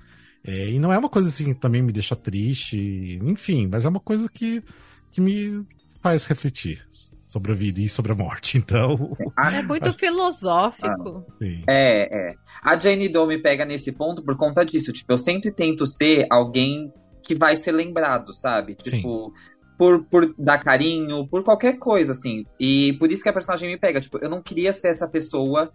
É, 0.42 0.70
e 0.70 0.80
não 0.80 0.94
é 0.94 0.98
uma 0.98 1.10
coisa 1.10 1.28
assim 1.28 1.44
que 1.44 1.54
também 1.54 1.82
me 1.82 1.92
deixa 1.92 2.16
triste, 2.16 3.20
enfim, 3.22 3.68
mas 3.70 3.84
é 3.84 3.90
uma 3.90 4.00
coisa 4.00 4.30
que, 4.30 4.64
que 5.12 5.20
me 5.20 5.68
faz 6.02 6.26
refletir 6.26 6.88
sobre 7.26 7.52
a 7.52 7.56
vida 7.56 7.82
e 7.82 7.90
sobre 7.90 8.14
a 8.14 8.16
morte. 8.16 8.58
Então. 8.64 9.14
É 9.38 9.62
muito 9.62 9.90
acho... 9.90 10.00
filosófico. 10.00 11.26
Ah, 11.30 11.46
é, 11.68 12.30
é. 12.32 12.36
A 12.64 12.80
Jane 12.80 13.10
Doe 13.10 13.28
me 13.28 13.42
pega 13.42 13.66
nesse 13.66 13.92
ponto 13.92 14.24
por 14.24 14.38
conta 14.38 14.64
disso. 14.64 14.94
Tipo, 14.94 15.12
eu 15.12 15.18
sempre 15.18 15.52
tento 15.52 15.86
ser 15.86 16.28
alguém 16.32 16.94
que 17.22 17.36
vai 17.36 17.58
ser 17.58 17.74
lembrado, 17.74 18.34
sabe? 18.34 18.76
Tipo, 18.76 19.34
Sim 19.36 19.51
por, 19.82 20.06
por 20.06 20.32
dar 20.38 20.60
carinho, 20.60 21.28
por 21.28 21.44
qualquer 21.44 21.80
coisa, 21.80 22.12
assim. 22.12 22.46
E 22.60 22.94
por 23.00 23.12
isso 23.12 23.24
que 23.24 23.30
a 23.30 23.34
personagem 23.34 23.68
me 23.68 23.80
pega. 23.80 24.00
Tipo, 24.00 24.20
eu 24.22 24.30
não 24.30 24.40
queria 24.40 24.72
ser 24.72 24.90
essa 24.90 25.10
pessoa 25.10 25.72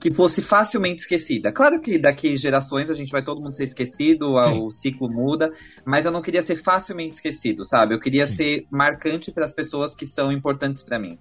que 0.00 0.12
fosse 0.12 0.42
facilmente 0.42 1.02
esquecida. 1.02 1.52
Claro 1.52 1.80
que 1.80 1.96
daqui 1.96 2.36
gerações 2.36 2.90
a 2.90 2.94
gente 2.96 3.08
vai 3.08 3.24
todo 3.24 3.40
mundo 3.40 3.54
ser 3.54 3.62
esquecido, 3.62 4.34
Sim. 4.42 4.64
o 4.64 4.68
ciclo 4.68 5.08
muda, 5.08 5.48
mas 5.84 6.04
eu 6.04 6.10
não 6.10 6.22
queria 6.22 6.42
ser 6.42 6.56
facilmente 6.56 7.14
esquecido, 7.14 7.64
sabe? 7.64 7.94
Eu 7.94 8.00
queria 8.00 8.26
Sim. 8.26 8.34
ser 8.34 8.66
marcante 8.68 9.30
para 9.30 9.44
as 9.44 9.52
pessoas 9.52 9.94
que 9.94 10.04
são 10.04 10.32
importantes 10.32 10.82
para 10.82 10.98
mim. 10.98 11.16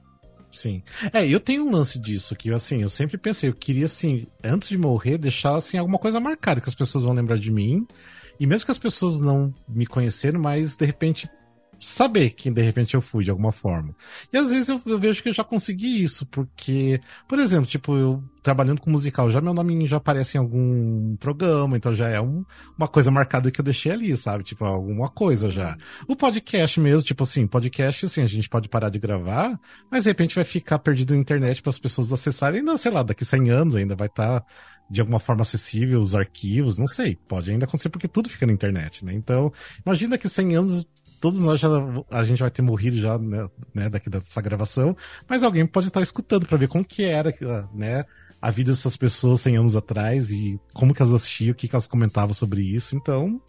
Sim. 0.51 0.81
É, 1.13 1.27
eu 1.27 1.39
tenho 1.39 1.63
um 1.63 1.69
lance 1.69 1.99
disso, 1.99 2.35
que 2.35 2.49
assim, 2.49 2.81
eu 2.81 2.89
sempre 2.89 3.19
pensei, 3.19 3.51
eu 3.51 3.53
queria 3.53 3.85
assim, 3.85 4.25
antes 4.43 4.69
de 4.69 4.79
morrer, 4.79 5.19
deixar 5.19 5.55
assim 5.55 5.77
alguma 5.77 5.99
coisa 5.99 6.19
marcada 6.19 6.59
que 6.59 6.69
as 6.69 6.73
pessoas 6.73 7.03
vão 7.03 7.13
lembrar 7.13 7.37
de 7.37 7.51
mim. 7.51 7.85
E 8.39 8.47
mesmo 8.47 8.65
que 8.65 8.71
as 8.71 8.79
pessoas 8.79 9.21
não 9.21 9.53
me 9.69 9.85
conheceram, 9.85 10.41
mas 10.41 10.75
de 10.75 10.85
repente 10.85 11.29
saber 11.79 12.31
que 12.31 12.49
de 12.49 12.61
repente 12.61 12.93
eu 12.93 13.01
fui 13.01 13.23
de 13.23 13.31
alguma 13.31 13.51
forma. 13.51 13.95
E 14.31 14.37
às 14.37 14.49
vezes 14.49 14.69
eu, 14.69 14.81
eu, 14.85 14.99
vejo 14.99 15.21
que 15.21 15.29
eu 15.29 15.33
já 15.33 15.43
consegui 15.43 16.03
isso, 16.03 16.25
porque, 16.27 16.99
por 17.27 17.39
exemplo, 17.39 17.65
tipo, 17.65 17.95
eu 17.95 18.23
trabalhando 18.43 18.79
com 18.79 18.91
musical, 18.91 19.31
já 19.31 19.41
meu 19.41 19.53
nome 19.53 19.87
já 19.87 19.97
aparece 19.97 20.37
em 20.37 20.39
algum 20.39 21.15
programa, 21.15 21.75
então 21.75 21.95
já 21.95 22.07
é 22.07 22.21
um, 22.21 22.45
uma 22.77 22.87
coisa 22.87 23.09
marcada 23.09 23.49
que 23.49 23.59
eu 23.59 23.65
deixei 23.65 23.91
ali, 23.91 24.15
sabe? 24.15 24.43
Tipo, 24.43 24.65
alguma 24.65 25.09
coisa 25.09 25.49
já. 25.49 25.75
O 26.07 26.15
podcast 26.15 26.79
mesmo, 26.79 27.01
tipo 27.01 27.23
assim, 27.23 27.47
podcast, 27.47 28.05
assim, 28.05 28.21
a 28.21 28.27
gente 28.27 28.47
pode 28.47 28.69
parar 28.69 28.89
de 28.89 28.99
gravar, 28.99 29.59
mas 29.89 30.03
de 30.03 30.11
repente 30.11 30.35
vai 30.35 30.43
ficar 30.43 30.77
perdido 30.77 31.15
na 31.15 31.19
internet 31.19 31.61
para 31.61 31.71
as 31.71 31.79
pessoas 31.79 32.13
acessarem, 32.13 32.59
ainda, 32.59 32.77
sei 32.77 32.91
lá, 32.91 33.01
daqui 33.01 33.25
100 33.25 33.49
anos 33.49 33.75
ainda 33.75 33.95
vai 33.95 34.07
estar 34.07 34.41
tá 34.41 34.45
de 34.89 35.01
alguma 35.01 35.19
forma 35.19 35.41
acessível 35.41 35.99
os 35.99 36.13
arquivos, 36.13 36.77
não 36.77 36.87
sei, 36.87 37.15
pode 37.27 37.49
ainda 37.49 37.65
acontecer 37.65 37.89
porque 37.89 38.07
tudo 38.07 38.29
fica 38.29 38.45
na 38.45 38.53
internet, 38.53 39.03
né? 39.03 39.13
Então, 39.13 39.51
imagina 39.83 40.17
que 40.17 40.29
100 40.29 40.55
anos 40.55 40.87
todos 41.19 41.39
nós 41.39 41.59
já 41.59 41.69
a 42.11 42.23
gente 42.23 42.39
vai 42.39 42.51
ter 42.51 42.61
morrido 42.61 42.97
já, 42.97 43.17
né, 43.17 43.47
né 43.73 43.89
daqui 43.89 44.09
dessa 44.09 44.41
gravação, 44.41 44.95
mas 45.27 45.43
alguém 45.43 45.65
pode 45.65 45.87
estar 45.87 46.01
escutando 46.01 46.45
para 46.45 46.57
ver 46.57 46.67
como 46.67 46.85
que 46.85 47.03
era, 47.03 47.33
né, 47.73 48.05
a 48.41 48.51
vida 48.51 48.71
dessas 48.71 48.95
pessoas 48.95 49.41
100 49.41 49.57
anos 49.57 49.75
atrás 49.75 50.29
e 50.29 50.59
como 50.73 50.93
que 50.93 51.01
elas 51.01 51.13
assistiam, 51.13 51.51
o 51.51 51.55
que, 51.55 51.67
que 51.67 51.75
elas 51.75 51.87
comentavam 51.87 52.33
sobre 52.33 52.61
isso. 52.61 52.95
Então, 52.95 53.41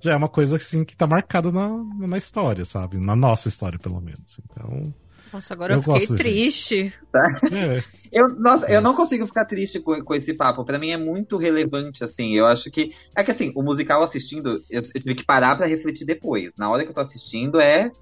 já 0.00 0.12
é 0.12 0.16
uma 0.16 0.28
coisa 0.28 0.56
assim 0.56 0.84
que 0.84 0.96
tá 0.96 1.06
marcada 1.06 1.50
na, 1.50 1.68
na 2.06 2.16
história, 2.16 2.64
sabe? 2.64 2.98
Na 2.98 3.16
nossa 3.16 3.48
história, 3.48 3.78
pelo 3.78 4.00
menos. 4.00 4.40
Então, 4.44 4.94
nossa, 5.32 5.54
agora 5.54 5.74
eu, 5.74 5.76
eu 5.76 5.82
fiquei 5.82 6.16
triste. 6.16 6.94
É. 7.14 7.80
Eu, 8.12 8.28
nossa, 8.28 8.68
eu 8.68 8.80
não 8.80 8.92
consigo 8.92 9.24
ficar 9.24 9.44
triste 9.44 9.78
com, 9.78 10.02
com 10.02 10.14
esse 10.16 10.34
papo. 10.34 10.64
Para 10.64 10.80
mim 10.80 10.90
é 10.90 10.96
muito 10.96 11.36
relevante, 11.36 12.02
assim. 12.02 12.34
Eu 12.34 12.44
acho 12.44 12.68
que. 12.68 12.90
É 13.14 13.22
que 13.22 13.30
assim, 13.30 13.52
o 13.54 13.62
musical 13.62 14.02
assistindo, 14.02 14.60
eu, 14.68 14.80
eu 14.94 15.00
tive 15.00 15.14
que 15.14 15.24
parar 15.24 15.54
para 15.54 15.68
refletir 15.68 16.04
depois. 16.04 16.50
Na 16.58 16.68
hora 16.68 16.82
que 16.82 16.90
eu 16.90 16.94
tô 16.94 17.00
assistindo 17.00 17.60
é 17.60 17.92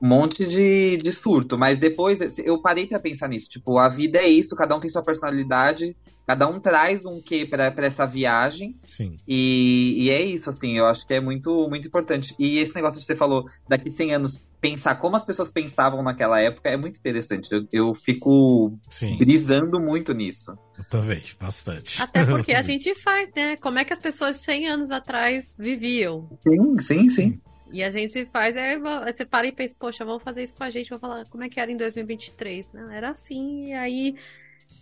um 0.00 0.08
monte 0.08 0.46
de, 0.46 0.96
de 0.96 1.12
surto. 1.12 1.58
Mas 1.58 1.78
depois 1.78 2.38
eu 2.38 2.60
parei 2.60 2.86
para 2.86 3.00
pensar 3.00 3.28
nisso. 3.28 3.48
Tipo, 3.48 3.78
a 3.78 3.88
vida 3.88 4.18
é 4.18 4.28
isso, 4.28 4.54
cada 4.54 4.76
um 4.76 4.80
tem 4.80 4.88
sua 4.88 5.02
personalidade, 5.02 5.96
cada 6.26 6.46
um 6.46 6.60
traz 6.60 7.04
um 7.04 7.20
quê 7.20 7.44
para 7.44 7.72
essa 7.78 8.06
viagem. 8.06 8.76
Sim. 8.90 9.16
E, 9.26 10.04
e 10.04 10.10
é 10.10 10.22
isso, 10.22 10.48
assim, 10.48 10.76
eu 10.78 10.86
acho 10.86 11.06
que 11.06 11.14
é 11.14 11.20
muito, 11.20 11.68
muito 11.68 11.88
importante. 11.88 12.34
E 12.38 12.58
esse 12.58 12.74
negócio 12.74 13.00
que 13.00 13.06
você 13.06 13.16
falou, 13.16 13.46
daqui 13.68 13.90
100 13.90 14.14
anos, 14.14 14.46
pensar 14.60 14.96
como 14.96 15.16
as 15.16 15.24
pessoas 15.24 15.50
pensavam 15.50 16.02
naquela 16.02 16.40
época 16.40 16.68
é 16.68 16.76
muito 16.76 16.98
interessante. 16.98 17.48
Eu, 17.50 17.66
eu 17.72 17.94
fico 17.94 18.78
Sim. 18.90 19.16
brisando 19.18 19.80
muito 19.80 20.12
nisso. 20.12 20.52
Eu 20.76 20.84
também, 20.84 21.22
bastante. 21.40 22.00
Até 22.00 22.24
porque 22.24 22.52
a 22.54 22.62
gente 22.62 22.94
faz, 22.94 23.30
né? 23.34 23.56
Como 23.56 23.78
é 23.78 23.84
que 23.84 23.92
as 23.92 24.00
pessoas 24.00 24.36
100 24.38 24.68
anos 24.68 24.90
atrás 24.90 25.56
viviam? 25.58 26.28
Sim, 26.42 26.78
sim, 26.78 27.10
sim. 27.10 27.40
E 27.70 27.82
a 27.82 27.90
gente 27.90 28.26
faz, 28.26 28.56
é, 28.56 28.78
você 28.78 29.24
para 29.26 29.46
e 29.46 29.52
pensa, 29.52 29.74
poxa, 29.78 30.04
vamos 30.04 30.22
fazer 30.22 30.42
isso 30.42 30.54
com 30.54 30.64
a 30.64 30.70
gente, 30.70 30.90
vou 30.90 30.98
falar 30.98 31.24
como 31.28 31.44
é 31.44 31.48
que 31.48 31.60
era 31.60 31.70
em 31.70 31.76
2023, 31.76 32.72
né? 32.72 32.96
Era 32.96 33.10
assim, 33.10 33.68
e 33.68 33.72
aí 33.74 34.14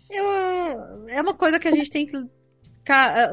eu, 0.09 1.07
é 1.07 1.21
uma 1.21 1.33
coisa 1.33 1.59
que 1.59 1.67
a 1.67 1.71
gente 1.71 1.89
tem 1.89 2.05
que. 2.05 2.17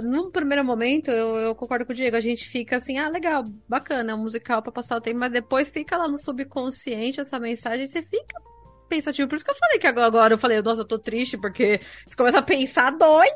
Num 0.03 0.33
primeiro 0.33 0.65
momento, 0.65 1.13
eu, 1.13 1.37
eu, 1.37 1.55
concordo 1.55 1.87
com 1.87 1.93
o 1.93 1.95
Diego, 1.95 2.17
a 2.17 2.21
gente 2.21 2.49
fica 2.49 2.77
assim, 2.77 2.99
ah, 2.99 3.09
legal, 3.09 3.45
bacana, 3.69 4.11
é 4.11 4.15
um 4.15 4.19
musical 4.19 4.61
pra 4.61 4.73
passar 4.73 4.97
o 4.97 5.01
tempo, 5.01 5.21
mas 5.21 5.31
depois 5.31 5.71
fica 5.71 5.97
lá 5.97 6.09
no 6.09 6.19
subconsciente 6.19 7.21
essa 7.21 7.39
mensagem 7.39 7.85
e 7.85 7.89
você 7.89 8.03
fica 8.03 8.43
pensativo. 8.89 9.29
Por 9.29 9.37
isso 9.37 9.45
que 9.45 9.53
eu 9.53 9.57
falei 9.57 9.79
que 9.79 9.87
agora 9.87 10.35
eu 10.35 10.39
falei, 10.39 10.61
nossa, 10.61 10.81
eu 10.81 10.87
tô 10.87 10.99
triste, 10.99 11.39
porque 11.39 11.81
você 12.05 12.17
começa 12.17 12.39
a 12.39 12.43
pensar, 12.43 12.91
dói. 12.91 13.29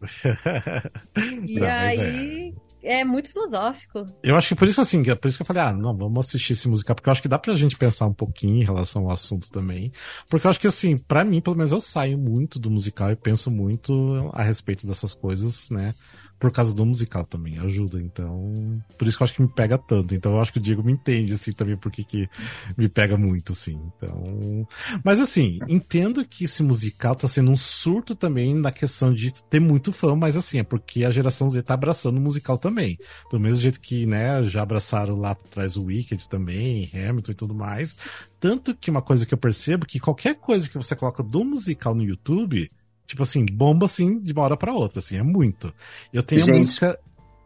e 1.46 1.60
Não, 1.60 1.68
aí. 1.68 2.54
É 2.56 2.67
é 2.88 3.04
muito 3.04 3.28
filosófico. 3.28 4.06
Eu 4.22 4.34
acho 4.34 4.48
que 4.48 4.54
por 4.54 4.66
isso 4.66 4.80
assim, 4.80 5.02
por 5.04 5.28
isso 5.28 5.36
que 5.36 5.42
eu 5.42 5.46
falei, 5.46 5.62
ah, 5.62 5.72
não, 5.74 5.94
vamos 5.94 6.26
assistir 6.26 6.54
esse 6.54 6.66
musical, 6.66 6.96
porque 6.96 7.10
eu 7.10 7.12
acho 7.12 7.20
que 7.20 7.28
dá 7.28 7.38
pra 7.38 7.54
gente 7.54 7.76
pensar 7.76 8.06
um 8.06 8.14
pouquinho 8.14 8.56
em 8.56 8.64
relação 8.64 9.04
ao 9.04 9.10
assunto 9.10 9.50
também. 9.50 9.92
Porque 10.28 10.46
eu 10.46 10.50
acho 10.50 10.58
que 10.58 10.66
assim, 10.66 10.96
para 10.96 11.22
mim, 11.22 11.42
pelo 11.42 11.56
menos 11.56 11.70
eu 11.70 11.82
saio 11.82 12.16
muito 12.16 12.58
do 12.58 12.70
musical 12.70 13.10
e 13.10 13.16
penso 13.16 13.50
muito 13.50 14.30
a 14.32 14.42
respeito 14.42 14.86
dessas 14.86 15.12
coisas, 15.12 15.68
né? 15.68 15.94
Por 16.38 16.52
causa 16.52 16.74
do 16.74 16.86
musical 16.86 17.24
também, 17.24 17.58
ajuda. 17.58 18.00
Então, 18.00 18.82
por 18.96 19.08
isso 19.08 19.16
que 19.16 19.22
eu 19.22 19.24
acho 19.24 19.34
que 19.34 19.42
me 19.42 19.48
pega 19.48 19.76
tanto. 19.76 20.14
Então, 20.14 20.32
eu 20.34 20.40
acho 20.40 20.52
que 20.52 20.58
o 20.58 20.62
Diego 20.62 20.82
me 20.82 20.92
entende, 20.92 21.32
assim, 21.32 21.52
também, 21.52 21.76
porque 21.76 22.04
que 22.04 22.28
me 22.76 22.88
pega 22.88 23.16
muito, 23.16 23.52
assim. 23.52 23.80
Então. 23.96 24.66
Mas, 25.04 25.20
assim, 25.20 25.58
entendo 25.68 26.24
que 26.24 26.44
esse 26.44 26.62
musical 26.62 27.16
tá 27.16 27.26
sendo 27.26 27.50
um 27.50 27.56
surto 27.56 28.14
também 28.14 28.54
na 28.54 28.70
questão 28.70 29.12
de 29.12 29.32
ter 29.44 29.60
muito 29.60 29.92
fã, 29.92 30.14
mas, 30.14 30.36
assim, 30.36 30.58
é 30.58 30.62
porque 30.62 31.04
a 31.04 31.10
geração 31.10 31.50
Z 31.50 31.62
tá 31.62 31.74
abraçando 31.74 32.18
o 32.18 32.20
musical 32.20 32.56
também. 32.56 32.98
Do 33.30 33.40
mesmo 33.40 33.60
jeito 33.60 33.80
que, 33.80 34.06
né, 34.06 34.42
já 34.44 34.62
abraçaram 34.62 35.16
lá 35.16 35.32
atrás 35.32 35.76
o 35.76 35.84
Wicked 35.84 36.28
também, 36.28 36.90
Hamilton 36.94 37.32
e 37.32 37.34
tudo 37.34 37.54
mais. 37.54 37.96
Tanto 38.40 38.76
que 38.76 38.90
uma 38.90 39.02
coisa 39.02 39.26
que 39.26 39.34
eu 39.34 39.38
percebo 39.38 39.86
que 39.86 39.98
qualquer 39.98 40.36
coisa 40.36 40.68
que 40.68 40.76
você 40.76 40.94
coloca 40.94 41.22
do 41.22 41.44
musical 41.44 41.94
no 41.94 42.04
YouTube, 42.04 42.70
tipo 43.08 43.22
assim, 43.22 43.44
bomba 43.44 43.86
assim 43.86 44.20
de 44.20 44.32
uma 44.32 44.42
hora 44.42 44.56
para 44.56 44.72
outra, 44.72 44.98
assim, 44.98 45.16
é 45.16 45.22
muito. 45.22 45.74
Eu 46.12 46.22
tenho 46.22 46.42
Gente. 46.42 46.50
a 46.50 46.58
música 46.58 47.00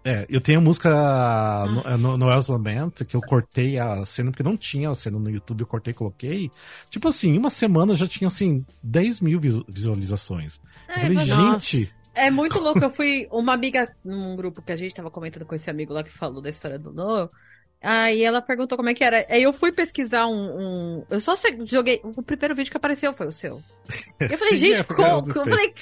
É, 0.05 0.27
eu 0.29 0.41
tenho 0.41 0.59
a 0.59 0.61
música 0.61 0.91
no, 1.69 1.97
no, 1.97 2.19
Noel's 2.19 2.49
Lament, 2.49 3.05
que 3.07 3.15
eu 3.15 3.21
cortei 3.21 3.79
a 3.79 4.05
cena, 4.05 4.33
porque 4.33 4.43
não 4.43 4.57
tinha 4.57 4.91
a 4.91 4.95
cena 4.97 5.17
no 5.17 5.31
YouTube, 5.31 5.61
eu 5.61 5.67
cortei 5.67 5.93
e 5.93 5.95
coloquei. 5.95 6.51
Tipo 6.91 7.07
assim, 7.09 7.35
em 7.35 7.39
uma 7.39 7.51
semana 7.51 7.95
já 7.95 8.09
tinha, 8.09 8.27
assim, 8.27 8.67
10 8.83 9.21
mil 9.21 9.41
visualizações. 9.69 10.61
É, 10.89 11.07
eu 11.07 11.15
falei, 11.15 11.27
gente... 11.27 11.95
É 12.15 12.31
muito 12.31 12.59
louco, 12.59 12.81
eu 12.81 12.91
fui 12.91 13.27
uma 13.31 13.55
amiga 13.55 13.95
num 14.05 14.37
grupo 14.37 14.61
que 14.61 14.73
a 14.73 14.77
gente 14.77 14.93
tava 14.93 15.11
comentando 15.11 15.47
com 15.47 15.55
esse 15.55 15.71
amigo 15.71 15.95
lá 15.95 16.03
que 16.03 16.11
falou 16.11 16.43
da 16.43 16.51
história 16.51 16.79
do 16.79 16.93
Noel. 16.93 17.31
Aí 17.83 18.23
ela 18.23 18.41
perguntou 18.41 18.79
como 18.79 18.89
é 18.89 18.95
que 18.95 19.03
era. 19.03 19.27
Aí 19.29 19.43
eu 19.43 19.53
fui 19.53 19.73
pesquisar 19.73 20.29
um. 20.29 20.35
um... 20.35 21.05
Eu 21.11 21.21
só 21.21 21.35
joguei. 21.65 22.01
O 22.05 22.23
primeiro 22.23 22.55
vídeo 22.55 22.71
que 22.71 22.77
apareceu 22.77 23.13
foi 23.13 23.27
o 23.27 23.33
seu. 23.33 23.61
Eu 24.21 24.39
falei, 24.39 24.55
Sim, 24.55 24.59
gente, 24.59 24.81
é 24.81 24.85
como. 24.85 25.29
Eu 25.29 25.45
falei, 25.45 25.73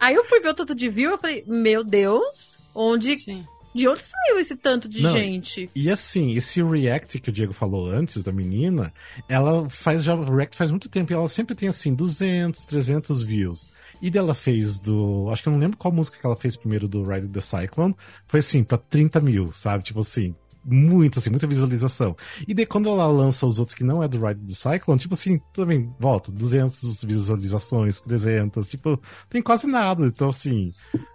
aí 0.00 0.14
eu 0.14 0.24
fui 0.24 0.40
ver 0.40 0.48
o 0.48 0.54
tanto 0.54 0.74
de 0.74 0.88
view, 0.88 1.10
eu 1.10 1.18
falei, 1.18 1.44
meu 1.46 1.84
Deus, 1.84 2.58
onde. 2.74 3.18
Sim. 3.18 3.44
De 3.74 3.86
onde 3.86 4.02
saiu 4.02 4.38
esse 4.38 4.56
tanto 4.56 4.88
de 4.88 5.02
Não, 5.02 5.12
gente? 5.12 5.68
E 5.74 5.90
assim, 5.90 6.34
esse 6.34 6.62
react 6.62 7.20
que 7.20 7.28
o 7.28 7.32
Diego 7.32 7.52
falou 7.52 7.90
antes 7.90 8.22
da 8.22 8.32
menina, 8.32 8.90
ela 9.28 9.68
faz 9.68 10.02
já 10.02 10.14
react 10.14 10.56
faz 10.56 10.70
muito 10.70 10.88
tempo 10.88 11.12
e 11.12 11.14
ela 11.14 11.28
sempre 11.28 11.54
tem 11.54 11.68
assim 11.68 11.94
200, 11.94 12.64
300 12.64 13.22
views. 13.22 13.68
E 14.00 14.10
dela 14.10 14.34
fez 14.34 14.78
do, 14.78 15.28
acho 15.30 15.42
que 15.42 15.50
eu 15.50 15.52
não 15.52 15.60
lembro 15.60 15.76
qual 15.76 15.92
música 15.92 16.18
que 16.18 16.24
ela 16.24 16.36
fez 16.36 16.56
primeiro 16.56 16.88
do 16.88 17.04
Ride 17.04 17.28
the 17.28 17.40
Cyclone, 17.42 17.94
foi 18.26 18.40
assim 18.40 18.64
para 18.64 18.78
30 18.78 19.20
mil, 19.20 19.52
sabe? 19.52 19.84
Tipo 19.84 20.00
assim, 20.00 20.34
muito, 20.66 21.18
assim, 21.18 21.30
muita 21.30 21.46
visualização. 21.46 22.16
E 22.46 22.52
daí 22.52 22.66
quando 22.66 22.88
ela 22.88 23.06
lança 23.06 23.46
os 23.46 23.58
outros 23.58 23.76
que 23.76 23.84
não 23.84 24.02
é 24.02 24.08
do 24.08 24.24
Ride 24.24 24.40
the 24.40 24.52
Cyclone, 24.52 25.00
tipo 25.00 25.14
assim, 25.14 25.40
também 25.52 25.94
volta, 25.98 26.32
200 26.32 27.04
visualizações, 27.04 28.00
300, 28.00 28.68
tipo, 28.68 29.00
tem 29.30 29.40
quase 29.40 29.66
nada. 29.66 30.06
Então, 30.06 30.28
assim, 30.28 30.72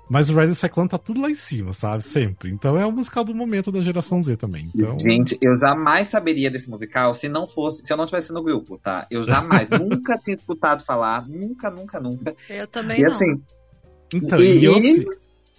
mas 0.09 0.29
o 0.29 0.35
Ride 0.35 0.49
the 0.49 0.55
Cyclone 0.55 0.89
tá 0.89 0.97
tudo 0.97 1.21
lá 1.21 1.29
em 1.29 1.35
cima, 1.35 1.73
sabe? 1.73 2.03
Sempre. 2.03 2.49
Então 2.51 2.79
é 2.79 2.85
o 2.85 2.91
musical 2.91 3.23
do 3.23 3.35
momento 3.35 3.71
da 3.71 3.81
geração 3.81 4.21
Z 4.21 4.37
também. 4.37 4.71
Então... 4.73 4.95
Gente, 4.97 5.37
eu 5.41 5.57
jamais 5.57 6.07
saberia 6.07 6.49
desse 6.49 6.69
musical 6.69 7.13
se 7.13 7.27
não 7.27 7.47
fosse, 7.47 7.85
se 7.85 7.91
eu 7.91 7.97
não 7.97 8.05
tivesse 8.05 8.33
no 8.33 8.43
grupo, 8.43 8.77
tá? 8.77 9.05
Eu 9.11 9.23
jamais, 9.23 9.67
nunca 9.71 10.17
tinha 10.17 10.35
escutado 10.35 10.85
falar, 10.85 11.27
nunca, 11.27 11.69
nunca, 11.69 11.99
nunca. 11.99 12.35
Eu 12.49 12.67
também 12.67 12.99
e, 12.99 13.03
não. 13.03 13.09
assim, 13.09 13.41
então, 14.13 14.39
e, 14.39 14.59
e 14.59 14.65
eu, 14.65 14.73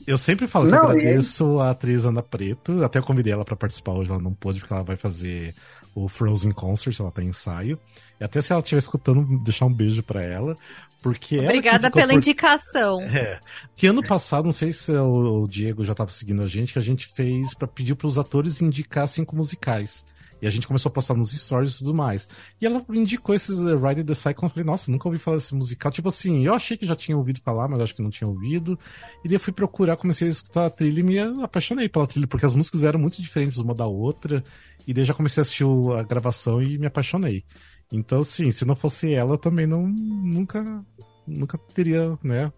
eu 0.07 0.19
sempre 0.19 0.47
falo 0.47 0.69
que 0.69 0.75
agradeço 0.75 1.61
a 1.61 1.71
atriz 1.71 2.05
Ana 2.05 2.23
Preto. 2.23 2.83
Até 2.85 3.01
convidei 3.01 3.33
ela 3.33 3.45
para 3.45 3.57
participar 3.57 3.93
hoje, 3.93 4.11
ela 4.11 4.21
não 4.21 4.33
pôde, 4.33 4.61
porque 4.61 4.73
ela 4.73 4.83
vai 4.83 4.97
fazer 4.97 5.55
o 5.95 6.09
Frozen 6.09 6.53
Concert, 6.53 6.99
ela 6.99 7.11
tá 7.11 7.23
em 7.23 7.29
ensaio. 7.29 7.79
E 8.21 8.25
até 8.25 8.41
se 8.41 8.53
ela 8.53 8.61
estiver 8.63 8.79
escutando, 8.79 9.39
deixar 9.43 9.67
um 9.67 9.73
beijo 9.73 10.03
para 10.03 10.23
ela. 10.23 10.57
Porque 11.03 11.41
Obrigada 11.41 11.91
pela 11.91 12.09
por... 12.09 12.17
indicação. 12.17 13.01
É. 13.13 13.41
Que 13.77 13.89
ano 13.89 14.03
passado, 14.03 14.45
não 14.45 14.53
sei 14.53 14.73
se 14.73 14.93
o 14.93 15.47
Diego 15.49 15.83
já 15.83 15.93
estava 15.93 16.11
seguindo 16.11 16.43
a 16.43 16.47
gente, 16.47 16.73
que 16.73 16.79
a 16.79 16.83
gente 16.83 17.07
fez 17.09 17.55
para 17.55 17.67
pedir 17.67 17.95
para 17.95 18.07
os 18.07 18.19
atores 18.19 18.61
indicar 18.61 19.09
cinco 19.09 19.35
musicais. 19.35 20.05
E 20.43 20.47
a 20.49 20.51
gente 20.51 20.67
começou 20.67 20.91
a 20.91 20.93
postar 20.93 21.15
nos 21.15 21.31
stories 21.31 21.77
e 21.77 21.79
tudo 21.79 21.95
mais. 21.95 22.29
E 22.61 22.67
ela 22.67 22.85
indicou 22.91 23.33
esses 23.33 23.57
uh, 23.59 23.79
Ride 23.79 24.03
the 24.03 24.13
Cyclone. 24.13 24.43
Eu 24.43 24.51
falei, 24.51 24.65
nossa, 24.65 24.91
nunca 24.91 25.09
ouvi 25.09 25.17
falar 25.17 25.37
desse 25.37 25.55
musical. 25.55 25.93
Tipo 25.93 26.09
assim, 26.09 26.45
eu 26.45 26.53
achei 26.53 26.77
que 26.77 26.85
já 26.85 26.97
tinha 26.97 27.17
ouvido 27.17 27.41
falar, 27.41 27.69
mas 27.69 27.81
acho 27.81 27.95
que 27.95 28.03
não 28.03 28.11
tinha 28.11 28.27
ouvido. 28.27 28.77
E 29.25 29.29
daí 29.29 29.37
eu 29.37 29.41
fui 29.41 29.53
procurar, 29.53 29.97
comecei 29.97 30.27
a 30.27 30.31
escutar 30.33 30.67
a 30.67 30.71
trilha 30.71 30.99
e 30.99 31.03
me 31.05 31.19
apaixonei 31.45 31.89
pela 31.89 32.09
trilha, 32.09 32.27
porque 32.27 32.45
as 32.45 32.57
músicas 32.57 32.83
eram 32.83 32.99
muito 32.99 33.23
diferentes 33.23 33.59
uma 33.59 33.73
da 33.73 33.87
outra. 33.87 34.43
E 34.85 34.93
daí 34.93 35.05
já 35.05 35.15
comecei 35.15 35.41
a 35.41 35.43
assistir 35.43 35.65
a 35.97 36.03
gravação 36.03 36.61
e 36.61 36.77
me 36.77 36.87
apaixonei. 36.87 37.45
Então, 37.93 38.25
sim, 38.25 38.51
se 38.51 38.65
não 38.65 38.75
fosse 38.75 39.15
ela, 39.15 39.39
também 39.39 39.67
não 39.67 39.87
nunca 39.87 40.85
nunca 41.25 41.57
teria, 41.57 42.19
né, 42.23 42.53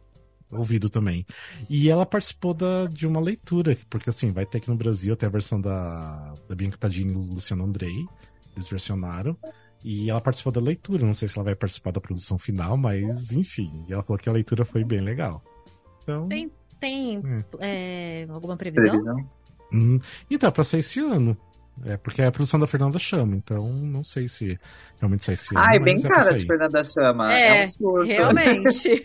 ouvido 0.51 0.89
também. 0.89 1.27
E 1.69 1.89
ela 1.89 2.07
participou 2.07 2.55
da, 2.55 2.87
de 2.87 3.07
uma 3.07 3.21
leitura, 3.21 3.77
porque 3.89 4.11
assim, 4.11 4.31
vai 4.31 4.47
ter 4.47 4.59
aqui 4.59 4.69
no 4.69 4.77
Brasil 4.77 5.15
até 5.15 5.27
a 5.27 5.31
versão 5.31 5.61
da, 5.61 6.35
da 6.49 6.55
Bianca 6.55 6.79
Tadini 6.79 7.13
e 7.13 7.31
Luciano 7.35 7.65
Andrei, 7.65 8.05
eles 8.55 8.69
versionaram. 8.69 9.37
E 9.85 10.09
ela 10.09 10.21
participou 10.21 10.51
da 10.51 10.63
leitura, 10.63 11.05
não 11.05 11.13
sei 11.13 11.29
se 11.29 11.37
ela 11.37 11.45
vai 11.45 11.55
participar 11.55 11.91
da 11.91 12.01
produção 12.01 12.39
final, 12.39 12.77
mas 12.77 13.33
enfim. 13.33 13.85
E 13.87 13.93
ela 13.93 14.03
falou 14.03 14.19
que 14.19 14.29
a 14.29 14.33
leitura 14.33 14.65
foi 14.65 14.83
bem 14.83 15.01
legal. 15.01 15.43
Então, 16.03 16.27
tem 16.29 16.51
tem 16.81 17.23
é. 17.61 18.25
É, 18.25 18.27
alguma 18.29 18.57
previsão? 18.57 18.91
previsão? 18.91 19.31
Hum, 19.73 19.99
então, 20.31 20.53
pra 20.53 20.65
ser 20.65 20.79
esse 20.79 21.01
ano. 21.01 21.37
É, 21.85 21.97
porque 21.97 22.23
é 22.23 22.27
a 22.27 22.33
produção 22.33 22.61
da 22.61 22.67
Fernanda 22.67 22.99
Chama, 22.99 23.35
então 23.37 23.69
não 23.69 24.05
sei 24.05 24.29
se 24.29 24.59
realmente 25.01 25.25
sai 25.25 25.35
esse 25.35 25.57
ano. 25.57 25.67
Ah, 25.69 25.75
é 25.75 25.79
bem 25.79 26.01
cara 26.01 26.33
de 26.35 26.47
Fernanda 26.47 26.85
Chama. 26.85 27.35
É, 27.35 27.63
é 27.63 27.63
um 27.63 27.67
surto. 27.67 28.07
realmente. 28.07 29.05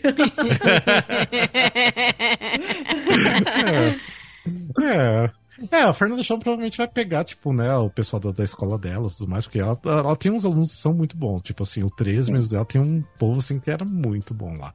é. 4.80 4.84
é. 4.84 5.30
É, 5.70 5.82
a 5.82 5.92
Fernanda 5.92 6.22
Chama 6.22 6.40
provavelmente 6.40 6.78
vai 6.78 6.88
pegar, 6.88 7.24
tipo, 7.24 7.52
né, 7.52 7.74
o 7.76 7.90
pessoal 7.90 8.20
da, 8.20 8.32
da 8.32 8.44
escola 8.44 8.78
dela 8.78 9.08
e 9.08 9.16
tudo 9.16 9.28
mais, 9.28 9.44
porque 9.44 9.58
ela, 9.58 9.78
ela 9.84 10.16
tem 10.16 10.32
uns 10.32 10.44
alunos 10.44 10.70
que 10.70 10.76
são 10.76 10.94
muito 10.94 11.16
bons. 11.16 11.42
Tipo 11.42 11.62
assim, 11.62 11.82
o 11.82 11.90
13 11.90 12.32
mesmo 12.32 12.50
dela 12.50 12.64
tem 12.64 12.80
um 12.80 13.02
povo 13.18 13.40
assim 13.40 13.58
que 13.58 13.70
era 13.70 13.84
muito 13.84 14.32
bom 14.32 14.56
lá. 14.56 14.72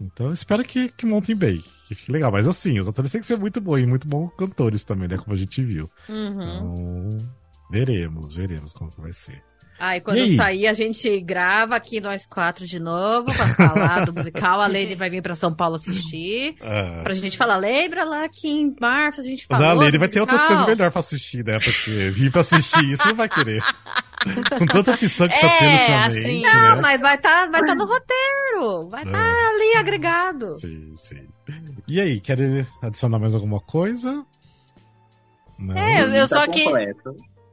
Então 0.00 0.32
espero 0.32 0.64
que, 0.64 0.88
que 0.88 1.04
montem 1.04 1.34
bem, 1.34 1.62
que 1.86 1.94
fique 1.94 2.12
legal. 2.12 2.32
Mas 2.32 2.46
assim, 2.46 2.78
os 2.78 2.88
atores 2.88 3.12
têm 3.12 3.20
que 3.20 3.26
ser 3.26 3.38
muito 3.38 3.60
bons 3.60 3.78
e 3.78 3.86
muito 3.86 4.08
bons 4.08 4.30
cantores 4.36 4.84
também, 4.84 5.08
né? 5.08 5.18
Como 5.18 5.32
a 5.32 5.38
gente 5.38 5.62
viu. 5.62 5.90
Uhum. 6.08 6.42
Então, 6.42 7.30
veremos, 7.70 8.34
veremos 8.34 8.72
como 8.72 8.90
que 8.90 9.00
vai 9.00 9.12
ser. 9.12 9.42
Ah, 9.80 9.96
e 9.96 10.00
quando 10.02 10.18
e 10.18 10.36
sair, 10.36 10.66
a 10.66 10.74
gente 10.74 11.18
grava 11.20 11.74
aqui 11.74 12.02
nós 12.02 12.26
quatro 12.26 12.66
de 12.66 12.78
novo 12.78 13.32
pra 13.32 13.46
falar 13.54 14.04
do 14.04 14.12
musical. 14.12 14.60
A 14.60 14.66
Lene 14.66 14.94
vai 14.94 15.08
vir 15.08 15.22
pra 15.22 15.34
São 15.34 15.54
Paulo 15.54 15.76
assistir. 15.76 16.54
Ah. 16.60 17.00
Pra 17.02 17.14
gente 17.14 17.38
falar, 17.38 17.56
lembra 17.56 18.04
lá 18.04 18.28
que 18.28 18.46
em 18.46 18.76
março 18.78 19.22
a 19.22 19.24
gente 19.24 19.46
falou. 19.46 19.66
a 19.66 19.72
Lene 19.72 19.96
vai 19.96 20.08
ter 20.08 20.20
outras 20.20 20.44
coisas 20.44 20.66
melhores 20.66 20.92
pra 20.92 21.00
assistir, 21.00 21.42
né? 21.42 21.58
Porque 21.58 22.10
vir 22.10 22.30
pra 22.30 22.42
assistir 22.42 22.92
isso 22.92 23.08
não 23.08 23.14
vai 23.14 23.28
querer. 23.30 23.62
Com 24.58 24.66
tanta 24.66 24.90
opção 24.92 25.26
que 25.26 25.40
tá 25.40 25.46
é, 25.46 25.58
tendo 25.58 25.72
ultimamente. 25.72 26.18
Assim, 26.18 26.42
não, 26.42 26.76
né? 26.76 26.82
mas 26.82 27.00
vai 27.00 27.14
estar 27.14 27.44
tá, 27.46 27.50
vai 27.50 27.62
tá 27.62 27.74
no 27.74 27.86
roteiro. 27.86 28.88
Vai 28.90 29.02
estar 29.02 29.16
tá 29.16 29.24
ah. 29.24 29.48
ali 29.48 29.76
agregado. 29.78 30.46
Sim, 30.60 30.94
sim. 30.98 31.26
E 31.88 31.98
aí, 31.98 32.20
quer 32.20 32.36
adicionar 32.82 33.18
mais 33.18 33.34
alguma 33.34 33.60
coisa? 33.60 34.26
Não. 35.58 35.76
É, 35.76 36.02
eu, 36.02 36.08
eu 36.08 36.28
tá 36.28 36.36
só 36.36 36.46
que. 36.46 36.64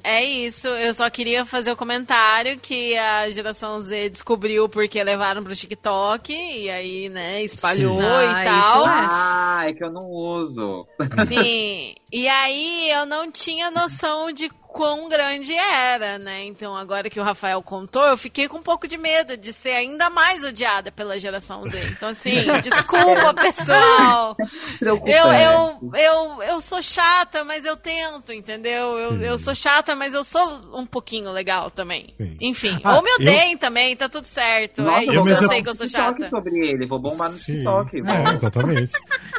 É 0.10 0.24
isso, 0.24 0.70
eu 0.70 0.94
só 0.94 1.10
queria 1.10 1.44
fazer 1.44 1.70
o 1.70 1.76
comentário 1.76 2.58
que 2.58 2.98
a 2.98 3.30
geração 3.30 3.82
Z 3.82 4.08
descobriu 4.08 4.70
porque 4.70 5.04
levaram 5.04 5.44
pro 5.44 5.54
TikTok 5.54 6.32
e 6.32 6.70
aí, 6.70 7.10
né, 7.10 7.44
espalhou 7.44 8.00
Sim. 8.00 8.06
e 8.06 8.26
ah, 8.26 8.44
tal. 8.46 8.86
Ah, 8.88 9.66
é 9.68 9.74
que 9.74 9.84
eu 9.84 9.92
não 9.92 10.06
uso. 10.06 10.88
Sim. 11.28 11.94
E 12.10 12.26
aí 12.26 12.90
eu 12.90 13.06
não 13.06 13.30
tinha 13.30 13.70
noção 13.70 14.32
de 14.32 14.50
quão 14.78 15.10
grande 15.10 15.52
era, 15.56 16.20
né? 16.20 16.44
Então, 16.46 16.78
agora 16.78 17.10
que 17.10 17.20
o 17.20 17.24
Rafael 17.24 17.64
contou, 17.64 18.04
eu 18.04 18.16
fiquei 18.16 18.48
com 18.48 18.58
um 18.60 18.62
pouco 18.62 18.88
de 18.88 18.96
medo 18.96 19.36
de 19.36 19.52
ser 19.52 19.72
ainda 19.72 20.08
mais 20.08 20.44
odiada 20.44 20.92
pela 20.92 21.20
geração 21.20 21.68
Z. 21.68 21.80
Então, 21.90 22.10
assim, 22.10 22.36
desculpa, 22.62 23.34
pessoal. 23.34 24.38
Eu, 24.80 25.02
eu, 25.08 25.92
eu, 25.96 26.44
eu 26.44 26.62
sou 26.62 26.80
chata, 26.80 27.44
mas 27.44 27.66
eu 27.66 27.76
tento, 27.76 28.32
entendeu? 28.32 29.00
Eu, 29.00 29.20
eu 29.20 29.38
sou 29.40 29.56
chata, 29.56 29.96
mas 29.96 30.14
eu 30.14 30.24
sou 30.24 30.48
um 30.76 30.86
pouquinho 30.86 31.32
legal 31.32 31.72
também. 31.72 32.14
Sim. 32.16 32.38
Enfim, 32.40 32.80
ah, 32.84 32.98
ou 32.98 33.04
me 33.04 33.12
odeiem 33.16 33.54
eu... 33.54 33.58
também, 33.58 33.96
tá 33.96 34.08
tudo 34.08 34.26
certo. 34.26 34.84
Nossa, 34.84 35.00
é 35.00 35.06
isso, 35.06 35.14
eu, 35.16 35.28
eu 35.28 35.48
sei 35.48 35.64
que 35.64 35.70
eu 35.70 35.76
sou 35.76 35.88
chata. 35.88 36.24
sobre 36.30 36.56
ele, 36.60 36.86
vou 36.86 37.00
bombar 37.00 37.32
no 37.32 37.40
TikTok. 37.40 37.98
É, 37.98 38.34
exatamente. 38.36 38.92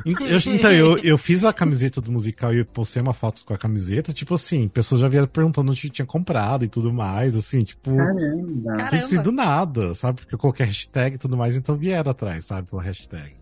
então, 0.49 0.73
eu, 0.73 0.99
eu 0.99 1.17
fiz 1.17 1.45
a 1.45 1.53
camiseta 1.53 2.01
do 2.01 2.11
musical 2.11 2.53
e 2.53 2.65
postei 2.65 3.01
uma 3.01 3.15
foto 3.15 3.45
com 3.45 3.55
a 3.55 3.59
camiseta, 3.59 4.13
tipo 4.13 4.35
assim, 4.35 4.67
pessoas 4.67 5.01
já 5.01 5.07
vieram 5.07 5.28
perguntando 5.29 5.71
onde 5.71 5.91
tinha 5.91 6.07
comprado 6.07 6.65
e 6.65 6.69
tudo 6.69 6.93
mais, 6.93 7.37
assim, 7.37 7.63
tipo. 7.63 7.97
Caramba. 7.97 8.89
Tem 8.91 9.01
sido 9.01 9.31
nada, 9.33 9.95
sabe? 9.95 10.21
Porque 10.21 10.35
eu 10.35 10.39
coloquei 10.39 10.67
hashtag 10.67 11.17
e 11.17 11.19
tudo 11.19 11.37
mais, 11.37 11.57
então 11.57 11.77
vieram 11.77 12.11
atrás, 12.11 12.47
sabe? 12.47 12.69
Pela 12.69 12.83
hashtag. 12.83 13.37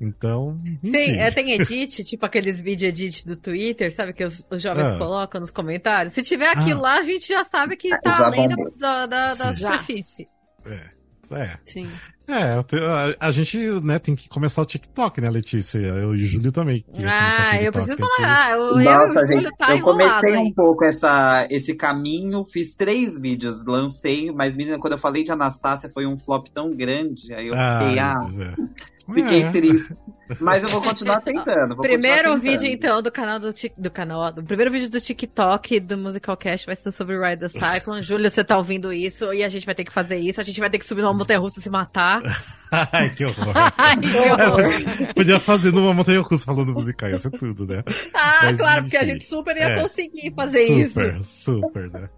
Então. 0.00 0.60
Enfim. 0.64 0.92
Tem, 0.92 1.20
é, 1.20 1.30
tem 1.30 1.52
edit, 1.52 2.04
tipo 2.04 2.24
aqueles 2.26 2.60
vídeo 2.60 2.88
edit 2.88 3.26
do 3.26 3.36
Twitter, 3.36 3.92
sabe? 3.92 4.12
Que 4.12 4.24
os, 4.24 4.46
os 4.50 4.62
jovens 4.62 4.88
ah. 4.88 4.98
colocam 4.98 5.40
nos 5.40 5.50
comentários. 5.50 6.12
Se 6.12 6.22
tiver 6.22 6.48
aquilo 6.48 6.80
ah. 6.80 6.82
lá, 6.82 6.98
a 6.98 7.02
gente 7.02 7.26
já 7.26 7.44
sabe 7.44 7.76
que 7.76 7.90
tá 8.00 8.12
já 8.12 8.26
além 8.26 8.46
da, 8.78 9.06
da, 9.06 9.34
da 9.34 9.54
superfície. 9.54 10.28
É. 10.64 10.96
É. 11.30 11.58
Sim. 11.64 11.88
É, 12.28 12.54
a, 12.54 13.28
a, 13.28 13.30
gente 13.30 13.56
né, 13.82 14.00
tem 14.00 14.16
que 14.16 14.28
começar 14.28 14.60
o 14.60 14.66
TikTok, 14.66 15.20
né, 15.20 15.30
Letícia? 15.30 15.78
Eu 15.78 16.14
e 16.14 16.24
o 16.24 16.26
Júlio 16.26 16.50
também. 16.50 16.84
Ah, 17.04 17.62
eu 17.62 17.70
preciso 17.70 17.96
falar. 17.96 18.46
Ah, 18.46 18.50
eu, 18.50 18.76
Nossa, 18.78 19.20
eu, 19.20 19.24
o 19.24 19.28
Júlio 19.28 19.50
tá 19.56 19.76
eu 19.76 19.82
comecei 19.82 20.36
um 20.36 20.52
pouco 20.52 20.84
essa, 20.84 21.46
esse 21.50 21.76
caminho, 21.76 22.44
fiz 22.44 22.74
três 22.74 23.16
vídeos, 23.16 23.64
lancei, 23.64 24.32
mas 24.32 24.54
menina, 24.56 24.78
quando 24.78 24.94
eu 24.94 24.98
falei 24.98 25.22
de 25.22 25.30
Anastácia 25.30 25.88
foi 25.88 26.04
um 26.04 26.18
flop 26.18 26.48
tão 26.48 26.70
grande, 26.70 27.32
aí 27.32 27.46
eu 27.46 27.54
ah, 27.54 27.78
fiquei, 27.78 27.98
ah, 28.00 28.56
fiquei 29.14 29.42
é. 29.42 29.50
triste. 29.52 29.96
Mas 30.40 30.64
eu 30.64 30.70
vou 30.70 30.82
continuar 30.82 31.20
tentando. 31.20 31.76
Vou 31.76 31.82
primeiro 31.82 32.30
continuar 32.30 32.36
vídeo, 32.38 32.66
então, 32.66 33.00
do 33.00 33.10
canal 33.10 33.38
do, 33.38 33.54
do 33.76 33.90
canal. 33.90 34.32
Do 34.32 34.42
primeiro 34.42 34.70
vídeo 34.70 34.90
do 34.90 35.00
TikTok 35.00 35.80
do 35.80 35.96
Musical 35.98 36.36
Cast 36.36 36.66
vai 36.66 36.76
ser 36.76 36.90
sobre 36.92 37.16
Ride 37.18 37.40
the 37.40 37.48
Cyclone. 37.48 38.02
Júlio, 38.02 38.28
você 38.28 38.42
tá 38.42 38.56
ouvindo 38.56 38.92
isso 38.92 39.32
e 39.32 39.44
a 39.44 39.48
gente 39.48 39.64
vai 39.64 39.74
ter 39.74 39.84
que 39.84 39.92
fazer 39.92 40.16
isso. 40.16 40.40
A 40.40 40.44
gente 40.44 40.58
vai 40.58 40.70
ter 40.70 40.78
que 40.78 40.86
subir 40.86 41.02
numa 41.02 41.14
montanha 41.14 41.38
russa 41.38 41.60
e 41.60 41.62
se 41.62 41.70
matar. 41.70 42.15
yeah 42.24 42.34
Ai, 42.92 43.10
que 43.10 43.24
horror. 43.24 43.52
Ai, 43.76 43.96
que 43.96 44.16
horror. 44.16 44.60
É, 44.60 45.12
podia 45.14 45.38
fazer 45.40 45.72
numa 45.72 45.94
montanha 45.94 46.20
russa 46.20 46.44
falando 46.44 46.72
musical, 46.72 47.10
ia 47.10 47.18
ser 47.18 47.30
tudo, 47.30 47.66
né? 47.66 47.82
Ah, 48.14 48.40
Mas, 48.44 48.56
claro, 48.56 48.82
porque 48.82 48.96
a 48.96 49.02
enfim. 49.02 49.12
gente 49.12 49.24
super 49.24 49.56
ia 49.56 49.64
É. 49.64 49.80
conseguir 49.80 50.32
fazer 50.34 50.62
isso. 50.64 51.00
Super, 51.00 51.22
super, 51.22 51.90
né? 51.90 52.08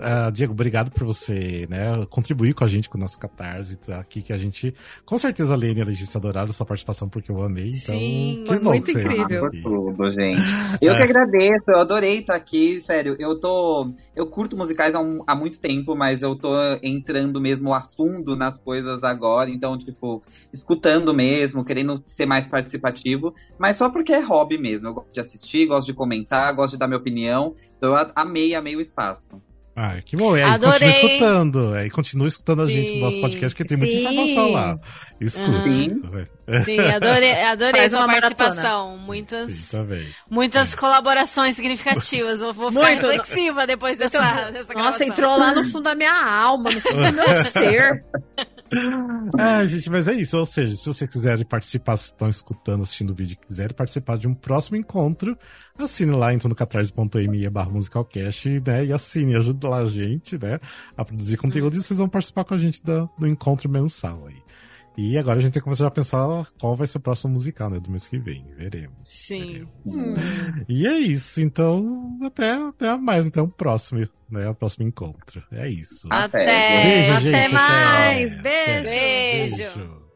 Ah, 0.00 0.30
Diego, 0.30 0.52
obrigado 0.52 0.90
por 0.90 1.04
você, 1.04 1.66
né, 1.70 2.04
contribuir 2.10 2.54
com 2.54 2.64
a 2.64 2.68
gente, 2.68 2.88
com 2.88 2.96
o 2.98 3.00
nosso 3.00 3.18
Catarse, 3.18 3.76
tá 3.76 3.98
aqui, 4.00 4.22
que 4.22 4.32
a 4.32 4.38
gente, 4.38 4.74
com 5.04 5.18
certeza 5.18 5.54
a 5.54 5.56
Lene 5.56 5.80
e 5.80 5.82
a 5.82 5.86
Letícia 5.86 6.18
adoraram 6.18 6.52
sua 6.52 6.66
participação, 6.66 7.08
porque 7.08 7.30
eu 7.30 7.42
amei, 7.42 7.68
então, 7.68 7.98
Sim, 7.98 8.40
que 8.42 8.46
foi 8.48 8.58
bom 8.58 8.70
muito 8.70 8.84
que 8.86 8.92
incrível. 8.92 9.40
Por 9.40 9.50
tudo, 9.62 10.10
gente. 10.10 10.40
Eu 10.80 10.94
É. 10.94 10.96
que 10.96 11.02
agradeço, 11.02 11.64
eu 11.68 11.78
adorei 11.78 12.18
estar 12.20 12.34
aqui, 12.34 12.80
sério. 12.80 13.16
Eu 13.18 13.38
tô. 13.40 13.90
Eu 14.14 14.26
curto 14.26 14.56
musicais 14.56 14.94
há, 14.94 15.00
um- 15.00 15.22
há 15.26 15.34
muito 15.34 15.58
tempo, 15.60 15.96
mas 15.96 16.22
eu 16.22 16.34
tô 16.36 16.54
entrando 16.82 17.40
mesmo 17.40 17.72
a 17.72 17.80
fundo 17.80 18.36
nas 18.36 18.60
coisas 18.60 19.02
agora. 19.02 19.50
Então, 19.50 19.75
tipo, 19.78 20.22
escutando 20.52 21.12
mesmo, 21.12 21.64
querendo 21.64 22.02
ser 22.06 22.26
mais 22.26 22.46
participativo. 22.46 23.32
Mas 23.58 23.76
só 23.76 23.90
porque 23.90 24.12
é 24.12 24.20
hobby 24.20 24.58
mesmo. 24.58 24.88
Eu 24.88 24.94
gosto 24.94 25.12
de 25.12 25.20
assistir, 25.20 25.66
gosto 25.66 25.86
de 25.86 25.94
comentar, 25.94 26.54
gosto 26.54 26.72
de 26.72 26.78
dar 26.78 26.86
minha 26.86 26.98
opinião. 26.98 27.54
Então, 27.76 27.94
eu 27.94 28.06
amei, 28.14 28.54
amei 28.54 28.76
o 28.76 28.80
espaço. 28.80 29.40
Ah, 29.78 30.00
que 30.02 30.16
bom, 30.16 30.34
e 30.34 30.42
aí, 30.42 30.48
Adorei. 30.48 30.88
continua 30.88 31.06
escutando, 31.10 31.74
aí 31.74 31.90
continua 31.90 32.28
escutando 32.28 32.62
a 32.62 32.66
gente 32.66 32.92
Sim. 32.92 32.96
no 32.98 33.04
nosso 33.04 33.20
podcast, 33.20 33.54
porque 33.54 33.68
tem 33.68 33.76
muita 33.76 33.92
Sim. 33.92 34.00
informação 34.00 34.50
lá. 34.50 34.78
Escuta. 35.20 35.68
Sim. 35.68 36.02
Sim, 36.64 36.80
adorei, 36.80 37.42
adorei 37.42 37.80
Faz 37.82 37.92
uma 37.92 38.06
maratona. 38.06 38.34
participação. 38.36 38.96
Muitas, 38.96 39.50
Sim, 39.52 39.76
tá 39.76 39.84
muitas 40.30 40.74
colaborações 40.74 41.56
significativas. 41.56 42.40
Vou, 42.40 42.54
vou 42.54 42.72
ficar 42.72 42.86
Muito. 42.86 43.06
reflexiva 43.06 43.66
depois 43.66 43.98
dessa, 43.98 44.16
Então, 44.16 44.52
dessa 44.52 44.72
Nossa, 44.72 45.04
entrou 45.04 45.36
lá 45.36 45.54
no 45.54 45.62
fundo 45.62 45.82
da 45.82 45.94
minha 45.94 46.24
alma, 46.26 46.70
no 46.70 46.80
fundo 46.80 46.96
do 46.96 47.12
meu 47.12 47.34
ser. 47.44 48.02
Ah, 49.38 49.64
gente, 49.66 49.88
mas 49.90 50.08
é 50.08 50.14
isso. 50.14 50.36
Ou 50.38 50.46
seja, 50.46 50.74
se 50.76 50.86
vocês 50.86 51.10
quiserem 51.10 51.44
participar, 51.44 51.96
se 51.96 52.06
estão 52.06 52.28
escutando, 52.28 52.82
assistindo 52.82 53.10
o 53.10 53.14
vídeo 53.14 53.34
e 53.34 53.46
quiserem 53.46 53.74
participar 53.74 54.18
de 54.18 54.26
um 54.26 54.34
próximo 54.34 54.76
encontro, 54.76 55.36
assine 55.78 56.12
lá, 56.12 56.32
então 56.32 56.48
no 56.48 56.54
catarse.me 56.54 57.48
barra 57.50 57.70
musicalcast, 57.70 58.62
né? 58.66 58.86
E 58.86 58.92
assine, 58.92 59.36
ajuda 59.36 59.68
lá 59.68 59.78
a 59.78 59.88
gente, 59.88 60.38
né? 60.38 60.58
A 60.96 61.04
produzir 61.04 61.36
conteúdo 61.36 61.76
e 61.76 61.82
vocês 61.82 61.98
vão 61.98 62.08
participar 62.08 62.44
com 62.44 62.54
a 62.54 62.58
gente 62.58 62.82
do 62.82 63.26
encontro 63.26 63.68
mensal 63.68 64.26
aí. 64.26 64.42
E 64.96 65.18
agora 65.18 65.38
a 65.38 65.42
gente 65.42 65.52
tem 65.52 65.60
que 65.60 65.64
começar 65.64 65.86
a 65.86 65.90
pensar 65.90 66.46
qual 66.58 66.74
vai 66.74 66.86
ser 66.86 66.96
o 66.98 67.00
próximo 67.00 67.34
musical, 67.34 67.68
né? 67.68 67.78
Do 67.78 67.90
mês 67.90 68.06
que 68.06 68.18
vem. 68.18 68.46
Veremos. 68.56 68.96
Sim. 69.04 69.66
E 70.68 70.86
é 70.86 70.98
isso. 70.98 71.40
Então, 71.40 72.18
até, 72.22 72.52
até 72.52 72.96
mais, 72.96 73.26
até 73.26 73.42
o 73.42 73.48
próximo, 73.48 74.08
né? 74.30 74.48
O 74.48 74.54
próximo 74.54 74.86
encontro. 74.88 75.42
É 75.52 75.68
isso. 75.68 76.08
Até. 76.10 76.44
Beijo, 76.46 77.12
Até 77.12 77.42
gente. 77.42 77.52
mais. 77.52 78.36
Até. 78.36 78.82
Beijo. 78.82 79.56
Beijo. 79.56 80.06